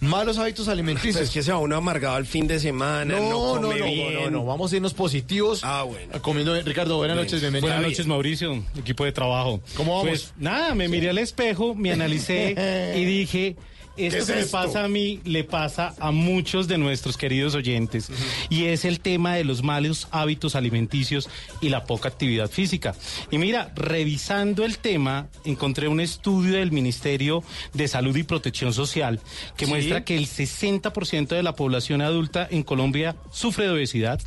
Malos 0.06 0.38
hábitos 0.38 0.68
alimenticios. 0.68 1.16
Es 1.24 1.30
que 1.30 1.42
se 1.42 1.52
va 1.52 1.58
uno 1.58 1.76
amargado 1.76 2.16
al 2.16 2.26
fin 2.26 2.46
de 2.46 2.58
semana, 2.58 3.18
no, 3.18 3.30
No, 3.30 3.54
no, 3.56 3.62
come 3.68 3.78
no, 3.80 3.86
bien. 3.86 4.14
no, 4.24 4.30
no, 4.30 4.44
vamos 4.44 4.72
a 4.72 4.76
irnos 4.76 4.94
positivos. 4.94 5.60
Ah, 5.64 5.82
bueno. 5.82 6.20
Comiendo, 6.22 6.60
Ricardo, 6.62 6.96
buenas 6.96 7.16
noches, 7.16 7.40
bienvenido. 7.40 7.72
Buenas 7.72 7.90
noches, 7.90 8.06
Mauricio, 8.06 8.62
equipo 8.78 9.04
de 9.04 9.12
trabajo. 9.12 9.60
¿Cómo 9.76 9.92
vamos? 9.96 10.08
Pues 10.08 10.32
nada, 10.38 10.74
me 10.74 10.88
miré 10.88 11.10
al 11.10 11.18
espejo, 11.18 11.74
me 11.74 11.92
analicé 11.92 12.94
y 12.96 13.04
dije, 13.04 13.56
esto 13.96 14.18
es 14.18 14.26
que 14.26 14.34
me 14.36 14.46
pasa 14.46 14.84
a 14.84 14.88
mí 14.88 15.20
le 15.24 15.44
pasa 15.44 15.94
a 15.98 16.10
muchos 16.10 16.68
de 16.68 16.78
nuestros 16.78 17.16
queridos 17.16 17.54
oyentes 17.54 18.08
y 18.50 18.64
es 18.64 18.84
el 18.84 19.00
tema 19.00 19.34
de 19.34 19.44
los 19.44 19.62
malos 19.62 20.08
hábitos 20.10 20.54
alimenticios 20.54 21.28
y 21.60 21.68
la 21.70 21.84
poca 21.84 22.08
actividad 22.08 22.50
física. 22.50 22.94
Y 23.30 23.38
mira, 23.38 23.72
revisando 23.74 24.64
el 24.64 24.78
tema, 24.78 25.28
encontré 25.44 25.88
un 25.88 26.00
estudio 26.00 26.56
del 26.58 26.72
Ministerio 26.72 27.42
de 27.72 27.88
Salud 27.88 28.14
y 28.16 28.22
Protección 28.22 28.72
Social 28.72 29.20
que 29.56 29.64
Sí. 29.66 29.70
muestra 29.70 30.04
que 30.04 30.16
el 30.16 30.26
60% 30.26 31.34
de 31.34 31.42
la 31.42 31.54
población 31.56 32.02
adulta 32.02 32.46
en 32.50 32.62
Colombia 32.62 33.16
sufre 33.32 33.64
de 33.64 33.70
obesidad 33.72 34.20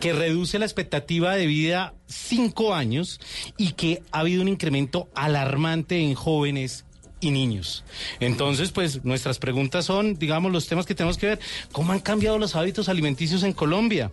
que 0.00 0.14
reduce 0.14 0.58
la 0.58 0.64
expectativa 0.64 1.34
de 1.34 1.46
vida 1.46 1.92
cinco 2.06 2.74
años 2.74 3.20
y 3.58 3.72
que 3.72 4.02
ha 4.10 4.20
habido 4.20 4.40
un 4.40 4.48
incremento 4.48 5.10
alarmante 5.14 6.00
en 6.00 6.14
jóvenes 6.14 6.85
niños. 7.30 7.84
Entonces, 8.20 8.70
pues 8.72 9.04
nuestras 9.04 9.38
preguntas 9.38 9.84
son, 9.84 10.18
digamos, 10.18 10.52
los 10.52 10.66
temas 10.66 10.86
que 10.86 10.94
tenemos 10.94 11.18
que 11.18 11.26
ver, 11.26 11.40
¿cómo 11.72 11.92
han 11.92 12.00
cambiado 12.00 12.38
los 12.38 12.56
hábitos 12.56 12.88
alimenticios 12.88 13.42
en 13.42 13.52
Colombia? 13.52 14.12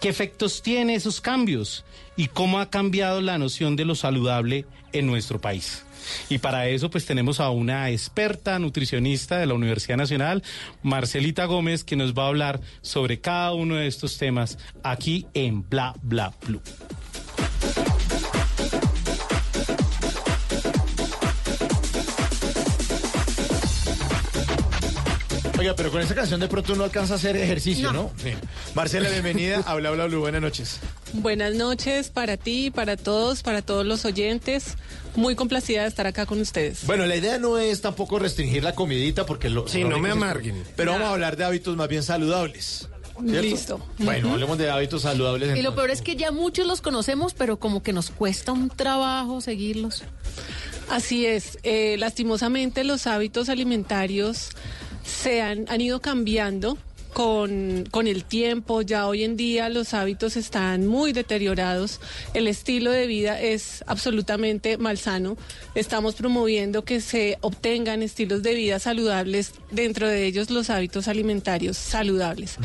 ¿Qué 0.00 0.08
efectos 0.08 0.62
tiene 0.62 0.94
esos 0.94 1.20
cambios? 1.20 1.84
¿Y 2.16 2.28
cómo 2.28 2.60
ha 2.60 2.70
cambiado 2.70 3.20
la 3.20 3.38
noción 3.38 3.76
de 3.76 3.84
lo 3.84 3.94
saludable 3.94 4.66
en 4.92 5.06
nuestro 5.06 5.40
país? 5.40 5.84
Y 6.28 6.38
para 6.38 6.68
eso 6.68 6.90
pues 6.90 7.06
tenemos 7.06 7.40
a 7.40 7.50
una 7.50 7.90
experta 7.90 8.58
nutricionista 8.58 9.38
de 9.38 9.46
la 9.46 9.54
Universidad 9.54 9.96
Nacional, 9.96 10.42
Marcelita 10.82 11.46
Gómez, 11.46 11.82
que 11.82 11.96
nos 11.96 12.14
va 12.14 12.24
a 12.24 12.28
hablar 12.28 12.60
sobre 12.82 13.20
cada 13.20 13.52
uno 13.52 13.76
de 13.76 13.86
estos 13.86 14.18
temas 14.18 14.58
aquí 14.82 15.26
en 15.34 15.68
Bla 15.68 15.94
Bla 16.02 16.32
Blue. 16.46 16.62
Oiga, 25.66 25.74
pero 25.74 25.90
con 25.90 26.00
esta 26.00 26.14
canción 26.14 26.38
de 26.38 26.46
pronto 26.46 26.74
uno 26.74 26.84
alcanza 26.84 27.14
a 27.14 27.16
hacer 27.16 27.36
ejercicio, 27.36 27.92
¿no? 27.92 28.12
Sí. 28.22 28.30
Marcela, 28.76 29.10
bienvenida. 29.10 29.62
Habla, 29.66 29.88
habla, 29.88 30.06
Blue. 30.06 30.20
Buenas 30.20 30.40
noches. 30.40 30.78
Buenas 31.12 31.56
noches 31.56 32.08
para 32.08 32.36
ti, 32.36 32.70
para 32.70 32.96
todos, 32.96 33.42
para 33.42 33.62
todos 33.62 33.84
los 33.84 34.04
oyentes. 34.04 34.76
Muy 35.16 35.34
complacida 35.34 35.82
de 35.82 35.88
estar 35.88 36.06
acá 36.06 36.24
con 36.24 36.40
ustedes. 36.40 36.86
Bueno, 36.86 37.04
la 37.06 37.16
idea 37.16 37.40
no 37.40 37.58
es 37.58 37.80
tampoco 37.80 38.20
restringir 38.20 38.62
la 38.62 38.76
comidita 38.76 39.26
porque 39.26 39.50
lo... 39.50 39.66
Sí, 39.66 39.80
lo 39.80 39.90
no 39.90 39.98
me 39.98 40.12
amarguen. 40.12 40.62
Pero 40.76 40.92
vamos 40.92 41.08
a 41.08 41.10
hablar 41.14 41.36
de 41.36 41.44
hábitos 41.46 41.74
más 41.74 41.88
bien 41.88 42.04
saludables. 42.04 42.88
¿cierto? 43.18 43.42
Listo. 43.42 43.86
Bueno, 43.98 44.34
hablemos 44.34 44.58
de 44.58 44.70
hábitos 44.70 45.02
saludables. 45.02 45.58
Y 45.58 45.62
lo 45.62 45.74
peor 45.74 45.90
es 45.90 46.00
que 46.00 46.14
ya 46.14 46.30
muchos 46.30 46.68
los 46.68 46.80
conocemos, 46.80 47.34
pero 47.34 47.58
como 47.58 47.82
que 47.82 47.92
nos 47.92 48.10
cuesta 48.10 48.52
un 48.52 48.68
trabajo 48.68 49.40
seguirlos. 49.40 50.04
Así 50.88 51.26
es. 51.26 51.58
eh, 51.64 51.96
lastimosamente 51.98 52.84
los 52.84 53.08
hábitos 53.08 53.48
alimentarios 53.48 54.50
se 55.06 55.40
han, 55.42 55.66
han 55.68 55.80
ido 55.80 56.00
cambiando. 56.00 56.78
Con, 57.12 57.88
con 57.90 58.08
el 58.08 58.24
tiempo, 58.24 58.82
ya 58.82 59.06
hoy 59.06 59.24
en 59.24 59.38
día 59.38 59.70
los 59.70 59.94
hábitos 59.94 60.36
están 60.36 60.86
muy 60.86 61.14
deteriorados, 61.14 61.98
el 62.34 62.46
estilo 62.46 62.90
de 62.90 63.06
vida 63.06 63.40
es 63.40 63.82
absolutamente 63.86 64.76
malsano. 64.76 65.38
Estamos 65.74 66.14
promoviendo 66.14 66.84
que 66.84 67.00
se 67.00 67.38
obtengan 67.40 68.02
estilos 68.02 68.42
de 68.42 68.52
vida 68.52 68.78
saludables, 68.80 69.52
dentro 69.70 70.06
de 70.06 70.26
ellos 70.26 70.50
los 70.50 70.68
hábitos 70.68 71.08
alimentarios 71.08 71.78
saludables. 71.78 72.56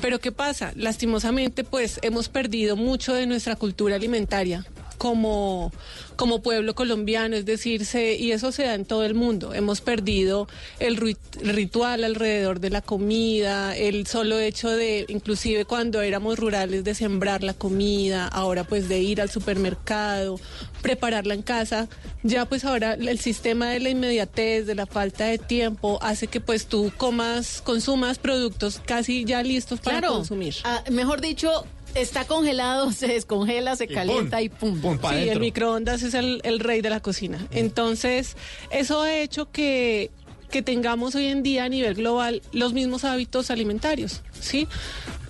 Pero 0.00 0.20
¿qué 0.20 0.32
pasa? 0.32 0.72
Lastimosamente, 0.74 1.62
pues 1.62 1.98
hemos 2.00 2.30
perdido 2.30 2.76
mucho 2.76 3.12
de 3.12 3.26
nuestra 3.26 3.56
cultura 3.56 3.96
alimentaria 3.96 4.64
como, 4.98 5.72
como 6.16 6.42
pueblo 6.42 6.74
colombiano, 6.74 7.36
es 7.36 7.46
decir, 7.46 7.86
se- 7.86 8.16
y 8.16 8.32
eso 8.32 8.52
se 8.52 8.64
da 8.64 8.74
en 8.74 8.84
todo 8.84 9.04
el 9.04 9.14
mundo. 9.14 9.54
Hemos 9.54 9.80
perdido 9.80 10.48
el 10.80 10.96
rit- 10.98 11.16
ritual 11.40 12.04
alrededor 12.04 12.60
de 12.60 12.70
la 12.70 12.82
comida, 12.82 13.76
el 13.76 14.06
solo 14.06 14.38
hecho 14.38 14.68
de, 14.70 15.06
inclusive 15.08 15.64
cuando 15.64 16.02
éramos 16.02 16.38
rurales, 16.38 16.84
de 16.84 16.94
sembrar 16.94 17.42
la 17.42 17.54
comida, 17.54 18.26
ahora 18.28 18.64
pues 18.64 18.88
de 18.88 18.98
ir 18.98 19.20
al 19.20 19.30
supermercado, 19.30 20.40
prepararla 20.82 21.34
en 21.34 21.42
casa. 21.42 21.88
Ya 22.24 22.44
pues 22.46 22.64
ahora 22.64 22.94
el 22.94 23.18
sistema 23.20 23.70
de 23.70 23.80
la 23.80 23.90
inmediatez, 23.90 24.66
de 24.66 24.74
la 24.74 24.86
falta 24.86 25.26
de 25.26 25.38
tiempo, 25.38 25.98
hace 26.02 26.26
que 26.26 26.40
pues 26.40 26.66
tú 26.66 26.92
comas, 26.96 27.62
consumas 27.62 28.18
productos 28.18 28.80
casi 28.84 29.24
ya 29.24 29.42
listos 29.42 29.78
para 29.80 29.98
Claro. 30.00 30.14
consumir. 30.14 30.56
Ah, 30.64 30.82
mejor 30.90 31.20
dicho, 31.20 31.64
está 32.00 32.26
congelado, 32.26 32.92
se 32.92 33.08
descongela, 33.08 33.76
se 33.76 33.88
calienta 33.88 34.40
y 34.42 34.48
pum. 34.48 34.80
sí, 34.82 35.28
el 35.28 35.40
microondas 35.40 36.02
es 36.02 36.14
el, 36.14 36.40
el 36.44 36.60
rey 36.60 36.80
de 36.80 36.90
la 36.90 37.00
cocina. 37.00 37.46
Entonces, 37.50 38.36
eso 38.70 39.02
ha 39.02 39.14
hecho 39.14 39.50
que, 39.50 40.10
que 40.50 40.62
tengamos 40.62 41.14
hoy 41.14 41.26
en 41.26 41.42
día 41.42 41.64
a 41.64 41.68
nivel 41.68 41.94
global 41.94 42.42
los 42.52 42.72
mismos 42.72 43.04
hábitos 43.04 43.50
alimentarios, 43.50 44.22
¿sí? 44.40 44.66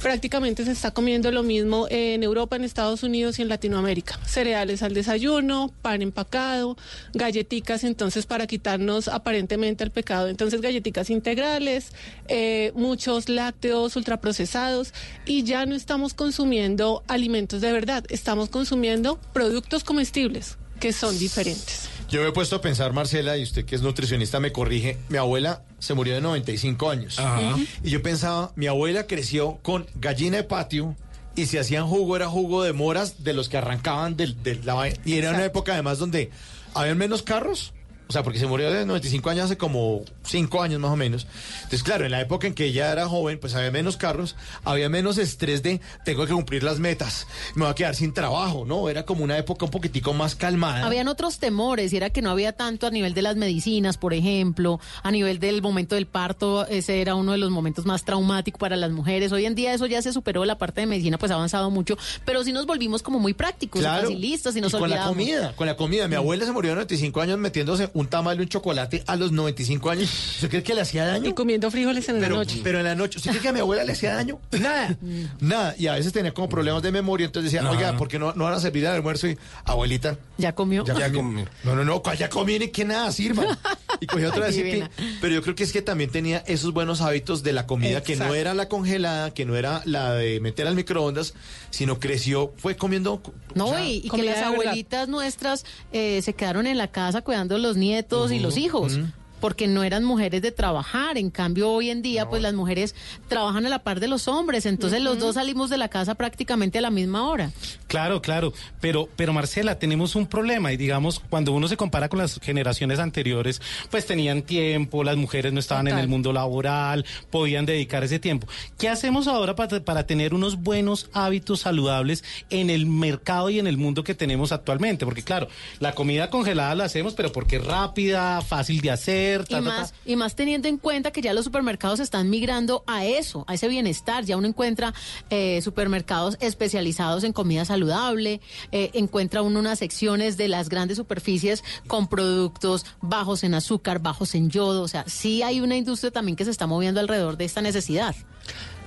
Prácticamente 0.00 0.64
se 0.64 0.70
está 0.70 0.92
comiendo 0.92 1.32
lo 1.32 1.42
mismo 1.42 1.88
en 1.90 2.22
Europa, 2.22 2.54
en 2.54 2.62
Estados 2.62 3.02
Unidos 3.02 3.38
y 3.38 3.42
en 3.42 3.48
Latinoamérica. 3.48 4.18
Cereales 4.24 4.84
al 4.84 4.94
desayuno, 4.94 5.72
pan 5.82 6.02
empacado, 6.02 6.76
galletitas, 7.14 7.82
entonces 7.82 8.24
para 8.24 8.46
quitarnos 8.46 9.08
aparentemente 9.08 9.82
el 9.82 9.90
pecado. 9.90 10.28
Entonces 10.28 10.60
galletitas 10.60 11.10
integrales, 11.10 11.90
eh, 12.28 12.70
muchos 12.76 13.28
lácteos 13.28 13.96
ultraprocesados 13.96 14.94
y 15.26 15.42
ya 15.42 15.66
no 15.66 15.74
estamos 15.74 16.14
consumiendo 16.14 17.02
alimentos 17.08 17.60
de 17.60 17.72
verdad, 17.72 18.04
estamos 18.08 18.50
consumiendo 18.50 19.18
productos 19.32 19.82
comestibles 19.82 20.58
que 20.78 20.92
son 20.92 21.18
diferentes. 21.18 21.97
Yo 22.08 22.22
me 22.22 22.28
he 22.28 22.32
puesto 22.32 22.56
a 22.56 22.60
pensar, 22.62 22.94
Marcela, 22.94 23.36
y 23.36 23.42
usted 23.42 23.66
que 23.66 23.74
es 23.74 23.82
nutricionista 23.82 24.40
me 24.40 24.50
corrige, 24.50 24.96
mi 25.10 25.18
abuela 25.18 25.62
se 25.78 25.92
murió 25.92 26.14
de 26.14 26.22
95 26.22 26.90
años. 26.90 27.18
Ajá. 27.18 27.54
Y 27.84 27.90
yo 27.90 28.02
pensaba, 28.02 28.50
mi 28.56 28.66
abuela 28.66 29.06
creció 29.06 29.58
con 29.62 29.86
gallina 29.94 30.38
de 30.38 30.44
patio 30.44 30.96
y 31.36 31.46
si 31.46 31.58
hacían 31.58 31.86
jugo 31.86 32.16
era 32.16 32.26
jugo 32.26 32.62
de 32.62 32.72
moras 32.72 33.22
de 33.24 33.34
los 33.34 33.48
que 33.50 33.58
arrancaban 33.58 34.16
del, 34.16 34.42
de 34.42 34.56
la. 34.56 34.88
Y 35.04 35.18
era 35.18 35.30
una 35.30 35.44
época 35.44 35.74
además 35.74 35.98
donde 35.98 36.30
había 36.74 36.94
menos 36.94 37.22
carros. 37.22 37.74
O 38.08 38.12
sea, 38.12 38.22
porque 38.22 38.38
se 38.38 38.46
murió 38.46 38.70
de 38.70 38.86
95 38.86 39.28
años 39.30 39.44
hace 39.44 39.58
como 39.58 40.02
5 40.24 40.62
años 40.62 40.80
más 40.80 40.90
o 40.90 40.96
menos. 40.96 41.26
Entonces, 41.56 41.82
claro, 41.82 42.06
en 42.06 42.10
la 42.10 42.20
época 42.22 42.46
en 42.46 42.54
que 42.54 42.64
ella 42.64 42.90
era 42.90 43.06
joven, 43.06 43.38
pues 43.38 43.54
había 43.54 43.70
menos 43.70 43.96
carros, 43.98 44.34
había 44.64 44.88
menos 44.88 45.18
estrés 45.18 45.62
de 45.62 45.80
tengo 46.06 46.26
que 46.26 46.32
cumplir 46.32 46.62
las 46.62 46.78
metas, 46.78 47.26
me 47.54 47.64
voy 47.64 47.70
a 47.70 47.74
quedar 47.74 47.94
sin 47.94 48.14
trabajo, 48.14 48.64
¿no? 48.66 48.88
Era 48.88 49.04
como 49.04 49.24
una 49.24 49.36
época 49.36 49.66
un 49.66 49.70
poquitico 49.70 50.14
más 50.14 50.34
calmada. 50.34 50.86
Habían 50.86 51.08
otros 51.08 51.38
temores, 51.38 51.92
y 51.92 51.98
era 51.98 52.08
que 52.10 52.22
no 52.22 52.30
había 52.30 52.52
tanto 52.52 52.86
a 52.86 52.90
nivel 52.90 53.12
de 53.12 53.20
las 53.22 53.36
medicinas, 53.36 53.98
por 53.98 54.14
ejemplo, 54.14 54.80
a 55.02 55.10
nivel 55.10 55.38
del 55.38 55.60
momento 55.60 55.94
del 55.94 56.06
parto, 56.06 56.66
ese 56.66 57.02
era 57.02 57.14
uno 57.14 57.32
de 57.32 57.38
los 57.38 57.50
momentos 57.50 57.84
más 57.84 58.04
traumáticos 58.04 58.58
para 58.58 58.76
las 58.76 58.90
mujeres. 58.90 59.32
Hoy 59.32 59.44
en 59.44 59.54
día 59.54 59.74
eso 59.74 59.84
ya 59.86 60.00
se 60.00 60.12
superó, 60.14 60.46
la 60.46 60.56
parte 60.56 60.80
de 60.80 60.86
medicina 60.86 61.18
pues 61.18 61.30
ha 61.30 61.34
avanzado 61.34 61.70
mucho, 61.70 61.98
pero 62.24 62.42
sí 62.42 62.52
nos 62.52 62.64
volvimos 62.64 63.02
como 63.02 63.18
muy 63.18 63.34
prácticos, 63.34 63.80
Claro. 63.82 64.08
facilistas 64.08 64.56
y 64.56 64.62
nos 64.62 64.72
con 64.72 64.88
la 64.88 65.04
comida, 65.04 65.52
con 65.56 65.66
la 65.66 65.76
comida. 65.76 66.08
Mi 66.08 66.14
abuela 66.14 66.46
se 66.46 66.52
murió 66.52 66.72
a 66.72 66.74
95 66.76 67.20
años 67.20 67.38
metiéndose 67.38 67.90
un 67.98 68.06
tamal 68.06 68.38
y 68.38 68.42
un 68.42 68.48
chocolate 68.48 69.02
a 69.06 69.16
los 69.16 69.32
95 69.32 69.90
años. 69.90 70.10
¿Usted 70.34 70.48
cree 70.48 70.62
que 70.62 70.74
le 70.74 70.82
hacía 70.82 71.06
daño? 71.06 71.28
Y 71.28 71.32
comiendo 71.32 71.70
frijoles 71.70 72.08
en 72.08 72.20
pero, 72.20 72.36
la 72.36 72.36
noche. 72.36 72.60
Pero 72.62 72.78
en 72.78 72.84
la 72.84 72.94
noche. 72.94 73.18
¿Usted 73.18 73.30
cree 73.30 73.42
que 73.42 73.48
a 73.48 73.52
mi 73.52 73.60
abuela 73.60 73.84
le 73.84 73.92
hacía 73.92 74.14
daño? 74.14 74.38
Nada. 74.52 74.96
Nada. 75.40 75.74
Y 75.78 75.88
a 75.88 75.94
veces 75.94 76.12
tenía 76.12 76.32
como 76.32 76.48
problemas 76.48 76.82
de 76.82 76.92
memoria. 76.92 77.26
Entonces 77.26 77.52
decía, 77.52 77.66
Ajá. 77.66 77.76
oiga, 77.76 77.96
¿por 77.96 78.08
qué 78.08 78.18
no, 78.18 78.32
no 78.34 78.44
van 78.44 78.54
a 78.54 78.60
servir 78.60 78.84
el 78.84 78.92
almuerzo? 78.92 79.28
Y, 79.28 79.36
abuelita. 79.64 80.16
¿Ya 80.36 80.54
comió? 80.54 80.84
Ya, 80.84 81.12
comió. 81.12 81.46
No, 81.64 81.74
no, 81.74 81.84
no, 81.84 82.02
ya 82.14 82.28
comí 82.28 82.58
ni 82.58 82.68
que 82.68 82.84
nada 82.84 83.10
sirva. 83.12 83.58
Y 84.00 84.06
cogió 84.06 84.28
otra 84.28 84.46
vez. 84.46 84.88
pero 85.20 85.34
yo 85.34 85.42
creo 85.42 85.56
que 85.56 85.64
es 85.64 85.72
que 85.72 85.82
también 85.82 86.10
tenía 86.10 86.44
esos 86.46 86.72
buenos 86.72 87.00
hábitos 87.00 87.42
de 87.42 87.52
la 87.52 87.66
comida, 87.66 88.00
que 88.00 88.14
no 88.14 88.32
era 88.34 88.54
la 88.54 88.68
congelada, 88.68 89.34
que 89.34 89.44
no 89.44 89.56
era 89.56 89.82
la 89.86 90.12
de 90.12 90.38
meter 90.38 90.68
al 90.68 90.76
microondas, 90.76 91.34
sino 91.70 91.98
creció, 91.98 92.52
fue 92.58 92.76
comiendo. 92.76 93.20
No, 93.54 93.66
o 93.66 93.70
sea, 93.70 93.84
y, 93.84 94.02
y 94.04 94.10
que 94.10 94.22
las 94.22 94.38
abuelitas 94.38 95.08
nuestras 95.08 95.64
eh, 95.92 96.22
se 96.22 96.32
quedaron 96.34 96.68
en 96.68 96.78
la 96.78 96.88
casa 96.88 97.22
cuidando 97.22 97.56
a 97.56 97.58
los 97.58 97.76
nietos 97.88 98.32
y 98.32 98.38
los 98.38 98.56
hijos. 98.56 98.98
Porque 99.40 99.66
no 99.66 99.84
eran 99.84 100.04
mujeres 100.04 100.42
de 100.42 100.52
trabajar, 100.52 101.18
en 101.18 101.30
cambio 101.30 101.70
hoy 101.70 101.90
en 101.90 102.02
día 102.02 102.28
pues 102.28 102.42
las 102.42 102.54
mujeres 102.54 102.94
trabajan 103.28 103.66
a 103.66 103.68
la 103.68 103.80
par 103.80 104.00
de 104.00 104.08
los 104.08 104.28
hombres, 104.28 104.66
entonces 104.66 105.02
los 105.02 105.18
dos 105.18 105.34
salimos 105.34 105.70
de 105.70 105.78
la 105.78 105.88
casa 105.88 106.14
prácticamente 106.14 106.78
a 106.78 106.80
la 106.80 106.90
misma 106.90 107.28
hora. 107.28 107.50
Claro, 107.86 108.20
claro, 108.20 108.52
pero, 108.80 109.08
pero 109.16 109.32
Marcela, 109.32 109.78
tenemos 109.78 110.14
un 110.14 110.26
problema 110.26 110.72
y 110.72 110.76
digamos, 110.76 111.20
cuando 111.20 111.52
uno 111.52 111.68
se 111.68 111.76
compara 111.76 112.08
con 112.08 112.18
las 112.18 112.38
generaciones 112.40 112.98
anteriores, 112.98 113.60
pues 113.90 114.06
tenían 114.06 114.42
tiempo, 114.42 115.04
las 115.04 115.16
mujeres 115.16 115.52
no 115.52 115.60
estaban 115.60 115.88
en 115.88 115.98
el 115.98 116.08
mundo 116.08 116.32
laboral, 116.32 117.04
podían 117.30 117.66
dedicar 117.66 118.04
ese 118.04 118.18
tiempo. 118.18 118.46
¿Qué 118.78 118.88
hacemos 118.88 119.28
ahora 119.28 119.54
para, 119.54 119.80
para 119.80 120.06
tener 120.06 120.34
unos 120.34 120.56
buenos 120.62 121.08
hábitos 121.12 121.60
saludables 121.60 122.24
en 122.50 122.70
el 122.70 122.86
mercado 122.86 123.50
y 123.50 123.58
en 123.58 123.66
el 123.66 123.76
mundo 123.76 124.04
que 124.04 124.14
tenemos 124.14 124.52
actualmente? 124.52 125.04
Porque 125.04 125.22
claro, 125.22 125.48
la 125.78 125.94
comida 125.94 126.30
congelada 126.30 126.74
la 126.74 126.84
hacemos, 126.84 127.14
pero 127.14 127.32
porque 127.32 127.56
es 127.56 127.64
rápida, 127.64 128.40
fácil 128.42 128.80
de 128.80 128.90
hacer. 128.90 129.27
Y 129.34 129.44
ta, 129.44 129.56
ta, 129.56 129.60
más, 129.60 129.92
ta. 129.92 129.98
y 130.06 130.16
más 130.16 130.34
teniendo 130.34 130.68
en 130.68 130.78
cuenta 130.78 131.10
que 131.10 131.20
ya 131.20 131.34
los 131.34 131.44
supermercados 131.44 132.00
están 132.00 132.30
migrando 132.30 132.84
a 132.86 133.04
eso, 133.04 133.44
a 133.46 133.54
ese 133.54 133.68
bienestar. 133.68 134.24
Ya 134.24 134.36
uno 134.36 134.48
encuentra 134.48 134.94
eh, 135.30 135.60
supermercados 135.62 136.36
especializados 136.40 137.24
en 137.24 137.32
comida 137.32 137.64
saludable, 137.64 138.40
eh, 138.72 138.90
encuentra 138.94 139.42
uno 139.42 139.58
unas 139.58 139.78
secciones 139.78 140.36
de 140.36 140.48
las 140.48 140.68
grandes 140.68 140.96
superficies 140.96 141.64
con 141.86 142.08
productos 142.08 142.86
bajos 143.00 143.44
en 143.44 143.54
azúcar, 143.54 143.98
bajos 144.00 144.34
en 144.34 144.50
yodo. 144.50 144.82
O 144.82 144.88
sea, 144.88 145.04
sí 145.06 145.42
hay 145.42 145.60
una 145.60 145.76
industria 145.76 146.10
también 146.10 146.36
que 146.36 146.44
se 146.44 146.50
está 146.50 146.66
moviendo 146.66 147.00
alrededor 147.00 147.36
de 147.36 147.44
esta 147.44 147.60
necesidad. 147.60 148.14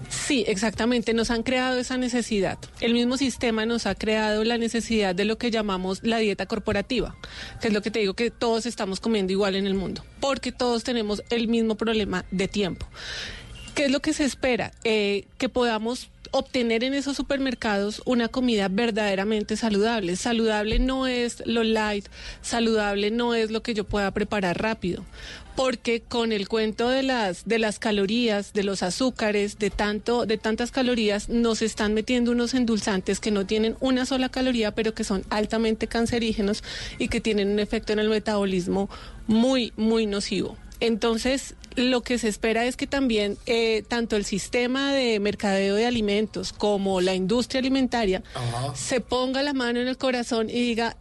Sí, 0.10 0.44
exactamente, 0.48 1.14
nos 1.14 1.32
han 1.32 1.44
creado 1.44 1.78
esa 1.78 1.98
necesidad. 1.98 2.58
El 2.80 2.94
mismo 2.94 3.18
sistema 3.18 3.66
nos 3.66 3.86
ha 3.86 3.96
creado 3.96 4.44
la 4.44 4.58
necesidad 4.58 5.16
de 5.16 5.26
lo 5.26 5.38
que 5.38 5.52
llamamos 5.52 6.00
la 6.04 6.18
dieta 6.18 6.46
corporativa, 6.46 7.16
que 7.62 7.68
es 7.68 7.74
lo 7.74 7.82
que 7.82 7.92
te 7.92 8.00
digo 8.00 8.14
que 8.14 8.32
todos 8.32 8.66
estamos 8.66 9.00
comiendo 9.00 9.32
igual 9.32 9.56
en 9.56 9.68
el 9.68 9.74
mundo, 9.74 10.04
porque 10.20 10.52
todos 10.52 10.84
tenemos 10.84 11.24
el 11.30 11.48
mismo 11.48 11.76
problema 11.76 12.26
de 12.32 12.48
tiempo. 12.48 12.88
¿Qué 13.76 13.86
es 13.86 13.92
lo 13.92 14.02
que 14.02 14.14
se 14.14 14.26
espera? 14.26 14.74
Eh, 14.84 15.26
que 15.38 15.50
podamos 15.50 16.10
obtener 16.32 16.84
en 16.84 16.94
esos 16.94 17.18
supermercados 17.18 18.02
una 18.06 18.30
comida 18.30 18.68
verdaderamente 18.70 19.58
saludable. 19.58 20.16
Saludable 20.16 20.80
no 20.80 21.08
es 21.08 21.44
lo 21.46 21.64
light, 21.64 22.08
saludable 22.42 23.12
no 23.12 23.36
es 23.36 23.52
lo 23.52 23.62
que 23.62 23.74
yo 23.74 23.84
pueda 23.84 24.12
preparar 24.12 24.62
rápido, 24.62 25.06
porque 25.56 26.02
con 26.02 26.32
el 26.32 26.48
cuento 26.48 26.90
de 26.90 27.04
las 27.04 27.46
de 27.46 27.60
las 27.60 27.80
calorías, 27.80 28.54
de 28.54 28.64
los 28.64 28.82
azúcares, 28.84 29.60
de 29.60 29.70
tanto 29.70 30.26
de 30.26 30.38
tantas 30.38 30.72
calorías 30.72 31.30
nos 31.30 31.62
están 31.62 31.94
metiendo 31.94 32.32
unos 32.32 32.54
endulzantes 32.54 33.20
que 33.20 33.32
no 33.32 33.46
tienen 33.46 33.76
una 33.82 34.06
sola 34.06 34.30
caloría, 34.30 34.74
pero 34.74 34.94
que 34.94 35.04
son 35.04 35.24
altamente 35.30 35.88
cancerígenos 35.88 36.64
y 36.98 37.10
que 37.10 37.22
tienen 37.22 37.50
un 37.50 37.60
efecto 37.60 37.94
en 37.94 38.00
el 38.00 38.10
metabolismo 38.10 38.90
muy 39.28 39.74
muy 39.76 40.06
nocivo. 40.06 40.58
Entonces, 40.80 41.54
lo 41.76 42.02
que 42.02 42.18
se 42.18 42.28
espera 42.28 42.66
es 42.66 42.76
que 42.76 42.88
también 42.88 43.38
eh, 43.46 43.84
tanto 43.88 44.16
el 44.16 44.26
sistema 44.26 44.94
de 44.94 45.20
mercadeo 45.20 45.76
de 45.76 45.86
alimentos 45.86 46.54
como 46.54 47.02
la 47.02 47.16
industria 47.16 47.60
alimentaria 47.60 48.24
se 48.74 49.02
ponga 49.02 49.42
la 49.42 49.54
mano 49.54 49.80
en 49.80 49.88
el 49.88 49.98
corazón 49.98 50.50
y 50.50 50.54
diga, 50.54 50.98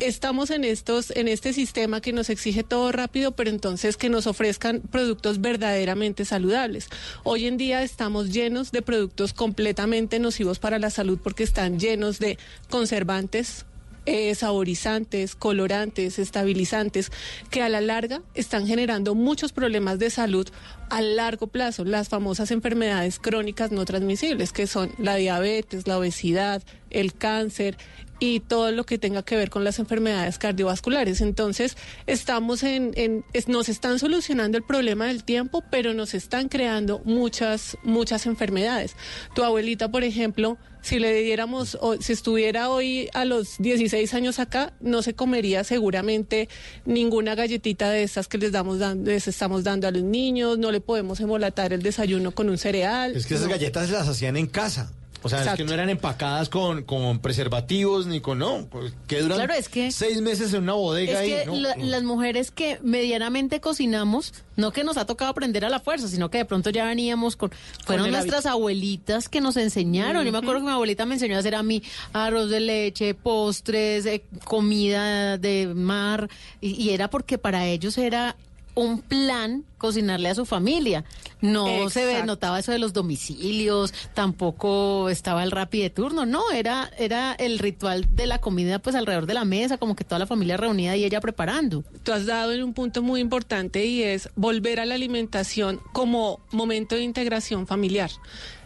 estamos 0.00 0.50
en 0.50 0.64
estos, 0.64 1.10
en 1.12 1.28
este 1.28 1.52
sistema 1.52 2.00
que 2.00 2.12
nos 2.12 2.30
exige 2.30 2.64
todo 2.64 2.90
rápido, 2.90 3.32
pero 3.32 3.50
entonces 3.50 3.96
que 3.96 4.08
nos 4.08 4.26
ofrezcan 4.26 4.80
productos 4.80 5.40
verdaderamente 5.40 6.24
saludables. 6.24 6.88
Hoy 7.22 7.46
en 7.46 7.56
día 7.56 7.82
estamos 7.82 8.30
llenos 8.30 8.72
de 8.72 8.82
productos 8.82 9.32
completamente 9.32 10.18
nocivos 10.18 10.58
para 10.58 10.78
la 10.78 10.90
salud 10.90 11.18
porque 11.22 11.42
están 11.42 11.78
llenos 11.78 12.18
de 12.18 12.38
conservantes, 12.70 13.66
eh, 14.06 14.34
saborizantes, 14.34 15.34
colorantes, 15.34 16.18
estabilizantes, 16.18 17.10
que 17.50 17.62
a 17.62 17.68
la 17.68 17.80
larga 17.80 18.22
están 18.34 18.66
generando 18.66 19.14
muchos 19.14 19.52
problemas 19.52 19.98
de 19.98 20.10
salud 20.10 20.48
a 20.88 21.00
largo 21.02 21.46
plazo, 21.46 21.84
las 21.84 22.08
famosas 22.08 22.50
enfermedades 22.50 23.18
crónicas 23.18 23.70
no 23.70 23.84
transmisibles, 23.84 24.52
que 24.52 24.66
son 24.66 24.90
la 24.98 25.16
diabetes, 25.16 25.86
la 25.86 25.98
obesidad, 25.98 26.62
el 26.90 27.14
cáncer 27.14 27.76
y 28.20 28.40
todo 28.40 28.70
lo 28.70 28.84
que 28.84 28.98
tenga 28.98 29.22
que 29.22 29.34
ver 29.34 29.50
con 29.50 29.64
las 29.64 29.78
enfermedades 29.78 30.38
cardiovasculares. 30.38 31.20
Entonces, 31.22 31.76
estamos 32.06 32.62
en, 32.62 32.92
en 32.96 33.24
es- 33.32 33.48
nos 33.48 33.68
están 33.68 33.98
solucionando 33.98 34.58
el 34.58 34.64
problema 34.64 35.06
del 35.06 35.24
tiempo, 35.24 35.64
pero 35.70 35.94
nos 35.94 36.14
están 36.14 36.48
creando 36.48 37.00
muchas, 37.04 37.76
muchas 37.82 38.26
enfermedades. 38.26 38.94
Tu 39.34 39.42
abuelita, 39.42 39.90
por 39.90 40.04
ejemplo, 40.04 40.58
si 40.82 40.98
le 40.98 41.12
diéramos, 41.22 41.76
o 41.80 41.96
si 42.00 42.12
estuviera 42.12 42.70
hoy 42.70 43.08
a 43.14 43.24
los 43.24 43.56
16 43.58 44.14
años 44.14 44.38
acá, 44.38 44.72
no 44.80 45.02
se 45.02 45.14
comería 45.14 45.64
seguramente 45.64 46.48
ninguna 46.84 47.34
galletita 47.34 47.90
de 47.90 48.02
estas 48.02 48.28
que 48.28 48.38
les 48.38 48.52
damos 48.52 48.78
dan- 48.78 49.04
les 49.04 49.28
estamos 49.28 49.64
dando 49.64 49.88
a 49.88 49.90
los 49.90 50.02
niños, 50.02 50.58
no 50.58 50.70
le 50.72 50.80
podemos 50.80 51.20
embolatar 51.20 51.72
el 51.72 51.82
desayuno 51.82 52.32
con 52.32 52.48
un 52.48 52.58
cereal. 52.58 53.14
Es 53.16 53.26
que 53.26 53.34
esas 53.34 53.48
galletas 53.48 53.90
las 53.90 54.08
hacían 54.08 54.36
en 54.36 54.46
casa. 54.46 54.92
O 55.22 55.28
sea, 55.28 55.44
es 55.44 55.50
que 55.56 55.64
no 55.64 55.72
eran 55.74 55.90
empacadas 55.90 56.48
con, 56.48 56.82
con 56.84 57.18
preservativos 57.18 58.06
ni 58.06 58.20
con 58.20 58.38
no, 58.38 58.66
pues, 58.70 58.92
que 59.06 59.20
duran 59.20 59.36
Claro, 59.38 59.54
es 59.54 59.68
que- 59.68 59.90
seis 59.92 60.20
meses 60.22 60.54
en 60.54 60.62
una 60.62 60.72
bodega 60.72 61.22
Es 61.22 61.28
y 61.28 61.30
que 61.32 61.46
no, 61.46 61.54
la- 61.56 61.76
no. 61.76 61.84
las 61.84 62.02
mujeres 62.02 62.50
que 62.50 62.78
medianamente 62.82 63.60
cocinamos, 63.60 64.32
no 64.56 64.72
que 64.72 64.82
nos 64.84 64.96
ha 64.96 65.04
tocado 65.06 65.30
aprender 65.30 65.64
a 65.64 65.68
la 65.68 65.78
fuerza, 65.80 66.08
sino 66.08 66.30
que 66.30 66.38
de 66.38 66.44
pronto 66.46 66.70
ya 66.70 66.84
veníamos 66.86 67.36
con... 67.36 67.50
Fueron 67.84 68.10
nuestras 68.10 68.46
abuelitas 68.46 69.28
que 69.28 69.40
nos 69.40 69.56
enseñaron. 69.56 70.24
Yo 70.24 70.32
me 70.32 70.38
acuerdo 70.38 70.60
que 70.60 70.66
mi 70.66 70.72
abuelita 70.72 71.04
me 71.06 71.14
enseñó 71.14 71.36
a 71.36 71.40
hacer 71.40 71.54
a 71.54 71.62
mí 71.62 71.82
arroz 72.12 72.48
de 72.48 72.60
leche, 72.60 73.14
postres, 73.14 74.06
eh, 74.06 74.22
comida 74.44 75.36
de 75.38 75.66
mar, 75.74 76.28
y, 76.60 76.70
y 76.82 76.90
era 76.90 77.08
porque 77.10 77.38
para 77.38 77.66
ellos 77.66 77.98
era 77.98 78.36
un 78.74 79.00
plan 79.00 79.64
cocinarle 79.78 80.28
a 80.28 80.34
su 80.34 80.44
familia. 80.44 81.04
No 81.40 81.88
se 81.88 82.22
notaba 82.24 82.58
eso 82.58 82.72
de 82.72 82.78
los 82.78 82.92
domicilios, 82.92 83.94
tampoco 84.14 85.08
estaba 85.08 85.42
el 85.42 85.50
rapi 85.50 85.80
de 85.80 85.90
turno, 85.90 86.26
no, 86.26 86.50
era, 86.50 86.90
era 86.98 87.32
el 87.32 87.58
ritual 87.58 88.06
de 88.14 88.26
la 88.26 88.38
comida 88.38 88.78
pues 88.78 88.94
alrededor 88.94 89.26
de 89.26 89.34
la 89.34 89.44
mesa, 89.44 89.78
como 89.78 89.96
que 89.96 90.04
toda 90.04 90.18
la 90.18 90.26
familia 90.26 90.58
reunida 90.58 90.96
y 90.96 91.04
ella 91.04 91.20
preparando. 91.20 91.82
Tú 92.02 92.12
has 92.12 92.26
dado 92.26 92.52
en 92.52 92.62
un 92.62 92.74
punto 92.74 93.02
muy 93.02 93.20
importante 93.20 93.86
y 93.86 94.02
es 94.02 94.28
volver 94.36 94.80
a 94.80 94.86
la 94.86 94.94
alimentación 94.94 95.80
como 95.92 96.40
momento 96.52 96.94
de 96.94 97.02
integración 97.02 97.66
familiar 97.66 98.10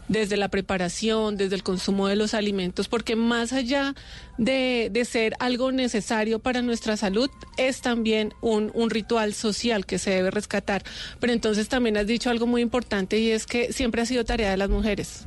desde 0.09 0.37
la 0.37 0.49
preparación, 0.49 1.37
desde 1.37 1.55
el 1.55 1.63
consumo 1.63 2.09
de 2.09 2.17
los 2.17 2.35
alimentos, 2.35 2.89
porque 2.89 3.17
más 3.17 3.53
allá 3.53 3.95
de, 4.39 4.89
de 4.93 5.05
ser 5.05 5.35
algo 5.39 5.73
necesario 5.73 6.39
para 6.39 6.63
nuestra 6.63 6.97
salud, 6.97 7.31
es 7.57 7.81
también 7.81 8.33
un, 8.41 8.71
un 8.75 8.91
ritual 8.91 9.35
social 9.35 9.87
que 9.87 9.99
se 9.99 10.11
debe 10.11 10.31
rescatar. 10.31 10.83
Pero 11.21 11.33
entonces 11.33 11.69
también 11.69 11.97
has 11.97 12.07
dicho 12.07 12.31
algo 12.31 12.47
muy 12.47 12.63
importante 12.63 13.19
y 13.19 13.31
es 13.31 13.47
que 13.47 13.73
siempre 13.73 14.03
ha 14.03 14.07
sido 14.07 14.25
tarea 14.25 14.51
de 14.51 14.57
las 14.57 14.71
mujeres. 14.71 15.25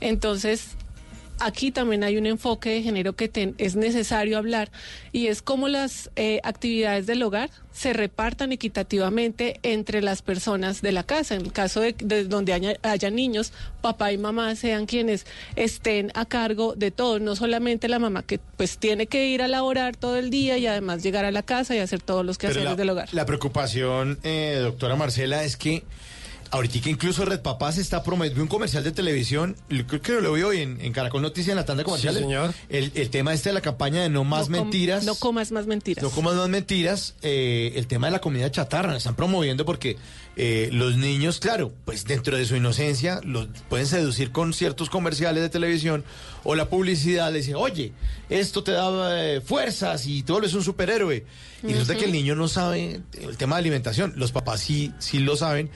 Entonces, 0.00 0.76
aquí 1.40 1.70
también 1.72 2.04
hay 2.04 2.16
un 2.16 2.26
enfoque 2.26 2.70
de 2.70 2.82
género 2.82 3.14
que 3.14 3.28
ten- 3.28 3.54
es 3.58 3.74
necesario 3.76 4.38
hablar 4.38 4.70
y 5.12 5.26
es 5.26 5.42
cómo 5.42 5.68
las 5.68 6.10
eh, 6.16 6.40
actividades 6.44 7.06
del 7.06 7.22
hogar 7.22 7.50
se 7.72 7.92
repartan 7.92 8.52
equitativamente 8.52 9.58
entre 9.62 10.02
las 10.02 10.22
personas 10.22 10.82
de 10.82 10.92
la 10.92 11.02
casa. 11.04 11.34
En 11.34 11.42
el 11.42 11.52
caso 11.52 11.80
de, 11.80 11.94
de 11.98 12.24
donde 12.24 12.52
haya, 12.52 12.74
haya 12.82 13.10
niños, 13.10 13.52
papá 13.80 14.12
y 14.12 14.18
mamá 14.18 14.54
sean 14.56 14.86
quienes 14.86 15.24
estén 15.56 16.10
a 16.14 16.24
cargo 16.26 16.74
de 16.76 16.90
todo, 16.90 17.18
no 17.20 17.36
solamente 17.36 17.88
la 17.88 17.98
mamá 17.98 18.22
que 18.22 18.38
pues 18.56 18.78
tiene 18.78 19.06
que 19.06 19.26
ir 19.28 19.42
a 19.42 19.48
laborar 19.48 19.96
todo 19.96 20.16
el 20.16 20.30
día 20.30 20.58
y 20.58 20.66
además 20.66 21.02
llegar 21.02 21.24
a 21.24 21.30
la 21.30 21.42
casa 21.42 21.74
y 21.74 21.78
hacer 21.78 22.00
todos 22.02 22.24
los 22.24 22.38
quehaceres 22.38 22.64
la, 22.64 22.74
del 22.74 22.90
hogar. 22.90 23.08
la 23.12 23.24
preocupación, 23.26 24.18
eh, 24.24 24.58
doctora 24.60 24.96
Marcela, 24.96 25.44
es 25.44 25.56
que 25.56 25.84
ahorita 26.50 26.88
incluso 26.88 27.24
Red 27.24 27.40
Papás 27.40 27.78
está 27.78 28.02
prometiendo 28.02 28.42
un 28.42 28.48
comercial 28.48 28.82
de 28.84 28.92
televisión, 28.92 29.56
creo 29.86 30.00
que 30.02 30.12
lo 30.20 30.32
vi 30.32 30.42
hoy 30.42 30.58
en, 30.60 30.80
en 30.80 30.92
Caracol 30.92 31.22
Noticias 31.22 31.50
en 31.52 31.56
la 31.56 31.64
tanda 31.64 31.84
comercial. 31.84 32.14
señor. 32.14 32.52
El, 32.68 32.90
el 32.94 33.10
tema 33.10 33.32
este 33.32 33.50
de 33.50 33.54
la 33.54 33.60
campaña 33.60 34.02
de 34.02 34.08
no 34.10 34.24
más 34.24 34.48
No 34.48 34.56
com- 34.58 34.64
mentiras. 34.66 35.04
No 35.04 35.14
comas 35.14 35.52
más 35.52 35.66
mentiras. 35.66 36.02
No 36.02 36.10
comas 36.10 36.34
más 36.34 36.48
mentiras. 36.48 37.14
eh, 37.22 37.72
el 37.76 37.86
tema 37.86 38.06
de 38.08 38.12
la 38.12 38.20
comida 38.20 38.50
chatarra, 38.50 38.90
la 38.92 38.98
están 38.98 39.14
promoviendo 39.16 39.64
porque 39.64 39.96
eh, 40.36 40.70
los 40.72 40.96
niños, 40.96 41.38
claro, 41.40 41.72
pues 41.84 42.04
dentro 42.04 42.36
de 42.36 42.44
su 42.46 42.56
inocencia, 42.56 43.20
los 43.24 43.48
pueden 43.68 43.86
seducir 43.86 44.30
con 44.32 44.52
ciertos 44.54 44.88
comerciales 44.90 45.42
de 45.42 45.48
televisión 45.50 46.04
o 46.44 46.54
la 46.54 46.68
publicidad 46.68 47.30
le 47.32 47.38
dice, 47.40 47.54
oye, 47.54 47.92
esto 48.28 48.62
te 48.64 48.72
da 48.72 48.88
eh, 49.24 49.40
fuerzas 49.40 50.06
y 50.06 50.22
tú 50.22 50.38
es 50.38 50.54
un 50.54 50.62
superhéroe. 50.64 51.24
Y 51.62 51.72
resulta 51.72 51.96
que 51.96 52.06
el 52.06 52.12
niño 52.12 52.34
no 52.34 52.48
sabe 52.48 53.02
el 53.20 53.36
tema 53.36 53.56
de 53.56 53.60
alimentación. 53.60 54.14
Los 54.16 54.32
papás 54.32 54.60
sí, 54.60 54.92
sí 54.98 55.18
lo 55.18 55.36
saben. 55.36 55.68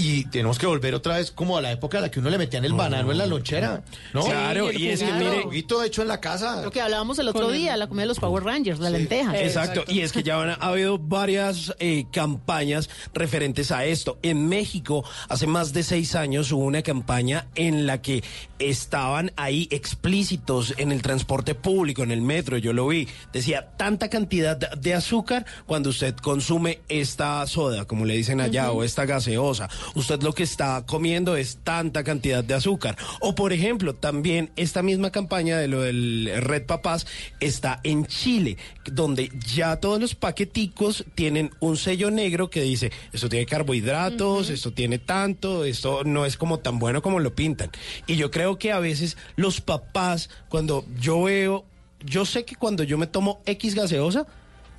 Y 0.00 0.24
tenemos 0.24 0.58
que 0.58 0.66
volver 0.66 0.94
otra 0.94 1.18
vez 1.18 1.30
como 1.30 1.58
a 1.58 1.60
la 1.60 1.70
época 1.72 1.98
en 1.98 2.04
la 2.04 2.10
que 2.10 2.20
uno 2.20 2.30
le 2.30 2.38
metían 2.38 2.64
el 2.64 2.72
banano 2.72 3.12
en 3.12 3.18
la 3.18 3.26
lonchera, 3.26 3.82
¿no? 4.14 4.24
Claro, 4.24 4.72
y 4.72 4.88
es 4.88 5.02
que 5.02 5.12
mire, 5.12 5.42
juguito 5.42 5.82
hecho 5.82 6.00
en 6.00 6.08
la 6.08 6.20
casa. 6.20 6.62
Lo 6.62 6.70
que 6.70 6.80
hablábamos 6.80 7.18
el 7.18 7.28
otro 7.28 7.50
día, 7.50 7.76
la 7.76 7.86
comida 7.86 8.04
de 8.04 8.08
los 8.08 8.18
Power 8.18 8.42
Rangers, 8.42 8.80
la 8.80 8.88
lenteja. 8.88 9.38
Exacto, 9.38 9.84
y 9.88 10.00
es 10.00 10.12
que 10.12 10.22
ya 10.22 10.40
han, 10.40 10.50
ha 10.50 10.54
habido 10.54 10.98
varias 10.98 11.74
eh, 11.78 12.06
campañas 12.10 12.88
referentes 13.12 13.70
a 13.72 13.84
esto. 13.84 14.18
En 14.22 14.48
México, 14.48 15.04
hace 15.28 15.46
más 15.46 15.74
de 15.74 15.82
seis 15.82 16.14
años, 16.14 16.50
hubo 16.50 16.64
una 16.64 16.80
campaña 16.80 17.48
en 17.54 17.86
la 17.86 18.00
que 18.00 18.24
estaban 18.60 19.32
ahí 19.36 19.66
explícitos 19.70 20.74
en 20.76 20.92
el 20.92 21.02
transporte 21.02 21.54
público, 21.54 22.02
en 22.02 22.10
el 22.12 22.22
metro, 22.22 22.56
yo 22.58 22.72
lo 22.72 22.86
vi. 22.88 23.08
Decía, 23.32 23.70
tanta 23.76 24.08
cantidad 24.08 24.56
de- 24.56 24.90
azúcar 24.94 25.46
cuando 25.66 25.90
usted 25.90 26.14
consume 26.16 26.80
esta 26.88 27.46
soda, 27.46 27.84
como 27.86 28.04
le 28.04 28.16
dicen 28.16 28.40
allá, 28.40 28.70
o 28.72 28.82
esta 28.84 29.06
gaseosa. 29.06 29.68
Usted 29.94 30.20
lo 30.22 30.34
que 30.34 30.42
está 30.42 30.84
comiendo 30.84 31.36
es 31.36 31.58
tanta 31.62 32.02
cantidad 32.04 32.42
de 32.44 32.54
azúcar. 32.54 32.96
O, 33.20 33.34
por 33.34 33.52
ejemplo, 33.52 33.94
también 33.94 34.50
esta 34.56 34.82
misma 34.82 35.10
campaña 35.10 35.58
de 35.58 35.68
lo 35.68 35.80
del 35.82 36.30
Red 36.40 36.66
Papás 36.66 37.06
está 37.38 37.80
en 37.84 38.04
Chile, 38.06 38.56
donde 38.84 39.30
ya 39.46 39.76
todos 39.76 40.00
los 40.00 40.14
paqueticos 40.14 41.04
tienen 41.14 41.50
un 41.60 41.76
sello 41.76 42.10
negro 42.10 42.50
que 42.50 42.62
dice, 42.62 42.90
esto 43.12 43.28
tiene 43.28 43.46
carbohidratos, 43.46 44.50
esto 44.50 44.72
tiene 44.72 44.98
tanto, 44.98 45.64
esto 45.64 46.04
no 46.04 46.26
es 46.26 46.36
como 46.36 46.58
tan 46.58 46.78
bueno 46.78 47.00
como 47.00 47.20
lo 47.20 47.34
pintan. 47.34 47.70
Y 48.06 48.16
yo 48.16 48.30
creo 48.30 48.49
que 48.58 48.72
a 48.72 48.78
veces 48.78 49.16
los 49.36 49.60
papás, 49.60 50.30
cuando 50.48 50.84
yo 50.98 51.22
veo, 51.24 51.64
yo 52.04 52.24
sé 52.24 52.44
que 52.44 52.56
cuando 52.56 52.82
yo 52.84 52.98
me 52.98 53.06
tomo 53.06 53.40
X 53.46 53.74
gaseosa, 53.74 54.26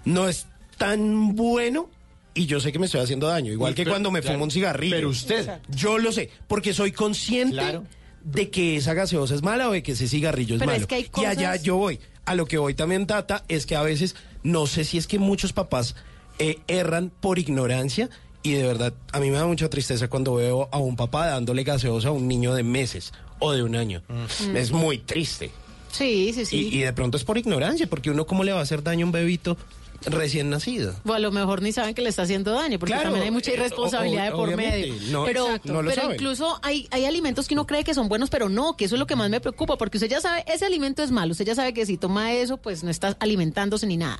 no 0.06 0.28
es 0.28 0.48
tan 0.78 1.36
bueno 1.36 1.90
y 2.34 2.46
yo 2.46 2.60
sé 2.60 2.72
que 2.72 2.80
me 2.80 2.86
estoy 2.86 3.02
haciendo 3.02 3.28
daño, 3.28 3.52
igual 3.52 3.76
que 3.76 3.84
pero- 3.84 3.92
cuando 3.94 4.10
me 4.12 4.22
claro, 4.22 4.36
fumo 4.36 4.46
un 4.46 4.52
cigarrillo. 4.52 4.96
pero 4.96 5.10
usted- 5.10 5.60
Yo 5.70 5.98
lo 6.00 6.12
sé, 6.12 6.30
porque 6.48 6.74
soy 6.74 6.92
consciente 6.92 7.56
Claro. 7.56 7.84
de 8.24 8.50
que 8.50 8.78
esa 8.78 8.94
gaseosa 8.94 9.36
es 9.36 9.44
mala 9.44 9.68
o 9.70 9.74
de 9.74 9.84
que 9.84 9.92
ese 9.94 10.08
cigarrillo 10.08 10.56
es 10.56 10.60
Pero 10.60 10.72
es 10.72 10.78
malo. 10.80 10.88
que 10.88 10.96
hay 10.96 11.10
Y 11.18 11.26
allá 11.26 11.56
yo 11.58 11.76
voy. 11.78 12.00
A 12.26 12.36
lo 12.36 12.46
que 12.46 12.58
voy 12.58 12.74
también, 12.76 13.06
Tata, 13.08 13.44
es 13.48 13.66
que 13.66 13.76
a 13.76 13.82
veces, 13.82 14.16
no 14.44 14.68
sé 14.68 14.86
si 14.86 14.98
es 14.98 15.08
que 15.08 15.20
muchos 15.20 15.54
papás 15.54 15.96
eh, 16.40 16.60
erran 16.68 17.12
por 17.20 17.38
ignorancia 17.38 18.10
y 18.42 18.54
de 18.54 18.64
verdad, 18.64 18.94
a 19.12 19.20
mí 19.20 19.30
me 19.30 19.38
da 19.38 19.46
mucha 19.46 19.70
tristeza 19.70 20.08
cuando 20.08 20.34
veo 20.36 20.70
a 20.72 20.78
un 20.80 20.96
papá 20.96 21.28
dándole 21.28 21.64
gaseosa 21.64 22.08
a 22.08 22.12
un 22.12 22.28
niño 22.28 22.56
de 22.56 22.64
meses 22.64 23.12
o 23.42 23.52
de 23.52 23.64
un 23.64 23.76
año. 23.76 24.02
Mm. 24.08 24.56
Es 24.56 24.72
muy 24.72 24.98
triste. 25.00 25.52
Sí, 25.92 26.32
sí, 26.34 26.46
sí. 26.46 26.70
Y, 26.72 26.78
y 26.78 26.82
de 26.84 26.94
pronto 26.94 27.18
es 27.18 27.26
por 27.26 27.38
ignorancia, 27.38 27.86
porque 27.88 28.10
uno 28.10 28.26
cómo 28.26 28.46
le 28.46 28.54
va 28.54 28.60
a 28.60 28.64
hacer 28.64 28.82
daño 28.82 29.06
a 29.06 29.08
un 29.08 29.12
bebito 29.12 29.58
recién 30.06 30.50
nacido. 30.50 30.96
O 31.06 31.14
a 31.14 31.20
lo 31.20 31.32
mejor 31.32 31.62
ni 31.62 31.72
saben 31.72 31.94
que 31.94 32.02
le 32.02 32.10
está 32.10 32.24
haciendo 32.24 32.54
daño, 32.54 32.80
porque 32.80 32.94
Claro, 32.94 33.04
también 33.10 33.26
hay 33.26 33.32
mucha 33.32 33.52
eh, 33.52 33.56
irresponsabilidad 33.56 34.26
de 34.26 34.32
por 34.32 34.56
medio. 34.56 34.96
no, 35.12 35.26
pero 35.26 35.46
exacto, 35.48 35.74
no 35.74 35.82
lo 35.84 35.90
pero 35.90 36.02
saben. 36.02 36.16
incluso 36.16 36.60
hay, 36.64 36.88
hay 36.92 37.06
alimentos 37.06 37.48
que 37.48 37.54
uno 37.54 37.68
cree 37.68 37.84
que 37.84 37.94
son 37.94 38.08
buenos, 38.10 38.30
pero 38.32 38.50
no, 38.50 38.76
que 38.76 38.86
eso 38.86 38.96
es 38.96 39.00
lo 39.00 39.06
que 39.06 39.16
más 39.16 39.30
me 39.30 39.40
preocupa, 39.42 39.78
porque 39.78 39.98
usted 39.98 40.10
ya 40.10 40.20
sabe, 40.22 40.44
ese 40.48 40.66
alimento 40.66 41.04
es 41.04 41.12
malo, 41.12 41.34
usted 41.34 41.46
ya 41.46 41.54
sabe 41.56 41.74
que 41.74 41.86
si 41.86 41.98
toma 41.98 42.34
eso, 42.34 42.58
pues 42.58 42.84
no 42.84 42.90
está 42.90 43.16
alimentándose 43.20 43.86
ni 43.86 43.98
nada. 43.98 44.20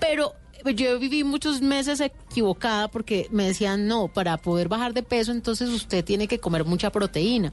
Pero 0.00 0.34
yo 0.74 0.98
viví 0.98 1.24
muchos 1.24 1.60
meses 1.60 2.00
equivocada 2.00 2.88
porque 2.88 3.28
me 3.30 3.46
decían, 3.46 3.86
no, 3.86 4.08
para 4.08 4.36
poder 4.36 4.68
bajar 4.68 4.94
de 4.94 5.02
peso, 5.02 5.32
entonces 5.32 5.68
usted 5.70 6.04
tiene 6.04 6.28
que 6.28 6.38
comer 6.38 6.64
mucha 6.64 6.90
proteína. 6.90 7.52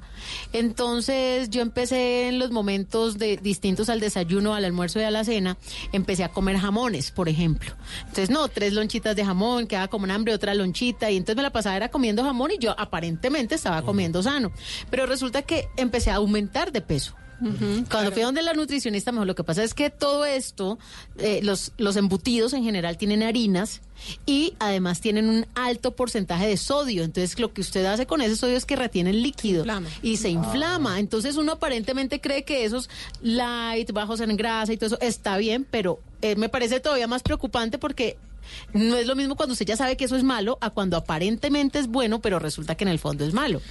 Entonces 0.53 1.49
yo 1.49 1.61
empecé 1.61 2.27
en 2.27 2.39
los 2.39 2.51
momentos 2.51 3.17
de, 3.17 3.37
distintos 3.37 3.89
al 3.89 3.99
desayuno, 3.99 4.55
al 4.55 4.65
almuerzo 4.65 4.99
y 4.99 5.03
a 5.03 5.11
la 5.11 5.23
cena, 5.23 5.57
empecé 5.91 6.23
a 6.23 6.29
comer 6.29 6.57
jamones, 6.57 7.11
por 7.11 7.29
ejemplo. 7.29 7.73
Entonces, 8.01 8.29
no, 8.29 8.47
tres 8.47 8.73
lonchitas 8.73 9.15
de 9.15 9.25
jamón, 9.25 9.67
quedaba 9.67 9.87
como 9.87 10.05
un 10.05 10.11
hambre, 10.11 10.33
otra 10.33 10.53
lonchita, 10.53 11.11
y 11.11 11.17
entonces 11.17 11.37
me 11.37 11.43
la 11.43 11.51
pasaba 11.51 11.75
era 11.75 11.89
comiendo 11.89 12.23
jamón 12.23 12.51
y 12.51 12.57
yo 12.57 12.75
aparentemente 12.77 13.55
estaba 13.55 13.81
comiendo 13.81 14.23
sano. 14.23 14.51
Pero 14.89 15.05
resulta 15.05 15.41
que 15.41 15.67
empecé 15.77 16.11
a 16.11 16.15
aumentar 16.15 16.71
de 16.71 16.81
peso 16.81 17.15
Cuando 17.89 18.11
fui 18.11 18.21
a 18.21 18.25
donde 18.25 18.41
la 18.41 18.53
nutricionista, 18.53 19.11
mejor 19.11 19.27
lo 19.27 19.35
que 19.35 19.43
pasa 19.43 19.63
es 19.63 19.73
que 19.73 19.89
todo 19.89 20.25
esto, 20.25 20.79
eh, 21.17 21.41
los, 21.43 21.71
los 21.77 21.95
embutidos 21.95 22.53
en 22.53 22.63
general 22.63 22.97
tienen 22.97 23.23
harinas 23.23 23.81
y 24.25 24.53
además 24.59 25.01
tienen 25.01 25.29
un 25.29 25.45
alto 25.55 25.95
porcentaje 25.95 26.47
de 26.47 26.57
sodio. 26.57 27.03
Entonces, 27.03 27.39
lo 27.39 27.53
que 27.53 27.61
usted 27.61 27.85
hace 27.85 28.05
con 28.05 28.21
ese 28.21 28.35
sodio 28.35 28.57
es 28.57 28.65
que 28.65 28.75
retiene 28.75 29.09
el 29.11 29.21
líquido 29.21 29.65
y 30.01 30.17
se 30.17 30.29
inflama. 30.29 30.99
Entonces, 30.99 31.37
uno 31.37 31.53
aparentemente 31.53 32.21
cree 32.21 32.43
que 32.43 32.65
esos 32.65 32.89
light, 33.21 33.91
bajos 33.91 34.19
en 34.21 34.35
grasa 34.37 34.73
y 34.73 34.77
todo 34.77 34.87
eso 34.87 34.97
está 35.01 35.37
bien, 35.37 35.65
pero 35.69 35.99
eh, 36.21 36.35
me 36.35 36.49
parece 36.49 36.79
todavía 36.79 37.07
más 37.07 37.23
preocupante 37.23 37.77
porque 37.77 38.17
no 38.73 38.95
es 38.97 39.07
lo 39.07 39.15
mismo 39.15 39.35
cuando 39.35 39.53
usted 39.53 39.65
ya 39.65 39.77
sabe 39.77 39.97
que 39.97 40.05
eso 40.05 40.15
es 40.15 40.23
malo 40.23 40.57
a 40.61 40.69
cuando 40.69 40.97
aparentemente 40.97 41.79
es 41.79 41.87
bueno, 41.87 42.21
pero 42.21 42.39
resulta 42.39 42.75
que 42.75 42.83
en 42.83 42.89
el 42.89 42.99
fondo 42.99 43.25
es 43.25 43.33
malo. 43.33 43.61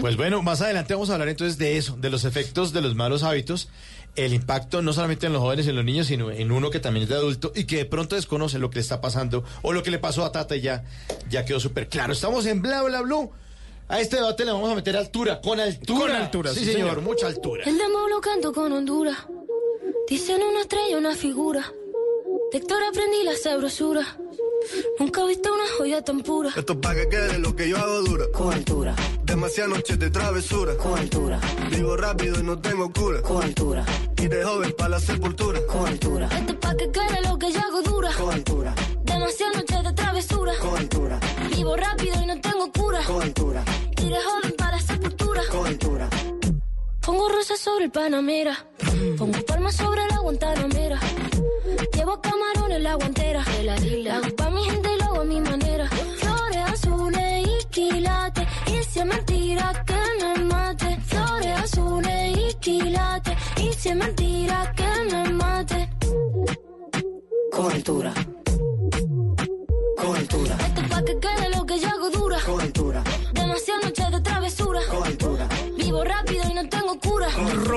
Pues 0.00 0.16
bueno, 0.16 0.42
más 0.42 0.60
adelante 0.60 0.94
vamos 0.94 1.10
a 1.10 1.14
hablar 1.14 1.28
entonces 1.28 1.58
de 1.58 1.76
eso, 1.76 1.96
de 1.96 2.10
los 2.10 2.24
efectos 2.24 2.72
de 2.72 2.80
los 2.80 2.94
malos 2.94 3.22
hábitos, 3.22 3.68
el 4.16 4.34
impacto 4.34 4.82
no 4.82 4.92
solamente 4.92 5.26
en 5.26 5.32
los 5.32 5.42
jóvenes 5.42 5.66
y 5.66 5.70
en 5.70 5.76
los 5.76 5.84
niños, 5.84 6.06
sino 6.08 6.30
en 6.30 6.50
uno 6.50 6.70
que 6.70 6.80
también 6.80 7.04
es 7.04 7.08
de 7.08 7.14
adulto 7.14 7.52
y 7.54 7.64
que 7.64 7.76
de 7.76 7.84
pronto 7.84 8.16
desconoce 8.16 8.58
lo 8.58 8.70
que 8.70 8.76
le 8.76 8.80
está 8.80 9.00
pasando 9.00 9.44
o 9.62 9.72
lo 9.72 9.82
que 9.82 9.90
le 9.90 9.98
pasó 9.98 10.24
a 10.24 10.32
Tata 10.32 10.56
y 10.56 10.60
ya, 10.60 10.84
ya 11.30 11.44
quedó 11.44 11.60
súper 11.60 11.88
claro. 11.88 12.12
Estamos 12.12 12.46
en 12.46 12.60
Bla 12.60 12.82
Bla 12.82 13.02
Blue. 13.02 13.30
A 13.90 14.00
este 14.00 14.16
debate 14.16 14.44
le 14.44 14.52
vamos 14.52 14.70
a 14.70 14.74
meter 14.74 14.96
altura, 14.96 15.40
con 15.40 15.58
altura. 15.60 16.00
Con 16.00 16.10
altura, 16.10 16.52
sí, 16.52 16.60
sí, 16.60 16.72
señor, 16.72 16.90
señor. 16.90 17.02
mucha 17.02 17.26
altura. 17.26 17.64
El 17.64 17.78
demo 17.78 18.06
lo 18.08 18.20
canto 18.20 18.52
con 18.52 18.70
Honduras. 18.70 19.16
Dicen 20.08 20.42
una 20.42 20.60
estrella, 20.60 20.98
una 20.98 21.14
figura. 21.14 21.72
De 22.50 22.56
Héctor 22.56 22.82
aprendí 22.82 23.24
la 23.24 23.36
sabrosura. 23.36 24.16
Nunca 24.98 25.20
he 25.22 25.26
visto 25.28 25.52
una 25.52 25.64
joya 25.76 26.02
tan 26.02 26.22
pura. 26.22 26.50
Esto 26.56 26.72
es 26.72 26.78
pa' 26.78 26.94
que 26.94 27.06
quede 27.08 27.38
lo 27.38 27.54
que 27.54 27.68
yo 27.68 27.76
hago 27.76 28.00
dura. 28.00 28.24
Con 28.32 28.54
altura. 28.54 28.96
Demasiadas 29.24 29.76
noches 29.76 29.98
de 29.98 30.08
travesura. 30.08 30.74
Con 30.78 30.98
altura. 30.98 31.40
Vivo 31.70 31.94
rápido 31.98 32.40
y 32.40 32.42
no 32.42 32.58
tengo 32.58 32.90
cura. 32.90 33.20
Con 33.20 33.42
altura. 33.42 33.84
Y 34.16 34.28
de 34.28 34.42
joven 34.42 34.74
para 34.78 34.88
la 34.88 35.00
sepultura. 35.00 35.60
Con 35.66 35.88
altura. 35.88 36.28
Esto 36.38 36.52
es 36.52 36.58
pa' 36.58 36.74
que 36.74 36.90
quede 36.90 37.20
lo 37.28 37.38
que 37.38 37.52
yo 37.52 37.60
hago 37.60 37.82
dura. 37.82 38.10
Con 38.16 38.32
altura. 38.32 38.74
Demasiadas 39.04 39.56
noches 39.56 39.84
de 39.84 39.92
travesura. 39.92 40.52
Con 40.58 40.76
altura. 40.78 41.20
Vivo 41.54 41.76
rápido 41.76 42.22
y 42.22 42.26
no 42.26 42.40
tengo 42.40 42.72
cura. 42.72 43.04
Con 43.04 43.22
altura. 43.22 43.64
Y 44.00 44.08
de 44.08 44.20
joven 44.22 44.54
para 44.56 44.76
la 44.76 44.80
sepultura. 44.80 45.42
Con 45.50 45.66
altura. 45.66 46.08
Pongo 47.02 47.28
rosas 47.28 47.60
sobre 47.60 47.84
el 47.84 47.90
Panamera. 47.90 48.56
Pongo 49.18 49.38
palmas 49.44 49.76
sobre 49.76 50.06
la 50.06 50.18
Guantanamera. 50.18 50.98
Llevo 51.94 52.20
camarones 52.20 52.76
en 52.76 52.82
la 52.82 52.94
guantera. 52.94 53.44
La 53.62 54.16
hago 54.16 54.36
pa' 54.36 54.50
mi 54.50 54.62
gente 54.64 54.88
y 54.94 54.98
lo 54.98 55.04
hago 55.04 55.20
a 55.20 55.24
mi 55.24 55.40
manera. 55.40 55.88
Flores 56.16 56.64
azules 56.72 57.46
y 57.46 57.64
quilates. 57.70 58.46
Y 58.66 58.82
si 58.84 58.98
es 59.00 59.06
mentira 59.06 59.84
que 59.86 60.00
me 60.20 60.44
mate. 60.44 60.98
Flores 61.06 61.58
azules 61.64 62.38
y 62.38 62.54
quilates. 62.54 63.36
Y 63.56 63.72
si 63.72 63.88
es 63.88 63.96
mentira 63.96 64.72
que 64.76 64.90
me 65.10 65.30
mate. 65.30 65.88
Con 67.52 67.72
altura. 67.72 68.12
Esto 70.66 70.80
es 70.80 70.88
pa' 70.88 71.04
que 71.04 71.18
quede 71.18 71.48
lo 71.56 71.66
que 71.66 71.78
yo 71.78 71.88
hago 71.88 72.10
dura. 72.10 72.38
Con 72.44 72.60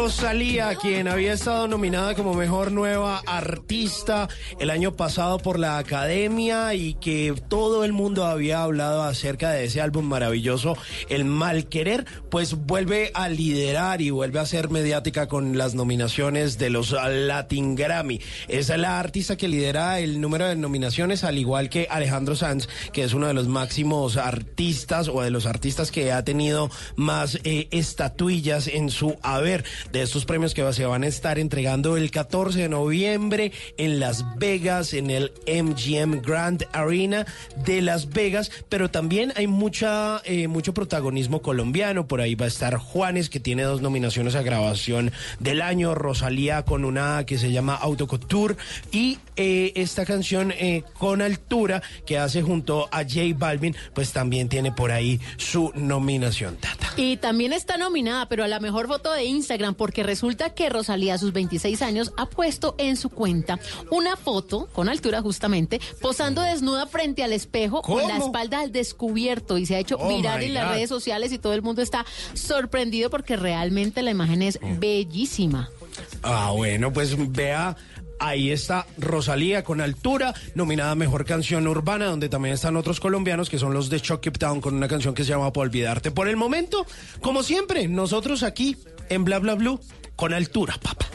Rosalía, 0.04 0.74
quien 0.74 1.08
había 1.08 1.34
estado 1.34 1.68
nominada 1.68 2.16
como 2.16 2.34
mejor 2.34 2.72
nueva 2.72 3.22
artista 3.28 4.28
el 4.60 4.72
año 4.72 4.96
pasado 4.96 5.38
por 5.38 5.60
la 5.60 5.78
Academia 5.78 6.74
y 6.74 6.96
que 6.96 7.36
todo 7.50 7.86
el 7.86 7.94
mundo 7.94 8.26
había 8.26 8.64
hablado 8.64 9.04
acerca 9.04 9.52
de 9.52 9.66
ese 9.66 9.80
álbum 9.80 10.06
maravilloso, 10.06 10.76
El 11.08 11.26
Mal 11.26 11.70
Querer, 11.70 12.06
pues 12.32 12.56
vuelve 12.56 13.12
a 13.14 13.30
liderar 13.30 14.02
y 14.02 14.10
vuelve 14.10 14.40
a 14.40 14.46
ser 14.48 14.72
mediática 14.72 15.28
con 15.28 15.56
las 15.56 15.76
nominaciones 15.76 16.58
de 16.58 16.72
los 16.72 16.94
Latin 16.94 17.76
Grammy. 17.76 18.22
Es 18.48 18.70
la 18.70 19.00
artista 19.00 19.38
que 19.38 19.48
lidera 19.48 20.00
el 20.00 20.20
número 20.20 20.48
de 20.48 20.56
nominaciones, 20.56 21.24
al 21.24 21.38
igual 21.38 21.70
que 21.70 21.88
Alejandro 21.92 22.36
Sanz, 22.36 22.68
que 22.92 23.04
es 23.04 23.14
uno 23.14 23.28
de 23.28 23.36
los 23.36 23.48
máximos 23.48 24.18
artistas 24.18 25.10
o 25.10 25.22
de 25.22 25.30
los 25.30 25.46
artistas 25.46 25.92
que 25.92 26.12
ha 26.12 26.24
tenido 26.24 26.72
más 26.96 27.38
eh, 27.44 27.68
estatuillas 27.70 28.68
en 28.68 28.90
su 28.90 29.16
haber 29.22 29.64
de 29.92 30.02
estos 30.02 30.26
premios 30.26 30.54
que 30.54 30.72
se 30.74 30.86
van 30.86 31.04
a 31.04 31.08
estar 31.08 31.40
entregando 31.40 31.98
el 31.98 32.12
14 32.12 32.60
de 32.60 32.70
noviembre 32.70 33.52
en 33.78 34.00
Las 34.00 34.38
Vegas, 34.38 34.94
en 34.94 35.10
el 35.10 35.32
MGM 35.48 36.22
Grand 36.22 36.66
Arena 36.72 37.26
de 37.66 37.82
Las 37.82 38.10
Vegas, 38.10 38.52
pero 38.70 38.90
también 38.90 39.34
hay 39.36 39.48
mucha 39.48 40.22
eh, 40.26 40.48
mucho 40.48 40.74
protagonismo 40.74 41.42
colombiano. 41.42 42.08
Por 42.08 42.22
ahí 42.22 42.36
va 42.36 42.46
a 42.46 42.48
estar 42.48 42.78
Juanes, 42.78 43.30
que 43.30 43.40
tiene 43.40 43.64
dos 43.64 43.82
nominaciones 43.82 44.36
a 44.36 44.42
grabación 44.42 45.12
del 45.40 45.62
año, 45.62 45.96
Rosalía 45.96 46.64
con 46.64 46.86
una 46.86 47.26
que 47.26 47.38
se 47.38 47.52
llama 47.52 47.76
Autocouture 47.76 48.56
y 48.92 49.20
eh, 49.36 49.74
esta 49.76 50.06
canción 50.06 50.52
eh, 50.52 50.84
con 50.98 51.22
altura 51.22 51.82
que 52.06 52.18
hace 52.18 52.42
junto 52.42 52.88
a 52.92 53.04
J 53.04 53.22
Balvin, 53.36 53.76
pues 53.94 54.12
también 54.12 54.50
tiene 54.50 54.72
por 54.72 54.92
ahí 54.92 55.20
su 55.38 55.72
nominación. 55.76 56.58
Tata. 56.58 56.94
Y 56.98 57.18
también 57.18 57.54
está 57.54 57.78
nominada, 57.78 58.28
pero 58.28 58.44
a 58.44 58.48
la 58.48 58.60
mejor 58.60 58.88
foto 58.88 59.12
de 59.12 59.26
Instagram, 59.26 59.76
porque 59.82 60.04
resulta 60.04 60.52
que 60.54 60.70
Rosalía 60.70 61.16
a 61.16 61.18
sus 61.18 61.34
26 61.34 61.82
años 61.82 62.14
ha 62.16 62.28
puesto 62.28 62.76
en 62.78 62.96
su 62.96 63.10
cuenta 63.10 63.58
una 63.90 64.16
foto, 64.16 64.68
con 64.74 64.90
altura 64.90 65.24
justamente, 65.24 65.82
posando 66.00 66.44
desnuda 66.44 66.86
frente 66.86 67.24
al 67.24 67.34
espejo, 67.34 67.82
con 67.82 68.08
la 68.08 68.18
espalda 68.18 68.60
al 68.60 68.72
descubierto 68.72 69.58
y 69.58 69.66
se 69.66 69.76
ha 69.76 69.80
hecho 69.80 69.98
Oh, 70.00 70.08
viral 70.08 70.44
en 70.44 70.54
las 70.54 70.66
God. 70.68 70.74
redes 70.76 70.90
sociales 70.90 71.32
y 71.32 71.40
todo 71.40 71.56
el 71.56 71.64
mundo 71.64 71.82
está 71.82 72.06
sorprendido 72.36 73.10
porque 73.10 73.38
realmente 73.38 74.04
la 74.04 74.12
imagen 74.12 74.44
es 74.44 74.60
bellísima. 74.78 75.72
Ah, 76.22 76.52
bueno, 76.56 76.94
pues 76.94 77.16
vea. 77.32 77.76
Ahí 78.24 78.52
está 78.52 78.86
Rosalía 79.00 79.64
con 79.64 79.82
altura, 79.82 80.36
nominada 80.54 80.94
Mejor 80.94 81.26
Canción 81.26 81.68
Urbana, 81.68 82.06
donde 82.06 82.30
también 82.30 82.54
están 82.54 82.76
otros 82.78 83.00
colombianos 83.00 83.50
que 83.50 83.58
son 83.58 83.74
los 83.74 83.90
de 83.90 84.00
Chuck 84.00 84.24
It 84.28 84.38
Down 84.38 84.62
con 84.62 84.76
una 84.76 84.88
canción 84.88 85.16
que 85.16 85.24
se 85.24 85.30
llama 85.32 85.52
Por 85.52 85.66
Olvidarte. 85.66 86.12
Por 86.12 86.28
el 86.28 86.38
momento, 86.38 86.86
como 87.20 87.42
siempre, 87.42 87.88
nosotros 87.88 88.44
aquí 88.44 88.78
en 89.10 89.24
Bla 89.24 89.40
Bla 89.40 89.56
Blue 89.56 89.80
con 90.16 90.34
altura, 90.34 90.78
papá. 90.82 91.06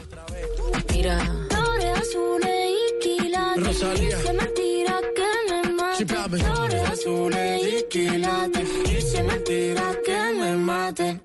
Mira. 0.90 1.18
Flores 1.50 2.00
azules 2.00 2.70
y 2.70 2.98
quilates. 3.02 3.64
Rosalía. 3.64 4.18
Sí. 5.96 6.04
Flores 6.04 6.90
azules 6.90 7.62
y 7.62 7.88
quilates. 7.88 8.68
Y 8.84 9.00
si 9.00 9.22
mentira 9.22 9.94
que 10.04 10.32
me 10.38 10.56
mate. 10.56 11.20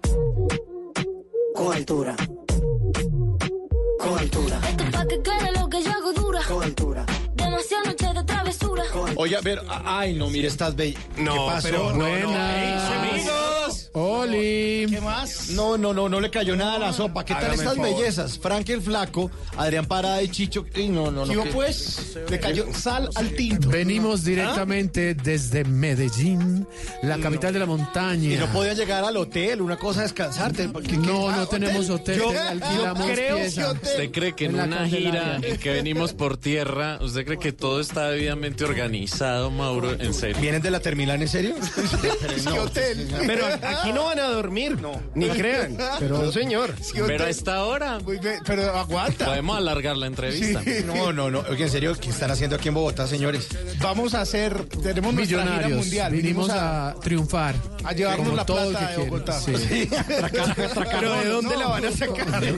Con 1.55 1.73
altura. 1.73 2.15
Con 3.99 4.17
altura. 4.17 4.61
Esto 4.69 4.83
es 4.83 4.91
pa' 4.91 5.05
que 5.07 5.21
quede 5.21 5.51
lo 5.59 5.69
que 5.69 5.83
yo 5.83 5.91
hago 5.91 6.13
dura. 6.13 6.41
Con 6.47 6.63
altura. 6.63 7.05
Demasiadas 7.69 7.85
noches 7.87 8.13
de 8.15 8.23
travesura. 8.23 8.83
Oye, 9.15 9.35
a 9.35 9.41
ver, 9.41 9.59
a- 9.69 9.99
ay, 9.99 10.13
no, 10.15 10.29
mire, 10.29 10.47
estás 10.47 10.75
bella. 10.75 10.99
No, 11.17 11.33
¿Qué 11.33 11.39
pasó? 11.51 11.67
pero 11.69 11.91
no, 11.93 11.97
Buenas. 12.07 12.91
amigos. 12.91 13.89
Oli. 13.93 14.85
¿Qué 14.89 15.01
más? 15.01 15.49
No, 15.49 15.77
no, 15.77 15.93
no, 15.93 16.07
no 16.07 16.19
le 16.21 16.29
cayó 16.29 16.55
nada 16.55 16.75
a 16.75 16.79
la 16.79 16.93
sopa. 16.93 17.25
¿Qué 17.25 17.33
tal 17.33 17.53
estas 17.53 17.77
bellezas? 17.77 18.39
Frank 18.39 18.69
el 18.69 18.81
Flaco, 18.81 19.29
Adrián 19.57 19.85
Parada 19.85 20.21
y 20.23 20.29
Chicho. 20.29 20.65
Y 20.75 20.87
no, 20.87 21.11
no, 21.11 21.25
no. 21.25 21.31
¿Qué 21.31 21.37
hubo, 21.37 21.43
¿qué? 21.45 21.51
pues? 21.51 22.17
Le 22.29 22.39
cayó 22.39 22.65
sal 22.73 23.09
al 23.15 23.31
tinto. 23.35 23.69
Venimos 23.69 24.23
directamente 24.23 25.13
desde 25.13 25.65
Medellín, 25.65 26.65
la 27.03 27.17
capital 27.19 27.51
de 27.53 27.59
la 27.59 27.65
montaña. 27.65 28.33
Y 28.33 28.37
no 28.37 28.47
podían 28.47 28.75
llegar 28.77 29.03
al 29.03 29.17
hotel, 29.17 29.61
una 29.61 29.77
cosa 29.77 30.03
es 30.05 30.11
descansarte. 30.11 30.69
¿Qué- 30.71 30.81
qué- 30.87 30.97
No, 30.97 31.29
ah, 31.29 31.35
no 31.37 31.47
tenemos 31.47 31.89
hotel, 31.89 32.17
Yo, 32.17 32.29
alquilamos 32.29 33.07
yo 33.07 33.13
creo 33.13 33.35
pieza. 33.37 33.61
que 33.61 33.67
hotel. 33.67 33.89
¿Usted 33.91 34.11
cree 34.11 34.33
que 34.33 34.45
en, 34.45 34.55
En 34.59 34.61
una 34.67 34.87
gira 34.87 35.39
en 35.41 35.57
que 35.57 35.69
venimos 35.71 36.13
por 36.13 36.37
tierra, 36.37 36.97
usted 37.01 37.25
cree 37.25 37.37
que 37.39 37.50
todo 37.51 37.79
está 37.79 38.09
debidamente 38.09 38.63
organizado, 38.63 39.49
Mauro? 39.51 39.91
En 39.99 40.13
serio. 40.13 40.37
¿Vienen 40.41 40.61
de 40.61 40.71
la 40.71 40.79
terminal 40.79 41.21
en 41.21 41.27
serio? 41.27 41.55
¿Qué 42.43 42.59
hotel? 42.59 43.07
Pero 43.27 43.45
aquí 43.45 43.91
no 43.93 44.05
van 44.05 44.19
a 44.19 44.25
dormir, 44.29 44.77
ni 45.15 45.29
crean. 45.29 45.77
Pero- 45.99 46.19
no, 46.23 46.31
señor. 46.31 46.73
Pero 47.07 47.25
a 47.25 47.29
esta 47.29 47.63
hora 47.65 47.99
Pero 48.45 48.75
aguanta. 48.77 49.25
podemos 49.25 49.57
alargar 49.57 49.97
la 49.97 50.07
entrevista. 50.07 50.61
No, 50.85 51.11
no, 51.13 51.29
no. 51.31 51.39
Oye, 51.49 51.63
en 51.63 51.69
serio, 51.69 51.95
¿qué 51.99 52.09
están 52.09 52.31
haciendo 52.31 52.55
aquí 52.55 52.67
en 52.69 52.73
Bogotá, 52.75 53.07
señores? 53.07 53.47
Vamos 53.81 54.13
a 54.13 54.21
hacer, 54.21 54.65
tenemos 54.81 55.13
nuestra 55.13 55.39
gira 55.39 55.51
millonarios. 55.51 55.79
mundial. 55.79 56.11
Vinimos 56.13 56.49
a, 56.49 56.95
triunfar. 57.01 57.55
a 57.83 57.93
llevarnos 57.93 58.25
Como 58.25 58.37
la 58.37 58.45
todo 58.45 58.63
el 58.63 58.69
plata 58.71 58.91
de. 58.91 58.97
Bogotá. 58.97 59.39
Sí. 59.39 59.89
Pero 60.91 61.15
¿de 61.15 61.29
dónde 61.29 61.57
la 61.57 61.67
van 61.67 61.85
a 61.85 61.91
sacar? 61.91 62.41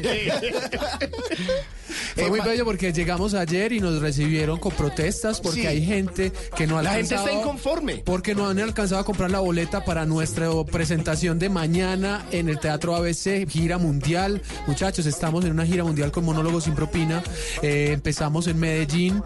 Fue 2.16 2.30
muy 2.30 2.40
bello 2.42 2.66
porque 2.66 2.92
llegamos 2.94 3.34
ayer 3.34 3.72
y 3.74 3.80
nos 3.80 4.02
recibieron 4.02 4.60
con 4.60 4.72
protestas 4.84 5.40
porque 5.40 5.62
Sí. 5.62 5.68
hay 5.68 5.86
gente 5.86 6.32
que 6.58 6.68
no 6.68 6.78
ha 6.78 6.84
La 6.84 6.94
gente 6.96 7.16
está 7.16 7.32
inconforme. 7.32 8.02
Porque 8.06 8.36
no 8.36 8.50
han 8.50 8.60
alcanzado 8.60 9.00
a 9.02 9.06
comprar 9.06 9.32
la 9.32 9.40
boleta 9.40 9.86
para 9.86 10.06
nuestra 10.06 10.50
presentación 10.72 11.40
de 11.40 11.50
mañana 11.50 12.26
en 12.32 12.50
el 12.50 12.60
Teatro 12.60 12.96
ABC, 12.96 13.46
gira 13.50 13.78
mundial. 13.78 14.42
Muchachos, 14.68 15.06
estamos 15.06 15.46
en 15.46 15.52
una 15.52 15.66
gira 15.66 15.84
mundial 15.84 16.12
con 16.12 16.26
monólogos 16.26 16.66
sin 16.66 16.76
propina. 16.76 17.24
Eh, 17.62 17.92
empezamos 17.94 18.48
en 18.48 18.60
Medellín 18.60 19.24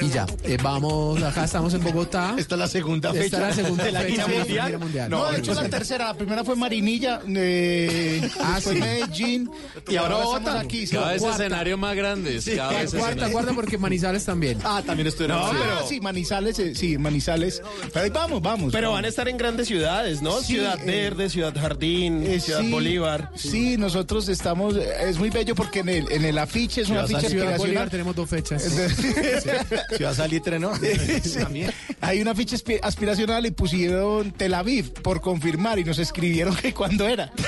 y 0.00 0.08
ya. 0.08 0.26
Eh, 0.44 0.56
vamos, 0.62 1.22
acá 1.22 1.44
estamos 1.44 1.72
en 1.74 1.82
Bogotá. 1.84 2.34
Esta 2.38 2.54
es 2.54 2.58
la 2.58 2.68
segunda 2.68 3.12
fecha 3.12 3.24
Esta 3.24 3.36
es 3.36 3.56
la 3.56 3.62
segunda 3.62 3.84
de 3.84 3.92
la 3.92 4.00
fecha 4.00 4.12
gira 4.12 4.26
de 4.26 4.32
la 4.32 4.38
mundial. 4.44 4.66
gira 4.66 4.78
mundial. 4.78 5.10
No, 5.10 5.30
de 5.30 5.38
hecho 5.38 5.54
la 5.54 5.68
tercera. 5.68 6.06
La 6.08 6.14
primera 6.14 6.44
fue 6.44 6.56
Marinilla, 6.56 7.20
eh, 7.28 8.28
Ah, 8.40 8.54
después 8.56 8.76
sí. 8.76 8.80
Medellín 8.80 9.50
y 9.88 9.96
ahora 9.96 10.22
estamos 10.22 10.64
aquí. 10.64 10.86
Cada 10.86 11.12
vez 11.12 11.22
Cuarta. 11.22 11.44
escenario 11.44 11.78
más 11.78 11.94
grandes. 11.96 12.44
Sí, 12.44 12.56
cada 12.56 12.70
vez 12.70 12.90
Cuarta, 12.90 13.08
escenario. 13.10 13.32
cuarta, 13.32 13.52
porque 13.54 13.78
Manizales 13.78 14.24
también. 14.24 14.58
Ah, 14.64 14.82
también 14.84 15.06
estoy 15.06 15.28
No, 15.28 15.48
pero- 15.50 15.86
sí, 15.88 16.00
Manizales, 16.00 16.58
eh, 16.58 16.74
sí, 16.74 16.98
Manizales. 16.98 17.62
Pero 17.92 18.04
ahí 18.04 18.10
vamos, 18.10 18.42
vamos. 18.42 18.72
Pero 18.72 18.88
vamos. 18.88 18.98
van 18.98 19.04
a 19.04 19.08
estar 19.08 19.28
en 19.28 19.36
grandes 19.36 19.68
ciudades, 19.68 20.22
¿no? 20.22 20.38
Sí, 20.40 20.54
Ciudad 20.54 20.78
eh, 20.80 20.84
Verde, 20.86 21.30
Ciudad 21.30 21.54
Jardín, 21.58 22.22
Eh, 22.26 22.40
Ciudad 22.40 22.60
sí, 22.60 22.70
Bolívar. 22.70 23.30
Sí, 23.36 23.76
nosotros 23.76 24.28
estamos, 24.28 24.76
es 24.76 25.18
muy 25.18 25.30
bello 25.30 25.54
porque 25.54 25.80
en 25.80 25.88
el, 25.88 26.12
en 26.12 26.24
el 26.24 26.38
afiche 26.38 26.82
es 26.82 26.88
un 26.88 26.96
Ciudad, 26.96 27.04
afiche 27.04 27.28
Ciudad 27.30 27.56
Bolívar 27.58 27.90
tenemos 27.90 28.14
dos 28.16 28.28
fechas. 28.28 28.62
Ciudad 29.96 30.14
Salitre, 30.14 30.58
¿no? 30.58 30.72
Sí. 30.76 31.66
Hay 32.00 32.20
un 32.20 32.28
afiche 32.28 32.56
aspi- 32.56 32.80
aspiracional 32.82 33.46
y 33.46 33.50
pusieron 33.50 34.32
Tel 34.32 34.54
Aviv 34.54 34.92
por 35.02 35.20
confirmar 35.20 35.78
y 35.78 35.84
nos 35.84 35.98
escribieron 35.98 36.54
que 36.56 36.72
cuándo 36.74 37.06
era. 37.06 37.30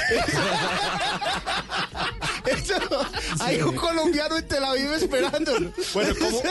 Eso, 2.46 2.74
hay 3.40 3.60
un 3.62 3.74
colombiano 3.76 4.36
en 4.36 4.46
Tel 4.46 4.64
Aviv 4.64 4.92
esperándolo. 4.92 5.70
Bueno, 5.92 6.14
¿cómo, 6.18 6.42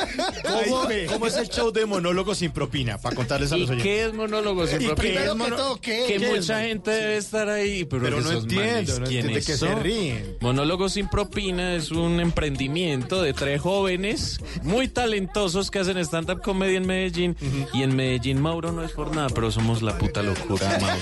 cómo, 0.43 0.87
Ay, 0.87 1.05
cómo 1.07 1.27
es 1.27 1.35
el 1.35 1.49
show 1.49 1.71
de 1.71 1.85
monólogo 1.85 2.33
sin 2.35 2.51
propina? 2.51 2.97
Para 2.97 3.15
contarles 3.15 3.51
a 3.51 3.57
¿Y 3.57 3.61
los 3.61 3.69
oyentes. 3.69 3.83
qué 3.83 4.05
es 4.05 4.13
monólogo 4.13 4.65
sin 4.67 4.77
propina? 4.85 4.95
primero 4.95 5.35
que 5.35 5.51
todo, 5.51 5.81
¿qué? 5.81 6.05
Que 6.07 6.17
¿Qué 6.17 6.25
es, 6.25 6.35
mucha 6.39 6.61
gente 6.61 6.91
debe 6.91 7.17
estar 7.17 7.49
ahí, 7.49 7.85
pero, 7.85 8.03
Pero 8.03 8.21
no 8.21 8.31
entiendo, 8.31 8.63
no 8.63 9.05
entiendo 9.05 9.05
¿quiénes 9.09 9.33
de 9.33 9.33
qué 9.39 9.41
se 9.41 9.57
son? 9.57 9.83
ríen. 9.83 10.37
Monólogo 10.41 10.89
sin 10.89 11.07
propina 11.09 11.75
es 11.75 11.91
un 11.91 12.19
emprendimiento 12.19 13.21
de 13.21 13.33
tres 13.33 13.61
jóvenes 13.61 14.39
muy 14.63 14.87
talentosos 14.87 15.69
que 15.71 15.79
hacen 15.79 15.97
stand-up 15.99 16.41
comedy 16.41 16.75
en 16.75 16.87
Medellín. 16.87 17.37
Y 17.73 17.83
en 17.83 17.95
Medellín, 17.95 18.41
Mauro, 18.41 18.71
no 18.71 18.83
es 18.83 18.91
por 18.91 19.15
nada, 19.15 19.29
pero 19.29 19.51
somos 19.51 19.81
la 19.81 19.97
puta 19.97 20.21
locura, 20.23 20.77
Mauro. 20.79 21.01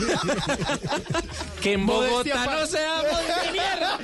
que 1.62 1.72
en 1.74 1.86
Bogotá 1.86 2.46
no 2.46 2.66
seamos 2.66 3.06
ni 3.46 3.52
mierda, 3.52 3.98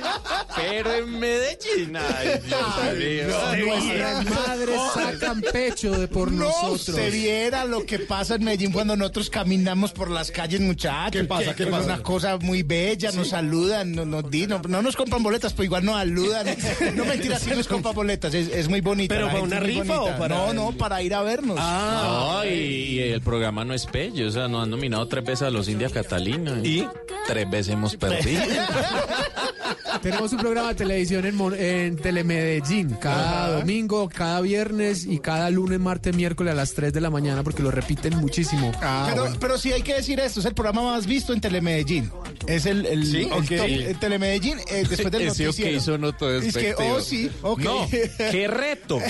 pero 0.55 0.93
en 0.93 1.19
Medellín, 1.19 1.95
ay, 1.95 2.39
Dios 2.45 2.97
mío. 2.97 3.65
Nuestras 3.65 4.25
madres 4.29 4.79
sacan 4.93 5.41
pecho 5.41 5.91
de 5.91 6.07
por 6.07 6.31
no 6.31 6.45
nosotros. 6.45 6.95
se 6.95 7.09
viera 7.09 7.65
lo 7.65 7.85
que 7.85 7.99
pasa 7.99 8.35
en 8.35 8.43
Medellín 8.43 8.71
cuando 8.71 8.95
nosotros 8.95 9.29
caminamos 9.29 9.91
por 9.91 10.09
las 10.09 10.31
calles, 10.31 10.61
muchachos. 10.61 11.21
¿Qué 11.21 11.23
pasa? 11.27 11.51
Que 11.51 11.55
¿Qué 11.55 11.63
es 11.63 11.69
pasa? 11.69 11.85
una 11.85 12.03
cosa 12.03 12.37
muy 12.37 12.63
bella, 12.63 13.11
nos 13.11 13.29
saludan, 13.29 13.93
no, 13.93 14.05
nos 14.05 14.29
di- 14.29 14.47
no, 14.47 14.61
no 14.67 14.81
nos 14.81 14.95
compran 14.95 15.21
boletas, 15.23 15.53
pero 15.53 15.63
igual 15.65 15.85
nos 15.85 15.95
saludan. 15.95 16.47
No 16.95 17.05
mentiras, 17.05 17.41
sí 17.41 17.51
nos 17.55 17.67
compran 17.67 17.93
boletas, 17.95 18.33
es, 18.33 18.47
es 18.49 18.67
muy 18.69 18.81
bonita. 18.81 19.13
¿Pero 19.13 19.27
para 19.27 19.41
una 19.41 19.59
rifa 19.59 20.01
o 20.01 20.17
para 20.17 20.35
No, 20.35 20.53
no, 20.53 20.71
para 20.71 21.01
ir 21.01 21.13
a 21.13 21.21
vernos. 21.21 21.57
No, 21.57 22.45
y, 22.45 22.49
y 22.49 22.99
el 22.99 23.21
programa 23.21 23.63
no 23.65 23.73
es 23.73 23.85
pello, 23.85 24.27
o 24.27 24.31
sea, 24.31 24.47
nos 24.47 24.63
han 24.63 24.69
nominado 24.69 25.07
tres 25.07 25.23
veces 25.23 25.43
a 25.43 25.49
los 25.51 25.67
India 25.67 25.89
Catalina. 25.89 26.59
Y 26.63 26.87
tres 27.27 27.49
veces 27.49 27.73
hemos 27.73 27.95
perdido. 27.95 28.41
Tenemos 30.01 30.31
un 30.33 30.39
programa 30.39 30.69
de 30.69 30.75
televisión 30.75 31.25
en, 31.25 31.35
Mon- 31.35 31.55
en 31.57 31.95
Telemedellín 31.97 32.91
cada 32.99 33.59
domingo, 33.59 34.09
cada 34.09 34.41
viernes 34.41 35.05
y 35.05 35.19
cada 35.19 35.49
lunes, 35.49 35.79
martes, 35.79 36.15
miércoles 36.15 36.53
a 36.53 36.55
las 36.55 36.73
3 36.73 36.93
de 36.93 37.01
la 37.01 37.09
mañana 37.09 37.43
porque 37.43 37.63
lo 37.63 37.71
repiten 37.71 38.15
muchísimo. 38.17 38.71
pero, 39.07 39.27
pero 39.39 39.57
sí 39.57 39.71
hay 39.73 39.81
que 39.81 39.95
decir 39.95 40.19
esto, 40.19 40.39
es 40.39 40.45
el 40.45 40.53
programa 40.53 40.83
más 40.83 41.05
visto 41.07 41.33
en 41.33 41.41
Telemedellín. 41.41 42.11
Es 42.45 42.65
el, 42.65 42.85
el, 42.85 43.05
Sí, 43.05 43.21
el 43.23 43.33
ok. 43.33 43.45
top 43.47 43.67
en 43.67 43.99
Telemedellín 43.99 44.57
eh, 44.67 44.85
después 44.89 45.11
del 45.11 45.21
Ese 45.27 45.47
ok 45.47 45.57
noticiero. 45.57 45.81
sonó 45.81 46.13
todo 46.13 46.37
Es 46.37 46.55
que, 46.55 46.75
oh 46.75 47.01
sí, 47.01 47.29
ok. 47.41 47.59
No, 47.61 47.87
qué 47.89 48.47
reto. 48.47 48.99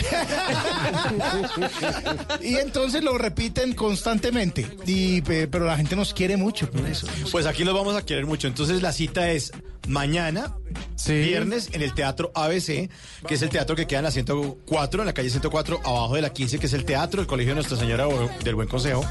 y 2.41 2.55
entonces 2.55 3.03
lo 3.03 3.17
repiten 3.17 3.73
constantemente. 3.73 4.67
Y, 4.85 5.21
pe- 5.21 5.47
pero 5.47 5.65
la 5.65 5.77
gente 5.77 5.95
nos 5.95 6.13
quiere 6.13 6.37
mucho 6.37 6.69
por 6.69 6.85
eso. 6.87 7.07
Pues 7.31 7.45
aquí 7.45 7.63
los 7.63 7.73
vamos 7.73 7.95
a 7.95 8.05
querer 8.05 8.25
mucho. 8.25 8.47
Entonces 8.47 8.81
la 8.81 8.91
cita 8.91 9.31
es 9.31 9.51
mañana, 9.88 10.55
viernes, 11.07 11.69
en 11.73 11.81
el 11.81 11.93
Teatro 11.93 12.31
ABC, 12.35 12.89
que 13.27 13.35
es 13.35 13.41
el 13.41 13.49
teatro 13.49 13.76
que 13.76 13.88
queda 13.88 13.99
en 13.99 14.05
la 14.05 14.11
104, 14.11 15.01
en 15.01 15.05
la 15.05 15.14
calle 15.14 15.30
104, 15.30 15.80
abajo 15.85 16.15
de 16.15 16.22
la 16.22 16.31
15, 16.34 16.59
que 16.59 16.65
es 16.65 16.73
el 16.73 16.85
teatro 16.85 17.22
del 17.22 17.27
Colegio 17.27 17.51
de 17.51 17.55
Nuestra 17.55 17.77
Señora 17.77 18.07
del 18.43 18.55
Buen 18.55 18.68
Consejo. 18.68 19.03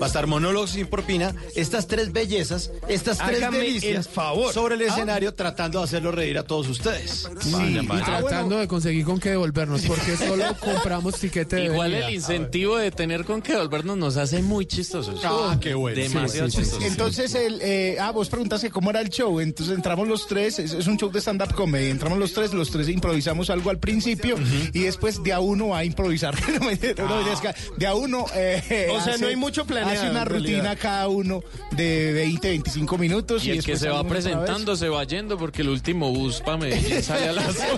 Va 0.00 0.06
a 0.06 0.08
estar 0.08 0.26
monólogos 0.26 0.70
sin 0.70 0.86
propina. 0.86 1.34
Estas 1.56 1.86
tres 1.86 2.12
bellezas, 2.12 2.70
estas 2.88 3.18
tres 3.18 3.38
Hágame 3.42 3.58
delicias 3.58 4.06
el 4.06 4.12
favor. 4.12 4.52
sobre 4.54 4.76
el 4.76 4.82
Ah. 4.82 4.86
escenario, 4.94 5.34
tratando 5.34 5.78
de 5.80 5.84
hacerlo 5.84 6.12
reír 6.12 6.38
a 6.38 6.44
todos 6.44 6.68
ustedes. 6.68 7.28
Sí, 7.40 7.78
y 7.80 7.86
tratando 7.86 8.58
de 8.58 8.68
conseguir 8.68 9.04
con 9.04 9.18
qué 9.18 9.30
devolvernos 9.30 9.82
porque 9.82 10.16
solo 10.16 10.44
compramos 10.60 11.16
tiquete 11.18 11.56
de 11.56 11.64
Igual 11.66 11.90
venida. 11.90 12.08
el 12.08 12.14
incentivo 12.14 12.76
de 12.76 12.90
tener 12.90 13.24
con 13.24 13.42
qué 13.42 13.56
volvernos 13.56 13.96
nos 13.96 14.16
hace 14.16 14.42
muy 14.42 14.66
chistosos. 14.66 15.20
Ah, 15.24 15.58
qué 15.60 15.74
bueno. 15.74 16.00
Demasiado 16.00 16.48
Sí, 16.50 16.58
sí, 16.58 16.64
sí. 16.64 16.70
chistosos. 16.70 16.84
Entonces, 16.90 17.34
el, 17.34 17.58
eh, 17.62 17.96
ah, 18.00 18.10
vos 18.12 18.28
preguntaste 18.28 18.70
cómo 18.70 18.90
era 18.90 19.00
el 19.00 19.08
show. 19.08 19.40
Entonces 19.40 19.74
entramos 19.74 20.06
los 20.08 20.19
tres, 20.26 20.58
es, 20.58 20.72
es 20.72 20.86
un 20.86 20.96
show 20.96 21.10
de 21.10 21.20
stand-up 21.20 21.54
comedy. 21.54 21.90
Entramos 21.90 22.18
los 22.18 22.32
tres, 22.32 22.52
los 22.54 22.70
tres 22.70 22.88
improvisamos 22.88 23.50
algo 23.50 23.70
al 23.70 23.78
principio 23.78 24.36
y 24.72 24.80
después 24.80 25.22
de 25.22 25.32
a 25.32 25.40
uno 25.40 25.68
va 25.68 25.78
a 25.78 25.84
improvisar. 25.84 26.34
No, 26.60 26.66
mentira, 26.66 27.04
no, 27.04 27.32
es 27.32 27.40
que 27.40 27.54
de 27.78 27.86
a 27.86 27.94
uno. 27.94 28.26
eh, 28.34 28.88
O 28.92 29.00
sea, 29.00 29.16
no 29.18 29.28
hay 29.28 29.36
mucho 29.36 29.64
planeado, 29.66 30.00
Hace 30.00 30.10
una 30.10 30.24
rutina 30.24 30.74
cada 30.76 31.08
uno 31.08 31.42
de 31.72 32.12
20, 32.12 32.48
25 32.50 32.98
minutos. 32.98 33.44
Y 33.44 33.50
el 33.52 33.64
que 33.64 33.76
se 33.76 33.88
va 33.88 34.02
presentando 34.04 34.76
se 34.76 34.88
va 34.88 35.04
yendo 35.04 35.38
porque 35.38 35.62
el 35.62 35.68
último 35.68 36.10
bus 36.12 36.40
para 36.40 36.56
Medellín 36.58 37.02
sale 37.02 37.28
a 37.28 37.32
las 37.32 37.48
11. 37.48 37.64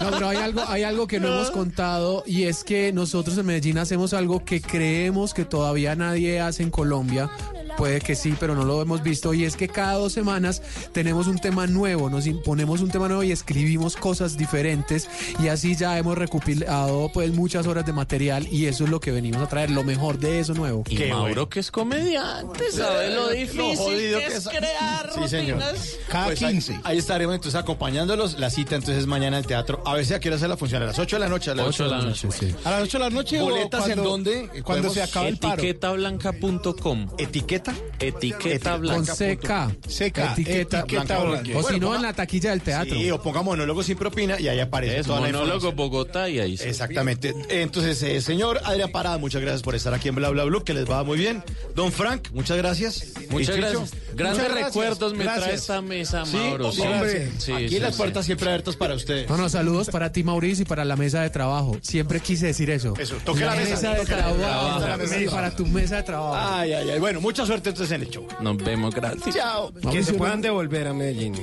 No, 0.00 0.10
pero 0.10 0.28
hay 0.28 0.36
algo, 0.38 0.62
hay 0.66 0.82
algo 0.82 1.06
que 1.06 1.20
no 1.20 1.28
hemos 1.28 1.50
contado 1.50 2.22
y 2.26 2.44
es 2.44 2.64
que 2.64 2.92
nosotros 2.92 3.36
en 3.38 3.46
Medellín 3.46 3.78
hacemos 3.78 4.14
algo 4.14 4.44
que 4.44 4.60
creemos 4.60 5.34
que 5.34 5.44
todavía 5.44 5.94
nadie 5.94 6.40
hace 6.40 6.62
en 6.62 6.70
Colombia. 6.70 7.30
Puede 7.76 8.00
que 8.00 8.14
sí, 8.14 8.34
pero 8.38 8.54
no 8.54 8.64
lo 8.64 8.80
hemos 8.82 9.02
visto. 9.02 9.32
Y 9.34 9.44
es 9.44 9.56
que 9.56 9.68
cada 9.68 9.94
dos 9.94 10.12
semanas 10.12 10.62
tenemos 10.92 11.26
un 11.26 11.38
tema 11.38 11.66
nuevo, 11.66 12.10
nos 12.10 12.26
imponemos 12.26 12.80
un 12.80 12.90
tema 12.90 13.08
nuevo 13.08 13.22
y 13.22 13.32
escribimos 13.32 13.96
cosas 13.96 14.36
diferentes. 14.36 15.08
Y 15.42 15.48
así 15.48 15.74
ya 15.76 15.98
hemos 15.98 16.16
recopilado 16.18 17.10
pues 17.12 17.32
muchas 17.32 17.66
horas 17.66 17.84
de 17.86 17.92
material 17.92 18.46
y 18.50 18.66
eso 18.66 18.84
es 18.84 18.90
lo 18.90 19.00
que 19.00 19.10
venimos 19.10 19.42
a 19.42 19.48
traer, 19.48 19.70
lo 19.70 19.82
mejor 19.84 20.18
de 20.18 20.40
eso 20.40 20.54
nuevo. 20.54 20.84
Y 20.88 20.98
Mauro, 21.04 21.48
que 21.48 21.60
es 21.60 21.70
comediante, 21.70 22.70
sabe 22.72 23.14
lo 23.14 23.28
difícil 23.30 23.86
que 23.86 24.26
es 24.26 24.48
crear 24.48 25.10
Sí, 25.14 25.28
señor. 25.28 25.58
rutinas. 25.60 25.96
Cada 26.08 26.26
Pues 26.26 26.42
ahí- 26.42 26.52
15. 26.54 26.80
Ahí, 26.84 26.98
estaremos 26.98 27.34
entonces 27.34 27.58
acompañándolos. 27.60 28.38
La 28.38 28.50
cita 28.50 28.74
entonces 28.76 28.98
es 28.98 29.06
mañana 29.06 29.38
en 29.38 29.42
el 29.44 29.46
teatro. 29.46 29.82
A 29.86 29.94
ver 29.94 30.04
si 30.06 30.14
a 30.14 30.20
qué 30.20 30.28
hora 30.28 30.46
la 30.48 30.56
función. 30.56 30.82
A 30.82 30.86
las 30.86 30.98
8 30.98 31.16
de 31.16 31.20
la 31.20 31.28
noche. 31.28 31.50
A 31.50 31.54
las 31.54 31.66
8 31.66 31.84
de 31.84 31.90
la 31.90 32.02
noche, 32.02 32.28
sí. 32.30 32.54
A 32.64 32.70
las 32.70 32.82
8 32.82 32.98
de 32.98 33.04
la 33.04 33.10
noche. 33.10 33.40
¿Boletas 33.40 33.88
en 33.88 34.02
dónde? 34.02 34.48
Cuando 34.48 34.88
¿Podemos- 34.88 34.94
se 34.94 35.02
acaba 35.02 35.28
el 35.28 35.38
paro. 35.38 35.62
Etiquetablanca.com. 35.62 37.08
¿Etiqueta? 37.18 37.61
Etiqueta 37.98 38.72
Con 38.72 38.80
blanca. 38.80 39.12
CK. 39.14 39.88
Seca. 39.88 40.32
Etiqueta 40.32 40.80
Etiqueta 40.80 41.18
blanca. 41.20 41.42
blanca. 41.42 41.58
O 41.58 41.62
si 41.62 41.78
no, 41.80 41.94
en 41.94 42.02
la 42.02 42.12
taquilla 42.12 42.50
del 42.50 42.60
teatro. 42.62 42.94
Sí, 42.96 43.10
o 43.10 43.22
ponga 43.22 43.42
monólogo 43.42 43.82
sin 43.82 43.96
propina 43.96 44.40
y 44.40 44.48
ahí 44.48 44.60
aparece 44.60 44.98
Es 45.00 45.06
toda 45.06 45.20
monólogo. 45.20 45.72
Bogotá 45.72 46.28
y 46.28 46.40
ahí 46.40 46.56
sí. 46.56 46.68
Exactamente. 46.68 47.34
Entonces, 47.48 48.02
eh, 48.02 48.20
señor 48.20 48.60
Adrián 48.64 48.90
Parada, 48.90 49.18
muchas 49.18 49.40
gracias 49.42 49.62
por 49.62 49.74
estar 49.74 49.94
aquí 49.94 50.08
en 50.08 50.14
Bla 50.16 50.30
Bla 50.30 50.44
Blue, 50.44 50.64
que 50.64 50.74
les 50.74 50.90
va 50.90 51.04
muy 51.04 51.18
bien. 51.18 51.42
Don 51.74 51.92
Frank, 51.92 52.28
muchas 52.32 52.56
gracias. 52.56 53.04
Muchas 53.30 53.54
Chicho, 53.56 53.68
gracias. 53.68 53.90
Grandes 54.14 54.38
muchas 54.42 54.52
gracias. 54.54 54.64
recuerdos 54.66 55.14
me 55.14 55.24
trae 55.24 55.54
esta 55.54 55.80
mesa, 55.80 56.24
Sí, 56.26 56.36
Mauro. 56.36 56.72
Sí, 56.72 56.82
hombre, 56.82 57.30
sí, 57.38 57.52
aquí 57.52 57.68
sí, 57.68 57.78
las 57.78 57.94
sí. 57.94 57.98
puertas 57.98 58.26
siempre 58.26 58.48
abiertas 58.48 58.76
para 58.76 58.94
ustedes. 58.94 59.28
No, 59.28 59.36
no, 59.36 59.48
saludos 59.48 59.88
para 59.90 60.12
ti, 60.12 60.22
Mauricio, 60.22 60.62
y 60.62 60.66
para 60.66 60.84
la 60.84 60.96
mesa 60.96 61.22
de 61.22 61.30
trabajo. 61.30 61.76
Siempre 61.82 62.20
quise 62.20 62.46
decir 62.46 62.70
eso. 62.70 62.94
Eso, 62.98 63.16
toque 63.24 63.40
la 63.44 63.54
de 63.54 63.70
la 63.70 64.04
trabajo. 64.04 64.78
mesa, 64.80 64.96
mesa. 64.96 65.18
Sí, 65.18 65.26
para 65.26 65.50
tu 65.54 65.66
mesa 65.66 65.96
de 65.96 66.02
trabajo. 66.02 66.36
Ay, 66.36 66.72
ay, 66.72 66.90
ay. 66.90 66.98
Bueno, 67.00 67.20
mucha 67.20 67.46
suerte 67.52 67.68
entonces 67.68 67.94
en 67.94 68.02
el 68.02 68.08
show. 68.08 68.26
Nos 68.40 68.56
vemos 68.56 68.94
gratis. 68.94 69.34
Chao. 69.34 69.70
Que 69.90 70.02
se 70.02 70.12
no- 70.12 70.18
puedan 70.18 70.40
devolver 70.40 70.86
a 70.88 70.94
Medellín. 70.94 71.34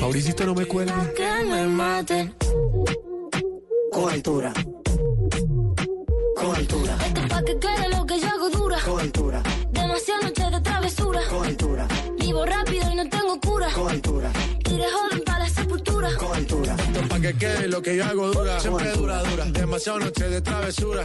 Mauricito, 0.00 0.46
no 0.46 0.54
me 0.54 0.64
cuelgue. 0.64 0.94
Que 1.14 1.44
me 1.44 1.66
maten. 1.66 2.34
Con 3.92 4.10
altura. 4.10 4.50
Con 6.36 6.56
altura. 6.56 6.96
Esto 7.06 7.20
pa' 7.28 7.42
que 7.44 7.58
quede 7.58 7.88
lo 7.94 8.06
que 8.06 8.18
yo 8.18 8.28
hago 8.28 8.48
dura. 8.48 8.78
Con 8.82 8.98
altura. 9.00 9.42
Demasiadas 9.72 10.24
noches 10.24 10.50
de 10.52 10.60
travesura. 10.62 11.20
Con 11.28 11.46
altura. 11.46 11.86
Vivo 12.18 12.46
rápido 12.46 12.90
y 12.90 12.94
no 12.94 13.08
tengo 13.10 13.38
cura. 13.40 13.68
Y 13.68 14.76
de 14.78 14.84
joven 14.90 15.22
para 15.26 15.38
la 15.40 15.48
sepultura. 15.50 16.08
Con 16.16 16.34
altura. 16.34 16.76
Pa' 17.10 17.20
que 17.20 17.34
quede 17.34 17.68
lo 17.68 17.82
que 17.82 17.94
yo 17.94 18.04
hago 18.06 18.30
dura, 18.30 18.58
siempre 18.58 18.90
dura, 18.92 19.22
dura. 19.24 19.44
Demasiado 19.44 19.98
noche 20.00 20.30
de 20.30 20.40
travesura. 20.40 21.04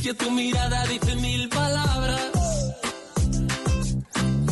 Silencio 0.00 0.14
tu 0.16 0.30
mirada 0.30 0.86
dice 0.86 1.14
mil 1.16 1.48
palabras. 1.48 2.20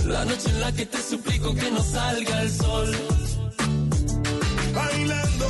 La 0.06 0.24
noche 0.24 0.50
en 0.50 0.60
la 0.60 0.72
que 0.72 0.86
te 0.86 0.98
suplico 0.98 1.54
que 1.54 1.70
no 1.70 1.82
salga 1.82 2.42
el 2.42 2.50
sol. 2.50 2.96
Bailando, 4.74 5.46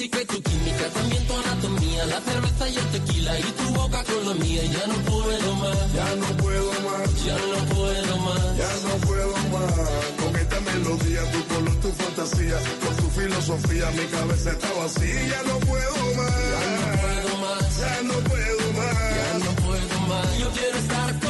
Con 0.00 0.08
física 0.08 0.22
y 0.22 0.26
tu 0.34 0.42
química, 0.42 0.88
también 0.94 1.26
tu 1.26 1.36
anatomía, 1.36 2.06
la 2.06 2.20
cerveza 2.22 2.68
y 2.70 2.76
el 2.78 2.86
tequila 2.86 3.38
y 3.38 3.42
tu 3.42 3.64
boca 3.74 4.02
con 4.04 4.28
la 4.28 4.34
mía. 4.42 4.62
Ya 4.64 4.86
no 4.86 4.94
puedo 5.04 5.54
más, 5.56 5.92
Ya 5.92 6.16
no 6.16 6.26
puedo 6.38 6.72
más, 6.88 7.24
ya 7.24 7.36
no 7.36 7.74
puedo 7.74 8.16
más. 8.16 8.56
ya 8.56 8.72
no 8.88 8.94
puedo 9.06 9.32
más. 9.52 9.74
Con 10.16 10.36
esta 10.36 10.60
melodía, 10.60 11.20
tu 11.32 11.44
color, 11.54 11.76
tu 11.82 11.92
fantasía, 11.92 12.56
con 12.82 12.96
tu 12.96 13.10
filosofía, 13.20 13.90
mi 13.90 14.04
cabeza 14.06 14.50
está 14.52 14.72
vacía. 14.72 15.28
Ya 15.28 15.42
no 15.42 15.58
puedo 15.68 15.94
más, 16.16 16.32
Ya 16.48 16.64
no 16.80 16.96
puedo 17.02 17.36
más, 17.44 17.76
ya 17.76 18.02
no 18.02 18.14
puedo 18.30 18.72
más. 18.72 18.96
ya 19.20 19.38
no 19.44 19.52
puedo 19.66 20.00
más. 20.08 20.38
Yo 20.38 20.48
quiero 20.52 20.78
estar 20.78 21.10
contigo, 21.12 21.29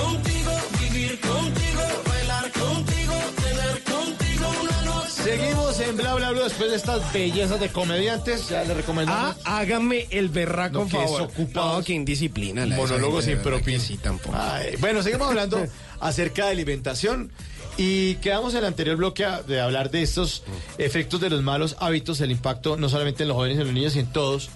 Seguimos 5.25 5.79
en 5.81 5.97
Bla 5.97 6.15
Bla 6.15 6.31
Bla 6.33 6.45
después 6.45 6.71
de 6.71 6.77
estas 6.77 7.13
bellezas 7.13 7.61
de 7.61 7.69
comediantes. 7.69 8.49
Ya 8.49 8.63
les 8.63 8.71
Ah, 8.71 8.75
recomendamos. 8.75 9.37
hágame 9.45 10.07
el 10.11 10.29
berraco 10.31 10.81
No, 10.81 10.85
que 10.87 10.93
favor. 10.93 11.23
desocupados. 11.29 11.79
No, 11.79 11.85
que 11.85 11.93
indisciplina. 11.93 12.65
Monólogos 12.67 13.29
impropios. 13.29 13.83
que 13.83 13.87
Sí, 13.89 13.97
tampoco. 13.99 14.37
Ay, 14.39 14.77
bueno, 14.81 15.03
seguimos 15.03 15.29
hablando 15.29 15.63
acerca 16.01 16.47
de 16.47 16.53
alimentación 16.53 17.31
y 17.77 18.15
quedamos 18.17 18.55
en 18.55 18.61
el 18.61 18.65
anterior 18.67 18.97
bloque 18.97 19.25
a- 19.25 19.43
de 19.43 19.61
hablar 19.61 19.91
de 19.91 20.03
estos 20.03 20.43
efectos 20.79 21.21
de 21.21 21.29
los 21.31 21.43
malos 21.43 21.77
hábitos, 21.81 22.21
el 22.23 22.31
impacto 22.31 22.77
no 22.79 22.89
solamente 22.89 23.23
en 23.25 23.29
los 23.29 23.37
jóvenes, 23.37 23.59
en 23.59 23.65
los 23.67 23.75
niños 23.75 23.97
y 23.97 24.01
en 24.01 24.07
todos, 24.13 24.49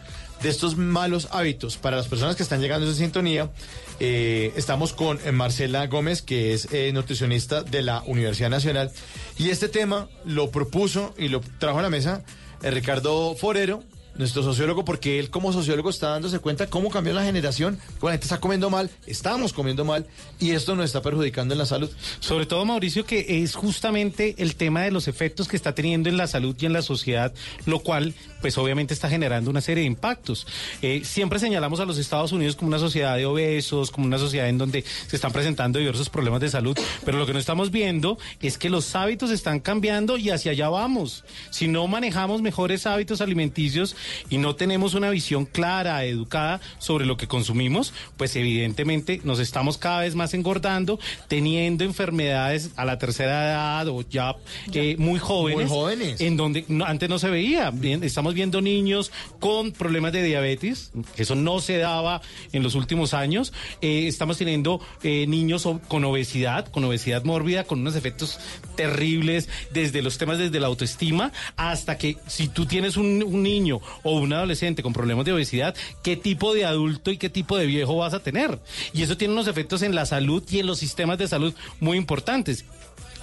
de 0.43 0.49
estos 0.49 0.77
malos 0.77 1.29
hábitos. 1.31 1.77
Para 1.77 1.97
las 1.99 2.09
personas 2.09 2.37
que 2.37 2.43
están 2.43 2.61
llegando 2.61 2.87
a 2.87 2.91
esa 2.91 2.99
sintonía, 2.99 3.51
eh, 4.01 4.53
estamos 4.57 4.93
con 4.93 5.19
eh, 5.25 5.33
Marcela 5.33 5.87
Gómez, 5.87 6.23
que 6.23 6.53
es 6.53 6.69
eh, 6.73 6.91
nutricionista 6.93 7.63
de 7.63 7.83
la 7.83 8.03
Universidad 8.07 8.51
Nacional, 8.51 8.91
y 9.39 9.51
este 9.51 9.69
tema 9.69 10.09
lo 10.25 10.51
propuso 10.51 11.15
y 11.19 11.29
lo 11.29 11.41
trajo 11.59 11.79
a 11.79 11.83
la 11.83 11.91
mesa 11.91 12.25
eh, 12.63 12.71
Ricardo 12.71 13.35
Forero, 13.35 13.83
nuestro 14.17 14.43
sociólogo, 14.43 14.85
porque 14.85 15.19
él 15.19 15.31
como 15.31 15.53
sociólogo 15.53 15.91
está 15.91 16.11
dándose 16.11 16.39
cuenta 16.39 16.67
cómo 16.67 16.91
cambió 16.91 17.13
la 17.13 17.25
generación, 17.25 17.79
que 18.01 18.07
la 18.07 18.13
gente 18.13 18.27
está 18.27 18.41
comiendo 18.41 18.71
mal, 18.71 18.91
estamos 19.07 19.53
comiendo 19.53 19.85
mal 19.85 20.07
y 20.39 20.53
esto 20.53 20.75
nos 20.77 20.87
está 20.87 21.03
perjudicando 21.03 21.55
en 21.55 21.59
la 21.59 21.67
salud. 21.67 21.91
Sobre 22.21 22.47
todo, 22.47 22.65
Mauricio, 22.65 23.05
que 23.05 23.43
es 23.43 23.55
justamente 23.55 24.35
el 24.39 24.57
tema 24.57 24.83
de 24.83 24.91
los 24.91 25.09
efectos 25.09 25.49
que 25.49 25.57
está 25.57 25.75
teniendo 25.75 26.09
en 26.09 26.17
la 26.17 26.27
salud 26.27 26.57
y 26.59 26.67
en 26.67 26.73
la 26.73 26.83
sociedad, 26.83 27.33
lo 27.67 27.81
cual, 27.81 28.15
pues 28.41 28.57
obviamente 28.59 28.95
está 28.95 29.09
generando 29.09 29.51
una 29.51 29.61
serie 29.61 29.83
de 29.83 29.89
impactos. 29.89 30.47
Eh, 30.83 31.03
siempre 31.05 31.39
señalamos 31.39 31.81
a 31.81 31.85
los 31.85 31.99
Estados 31.99 32.33
Unidos 32.33 32.57
como 32.57 32.69
una 32.69 32.79
sociedad 32.79 33.17
de 33.17 33.27
obesos, 33.27 33.91
como 33.91 34.07
una 34.07 34.19
sociedad 34.19 34.49
en 34.49 34.59
donde 34.59 34.85
se 35.07 35.17
están 35.17 35.33
presentando 35.33 35.79
diversos 35.79 36.09
problemas 36.09 36.41
de 36.41 36.49
salud, 36.49 36.79
pero 37.05 37.19
lo 37.19 37.27
que 37.27 37.33
no 37.33 37.39
estamos 37.39 37.71
viendo 37.71 38.19
es 38.41 38.59
que 38.59 38.71
los 38.71 38.95
hábitos 38.95 39.31
están 39.31 39.61
cambiando 39.61 40.17
y 40.17 40.31
hacia 40.31 40.53
allá 40.53 40.69
vamos. 40.69 41.25
Si 41.51 41.69
no 41.69 41.87
manejamos 41.89 42.43
mejores 42.43 42.87
hábitos 42.87 43.21
alimenticios 43.21 43.97
y 44.31 44.39
no 44.39 44.57
tenemos 44.57 44.95
una 44.95 45.11
visión 45.11 45.45
clara, 45.47 46.05
educada 46.05 46.61
sobre 46.79 47.07
lo 47.07 47.17
que 47.17 47.27
consumimos, 47.29 47.93
pues 48.17 48.35
evidentemente 48.37 49.21
nos 49.25 49.39
estamos 49.39 49.79
cada 49.79 50.01
vez 50.01 50.15
más 50.15 50.35
engordando, 50.35 50.99
teniendo 51.29 51.85
enfermedades 51.85 52.71
a 52.77 52.85
la 52.85 52.99
tercera 52.99 53.45
edad 53.45 53.89
o 53.89 54.03
ya, 54.03 54.37
eh, 54.73 54.97
muy 54.99 55.19
jóvenes. 55.19 55.69
Muy 55.69 55.77
jóvenes. 55.79 56.21
En 56.21 56.37
donde 56.37 56.65
no- 56.69 56.85
antes 56.85 57.09
no 57.09 57.19
se 57.19 57.29
veía. 57.31 57.71
Bien, 57.71 58.03
estamos 58.05 58.35
viendo 58.35 58.61
niños 58.61 59.11
con 59.41 59.73
problemas 59.73 60.13
de 60.13 60.23
diabetes, 60.23 60.91
que 61.17 61.23
eso 61.23 61.35
no 61.35 61.61
se 61.61 61.79
daba 61.79 62.21
en 62.53 62.63
los 62.63 62.75
últimos 62.75 63.15
años. 63.15 63.53
Eh, 63.81 64.07
estamos 64.07 64.39
teniendo 64.39 64.81
eh, 65.03 65.27
niños 65.27 65.69
con 65.89 66.05
obesidad, 66.05 66.69
con 66.69 66.85
obesidad 66.85 67.25
mórbida, 67.25 67.65
con 67.65 67.81
unos 67.81 67.97
efectos 67.97 68.39
terribles, 68.77 69.49
desde 69.73 70.03
los 70.03 70.19
temas 70.19 70.39
desde 70.39 70.61
la 70.61 70.67
autoestima, 70.67 71.33
hasta 71.57 71.97
que 71.99 72.17
si 72.27 72.49
tú 72.49 72.67
tienes 72.67 72.97
un, 72.97 73.23
un 73.23 73.43
niño 73.43 73.81
o 74.03 74.19
un 74.19 74.33
adolescente 74.33 74.83
con 74.83 74.93
problemas 74.93 75.25
de 75.25 75.33
obesidad, 75.33 75.75
¿qué 76.03 76.17
tipo 76.17 76.53
de 76.55 76.65
adulto 76.65 77.11
y 77.11 77.19
qué 77.19 77.31
tipo 77.31 77.57
de 77.57 77.67
viejo 77.67 77.97
vas 77.97 78.15
a 78.15 78.21
tener? 78.21 78.59
Y 78.93 79.03
eso 79.03 79.17
tiene 79.17 79.33
unos 79.35 79.47
efectos 79.47 79.83
en 79.83 79.95
la 79.95 80.07
salud 80.07 80.43
y 80.51 80.59
en 80.61 80.67
los 80.67 80.79
sistemas 80.79 81.19
de 81.19 81.29
salud 81.29 81.55
muy 81.81 81.97
importantes. 81.97 82.65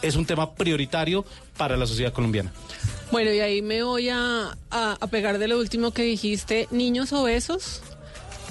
Es 0.01 0.15
un 0.15 0.25
tema 0.25 0.55
prioritario 0.55 1.25
para 1.57 1.77
la 1.77 1.85
sociedad 1.85 2.11
colombiana. 2.11 2.51
Bueno, 3.11 3.31
y 3.31 3.39
ahí 3.39 3.61
me 3.61 3.83
voy 3.83 4.09
a, 4.09 4.57
a- 4.71 5.07
pegar 5.11 5.37
de 5.37 5.47
lo 5.47 5.59
último 5.59 5.91
que 5.91 6.01
dijiste. 6.03 6.67
Niños 6.71 7.13
obesos, 7.13 7.81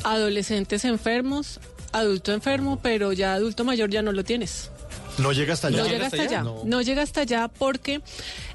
adolescentes 0.05 0.85
enfermos, 0.85 1.59
adulto 1.93 2.33
enfermo, 2.33 2.79
pero 2.83 3.13
ya 3.13 3.35
adulto 3.35 3.65
mayor 3.65 3.91
ya 3.91 4.03
no 4.03 4.13
lo 4.13 4.23
tienes. 4.25 4.71
No 5.21 5.33
llega 5.33 5.55
hasta 5.55 5.69
allá. 5.69 5.83
No 5.83 5.89
llega 5.89 6.07
hasta 6.07 6.23
allá. 6.23 6.43
No. 6.43 6.83
llega 6.83 7.03
hasta 7.03 7.21
allá 7.23 7.49
porque 7.49 8.01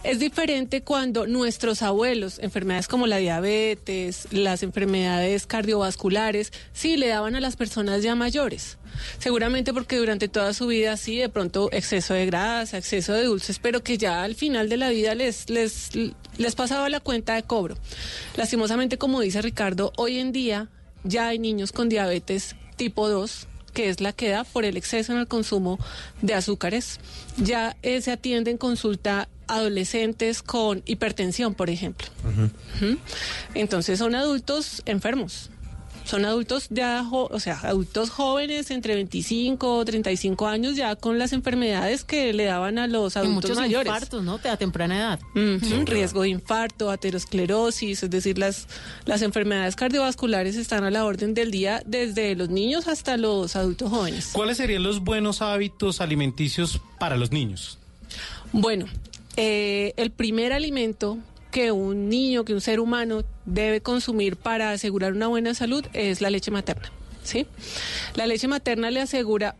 es 0.03 0.19
diferente 0.19 0.81
cuando 0.81 1.27
nuestros 1.27 1.81
abuelos, 1.81 2.39
enfermedades 2.39 2.87
como 2.87 3.07
la 3.07 3.17
diabetes, 3.17 4.27
las 4.31 4.63
enfermedades 4.63 5.45
cardiovasculares, 5.45 6.51
sí 6.73 6.97
le 6.97 7.07
daban 7.07 7.35
a 7.35 7.39
las 7.39 7.55
personas 7.55 8.03
ya 8.03 8.15
mayores. 8.15 8.77
Seguramente 9.19 9.73
porque 9.73 9.97
durante 9.97 10.27
toda 10.27 10.53
su 10.53 10.67
vida 10.67 10.95
sí, 10.97 11.17
de 11.17 11.29
pronto 11.29 11.69
exceso 11.71 12.13
de 12.13 12.25
grasa, 12.25 12.77
exceso 12.77 13.13
de 13.13 13.25
dulces, 13.25 13.59
pero 13.59 13.83
que 13.83 13.97
ya 13.97 14.23
al 14.23 14.35
final 14.35 14.69
de 14.69 14.77
la 14.77 14.89
vida 14.89 15.15
les, 15.15 15.49
les, 15.49 15.89
les 16.37 16.55
pasaba 16.55 16.89
la 16.89 16.99
cuenta 16.99 17.35
de 17.35 17.43
cobro. 17.43 17.77
Lastimosamente, 18.37 18.97
como 18.97 19.21
dice 19.21 19.41
Ricardo, 19.41 19.91
hoy 19.97 20.19
en 20.19 20.31
día 20.31 20.69
ya 21.03 21.27
hay 21.27 21.39
niños 21.39 21.71
con 21.71 21.89
diabetes 21.89 22.55
tipo 22.75 23.09
2 23.09 23.47
que 23.75 23.89
es 23.89 24.01
la 24.01 24.13
que 24.13 24.29
da 24.29 24.43
por 24.43 24.65
el 24.65 24.77
exceso 24.77 25.11
en 25.13 25.19
el 25.19 25.27
consumo 25.27 25.77
de 26.23 26.33
azúcares. 26.33 26.99
Ya 27.37 27.77
eh, 27.83 28.01
se 28.01 28.11
atiende 28.11 28.49
en 28.49 28.57
consulta 28.57 29.27
adolescentes 29.47 30.41
con 30.41 30.81
hipertensión, 30.85 31.53
por 31.53 31.69
ejemplo. 31.69 32.07
Entonces 33.53 33.99
son 33.99 34.15
adultos 34.15 34.81
enfermos. 34.87 35.51
Son 36.05 36.23
adultos 36.23 36.67
ya, 36.69 37.03
o 37.11 37.39
sea, 37.39 37.59
adultos 37.63 38.11
jóvenes 38.11 38.69
entre 38.71 38.93
25 38.95 39.77
o 39.77 39.83
35 39.85 40.47
años 40.47 40.75
ya 40.75 40.95
con 40.95 41.17
las 41.17 41.33
enfermedades 41.33 42.03
que 42.03 42.31
le 42.31 42.45
daban 42.45 42.77
a 42.77 42.87
los 42.87 43.15
Y 43.15 43.19
adultos 43.19 43.43
muchos 43.43 43.57
mayores. 43.57 43.87
infartos, 43.87 44.23
¿no? 44.23 44.39
A 44.43 44.57
temprana 44.57 44.97
edad. 44.97 45.19
Riesgo 45.85 46.21
de 46.21 46.29
infarto, 46.29 46.91
aterosclerosis, 46.91 48.03
es 48.03 48.09
decir, 48.09 48.37
las, 48.37 48.67
las 49.05 49.23
enfermedades 49.23 49.75
cardiovasculares 49.75 50.55
están 50.55 50.83
a 50.83 50.91
la 50.91 51.05
orden 51.05 51.33
del 51.33 51.49
día 51.51 51.81
desde 51.85 52.35
los 52.35 52.49
niños 52.49 52.87
hasta 52.87 53.17
los 53.17 53.55
adultos 53.55 53.89
jóvenes. 53.89 54.29
¿Cuáles 54.31 54.57
serían 54.57 54.83
los 54.83 54.99
buenos 55.03 55.41
hábitos 55.41 56.01
alimenticios 56.01 56.79
para 56.99 57.17
los 57.17 57.31
niños? 57.31 57.79
Bueno, 58.51 58.85
eh, 59.37 59.93
el 59.97 60.11
primer 60.11 60.53
alimento 60.53 61.17
que 61.55 61.71
un 61.71 62.09
niño, 62.09 62.43
que 62.43 62.53
un 62.53 62.59
ser 62.59 62.81
humano 62.81 63.23
debe 63.45 63.79
consumir 63.79 64.35
para 64.35 64.71
asegurar 64.71 65.13
una 65.13 65.27
buena 65.27 65.53
salud 65.53 65.85
es 65.93 66.19
la 66.19 66.29
leche 66.29 66.51
materna. 66.51 66.91
¿sí? 67.23 67.47
La 68.13 68.27
leche 68.27 68.49
materna 68.49 68.91
le 68.91 68.99
asegura 68.99 69.55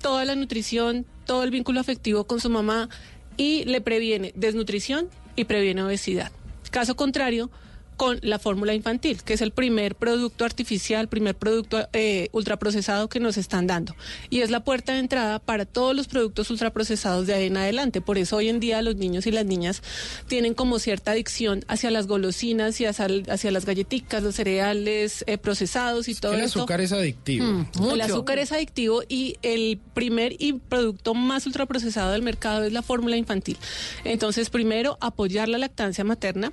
toda 0.00 0.24
la 0.24 0.34
nutrición, 0.36 1.04
todo 1.26 1.42
el 1.42 1.50
vínculo 1.50 1.80
afectivo 1.80 2.24
con 2.24 2.40
su 2.40 2.48
mamá 2.48 2.88
y 3.36 3.64
le 3.64 3.82
previene 3.82 4.32
desnutrición 4.36 5.10
y 5.36 5.44
previene 5.44 5.82
obesidad. 5.82 6.32
Caso 6.70 6.96
contrario, 6.96 7.50
con 7.98 8.20
la 8.22 8.38
fórmula 8.38 8.74
infantil, 8.74 9.24
que 9.24 9.34
es 9.34 9.42
el 9.42 9.50
primer 9.50 9.96
producto 9.96 10.44
artificial, 10.44 11.08
primer 11.08 11.34
producto 11.34 11.88
eh, 11.92 12.28
ultraprocesado 12.30 13.08
que 13.08 13.18
nos 13.18 13.36
están 13.36 13.66
dando. 13.66 13.96
Y 14.30 14.42
es 14.42 14.52
la 14.52 14.62
puerta 14.62 14.92
de 14.92 15.00
entrada 15.00 15.40
para 15.40 15.66
todos 15.66 15.96
los 15.96 16.06
productos 16.06 16.48
ultraprocesados 16.48 17.26
de 17.26 17.34
ahí 17.34 17.46
en 17.46 17.56
adelante. 17.56 18.00
Por 18.00 18.16
eso 18.16 18.36
hoy 18.36 18.50
en 18.50 18.60
día 18.60 18.80
los 18.82 18.94
niños 18.94 19.26
y 19.26 19.32
las 19.32 19.44
niñas 19.44 19.82
tienen 20.28 20.54
como 20.54 20.78
cierta 20.78 21.10
adicción 21.10 21.64
hacia 21.66 21.90
las 21.90 22.06
golosinas 22.06 22.80
y 22.80 22.86
hacia, 22.86 23.08
hacia 23.30 23.50
las 23.50 23.66
galletitas, 23.66 24.22
los 24.22 24.36
cereales 24.36 25.24
eh, 25.26 25.36
procesados 25.36 26.08
y 26.08 26.14
todo 26.14 26.34
el 26.34 26.42
esto. 26.42 26.60
azúcar 26.60 26.80
es 26.80 26.92
adictivo. 26.92 27.46
Mm, 27.46 27.90
el 27.94 28.00
azúcar 28.00 28.38
es 28.38 28.52
adictivo 28.52 29.02
y 29.08 29.38
el 29.42 29.80
primer 29.92 30.36
y 30.38 30.52
producto 30.52 31.14
más 31.14 31.46
ultraprocesado 31.46 32.12
del 32.12 32.22
mercado 32.22 32.62
es 32.62 32.72
la 32.72 32.82
fórmula 32.82 33.16
infantil. 33.16 33.56
Entonces, 34.04 34.50
primero, 34.50 34.98
apoyar 35.00 35.48
la 35.48 35.58
lactancia 35.58 36.04
materna 36.04 36.52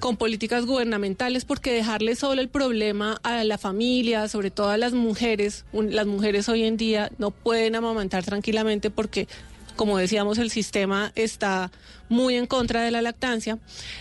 con 0.00 0.16
políticas 0.16 0.64
gubernamentales 0.64 0.85
gubernamentales 0.86 1.44
porque 1.44 1.72
dejarle 1.72 2.14
solo 2.14 2.40
el 2.40 2.48
problema 2.48 3.18
a 3.24 3.42
la 3.44 3.58
familia, 3.58 4.28
sobre 4.28 4.50
todo 4.52 4.68
a 4.70 4.76
las 4.76 4.92
mujeres, 4.92 5.64
un- 5.72 5.94
las 5.94 6.06
mujeres 6.06 6.48
hoy 6.48 6.62
en 6.62 6.76
día 6.76 7.10
no 7.18 7.32
pueden 7.32 7.74
amamantar 7.74 8.24
tranquilamente 8.24 8.90
porque 8.90 9.26
como 9.74 9.98
decíamos, 9.98 10.38
el 10.38 10.50
sistema 10.50 11.12
está 11.16 11.70
muy 12.08 12.34
en 12.36 12.46
contra 12.46 12.80
de 12.82 12.90
la 12.90 13.02
lactancia. 13.02 13.58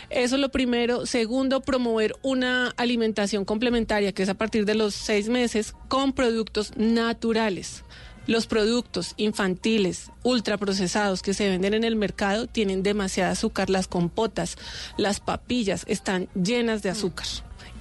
Eso 0.10 0.36
es 0.36 0.42
lo 0.42 0.48
primero. 0.48 1.06
Segundo, 1.06 1.60
promover 1.60 2.16
una 2.22 2.70
alimentación 2.78 3.44
complementaria, 3.44 4.14
que 4.14 4.24
es 4.24 4.30
a 4.30 4.36
partir 4.36 4.64
de 4.64 4.74
los 4.76 4.96
seis 4.96 5.28
meses, 5.28 5.74
con 5.90 6.14
productos 6.14 6.72
naturales. 6.78 7.84
Los 8.28 8.48
productos 8.48 9.14
infantiles 9.18 10.10
ultraprocesados 10.24 11.22
que 11.22 11.34
se 11.34 11.50
venden 11.50 11.74
en 11.74 11.84
el 11.84 11.96
mercado 11.96 12.48
tienen 12.48 12.82
demasiada 12.84 13.32
azúcar. 13.32 13.70
Las 13.70 13.88
compotas, 13.88 14.58
las 14.98 15.20
papillas 15.20 15.84
están 15.88 16.28
llenas 16.34 16.82
de 16.82 16.90
azúcar, 16.90 17.28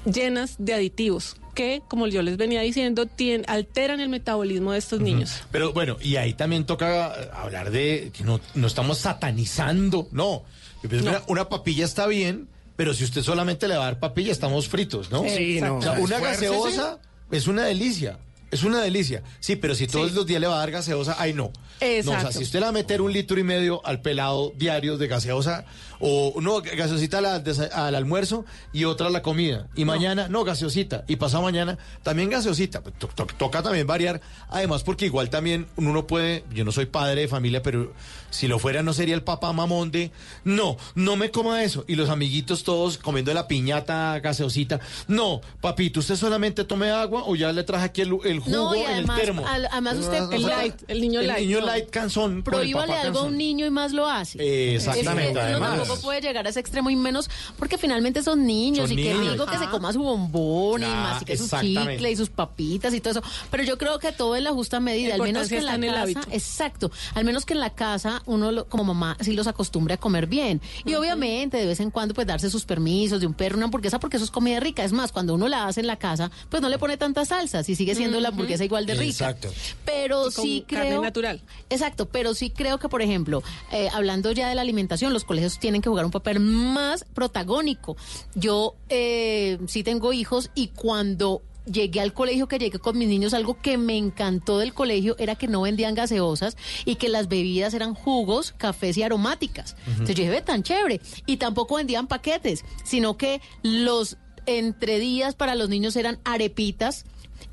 llenas 0.05 0.57
de 0.59 0.75
aditivos 0.75 1.37
que, 1.55 1.83
como 1.89 2.09
yo 2.09 2.21
les 2.23 2.37
venía 2.37 2.61
diciendo, 2.63 3.07
tien- 3.07 3.45
alteran 3.47 4.01
el 4.01 4.09
metabolismo 4.09 4.73
de 4.73 4.79
estos 4.79 5.01
niños. 5.01 5.43
Pero 5.53 5.73
bueno, 5.73 5.97
y 6.01 6.17
ahí 6.17 6.35
también 6.35 6.67
toca 6.67 7.15
eh, 7.17 7.31
hablar 7.33 7.71
de 7.71 8.11
que 8.13 8.25
no, 8.25 8.41
no 8.55 8.67
estamos 8.67 8.99
satanizando, 8.99 10.09
no. 10.11 10.43
Pienso. 10.89 11.09
Una, 11.09 11.23
una 11.29 11.49
papilla 11.49 11.85
está 11.85 12.07
bien, 12.09 12.49
pero 12.77 12.93
si 12.93 13.05
usted 13.05 13.23
solamente 13.23 13.69
le 13.69 13.77
va 13.77 13.83
a 13.83 13.87
dar 13.87 14.01
papilla, 14.01 14.33
estamos 14.33 14.69
fritos, 14.69 15.11
¿no? 15.13 15.23
Sí, 15.29 15.61
no. 15.61 15.77
O 15.79 15.83
sea, 15.83 15.93
una 15.93 16.19
gaseosa 16.19 16.99
es 17.31 17.47
una 17.47 17.63
delicia. 17.63 18.19
Es 18.55 18.63
una 18.63 18.81
delicia. 18.81 19.23
Sí, 19.41 19.57
pero 19.57 19.75
si 19.75 19.89
todos 19.89 20.13
los 20.13 20.27
días 20.27 20.41
le 20.41 20.47
va 20.47 20.55
a 20.55 20.59
dar 20.61 20.71
gaseosa, 20.71 21.17
ay 21.19 21.33
no. 21.33 21.45
No, 21.45 21.51
o 21.51 21.81
sea, 21.81 21.99
Exacto. 21.99 22.33
si 22.39 22.45
usted 22.45 22.61
le 22.61 22.67
va 22.67 22.69
a 22.69 22.73
meter 22.73 23.03
un 23.03 23.13
litro 23.13 23.39
y 23.39 23.43
medio 23.43 23.85
al 23.85 24.01
pelado 24.01 24.53
diario 24.57 24.97
de 24.97 25.09
gaseosa, 25.09 25.65
o 26.07 26.35
no, 26.43 26.61
gaseosita 26.61 27.19
al, 27.19 27.95
almuerzo 27.95 28.45
y 28.75 28.85
otra 28.85 29.07
a 29.07 29.11
la 29.11 29.23
comida. 29.23 29.69
Y 29.75 29.87
mañana, 29.87 30.29
no, 30.29 30.45
gaseosita. 30.45 31.05
Y 31.09 31.17
pasado 31.17 31.43
mañana, 31.43 31.79
también 32.03 32.29
gaseosita. 32.29 32.83
Pues, 32.83 32.95
to- 32.99 33.09
to- 33.09 33.27
toca 33.39 33.63
también 33.63 33.87
variar. 33.87 34.21
Además, 34.51 34.83
porque 34.83 35.07
igual 35.07 35.31
también 35.31 35.67
uno 35.77 36.07
puede, 36.07 36.45
yo 36.53 36.65
no 36.67 36.73
soy 36.73 36.85
padre 36.87 37.23
de 37.23 37.29
familia, 37.29 37.63
pero 37.63 37.95
si 38.29 38.49
lo 38.49 38.59
fuera 38.59 38.83
no 38.83 38.93
sería 38.93 39.15
el 39.15 39.23
papá 39.23 39.53
mamón 39.55 39.91
de, 39.93 40.11
no, 40.45 40.77
no 40.95 41.17
me 41.17 41.31
coma 41.31 41.63
eso. 41.63 41.85
Y 41.89 41.95
los 41.95 42.11
amiguitos 42.11 42.65
todos 42.65 42.99
comiendo 42.99 43.33
la 43.33 43.49
piñata 43.49 44.21
gaseosita. 44.21 44.81
No, 45.09 45.41
papito, 45.63 46.01
usted 46.01 46.17
solamente 46.17 46.65
tome 46.65 46.91
agua 46.91 47.23
o 47.25 47.35
ya 47.35 47.51
le 47.53 47.63
traje 47.65 47.85
aquí 47.87 48.01
el, 48.03 48.11
el 48.25 48.41
jugo 48.41 48.51
No, 48.57 48.75
y 48.75 48.81
en 48.81 48.91
el 48.91 49.07
termo. 49.07 49.47
al- 49.47 49.69
además 49.73 49.97
usted- 49.97 50.21
No, 50.21 50.27
no, 50.27 50.33
el 50.33 50.43
no, 50.43 50.49
light, 50.49 50.75
el 50.89 51.01
niño 51.01 51.21
el 51.21 51.29
light, 51.29 51.47
niño 51.47 51.61
no. 51.61 51.67
light 51.67 51.89
cansón. 51.89 52.25
con 52.25 52.37
el 52.37 52.43
Prohíbale 52.43 52.93
algo 52.93 53.21
a 53.21 53.23
un 53.23 53.39
niño 53.39 53.65
y 53.65 53.71
más 53.71 53.93
lo 53.93 54.07
hace. 54.07 54.75
Exactamente, 54.75 55.39
Es 55.41 55.47
que 55.47 55.57
uno 55.57 55.67
además. 55.67 55.89
Tampoco 55.95 56.07
puede 56.07 56.21
llegar 56.21 56.47
a 56.47 56.51
ese 56.51 56.61
extremo 56.61 56.91
y 56.91 56.97
menos 56.97 57.29
porque 57.59 57.79
finalmente 57.79 58.23
son 58.23 58.47
niños 58.47 58.89
Son 58.89 58.99
y 58.99 59.03
que 59.03 59.15
niños. 59.15 59.33
rico 59.33 59.47
que 59.47 59.57
se 59.59 59.65
Ajá. 59.65 59.71
coma 59.71 59.93
su 59.93 60.03
bombón 60.03 60.83
y 60.83 60.87
Ah, 60.87 61.11
mastique 61.13 61.37
su 61.37 61.45
exactamente. 61.45 61.93
chicle 61.95 62.11
y 62.11 62.17
sus 62.17 62.31
papitas 62.31 62.95
y 62.95 63.01
todo 63.01 63.13
eso. 63.13 63.23
Pero 63.51 63.63
yo 63.65 63.79
creo 63.79 63.99
que 63.99 64.13
todo 64.13 64.37
en 64.37 64.45
la 64.45 64.53
justa 64.53 64.81
medida, 64.81 65.15
al 65.15 65.23
menos 65.23 65.49
que 65.49 65.59
en 65.59 65.67
la 65.67 65.75
en 65.75 65.83
casa, 65.83 66.01
hábito. 66.03 66.21
exacto, 66.31 66.91
al 67.15 67.25
menos 67.25 67.45
que 67.45 67.55
en 67.55 67.61
la 67.61 67.71
casa 67.71 68.23
uno 68.27 68.53
lo- 68.53 68.67
como 68.69 68.85
mamá 68.85 69.17
sí 69.21 69.33
los 69.33 69.47
acostumbre 69.47 69.95
a 69.95 69.97
comer 69.97 70.27
bien. 70.27 70.61
Y 70.85 70.95
obviamente 70.95 71.57
de 71.57 71.67
vez 71.67 71.81
en 71.81 71.91
cuando 71.91 72.15
pues 72.15 72.27
darse 72.27 72.51
sus 72.51 72.65
permisos 72.65 73.21
de 73.21 73.27
un 73.27 73.35
perro, 73.35 73.57
una 73.57 73.67
hamburguesa 73.67 73.99
porque 74.01 74.17
eso 74.17 74.25
es 74.25 74.31
comida 74.31 74.61
rica. 74.61 74.85
Es 74.85 74.93
más, 74.93 75.13
cuando 75.13 75.35
uno 75.35 75.49
la 75.49 75.67
hace 75.67 75.81
en 75.81 75.87
la 75.87 75.97
casa, 75.97 76.31
pues 76.49 76.63
no 76.63 76.69
le 76.69 76.79
pone 76.79 76.97
tantas 76.97 77.29
salsas 77.29 77.69
y 77.69 77.75
sigue 77.77 77.95
siendo 77.95 78.21
la 78.21 78.29
hamburguesa 78.29 78.65
igual 78.65 78.87
de 78.87 78.95
rica. 78.95 79.31
Exacto. 79.31 79.49
Pero 79.85 80.29
Y 80.29 80.33
con 80.35 80.45
sí 80.45 80.65
carne 80.69 80.87
creo 80.89 81.03
natural. 81.03 81.41
Exacto, 81.71 82.07
pero 82.07 82.35
sí 82.35 82.51
creo 82.51 82.79
que, 82.79 82.89
por 82.89 83.03
ejemplo, 83.03 83.43
eh, 83.73 83.89
hablando 83.93 84.33
ya 84.33 84.49
de 84.49 84.55
la 84.55 84.63
alimentación, 84.63 85.13
los 85.13 85.25
colegios 85.25 85.59
tienen 85.59 85.83
que 85.85 85.91
jugar 85.91 86.07
un 86.07 86.11
papel 86.11 86.41
más 86.41 87.05
protagónico. 87.15 87.97
Yo 88.35 88.75
eh, 88.89 89.59
sí 89.67 89.83
tengo 89.83 90.15
hijos 90.15 90.51
y 90.55 90.69
cuando 90.69 91.43
llegué 91.67 92.01
al 92.01 92.15
colegio, 92.15 92.49
que 92.49 92.59
llegué 92.59 92.79
con 92.79 92.97
mis 92.97 93.09
niños, 93.09 93.35
algo 93.35 93.59
que 93.61 93.77
me 93.77 93.97
encantó 93.97 94.59
del 94.59 94.73
colegio 94.73 95.15
era 95.19 95.35
que 95.35 95.47
no 95.47 95.63
vendían 95.63 95.95
gaseosas 95.95 96.57
y 96.87 96.97
que 96.97 97.09
las 97.11 97.29
bebidas 97.29 97.75
eran 97.75 97.95
jugos, 97.95 98.53
cafés 98.57 98.97
y 98.97 99.03
aromáticas. 99.03 99.77
Entonces 99.87 100.17
yo 100.17 100.23
dije, 100.23 100.31
"Ve, 100.31 100.43
tan 100.43 100.63
chévere. 100.63 101.01
Y 101.27 101.37
tampoco 101.37 101.77
vendían 101.77 102.07
paquetes, 102.07 102.65
sino 102.85 103.17
que 103.19 103.43
los 103.63 104.17
entredías 104.47 105.35
para 105.35 105.55
los 105.55 105.69
niños 105.69 105.97
eran 105.97 106.19
arepitas. 106.25 107.05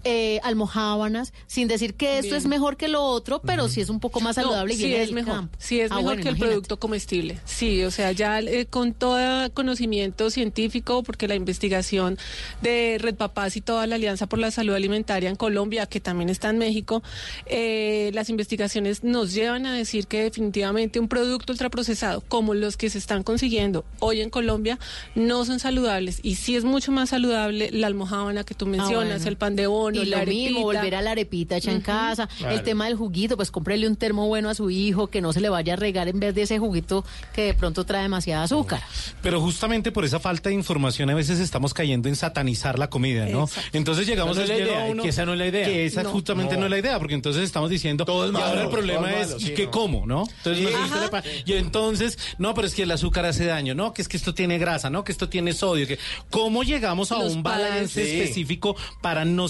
Eh, 0.03 0.39
almojábanas, 0.43 1.31
sin 1.47 1.67
decir 1.67 1.93
que 1.93 2.15
esto 2.17 2.29
Bien. 2.31 2.37
es 2.37 2.45
mejor 2.47 2.75
que 2.75 2.87
lo 2.87 3.03
otro, 3.03 3.39
pero 3.41 3.67
sí 3.67 3.81
es 3.81 3.89
un 3.89 3.99
poco 3.99 4.19
más 4.19 4.35
saludable 4.35 4.73
No, 4.73 4.79
y 4.79 4.81
sí 4.81 4.87
viene 4.87 5.01
es 5.03 5.07
del 5.09 5.15
mejor, 5.15 5.33
campo. 5.35 5.57
sí 5.59 5.79
es 5.79 5.91
Ah, 5.91 5.95
mejor 5.97 6.03
bueno, 6.15 6.23
que 6.23 6.29
el 6.29 6.37
producto 6.37 6.79
comestible. 6.79 7.39
Sí, 7.45 7.83
o 7.83 7.91
sea, 7.91 8.11
ya 8.11 8.39
eh, 8.39 8.65
con 8.65 8.93
todo 8.93 9.51
conocimiento 9.53 10.29
científico, 10.31 11.03
porque 11.03 11.27
la 11.27 11.35
investigación 11.35 12.17
de 12.61 12.97
Red 12.99 13.15
Papás 13.15 13.55
y 13.57 13.61
toda 13.61 13.85
la 13.85 13.95
Alianza 13.95 14.25
por 14.27 14.39
la 14.39 14.49
Salud 14.49 14.73
Alimentaria 14.73 15.29
en 15.29 15.35
Colombia, 15.35 15.85
que 15.85 15.99
también 15.99 16.29
está 16.29 16.49
en 16.49 16.57
México, 16.57 17.03
eh, 17.45 18.09
las 18.13 18.29
investigaciones 18.29 19.03
nos 19.03 19.33
llevan 19.33 19.65
a 19.65 19.73
decir 19.75 20.07
que 20.07 20.23
definitivamente 20.23 20.99
un 20.99 21.07
producto 21.09 21.53
ultraprocesado, 21.53 22.21
como 22.21 22.53
los 22.53 22.75
que 22.77 22.89
se 22.89 22.97
están 22.97 23.23
consiguiendo 23.23 23.85
hoy 23.99 24.21
en 24.21 24.29
Colombia, 24.29 24.79
no 25.15 25.45
son 25.45 25.59
saludables. 25.59 26.19
Y 26.23 26.35
sí 26.35 26.55
es 26.55 26.63
mucho 26.63 26.91
más 26.91 27.09
saludable 27.09 27.69
la 27.71 27.87
almojábana 27.87 28.43
que 28.43 28.55
tú 28.55 28.65
mencionas, 28.65 28.91
Ah, 28.91 29.15
bueno. 29.17 29.27
el 29.29 29.37
pan 29.37 29.55
de 29.55 29.67
bono, 29.67 29.90
y 29.95 30.05
la 30.05 30.19
lo 30.19 30.25
mismo, 30.31 30.59
arepita. 30.59 30.61
volver 30.81 30.95
a 30.95 31.01
la 31.01 31.11
arepita 31.11 31.57
hecha 31.57 31.71
en 31.71 31.81
casa. 31.81 32.27
Claro. 32.37 32.55
El 32.55 32.63
tema 32.63 32.85
del 32.85 32.95
juguito, 32.95 33.35
pues 33.37 33.51
cómprele 33.51 33.87
un 33.87 33.95
termo 33.95 34.27
bueno 34.27 34.49
a 34.49 34.55
su 34.55 34.69
hijo, 34.69 35.07
que 35.07 35.21
no 35.21 35.33
se 35.33 35.41
le 35.41 35.49
vaya 35.49 35.73
a 35.73 35.75
regar 35.75 36.07
en 36.07 36.19
vez 36.19 36.33
de 36.35 36.43
ese 36.43 36.59
juguito 36.59 37.03
que 37.33 37.43
de 37.45 37.53
pronto 37.53 37.85
trae 37.85 38.03
demasiada 38.03 38.43
azúcar. 38.43 38.81
Pero 39.21 39.41
justamente 39.41 39.91
por 39.91 40.05
esa 40.05 40.19
falta 40.19 40.49
de 40.49 40.55
información 40.55 41.09
a 41.09 41.15
veces 41.15 41.39
estamos 41.39 41.73
cayendo 41.73 42.09
en 42.09 42.15
satanizar 42.15 42.79
la 42.79 42.89
comida, 42.89 43.25
¿no? 43.27 43.43
Exacto. 43.45 43.69
Entonces 43.77 44.07
llegamos 44.07 44.37
no 44.37 44.43
es 44.43 44.49
la 44.49 44.57
idea, 44.57 44.85
uno- 44.89 45.03
que 45.03 45.09
esa 45.09 45.25
no 45.25 45.33
es 45.33 45.39
la 45.39 45.47
idea. 45.47 45.65
Que 45.65 45.85
esa 45.85 46.03
No. 46.03 46.09
justamente 46.11 46.53
no. 46.55 46.61
No. 46.61 46.65
es 46.67 46.71
la 46.71 46.79
idea, 46.79 46.99
porque 46.99 47.13
entonces 47.15 47.43
estamos 47.43 47.69
diciendo 47.69 48.05
Todo 48.05 48.25
es 48.27 48.31
y 48.33 48.35
ahora 48.35 48.63
el 48.63 48.69
problema 48.69 49.09
todo 49.09 49.19
es 49.37 49.41
¿y 49.41 49.45
sí, 49.47 49.53
qué 49.53 49.65
no. 49.65 49.71
como, 49.71 50.05
no? 50.05 50.25
Entonces 50.37 50.69
pa- 51.09 51.23
y 51.45 51.53
entonces, 51.53 52.17
no, 52.37 52.53
pero 52.53 52.67
es 52.67 52.75
que 52.75 52.83
el 52.83 52.91
azúcar 52.91 53.25
hace 53.25 53.45
daño, 53.45 53.73
no, 53.73 53.93
que 53.93 54.01
es 54.01 54.07
que 54.07 54.17
esto 54.17 54.33
tiene 54.33 54.57
grasa, 54.59 54.89
no, 54.89 55.03
que 55.03 55.11
esto 55.11 55.27
tiene 55.29 55.53
sodio, 55.53 55.87
que 55.87 55.97
¿cómo 56.29 56.63
llegamos 56.63 57.11
a 57.11 57.17
Los 57.23 57.33
un 57.35 57.43
padres- 57.43 57.69
balance 57.69 58.05
Sí. 58.05 58.19
específico 58.21 58.75
para 59.01 59.25
no 59.25 59.47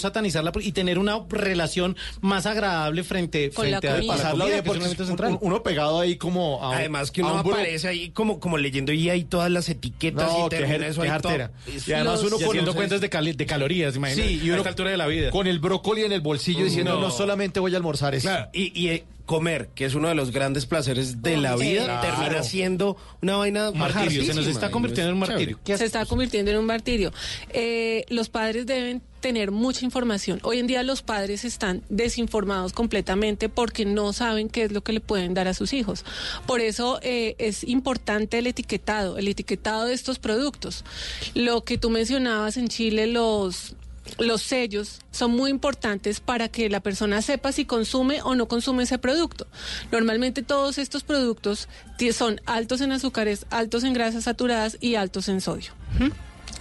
y 0.62 0.72
tener 0.72 0.98
una 1.00 1.20
relación 1.30 1.96
más 2.22 2.46
agradable 2.46 3.04
frente, 3.04 3.50
Con 3.52 3.70
la 3.72 3.80
frente 3.80 3.88
a 3.88 4.08
Pasarla 4.08 4.46
bien 4.46 4.64
que 4.64 4.70
es 4.70 4.76
un 4.76 4.82
porque 4.82 5.04
es 5.04 5.10
un- 5.10 5.38
uno 5.42 5.64
pegado 5.64 6.00
ahí 6.00 6.16
como 6.18 6.62
a 6.64 6.70
un- 6.70 6.76
Además 6.76 7.12
que 7.12 7.22
a 7.22 7.26
uno 7.26 7.34
un 7.36 7.40
aparece 7.42 7.88
ahí 7.88 8.10
como, 8.10 8.40
como 8.40 8.58
leyendo 8.58 8.92
y 8.94 9.10
hay 9.10 9.24
todas 9.24 9.52
las 9.52 9.70
etiquetas 9.70 10.32
No, 10.32 10.46
y 10.46 10.50
termina 10.50 10.78
jer- 10.86 10.90
eso 10.90 11.02
Y 11.88 11.94
además 11.94 12.22
uno 12.24 12.38
los- 12.66 12.76
cuentas 12.76 13.02
de, 13.02 13.10
cali- 13.10 13.34
de 13.34 13.46
calorías, 13.46 13.96
imagínate, 13.96 14.28
Sí, 14.30 14.36
y 14.44 14.50
a 14.50 14.54
uno 14.54 14.58
esta 14.58 14.70
altura 14.70 14.92
de 14.92 14.98
la 14.98 15.08
vida. 15.08 15.30
Con 15.32 15.48
el 15.48 15.60
brócoli 15.60 16.04
en 16.04 16.12
el 16.12 16.22
bolsillo 16.22 16.64
diciendo, 16.66 17.00
no, 17.00 17.12
solamente 17.12 17.60
voy 17.60 17.74
a 17.74 17.78
almorzar 17.78 18.16
eso. 18.16 18.28
Claro, 18.28 18.50
y, 18.54 18.72
y, 18.80 18.90
eh, 18.90 19.04
comer, 19.26 19.70
que 19.76 19.86
es 19.86 19.96
uno 19.96 20.08
de 20.08 20.16
los 20.16 20.32
grandes 20.32 20.66
placeres 20.66 21.22
de 21.22 21.38
la 21.38 21.56
vida, 21.56 21.86
Claro. 21.86 22.02
termina 22.18 22.44
siendo 22.44 22.98
una 23.22 23.38
vaina 23.38 23.72
martirio, 23.72 24.24
se 24.24 24.34
nos 24.34 24.48
está 24.48 24.72
convirtiendo 24.72 25.10
en 25.10 25.14
un 25.14 25.20
martirio. 25.20 25.60
se 25.66 25.86
está 25.86 26.06
convirtiendo 26.06 26.52
en 26.52 26.58
un 26.58 26.66
martirio. 26.66 27.12
Eh, 27.50 28.06
los 28.10 28.30
padres 28.30 28.66
deben 28.66 29.02
tener 29.22 29.52
mucha 29.52 29.86
información. 29.86 30.40
Hoy 30.42 30.58
en 30.58 30.66
día 30.66 30.82
los 30.82 31.04
padres 31.04 31.46
están 31.46 31.84
desinformados 31.90 32.74
completamente 32.74 33.50
porque 33.50 33.86
no 33.86 34.14
saben 34.14 34.50
qué 34.50 34.64
es 34.64 34.72
lo 34.72 34.82
que 34.82 34.94
le 34.94 35.00
pueden 35.00 35.36
dar 35.36 35.48
a 35.48 35.54
sus 35.54 35.74
hijos. 35.74 36.04
Por 36.48 36.60
eso 36.60 37.00
eh, 37.04 37.36
es 37.38 37.64
importante 37.64 38.40
el 38.40 38.48
etiquetado, 38.48 39.20
el 39.20 39.28
etiquetado 39.28 39.86
de 39.86 39.94
estos 39.94 40.18
productos. 40.18 40.84
Lo 41.36 41.64
que 41.64 41.78
tú 41.78 41.92
mencionabas 41.92 42.58
en 42.58 42.68
Chile, 42.68 43.06
los 43.06 43.76
los 44.18 44.42
sellos 44.42 45.00
son 45.12 45.32
muy 45.32 45.52
importantes 45.52 46.20
para 46.20 46.48
que 46.48 46.70
la 46.70 46.80
persona 46.80 47.22
sepa 47.22 47.52
si 47.52 47.66
consume 47.66 48.22
o 48.22 48.36
no 48.36 48.48
consume 48.48 48.84
ese 48.84 48.98
producto. 48.98 49.48
Normalmente 49.92 50.44
todos 50.44 50.78
estos 50.78 51.04
productos 51.04 51.68
son 52.14 52.42
altos 52.46 52.82
en 52.82 52.92
azúcares, 52.92 53.46
altos 53.52 53.84
en 53.84 53.94
grasas 53.94 54.24
saturadas 54.24 54.78
y 54.82 54.96
altos 54.96 55.30
en 55.30 55.42
sodio. 55.42 55.72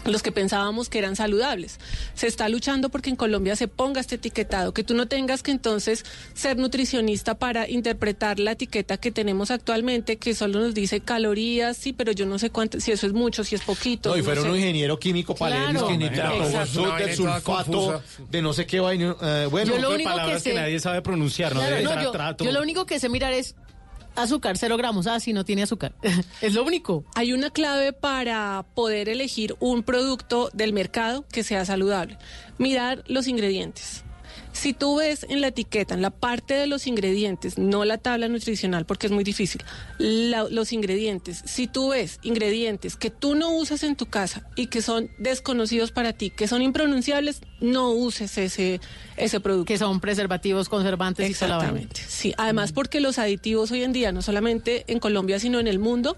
Los 0.06 0.22
que 0.22 0.32
pensábamos 0.32 0.88
que 0.88 0.98
eran 0.98 1.14
saludables. 1.14 1.78
Se 2.14 2.26
está 2.26 2.48
luchando 2.48 2.88
porque 2.88 3.10
en 3.10 3.16
Colombia 3.16 3.54
se 3.54 3.68
ponga 3.68 4.00
este 4.00 4.14
etiquetado, 4.14 4.72
que 4.72 4.82
tú 4.82 4.94
no 4.94 5.06
tengas 5.08 5.42
que 5.42 5.50
entonces 5.50 6.04
ser 6.32 6.56
nutricionista 6.56 7.34
para 7.34 7.68
interpretar 7.68 8.38
la 8.38 8.52
etiqueta 8.52 8.96
que 8.96 9.10
tenemos 9.10 9.50
actualmente, 9.50 10.16
que 10.16 10.34
solo 10.34 10.60
nos 10.60 10.74
dice 10.74 11.00
calorías, 11.00 11.76
sí, 11.76 11.92
pero 11.92 12.12
yo 12.12 12.24
no 12.24 12.38
sé 12.38 12.48
cuánto, 12.50 12.80
si 12.80 12.92
eso 12.92 13.06
es 13.06 13.12
mucho, 13.12 13.44
si 13.44 13.54
es 13.54 13.60
poquito. 13.60 14.08
No, 14.10 14.16
y 14.16 14.22
fueron 14.22 14.44
sé. 14.44 14.50
un 14.50 14.56
ingeniero 14.56 14.98
químico 14.98 15.34
para 15.34 15.56
leer 15.56 15.70
Claro. 15.72 15.88
que 15.88 15.94
Una 15.94 16.08
del 16.08 16.18
vaina 16.18 16.66
toda 16.72 17.14
sulfato, 17.16 18.02
de 18.30 18.42
no 18.42 18.52
sé 18.54 18.66
qué 18.66 18.80
vaina. 18.80 19.16
eh, 19.20 19.48
bueno, 19.50 19.74
Yo 19.74 19.80
lo 19.82 19.88
de 19.90 19.94
único 19.96 20.10
palabras 20.10 20.42
que 20.42 20.50
que, 20.50 20.56
sé- 20.56 20.60
nadie 20.62 20.80
sabe 20.80 21.02
pronunciar, 21.02 21.54
¿no? 21.54 21.60
Claro, 21.60 21.76
De 21.76 21.82
no, 21.82 22.02
yo, 22.02 22.10
trato. 22.10 22.44
yo 22.44 22.52
lo 22.52 22.62
único 22.62 22.86
que 22.86 22.98
sé 22.98 23.08
mirar 23.10 23.32
es 23.34 23.54
azúcar, 24.22 24.58
cero 24.58 24.76
gramos. 24.76 25.06
Ah, 25.06 25.20
sí, 25.20 25.32
no 25.32 25.44
tiene 25.44 25.62
azúcar. 25.62 25.94
es 26.40 26.54
lo 26.54 26.64
único. 26.64 27.04
Hay 27.14 27.32
una 27.32 27.50
clave 27.50 27.92
para 27.92 28.64
poder 28.74 29.08
elegir 29.08 29.56
un 29.60 29.82
producto 29.82 30.50
del 30.52 30.72
mercado 30.72 31.24
que 31.30 31.42
sea 31.42 31.64
saludable. 31.64 32.18
Mirar 32.58 33.04
los 33.06 33.28
ingredientes. 33.28 34.04
Si 34.52 34.72
tú 34.72 34.96
ves 34.96 35.24
en 35.28 35.40
la 35.40 35.48
etiqueta, 35.48 35.94
en 35.94 36.02
la 36.02 36.10
parte 36.10 36.54
de 36.54 36.66
los 36.66 36.86
ingredientes, 36.86 37.56
no 37.58 37.84
la 37.84 37.98
tabla 37.98 38.28
nutricional 38.28 38.84
porque 38.84 39.06
es 39.06 39.12
muy 39.12 39.24
difícil, 39.24 39.62
la- 39.98 40.44
los 40.50 40.72
ingredientes, 40.72 41.42
si 41.46 41.66
tú 41.66 41.90
ves 41.90 42.18
ingredientes 42.22 42.96
que 42.96 43.10
tú 43.10 43.34
no 43.34 43.50
usas 43.54 43.82
en 43.84 43.96
tu 43.96 44.06
casa 44.06 44.46
y 44.56 44.66
que 44.66 44.82
son 44.82 45.08
desconocidos 45.18 45.92
para 45.92 46.12
ti, 46.12 46.30
que 46.30 46.48
son 46.48 46.62
impronunciables, 46.62 47.40
no 47.60 47.90
uses 47.90 48.36
ese, 48.38 48.80
ese 49.16 49.40
producto. 49.40 49.66
Que 49.66 49.78
son 49.78 50.00
preservativos, 50.00 50.68
conservantes 50.68 51.26
y. 51.28 51.30
Exactamente. 51.30 52.00
Sí, 52.06 52.34
además 52.36 52.72
porque 52.72 53.00
los 53.00 53.18
aditivos 53.18 53.70
hoy 53.70 53.82
en 53.84 53.92
día, 53.92 54.12
no 54.12 54.22
solamente 54.22 54.84
en 54.88 54.98
Colombia, 54.98 55.38
sino 55.38 55.60
en 55.60 55.66
el 55.68 55.78
mundo, 55.78 56.16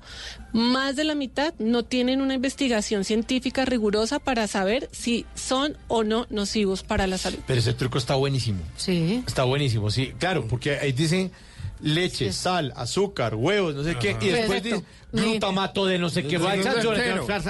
más 0.52 0.96
de 0.96 1.04
la 1.04 1.14
mitad 1.14 1.54
no 1.58 1.82
tienen 1.84 2.20
una 2.20 2.34
investigación 2.34 3.04
científica 3.04 3.64
rigurosa 3.64 4.18
para 4.18 4.46
saber 4.46 4.88
si 4.92 5.26
son 5.34 5.76
o 5.88 6.04
no 6.04 6.26
nocivos 6.30 6.82
para 6.82 7.06
la 7.06 7.18
salud. 7.18 7.38
Pero 7.46 7.58
ese 7.60 7.72
truco 7.74 7.98
está 7.98 8.14
buenísimo. 8.22 8.62
Sí. 8.76 9.24
Está 9.26 9.42
buenísimo, 9.42 9.90
sí. 9.90 10.12
Claro, 10.16 10.46
porque 10.46 10.78
ahí 10.78 10.92
dice 10.92 11.32
leche, 11.80 12.32
sal, 12.32 12.72
azúcar, 12.76 13.34
huevos, 13.34 13.74
no 13.74 13.82
sé 13.82 13.96
qué. 13.98 14.16
Y 14.20 14.28
después 14.28 14.62
dice 14.62 14.84
glutamato 15.10 15.84
de 15.86 15.98
no 15.98 16.08
sé 16.08 16.22
qué. 16.22 16.36
Eh, 16.36 16.62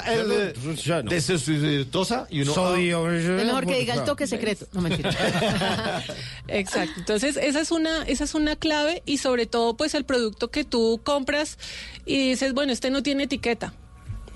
eh, 0.07 1.03
De 1.05 1.21
sustitutosa 1.21 2.27
y 2.31 2.41
uno. 2.41 2.55
Sodio. 2.55 3.11
Es 3.13 3.45
mejor 3.45 3.67
que 3.67 3.81
diga 3.81 3.95
el 3.95 4.05
toque 4.05 4.27
secreto. 4.27 4.67
No 4.73 4.81
mentira. 4.81 5.11
Exacto. 6.49 6.95
Entonces, 6.97 7.37
esa 7.37 7.61
es 7.61 7.71
una 7.71 8.05
esa 8.05 8.25
es 8.25 8.35
una 8.35 8.57
clave 8.57 9.03
y 9.05 9.19
sobre 9.19 9.45
todo 9.45 9.77
pues 9.77 9.95
el 9.95 10.05
producto 10.05 10.51
que 10.51 10.65
tú 10.65 11.03
compras 11.05 11.59
y 12.07 12.31
dices, 12.31 12.55
bueno, 12.55 12.73
este 12.73 12.91
no 12.91 13.03
tiene 13.03 13.25
etiqueta. 13.25 13.75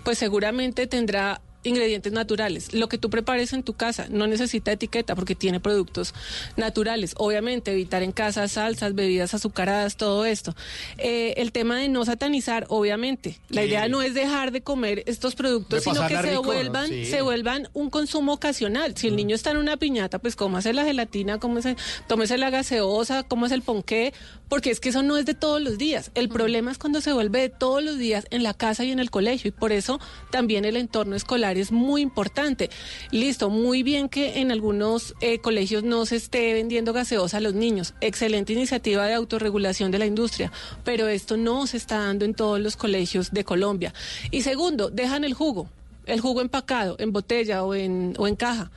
Pues 0.05 0.19
seguramente 0.19 0.87
tendrá 0.87 1.41
ingredientes 1.67 2.13
naturales. 2.13 2.73
Lo 2.73 2.89
que 2.89 2.99
tú 2.99 3.11
prepares 3.11 3.53
en 3.53 3.63
tu 3.63 3.75
casa 3.75 4.07
no 4.11 4.27
necesita 4.27 4.73
etiqueta 4.73 5.15
porque 5.15 5.35
tiene 5.35 5.61
productos 5.61 6.15
naturales. 6.57 7.15
Obviamente, 7.19 7.73
evitar 7.73 8.03
en 8.03 8.13
casa 8.13 8.49
salsas, 8.49 8.95
bebidas 8.95 9.35
azucaradas, 9.35 9.97
todo 9.97 10.25
esto. 10.25 10.55
Eh, 10.99 11.35
el 11.39 11.53
tema 11.53 11.79
de 11.79 11.89
no 11.89 12.05
satanizar, 12.05 12.67
obviamente. 12.69 13.39
La 13.49 13.63
Sí. 13.63 13.69
idea 13.69 13.89
no 13.89 14.03
es 14.03 14.15
dejar 14.15 14.53
de 14.53 14.61
comer 14.63 15.03
estos 15.07 15.35
productos, 15.35 15.85
sino 15.85 16.07
que 16.07 16.17
se 16.17 16.23
rico, 16.23 16.35
¿no? 16.35 16.43
vuelvan, 16.43 16.89
Sí. 16.89 17.07
se 17.07 17.23
vuelvan 17.23 17.69
un 17.75 17.91
consumo 17.91 18.33
ocasional. 18.35 18.97
Si 18.97 19.09
el 19.09 19.17
niño 19.17 19.35
está 19.35 19.51
en 19.51 19.57
una 19.59 19.77
piñata, 19.77 20.19
pues 20.19 20.37
cómase 20.37 20.73
la 20.73 20.85
gelatina, 20.85 21.39
cómase, 21.39 21.77
tómese 22.07 22.39
la 22.39 22.51
gaseosa, 22.51 23.23
cómase 23.25 23.55
el 23.55 23.63
ponqué, 23.63 24.13
porque 24.49 24.71
es 24.71 24.81
que 24.81 24.91
eso 24.91 25.03
no 25.03 25.17
es 25.17 25.27
de 25.27 25.35
todos 25.35 25.61
los 25.61 25.79
días. 25.79 26.11
El 26.15 26.29
problema 26.29 26.71
es 26.71 26.79
cuando 26.79 27.01
se 27.01 27.13
vuelve 27.13 27.41
de 27.41 27.49
todos 27.49 27.83
los 27.83 27.99
días 27.99 28.27
en 28.31 28.43
la 28.43 28.55
casa 28.55 28.85
y 28.85 28.91
en 28.93 29.01
el 29.01 29.11
colegio, 29.11 29.49
y 29.49 29.53
por 29.53 29.73
eso 29.73 29.99
también 30.31 30.65
el 30.65 30.77
entorno 30.77 31.17
escolar 31.17 31.56
es 31.61 31.73
muy 31.73 32.03
importante. 32.03 32.71
Listo, 33.11 33.51
muy 33.51 33.83
bien 33.83 34.09
que 34.09 34.41
en 34.41 34.51
algunos 34.51 35.15
eh, 35.21 35.39
colegios 35.39 35.83
no 35.83 36.07
se 36.07 36.17
esté 36.17 36.53
vendiendo 36.55 36.93
gaseosa 36.93 37.39
a 37.39 37.41
los 37.41 37.55
niños. 37.55 37.95
Excelente 38.01 38.53
iniciativa 38.53 39.07
de 39.07 39.15
autorregulación 39.15 39.91
de 39.91 39.99
la 39.99 40.07
industria, 40.07 40.53
pero 40.85 41.09
esto 41.09 41.37
no 41.37 41.67
se 41.67 41.77
está 41.77 41.99
dando 41.99 42.25
en 42.25 42.35
todos 42.35 42.61
los 42.61 42.77
colegios 42.77 43.33
de 43.33 43.45
Colombia. 43.45 43.93
Y 44.31 44.43
segundo, 44.43 44.91
dejan 44.91 45.25
el 45.25 45.35
jugo, 45.35 45.69
el 46.07 46.21
jugo 46.21 46.41
empacado, 46.41 46.97
en 46.99 47.13
botella 47.13 47.65
o 47.65 47.75
en, 47.75 48.15
o 48.19 48.27
en 48.27 48.37
caja. 48.37 48.71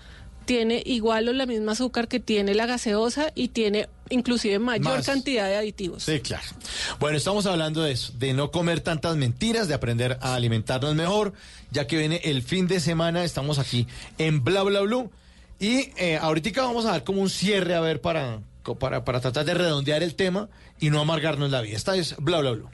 Tiene 0.50 0.82
igual 0.84 1.30
o 1.30 1.34
la 1.34 1.46
misma 1.46 1.74
azúcar 1.74 2.08
que 2.08 2.20
tiene 2.20 2.56
la 2.56 2.66
gaseosa 2.66 3.32
y 3.36 3.50
tiene 3.50 3.88
inclusive 4.10 4.58
mayor 4.58 4.96
Más. 4.98 5.06
cantidad 5.06 5.46
de 5.48 5.56
aditivos. 5.56 6.02
Sí, 6.02 6.22
claro. 6.22 6.44
Bueno, 7.00 7.18
estamos 7.18 7.46
hablando 7.46 7.84
de 7.84 7.92
eso, 7.92 8.14
de 8.18 8.34
no 8.34 8.50
comer 8.50 8.80
tantas 8.80 9.16
mentiras, 9.16 9.68
de 9.68 9.76
aprender 9.76 10.18
a 10.22 10.34
alimentarnos 10.34 10.96
mejor, 10.96 11.34
ya 11.70 11.86
que 11.86 12.00
viene 12.00 12.20
el 12.24 12.42
fin 12.42 12.66
de 12.66 12.80
semana, 12.80 13.24
estamos 13.24 13.60
aquí 13.60 13.86
en 14.18 14.44
Bla 14.44 14.64
Bla 14.64 14.80
Blue. 14.82 15.12
Y 15.60 15.92
eh, 15.98 16.18
ahorita 16.20 16.64
vamos 16.64 16.86
a 16.86 16.94
dar 16.94 17.04
como 17.04 17.22
un 17.22 17.30
cierre, 17.30 17.76
a 17.76 17.82
ver, 17.82 18.02
para, 18.02 18.40
para, 18.80 19.06
para 19.06 19.22
tratar 19.22 19.46
de 19.46 19.54
redondear 19.54 20.02
el 20.02 20.16
tema 20.16 20.50
y 20.80 20.90
no 20.90 21.00
amargarnos 21.00 21.52
la 21.52 21.62
vida. 21.62 21.78
Esta 21.78 21.96
es 21.96 22.16
Bla 22.18 22.40
Bla 22.40 22.52
Blue. 22.54 22.70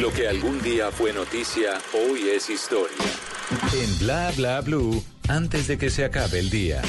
Lo 0.00 0.12
que 0.12 0.26
algún 0.26 0.60
día 0.60 0.90
fue 0.90 1.12
noticia, 1.12 1.80
hoy 1.92 2.28
es 2.28 2.50
historia. 2.50 2.96
En 3.72 3.98
Bla 4.00 4.32
Bla 4.36 4.60
Blue, 4.60 5.04
antes 5.28 5.68
de 5.68 5.78
que 5.78 5.88
se 5.88 6.04
acabe 6.04 6.40
el 6.40 6.50
día. 6.50 6.82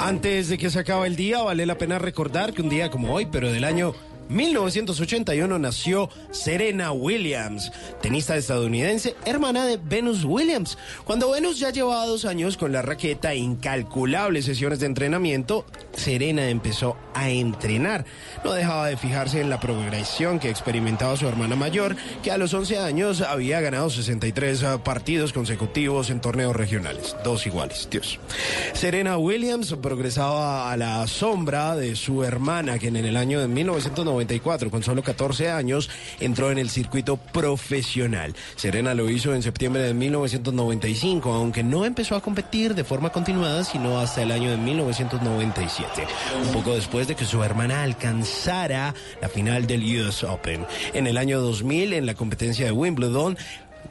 Antes 0.00 0.48
de 0.48 0.58
que 0.58 0.68
se 0.70 0.80
acabe 0.80 1.06
el 1.06 1.14
día, 1.14 1.42
vale 1.42 1.66
la 1.66 1.78
pena 1.78 2.00
recordar 2.00 2.52
que 2.52 2.62
un 2.62 2.68
día 2.68 2.90
como 2.90 3.14
hoy, 3.14 3.28
pero 3.30 3.52
del 3.52 3.62
año 3.62 3.94
1981, 4.30 5.58
nació 5.58 6.08
Serena 6.30 6.92
Williams, 6.92 7.72
tenista 8.00 8.36
estadounidense, 8.36 9.16
hermana 9.24 9.66
de 9.66 9.76
Venus 9.76 10.24
Williams. 10.24 10.78
Cuando 11.04 11.32
Venus 11.32 11.58
ya 11.58 11.70
llevaba 11.70 12.06
dos 12.06 12.24
años 12.24 12.56
con 12.56 12.70
la 12.70 12.80
raqueta 12.80 13.32
e 13.32 13.38
incalculables 13.38 14.44
sesiones 14.44 14.78
de 14.78 14.86
entrenamiento, 14.86 15.66
Serena 15.92 16.48
empezó 16.48 16.96
a 17.12 17.28
entrenar. 17.28 18.04
No 18.44 18.52
dejaba 18.52 18.86
de 18.86 18.96
fijarse 18.96 19.40
en 19.40 19.50
la 19.50 19.58
progresión 19.58 20.38
que 20.38 20.48
experimentaba 20.48 21.16
su 21.16 21.26
hermana 21.26 21.56
mayor, 21.56 21.96
que 22.22 22.30
a 22.30 22.38
los 22.38 22.54
11 22.54 22.78
años 22.78 23.22
había 23.22 23.60
ganado 23.60 23.90
63 23.90 24.64
partidos 24.84 25.32
consecutivos 25.32 26.08
en 26.08 26.20
torneos 26.20 26.54
regionales. 26.54 27.16
Dos 27.24 27.46
iguales, 27.46 27.88
Dios. 27.90 28.20
Serena 28.74 29.18
Williams 29.18 29.74
progresaba 29.82 30.70
a 30.70 30.76
la 30.76 31.04
sombra 31.08 31.74
de 31.74 31.96
su 31.96 32.22
hermana, 32.22 32.78
quien 32.78 32.94
en 32.94 33.06
el 33.06 33.16
año 33.16 33.40
de 33.40 33.48
1994, 34.20 34.70
con 34.70 34.82
solo 34.82 35.02
14 35.02 35.50
años, 35.50 35.90
entró 36.20 36.50
en 36.50 36.58
el 36.58 36.70
circuito 36.70 37.16
profesional. 37.16 38.34
Serena 38.56 38.94
lo 38.94 39.08
hizo 39.08 39.34
en 39.34 39.42
septiembre 39.42 39.82
de 39.82 39.94
1995, 39.94 41.32
aunque 41.32 41.62
no 41.62 41.84
empezó 41.84 42.16
a 42.16 42.20
competir 42.20 42.74
de 42.74 42.84
forma 42.84 43.10
continuada, 43.10 43.64
sino 43.64 43.98
hasta 43.98 44.22
el 44.22 44.32
año 44.32 44.50
de 44.50 44.56
1997, 44.56 46.06
un 46.46 46.52
poco 46.52 46.74
después 46.74 47.08
de 47.08 47.14
que 47.14 47.24
su 47.24 47.42
hermana 47.42 47.82
alcanzara 47.82 48.94
la 49.20 49.28
final 49.28 49.66
del 49.66 49.82
US 50.00 50.24
Open. 50.24 50.66
En 50.92 51.06
el 51.06 51.16
año 51.16 51.40
2000, 51.40 51.94
en 51.94 52.06
la 52.06 52.14
competencia 52.14 52.66
de 52.66 52.72
Wimbledon, 52.72 53.36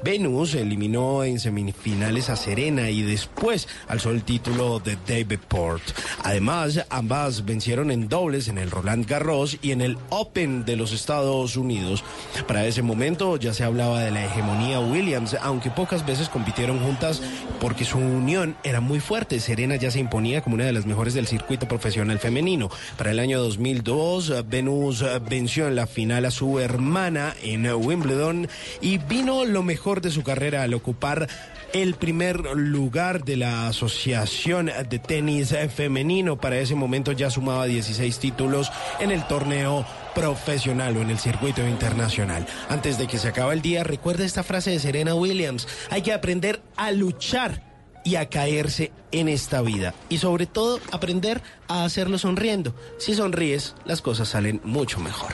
Venus 0.04 0.56
eliminó 0.56 1.24
en 1.24 1.40
semifinales 1.40 2.30
a 2.30 2.36
Serena 2.36 2.90
y 2.90 3.02
después 3.02 3.68
alzó 3.88 4.12
el 4.12 4.24
título 4.24 4.80
de 4.80 4.98
David 5.08 5.40
Port. 5.48 5.84
Además, 6.24 6.86
ambas 6.90 7.46
vencieron 7.46 7.92
en 7.92 8.08
dobles 8.08 8.48
en 8.48 8.58
el 8.58 8.72
Roland 8.72 9.06
Garros 9.06 9.58
y 9.62 9.72
en 9.72 9.82
el 9.82 9.98
Open 10.10 10.64
de 10.64 10.78
los 10.78 10.94
Estados 10.94 11.58
Unidos. 11.58 12.04
Para 12.48 12.66
ese 12.66 12.82
momento 12.82 13.36
ya 13.38 13.54
se 13.54 13.64
hablaba 13.64 14.02
de 14.02 14.12
la 14.12 14.26
hegemonía 14.26 14.80
Williams, 14.80 15.36
aunque 15.42 15.70
pocas 15.70 16.06
veces 16.06 16.30
compitieron 16.30 16.80
juntas 16.80 17.22
porque 17.60 17.84
su 17.84 17.98
unión 17.98 18.56
era 18.64 18.80
muy 18.80 19.00
fuerte. 19.00 19.40
Serena 19.40 19.76
ya 19.76 19.92
se 19.92 20.00
imponía 20.00 20.42
como 20.42 20.56
una 20.56 20.66
de 20.66 20.74
las 20.74 20.86
mejores 20.86 21.14
del 21.14 21.28
circuito 21.28 21.68
profesional 21.68 22.20
femenino. 22.20 22.70
Para 22.98 23.12
el 23.12 23.20
año 23.20 23.42
2002, 23.42 24.30
eh, 24.30 24.44
Venus 24.48 25.04
venció 25.30 25.68
en 25.68 25.76
la 25.76 25.88
final 25.88 26.26
a 26.26 26.32
su 26.32 26.60
hermana 26.60 27.36
en 27.42 27.66
Wimbledon 27.74 28.48
y 28.82 28.98
vino 28.98 29.46
lo 29.46 29.64
mejor 29.64 29.89
de 29.98 30.12
su 30.12 30.22
carrera 30.22 30.62
al 30.62 30.76
ocupar 30.76 31.28
el 31.74 31.96
primer 31.96 32.42
lugar 32.56 33.26
de 33.26 33.38
la 33.38 33.68
Asociación 33.68 34.72
de 34.88 35.00
Tenis 35.00 35.56
Femenino. 35.76 36.40
Para 36.40 36.60
ese 36.60 36.76
momento 36.76 37.12
ya 37.12 37.32
sumaba 37.32 37.66
16 37.66 38.20
títulos 38.20 38.72
en 39.00 39.10
el 39.10 39.26
torneo 39.28 39.86
profesional 40.14 40.96
o 40.98 41.02
en 41.02 41.10
el 41.10 41.18
circuito 41.18 41.68
internacional. 41.68 42.46
Antes 42.70 43.00
de 43.00 43.08
que 43.08 43.18
se 43.18 43.30
acabe 43.30 43.56
el 43.56 43.64
día, 43.64 43.84
recuerda 43.84 44.26
esta 44.26 44.44
frase 44.44 44.70
de 44.70 44.80
Serena 44.80 45.16
Williams. 45.16 45.68
Hay 45.90 46.04
que 46.04 46.14
aprender 46.14 46.62
a 46.78 46.92
luchar 46.92 47.64
y 48.04 48.16
a 48.16 48.30
caerse 48.30 48.92
en 49.12 49.28
esta 49.28 49.62
vida. 49.62 49.96
Y 50.08 50.20
sobre 50.20 50.46
todo 50.46 50.80
aprender 50.92 51.42
a 51.68 51.84
hacerlo 51.84 52.20
sonriendo. 52.20 52.76
Si 53.00 53.16
sonríes, 53.16 53.76
las 53.86 54.02
cosas 54.02 54.30
salen 54.30 54.62
mucho 54.64 55.00
mejor. 55.00 55.34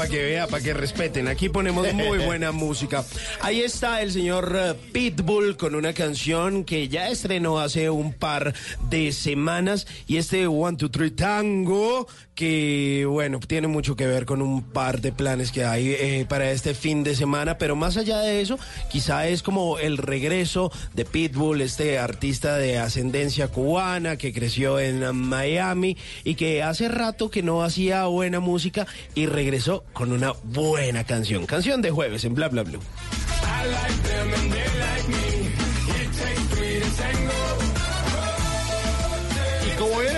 Para 0.00 0.08
que 0.08 0.22
vea, 0.22 0.46
para 0.46 0.62
que 0.62 0.72
respeten. 0.72 1.28
Aquí 1.28 1.50
ponemos 1.50 1.92
muy 1.92 2.16
buena 2.24 2.52
música. 2.52 3.04
Ahí 3.42 3.60
está 3.60 4.00
el 4.00 4.10
señor 4.10 4.56
eh, 4.58 4.74
Pitbull 4.92 5.58
con 5.58 5.74
una 5.74 5.92
canción 5.92 6.64
que 6.64 6.88
ya 6.88 7.10
estrenó 7.10 7.58
hace 7.58 7.90
un 7.90 8.14
par 8.14 8.54
de 8.88 9.12
semanas 9.12 9.86
y 10.06 10.16
este 10.16 10.46
One, 10.46 10.78
Two, 10.78 10.90
Three 10.90 11.10
Tango 11.10 12.08
que, 12.40 13.04
bueno, 13.06 13.38
tiene 13.38 13.68
mucho 13.68 13.96
que 13.96 14.06
ver 14.06 14.24
con 14.24 14.40
un 14.40 14.62
par 14.62 15.02
de 15.02 15.12
planes 15.12 15.52
que 15.52 15.66
hay 15.66 15.90
eh, 15.90 16.24
para 16.26 16.50
este 16.50 16.72
fin 16.72 17.04
de 17.04 17.14
semana, 17.14 17.58
pero 17.58 17.76
más 17.76 17.98
allá 17.98 18.20
de 18.20 18.40
eso, 18.40 18.58
quizá 18.90 19.28
es 19.28 19.42
como 19.42 19.78
el 19.78 19.98
regreso 19.98 20.72
de 20.94 21.04
Pitbull, 21.04 21.60
este 21.60 21.98
artista 21.98 22.56
de 22.56 22.78
ascendencia 22.78 23.48
cubana 23.48 24.16
que 24.16 24.32
creció 24.32 24.80
en 24.80 25.14
Miami 25.14 25.98
y 26.24 26.34
que 26.34 26.62
hace 26.62 26.88
rato 26.88 27.30
que 27.30 27.42
no 27.42 27.62
hacía 27.62 28.06
buena 28.06 28.40
música 28.40 28.86
y 29.14 29.26
regresó 29.26 29.84
con 29.92 30.10
una 30.10 30.32
buena 30.42 31.04
canción. 31.04 31.44
Canción 31.44 31.82
de 31.82 31.90
jueves 31.90 32.24
en 32.24 32.34
Bla 32.34 32.48
Bla 32.48 32.62
Blue. 32.62 32.80
I 33.42 33.66
like 33.66 34.02
them 34.02 34.32
and 34.32 34.50
they 34.50 34.78
like 34.80 35.08
me. 35.08 35.29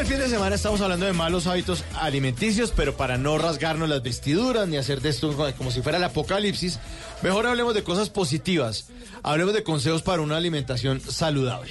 El 0.02 0.08
fin 0.08 0.18
de 0.18 0.28
semana, 0.28 0.56
estamos 0.56 0.80
hablando 0.80 1.06
de 1.06 1.12
malos 1.12 1.46
hábitos 1.46 1.84
alimenticios, 1.94 2.72
pero 2.74 2.96
para 2.96 3.18
no 3.18 3.38
rasgarnos 3.38 3.88
las 3.88 4.02
vestiduras 4.02 4.66
ni 4.66 4.76
hacer 4.76 5.00
de 5.00 5.10
esto 5.10 5.32
como 5.56 5.70
si 5.70 5.80
fuera 5.80 5.98
el 5.98 6.02
apocalipsis, 6.02 6.80
mejor 7.22 7.46
hablemos 7.46 7.72
de 7.72 7.84
cosas 7.84 8.10
positivas. 8.10 8.88
Hablemos 9.22 9.54
de 9.54 9.62
consejos 9.62 10.02
para 10.02 10.20
una 10.20 10.36
alimentación 10.36 11.00
saludable. 11.00 11.70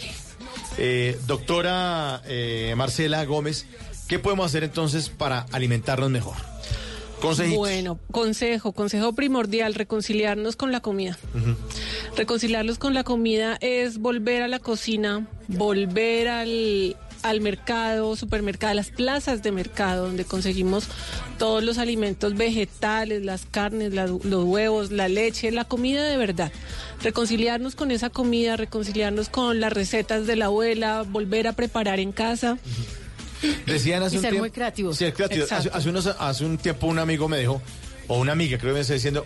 Eh, 0.77 1.19
doctora 1.27 2.21
eh, 2.25 2.73
Marcela 2.77 3.25
Gómez, 3.25 3.65
¿qué 4.07 4.17
podemos 4.17 4.45
hacer 4.45 4.63
entonces 4.63 5.09
para 5.09 5.45
alimentarnos 5.51 6.09
mejor? 6.09 6.37
Consejitos. 7.19 7.59
Bueno, 7.59 7.99
consejo, 8.11 8.71
consejo 8.71 9.11
primordial, 9.11 9.75
reconciliarnos 9.75 10.55
con 10.55 10.71
la 10.71 10.79
comida. 10.79 11.17
Ujú. 11.35 11.55
Reconciliarnos 12.15 12.77
con 12.77 12.93
la 12.93 13.03
comida 13.03 13.57
es 13.59 13.97
volver 13.97 14.41
a 14.41 14.47
la 14.47 14.59
cocina, 14.59 15.27
volver 15.49 16.29
al, 16.29 16.95
al 17.23 17.41
mercado, 17.41 18.15
supermercado, 18.15 18.71
a 18.71 18.75
las 18.75 18.89
plazas 18.89 19.43
de 19.43 19.51
mercado, 19.51 20.05
donde 20.07 20.25
conseguimos 20.25 20.85
todos 21.37 21.63
los 21.63 21.77
alimentos 21.77 22.35
vegetales, 22.35 23.23
las 23.23 23.45
carnes, 23.49 23.93
la- 23.93 24.07
los 24.07 24.43
huevos, 24.45 24.91
la 24.91 25.07
leche, 25.07 25.51
la 25.51 25.65
comida 25.65 26.03
de 26.03 26.17
verdad. 26.17 26.51
Reconciliarnos 27.01 27.75
con 27.75 27.91
esa 27.91 28.09
comida, 28.09 28.57
reconciliarnos 28.57 29.29
con 29.29 29.59
las 29.59 29.73
recetas 29.73 30.27
de 30.27 30.35
la 30.35 30.45
abuela, 30.45 31.03
volver 31.03 31.47
a 31.47 31.53
preparar 31.53 31.99
en 31.99 32.11
casa. 32.11 32.57
Decían 33.65 34.03
hace 34.03 34.15
Y 34.15 34.17
un 34.17 34.21
ser 34.21 34.31
tiempo. 34.31 34.43
muy 34.43 34.51
creativos. 34.51 34.97
Sí, 34.97 35.11
creativos. 35.11 35.51
Hace, 35.51 35.67
Exacto. 35.69 35.77
hace 35.77 35.89
unos- 35.89 36.05
hace 36.19 36.45
un 36.45 36.57
tiempo 36.57 36.87
un 36.87 36.99
amigo 36.99 37.27
me 37.27 37.39
dijo, 37.39 37.61
o 38.07 38.19
una 38.19 38.33
amiga 38.33 38.57
creo 38.57 38.71
que 38.71 38.75
me 38.75 38.81
está 38.81 38.93
diciendo, 38.93 39.25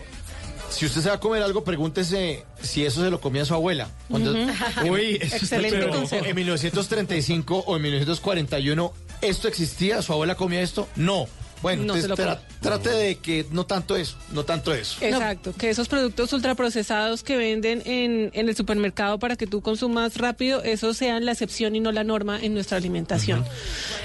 si 0.70 0.86
usted 0.86 1.00
se 1.00 1.08
va 1.08 1.14
a 1.16 1.20
comer 1.20 1.42
algo, 1.42 1.64
pregúntese 1.64 2.44
si 2.60 2.84
eso 2.84 3.02
se 3.02 3.10
lo 3.10 3.20
comía 3.20 3.44
su 3.44 3.54
abuela. 3.54 3.88
Cuando- 4.10 4.32
Ujú. 4.32 4.50
Uy, 4.90 5.16
eso 5.20 5.24
está- 5.24 5.36
Excelente 5.36 5.78
pero 5.78 5.90
consejo. 5.90 6.24
En 6.26 6.36
1935 6.36 7.64
o 7.66 7.76
en 7.76 7.82
1941, 7.82 8.92
¿esto 9.22 9.48
existía? 9.48 10.02
¿Su 10.02 10.12
abuela 10.12 10.34
comía 10.34 10.60
esto? 10.60 10.88
No. 10.96 11.26
Bueno, 11.62 11.84
No 11.84 11.96
entonces 11.96 12.26
tra- 12.26 12.38
trate 12.60 12.90
de 12.90 13.16
que 13.16 13.46
no 13.50 13.64
tanto 13.64 13.96
eso, 13.96 14.18
no 14.30 14.44
tanto 14.44 14.74
eso. 14.74 14.98
Exacto, 15.00 15.54
que 15.56 15.70
esos 15.70 15.88
productos 15.88 16.30
ultraprocesados 16.34 17.22
que 17.22 17.38
venden 17.38 17.82
en, 17.86 18.30
en 18.34 18.48
el 18.50 18.54
supermercado 18.54 19.18
para 19.18 19.36
que 19.36 19.46
tú 19.46 19.62
consumas 19.62 20.18
rápido, 20.18 20.62
esos 20.62 20.98
sean 20.98 21.24
la 21.24 21.32
excepción 21.32 21.74
y 21.74 21.80
no 21.80 21.92
la 21.92 22.04
norma 22.04 22.38
en 22.40 22.52
nuestra 22.52 22.76
alimentación. 22.76 23.42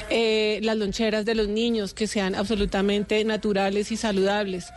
Eh, 0.10 0.60
las 0.64 0.78
loncheras 0.78 1.26
de 1.26 1.36
los 1.36 1.50
niños 1.50 1.94
que 1.94 2.08
sean 2.08 2.36
absolutamente 2.36 3.24
naturales 3.26 3.92
y 3.92 3.98
saludables. 3.98 4.68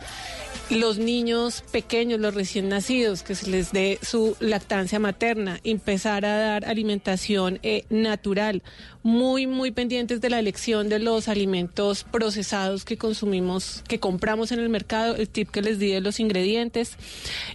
Los 0.69 0.97
niños 0.97 1.63
pequeños, 1.71 2.19
los 2.19 2.33
recién 2.33 2.69
nacidos, 2.69 3.21
que 3.21 3.35
se 3.35 3.49
les 3.49 3.71
dé 3.71 3.99
su 4.01 4.35
lactancia 4.39 4.99
materna, 4.99 5.59
empezar 5.63 6.25
a 6.25 6.37
dar 6.37 6.65
alimentación 6.65 7.59
eh, 7.61 7.85
natural, 7.89 8.63
muy, 9.03 9.45
muy 9.45 9.71
pendientes 9.71 10.21
de 10.21 10.29
la 10.29 10.39
elección 10.39 10.89
de 10.89 10.99
los 10.99 11.27
alimentos 11.27 12.03
procesados 12.03 12.83
que 12.83 12.97
consumimos, 12.97 13.83
que 13.87 13.99
compramos 13.99 14.51
en 14.51 14.59
el 14.59 14.69
mercado, 14.69 15.15
el 15.15 15.29
tip 15.29 15.49
que 15.51 15.61
les 15.61 15.77
di 15.77 15.91
de 15.91 16.01
los 16.01 16.19
ingredientes. 16.19 16.97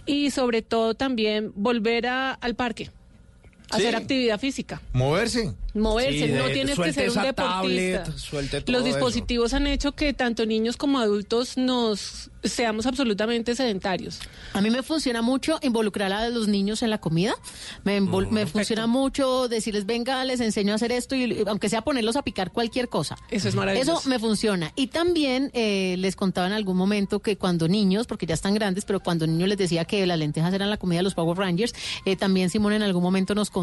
Y 0.05 0.31
sobre 0.31 0.61
todo 0.61 0.93
también 0.93 1.51
volver 1.55 2.07
al 2.07 2.55
parque, 2.55 2.91
Sí. 3.71 3.77
hacer 3.81 3.95
actividad 3.95 4.39
física. 4.39 4.81
Moverse. 4.93 5.53
Moverse, 5.73 6.27
Sí, 6.27 6.31
no 6.33 6.47
de- 6.47 6.53
tienes 6.53 6.77
que 6.77 6.91
ser 6.93 7.09
un 7.09 7.15
deportista. 7.15 7.33
tablet, 7.33 8.17
suelte 8.17 8.61
todo 8.61 8.73
Los 8.77 8.81
eso. 8.85 8.95
dispositivos 8.97 9.53
han 9.53 9.67
hecho 9.67 9.93
que 9.93 10.13
tanto 10.13 10.45
niños 10.45 10.75
como 10.75 10.99
adultos 10.99 11.55
nos 11.57 12.29
seamos 12.43 12.87
absolutamente 12.87 13.55
sedentarios. 13.55 14.19
A 14.53 14.59
mí 14.61 14.69
me 14.69 14.81
funciona 14.83 15.21
mucho 15.21 15.59
involucrar 15.61 16.11
a 16.11 16.27
los 16.29 16.47
niños 16.49 16.81
en 16.81 16.89
la 16.89 16.97
comida. 16.99 17.35
Me, 17.85 18.01
invol- 18.01 18.29
me 18.31 18.47
funciona 18.47 18.85
mucho 18.87 19.47
decirles, 19.47 19.85
venga, 19.85 20.25
les 20.25 20.41
enseño 20.41 20.73
a 20.73 20.75
hacer 20.75 20.91
esto, 20.91 21.15
y 21.15 21.43
aunque 21.47 21.69
sea 21.69 21.83
ponerlos 21.83 22.15
a 22.17 22.23
picar 22.23 22.51
cualquier 22.51 22.89
cosa. 22.89 23.15
Eso 23.29 23.47
es 23.47 23.55
maravilloso. 23.55 23.99
Eso 23.99 24.09
me 24.09 24.19
funciona. 24.19 24.73
Y 24.75 24.87
también 24.87 25.51
eh, 25.53 25.95
les 25.99 26.15
contaba 26.17 26.47
en 26.47 26.53
algún 26.53 26.75
momento 26.75 27.19
que 27.21 27.37
cuando 27.37 27.67
niños, 27.69 28.07
porque 28.07 28.25
ya 28.25 28.33
están 28.33 28.55
grandes, 28.55 28.83
pero 28.83 28.99
cuando 28.99 29.25
niños 29.25 29.47
les 29.47 29.57
decía 29.57 29.85
que 29.85 30.05
las 30.05 30.17
lentejas 30.19 30.53
eran 30.53 30.69
la 30.69 30.77
comida 30.77 30.97
de 30.99 31.03
los 31.03 31.13
Power 31.13 31.37
Rangers, 31.37 31.73
eh, 32.05 32.15
también 32.17 32.49
Simón 32.49 32.73
en 32.73 32.81
algún 32.81 33.03
momento 33.03 33.35
nos 33.35 33.49
contó 33.51 33.60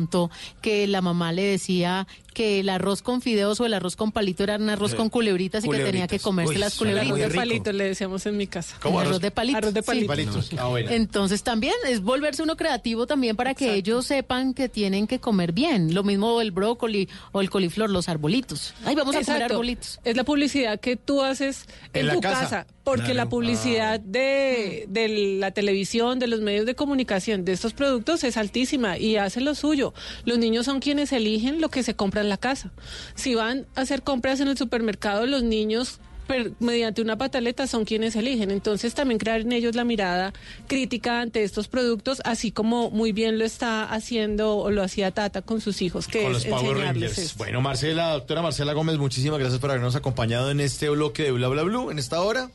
que 0.62 0.86
la 0.86 1.00
mamá 1.02 1.32
le 1.32 1.42
decía 1.42 2.06
que 2.34 2.60
el 2.60 2.68
arroz 2.68 3.02
con 3.02 3.20
fideos 3.20 3.58
o 3.60 3.66
el 3.66 3.74
arroz 3.74 3.96
con 3.96 4.12
palito 4.12 4.44
era 4.44 4.56
un 4.56 4.70
arroz 4.70 4.92
Sí. 4.92 4.96
con 4.96 5.08
culebritas 5.08 5.64
y 5.64 5.68
que 5.68 5.78
tenía 5.78 6.06
que 6.06 6.20
comerse 6.20 6.52
Uy, 6.54 6.58
las 6.58 6.76
culebritas. 6.76 7.08
Arroz 7.10 7.32
de 7.32 7.34
palito 7.36 7.72
le 7.72 7.84
decíamos 7.84 8.26
en 8.26 8.36
mi 8.36 8.46
casa. 8.46 8.76
¿Cómo? 8.80 9.00
Arroz 9.00 9.20
de 9.20 9.30
palito. 9.32 9.58
Arroz 9.58 9.74
de 9.74 9.80
Sí. 9.82 9.86
palito. 9.86 10.06
Palitos. 10.06 10.50
Ah, 10.56 10.68
bueno. 10.68 10.88
Entonces 10.90 11.42
también 11.42 11.74
es 11.88 12.00
volverse 12.00 12.42
uno 12.44 12.56
creativo 12.56 13.08
también 13.08 13.34
para 13.34 13.54
que 13.54 13.74
ellos 13.74 14.06
sepan 14.06 14.54
que 14.54 14.68
tienen 14.68 15.08
que 15.08 15.18
comer 15.18 15.50
bien. 15.52 15.94
Lo 15.94 16.04
mismo 16.04 16.40
el 16.40 16.52
brócoli 16.52 17.08
o 17.32 17.40
el 17.40 17.50
coliflor, 17.50 17.90
los 17.90 18.08
arbolitos. 18.08 18.72
Ay, 18.84 18.94
vamos 18.94 19.16
a 19.16 19.22
comer 19.24 19.42
arbolitos. 19.42 19.98
Es 20.04 20.16
la 20.16 20.22
publicidad 20.22 20.78
que 20.78 20.94
tú 20.94 21.22
haces 21.24 21.66
en, 21.92 22.02
En 22.02 22.06
la 22.06 22.14
tu 22.14 22.20
casa. 22.20 22.40
casa. 22.42 22.66
porque 22.84 23.02
Claro. 23.02 23.14
la 23.16 23.28
publicidad 23.28 24.00
de, 24.00 24.86
de 24.88 25.08
la 25.40 25.50
televisión, 25.50 26.18
de 26.18 26.26
los 26.26 26.40
medios 26.40 26.64
de 26.66 26.74
comunicación 26.74 27.44
de 27.44 27.52
estos 27.52 27.74
productos 27.74 28.24
es 28.24 28.36
altísima 28.38 28.96
y 28.96 29.16
hace 29.16 29.40
lo 29.42 29.54
suyo. 29.54 29.87
Los 30.24 30.38
niños 30.38 30.66
son 30.66 30.80
quienes 30.80 31.12
eligen 31.12 31.60
lo 31.60 31.68
que 31.68 31.82
se 31.82 31.94
compra 31.94 32.20
en 32.20 32.28
la 32.28 32.36
casa. 32.36 32.70
Si 33.14 33.34
van 33.34 33.66
a 33.74 33.82
hacer 33.82 34.02
compras 34.02 34.40
en 34.40 34.48
el 34.48 34.56
supermercado, 34.58 35.26
los 35.26 35.42
niños 35.42 35.98
per- 36.26 36.52
mediante 36.60 37.00
una 37.00 37.16
pataleta 37.16 37.66
son 37.66 37.84
quienes 37.86 38.14
eligen. 38.14 38.50
Entonces 38.50 38.92
también 38.94 39.18
crear 39.18 39.40
en 39.40 39.50
ellos 39.52 39.74
la 39.74 39.84
mirada 39.84 40.32
crítica 40.66 41.20
ante 41.22 41.42
estos 41.42 41.68
productos, 41.68 42.20
así 42.24 42.52
como 42.52 42.90
muy 42.90 43.12
bien 43.12 43.38
lo 43.38 43.44
está 43.46 43.84
haciendo 43.84 44.56
o 44.58 44.70
lo 44.70 44.82
hacía 44.82 45.10
Tata 45.10 45.40
con 45.42 45.60
sus 45.62 45.80
hijos, 45.80 46.06
que 46.06 46.22
con 46.22 46.32
es 46.36 46.44
los 46.46 46.60
Power 46.60 46.76
Rangers. 46.76 47.16
esto. 47.16 47.38
Bueno, 47.38 47.60
Marcela, 47.62 48.10
doctora 48.12 48.42
Marcela 48.42 48.74
Gómez, 48.74 48.98
muchísimas 48.98 49.38
gracias 49.38 49.58
por 49.58 49.70
habernos 49.70 49.96
acompañado 49.96 50.50
en 50.50 50.60
este 50.60 50.90
bloque 50.90 51.22
de 51.22 51.32
Bla 51.32 51.48
Bla 51.48 51.62
Blue 51.62 51.90
en 51.90 51.98
esta 51.98 52.20
hora. 52.20 52.50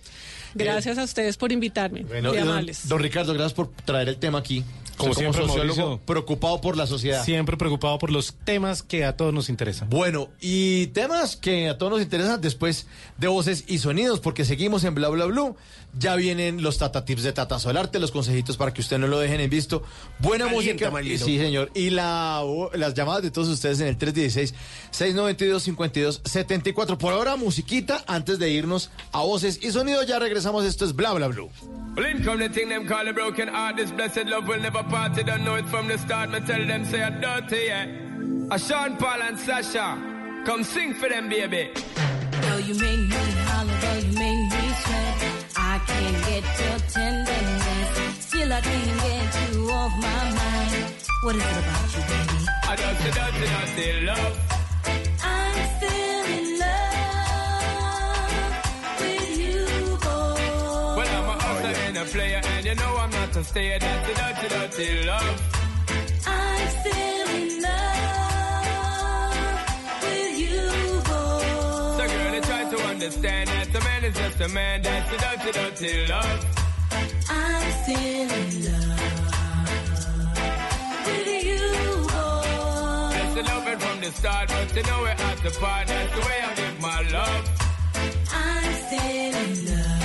Gracias 0.54 0.98
a 0.98 1.04
ustedes 1.04 1.38
por 1.38 1.52
invitarme. 1.52 2.04
Bueno, 2.04 2.34
don, 2.34 2.66
don 2.86 3.00
Ricardo, 3.00 3.34
gracias 3.34 3.54
por 3.54 3.70
traer 3.86 4.10
el 4.10 4.18
tema 4.18 4.40
aquí. 4.40 4.64
Como 4.98 5.14
siempre, 5.14 5.42
sociólogo, 5.42 5.80
Mauricio. 5.82 6.06
preocupado 6.06 6.62
por 6.62 6.78
la 6.78 6.88
sociedad. 6.88 7.24
Siempre 7.24 7.58
preocupado 7.58 7.98
por 7.98 8.12
los 8.12 8.34
temas 8.34 8.84
que 8.84 9.06
a 9.06 9.18
todos 9.18 9.34
nos 9.34 9.50
interesan. 9.50 9.90
Bueno, 9.90 10.30
y 10.40 10.88
temas 10.88 11.36
que 11.36 11.70
a 11.70 11.78
todos 11.78 11.94
nos 11.94 12.02
interesan 12.02 12.42
después 12.42 12.86
de 13.18 13.28
voces 13.28 13.64
y 13.68 13.80
sonidos, 13.80 14.20
porque 14.20 14.46
seguimos 14.46 14.84
en 14.84 14.94
Bla 14.96 15.10
Bla 15.10 15.26
Blue. 15.26 15.56
Ya 15.98 16.16
vienen 16.16 16.62
los 16.64 16.80
Tata 16.80 17.06
Tips 17.06 17.22
de 17.24 17.32
Tata 17.34 17.60
Solarte, 17.60 18.00
los 18.00 18.12
consejitos 18.12 18.58
para 18.58 18.74
que 18.74 18.82
usted 18.82 18.98
no 18.98 19.06
lo 19.08 19.20
dejen 19.20 19.40
en 19.42 19.50
visto. 19.50 19.84
Buena 20.20 20.46
Calienta, 20.46 20.90
música. 20.90 21.26
Sí, 21.26 21.38
señor. 21.38 21.70
Y 21.76 21.92
la, 21.92 22.42
las 22.74 22.96
llamadas 22.96 23.22
de 23.22 23.30
todos 23.32 23.48
ustedes 23.48 23.80
en 23.80 23.88
el 23.88 23.98
316-692-5274. 23.98 26.98
Por 26.98 27.14
ahora, 27.14 27.36
musiquita 27.36 28.04
antes 28.08 28.40
de 28.40 28.50
irnos 28.50 28.90
a 29.12 29.22
voces 29.22 29.60
y 29.62 29.72
sonidos. 29.72 30.08
Ya 30.08 30.18
regresamos. 30.18 30.66
Esto 30.66 30.86
es 30.86 30.96
Bla 30.96 31.14
Bla 31.14 31.28
Blue. 31.28 31.52
Well, 42.44 42.60
I 45.74 45.80
can't 45.80 46.20
get 46.28 46.46
your 46.62 46.78
tenderness. 46.88 47.90
Still, 48.20 48.54
I 48.54 48.62
can't 48.62 49.02
get 49.02 49.34
you 49.54 49.72
off 49.72 49.92
my 49.98 50.24
mind. 50.38 50.86
What 51.24 51.36
is 51.36 51.42
it 51.42 51.58
about 51.64 51.90
you, 51.96 52.02
baby? 52.12 52.38
I 52.70 52.76
dirty, 52.76 53.10
dirty, 53.18 53.46
dirty 53.54 54.06
love. 54.06 54.36
I'm 55.24 55.58
still 55.78 56.26
in 56.38 56.46
love 56.64 56.94
with 59.00 59.34
you, 59.42 59.66
boy. 60.06 60.38
Well, 60.98 61.12
I'm 61.18 61.26
a 61.26 61.36
outside 61.42 61.76
oh, 61.76 61.88
ain't 61.88 61.98
a 61.98 62.06
player, 62.06 62.42
and 62.54 62.66
you 62.68 62.76
know 62.76 62.94
I'm 62.98 63.10
not 63.10 63.36
a 63.36 63.44
stayer. 63.44 63.80
That's 63.80 64.08
the 64.08 64.14
dirty, 64.22 64.48
dirty 64.54 65.06
love. 65.08 65.42
I'm 66.28 66.70
still 66.82 67.30
in 67.36 67.62
love 67.64 67.93
understand 73.04 73.50
that 73.50 73.68
a 73.76 73.84
man 73.84 74.04
is 74.06 74.16
just 74.16 74.40
a 74.40 74.48
man. 74.48 74.82
That's 74.82 75.12
the 75.12 75.18
dirty, 75.18 75.52
dirty 75.52 76.08
love. 76.08 76.46
I'm 77.30 77.72
still 77.84 78.32
in 78.40 78.64
love 78.64 79.04
with 81.06 81.28
you, 81.44 81.68
boy. 82.14 83.12
That's 83.12 83.34
the 83.36 83.44
loving 83.44 83.80
from 83.80 84.00
the 84.00 84.12
start, 84.12 84.48
but 84.48 84.76
you 84.76 84.84
know 84.84 85.02
we're 85.02 85.10
at 85.10 85.38
the 85.44 85.52
part. 85.60 85.88
That's 85.88 86.14
the 86.16 86.22
way 86.22 86.40
I 86.48 86.54
give 86.56 86.82
my 86.82 87.02
love. 87.12 87.50
I'm 88.32 88.74
still 88.88 89.36
in 89.44 89.66
love. 89.68 90.00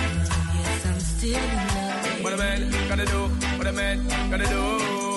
Yes, 0.59 0.87
I'm 0.87 0.99
still 0.99 1.37
in 1.37 1.57
love. 1.57 2.25
What 2.25 2.33
a 2.33 2.37
man 2.37 2.89
gotta 2.89 3.07
do, 3.07 3.21
what 3.59 3.67
a 3.69 3.73
man 3.73 4.09
gotta 4.29 4.47
do. 4.47 5.08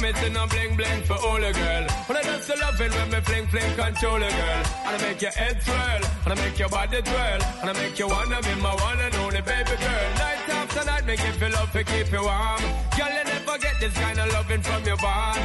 Promise 0.00 0.22
and 0.24 0.34
no 0.34 0.46
bling 0.46 0.76
bling 0.76 1.02
for 1.02 1.14
all 1.26 1.36
a 1.36 1.52
girl. 1.52 1.86
But 2.08 2.16
I 2.16 2.22
just 2.22 2.48
love 2.48 2.80
it 2.80 2.92
when 2.94 3.10
me 3.10 3.20
fling 3.20 3.46
fling 3.48 3.74
control 3.76 4.16
a 4.16 4.30
girl. 4.30 4.62
And 4.86 4.96
I 4.96 4.98
make 5.02 5.22
your 5.22 5.30
head 5.32 5.62
swirl, 5.62 6.02
and 6.24 6.32
I 6.32 6.34
make 6.34 6.58
your 6.58 6.68
body 6.68 7.02
twirl, 7.02 7.40
and 7.60 7.70
I 7.70 7.72
make 7.72 7.98
you 7.98 8.08
wanna 8.08 8.40
be 8.42 8.54
my 8.60 8.74
one 8.74 9.00
and 9.00 9.14
only 9.16 9.40
baby 9.42 9.76
girl. 9.84 10.08
Night 10.24 10.48
after 10.48 10.84
night, 10.84 11.06
make 11.06 11.20
you 11.24 11.32
feel 11.32 11.50
love 11.52 11.72
to 11.72 11.84
keep 11.84 12.10
you 12.12 12.22
warm. 12.22 12.62
Girl, 12.96 13.12
you 13.16 13.24
never 13.24 13.58
get 13.58 13.80
this 13.80 13.94
kind 13.94 14.18
of 14.18 14.32
loving 14.32 14.62
from 14.62 14.84
your 14.84 14.96
bond. 14.96 15.40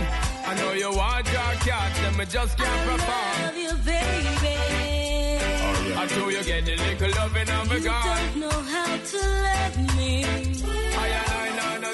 I 0.48 0.54
know 0.60 0.72
you 0.74 0.92
want 0.92 1.26
your 1.28 1.54
cat, 1.68 1.92
and 2.06 2.18
me 2.18 2.26
just 2.26 2.58
can't 2.58 2.90
perform. 2.90 3.10
I 3.12 3.46
Love 3.46 3.58
you, 3.58 3.74
baby. 3.84 4.56
I 5.98 6.08
told 6.08 6.32
you 6.32 6.44
get 6.44 6.66
the 6.66 6.76
little 6.76 7.12
loving 7.20 7.50
of 7.50 7.72
a 7.72 7.80
You 7.80 7.86
God. 7.86 8.18
don't 8.18 8.36
know 8.42 8.60
how 8.74 8.98
to 8.98 9.18
let 9.48 9.96
me. 9.98 10.24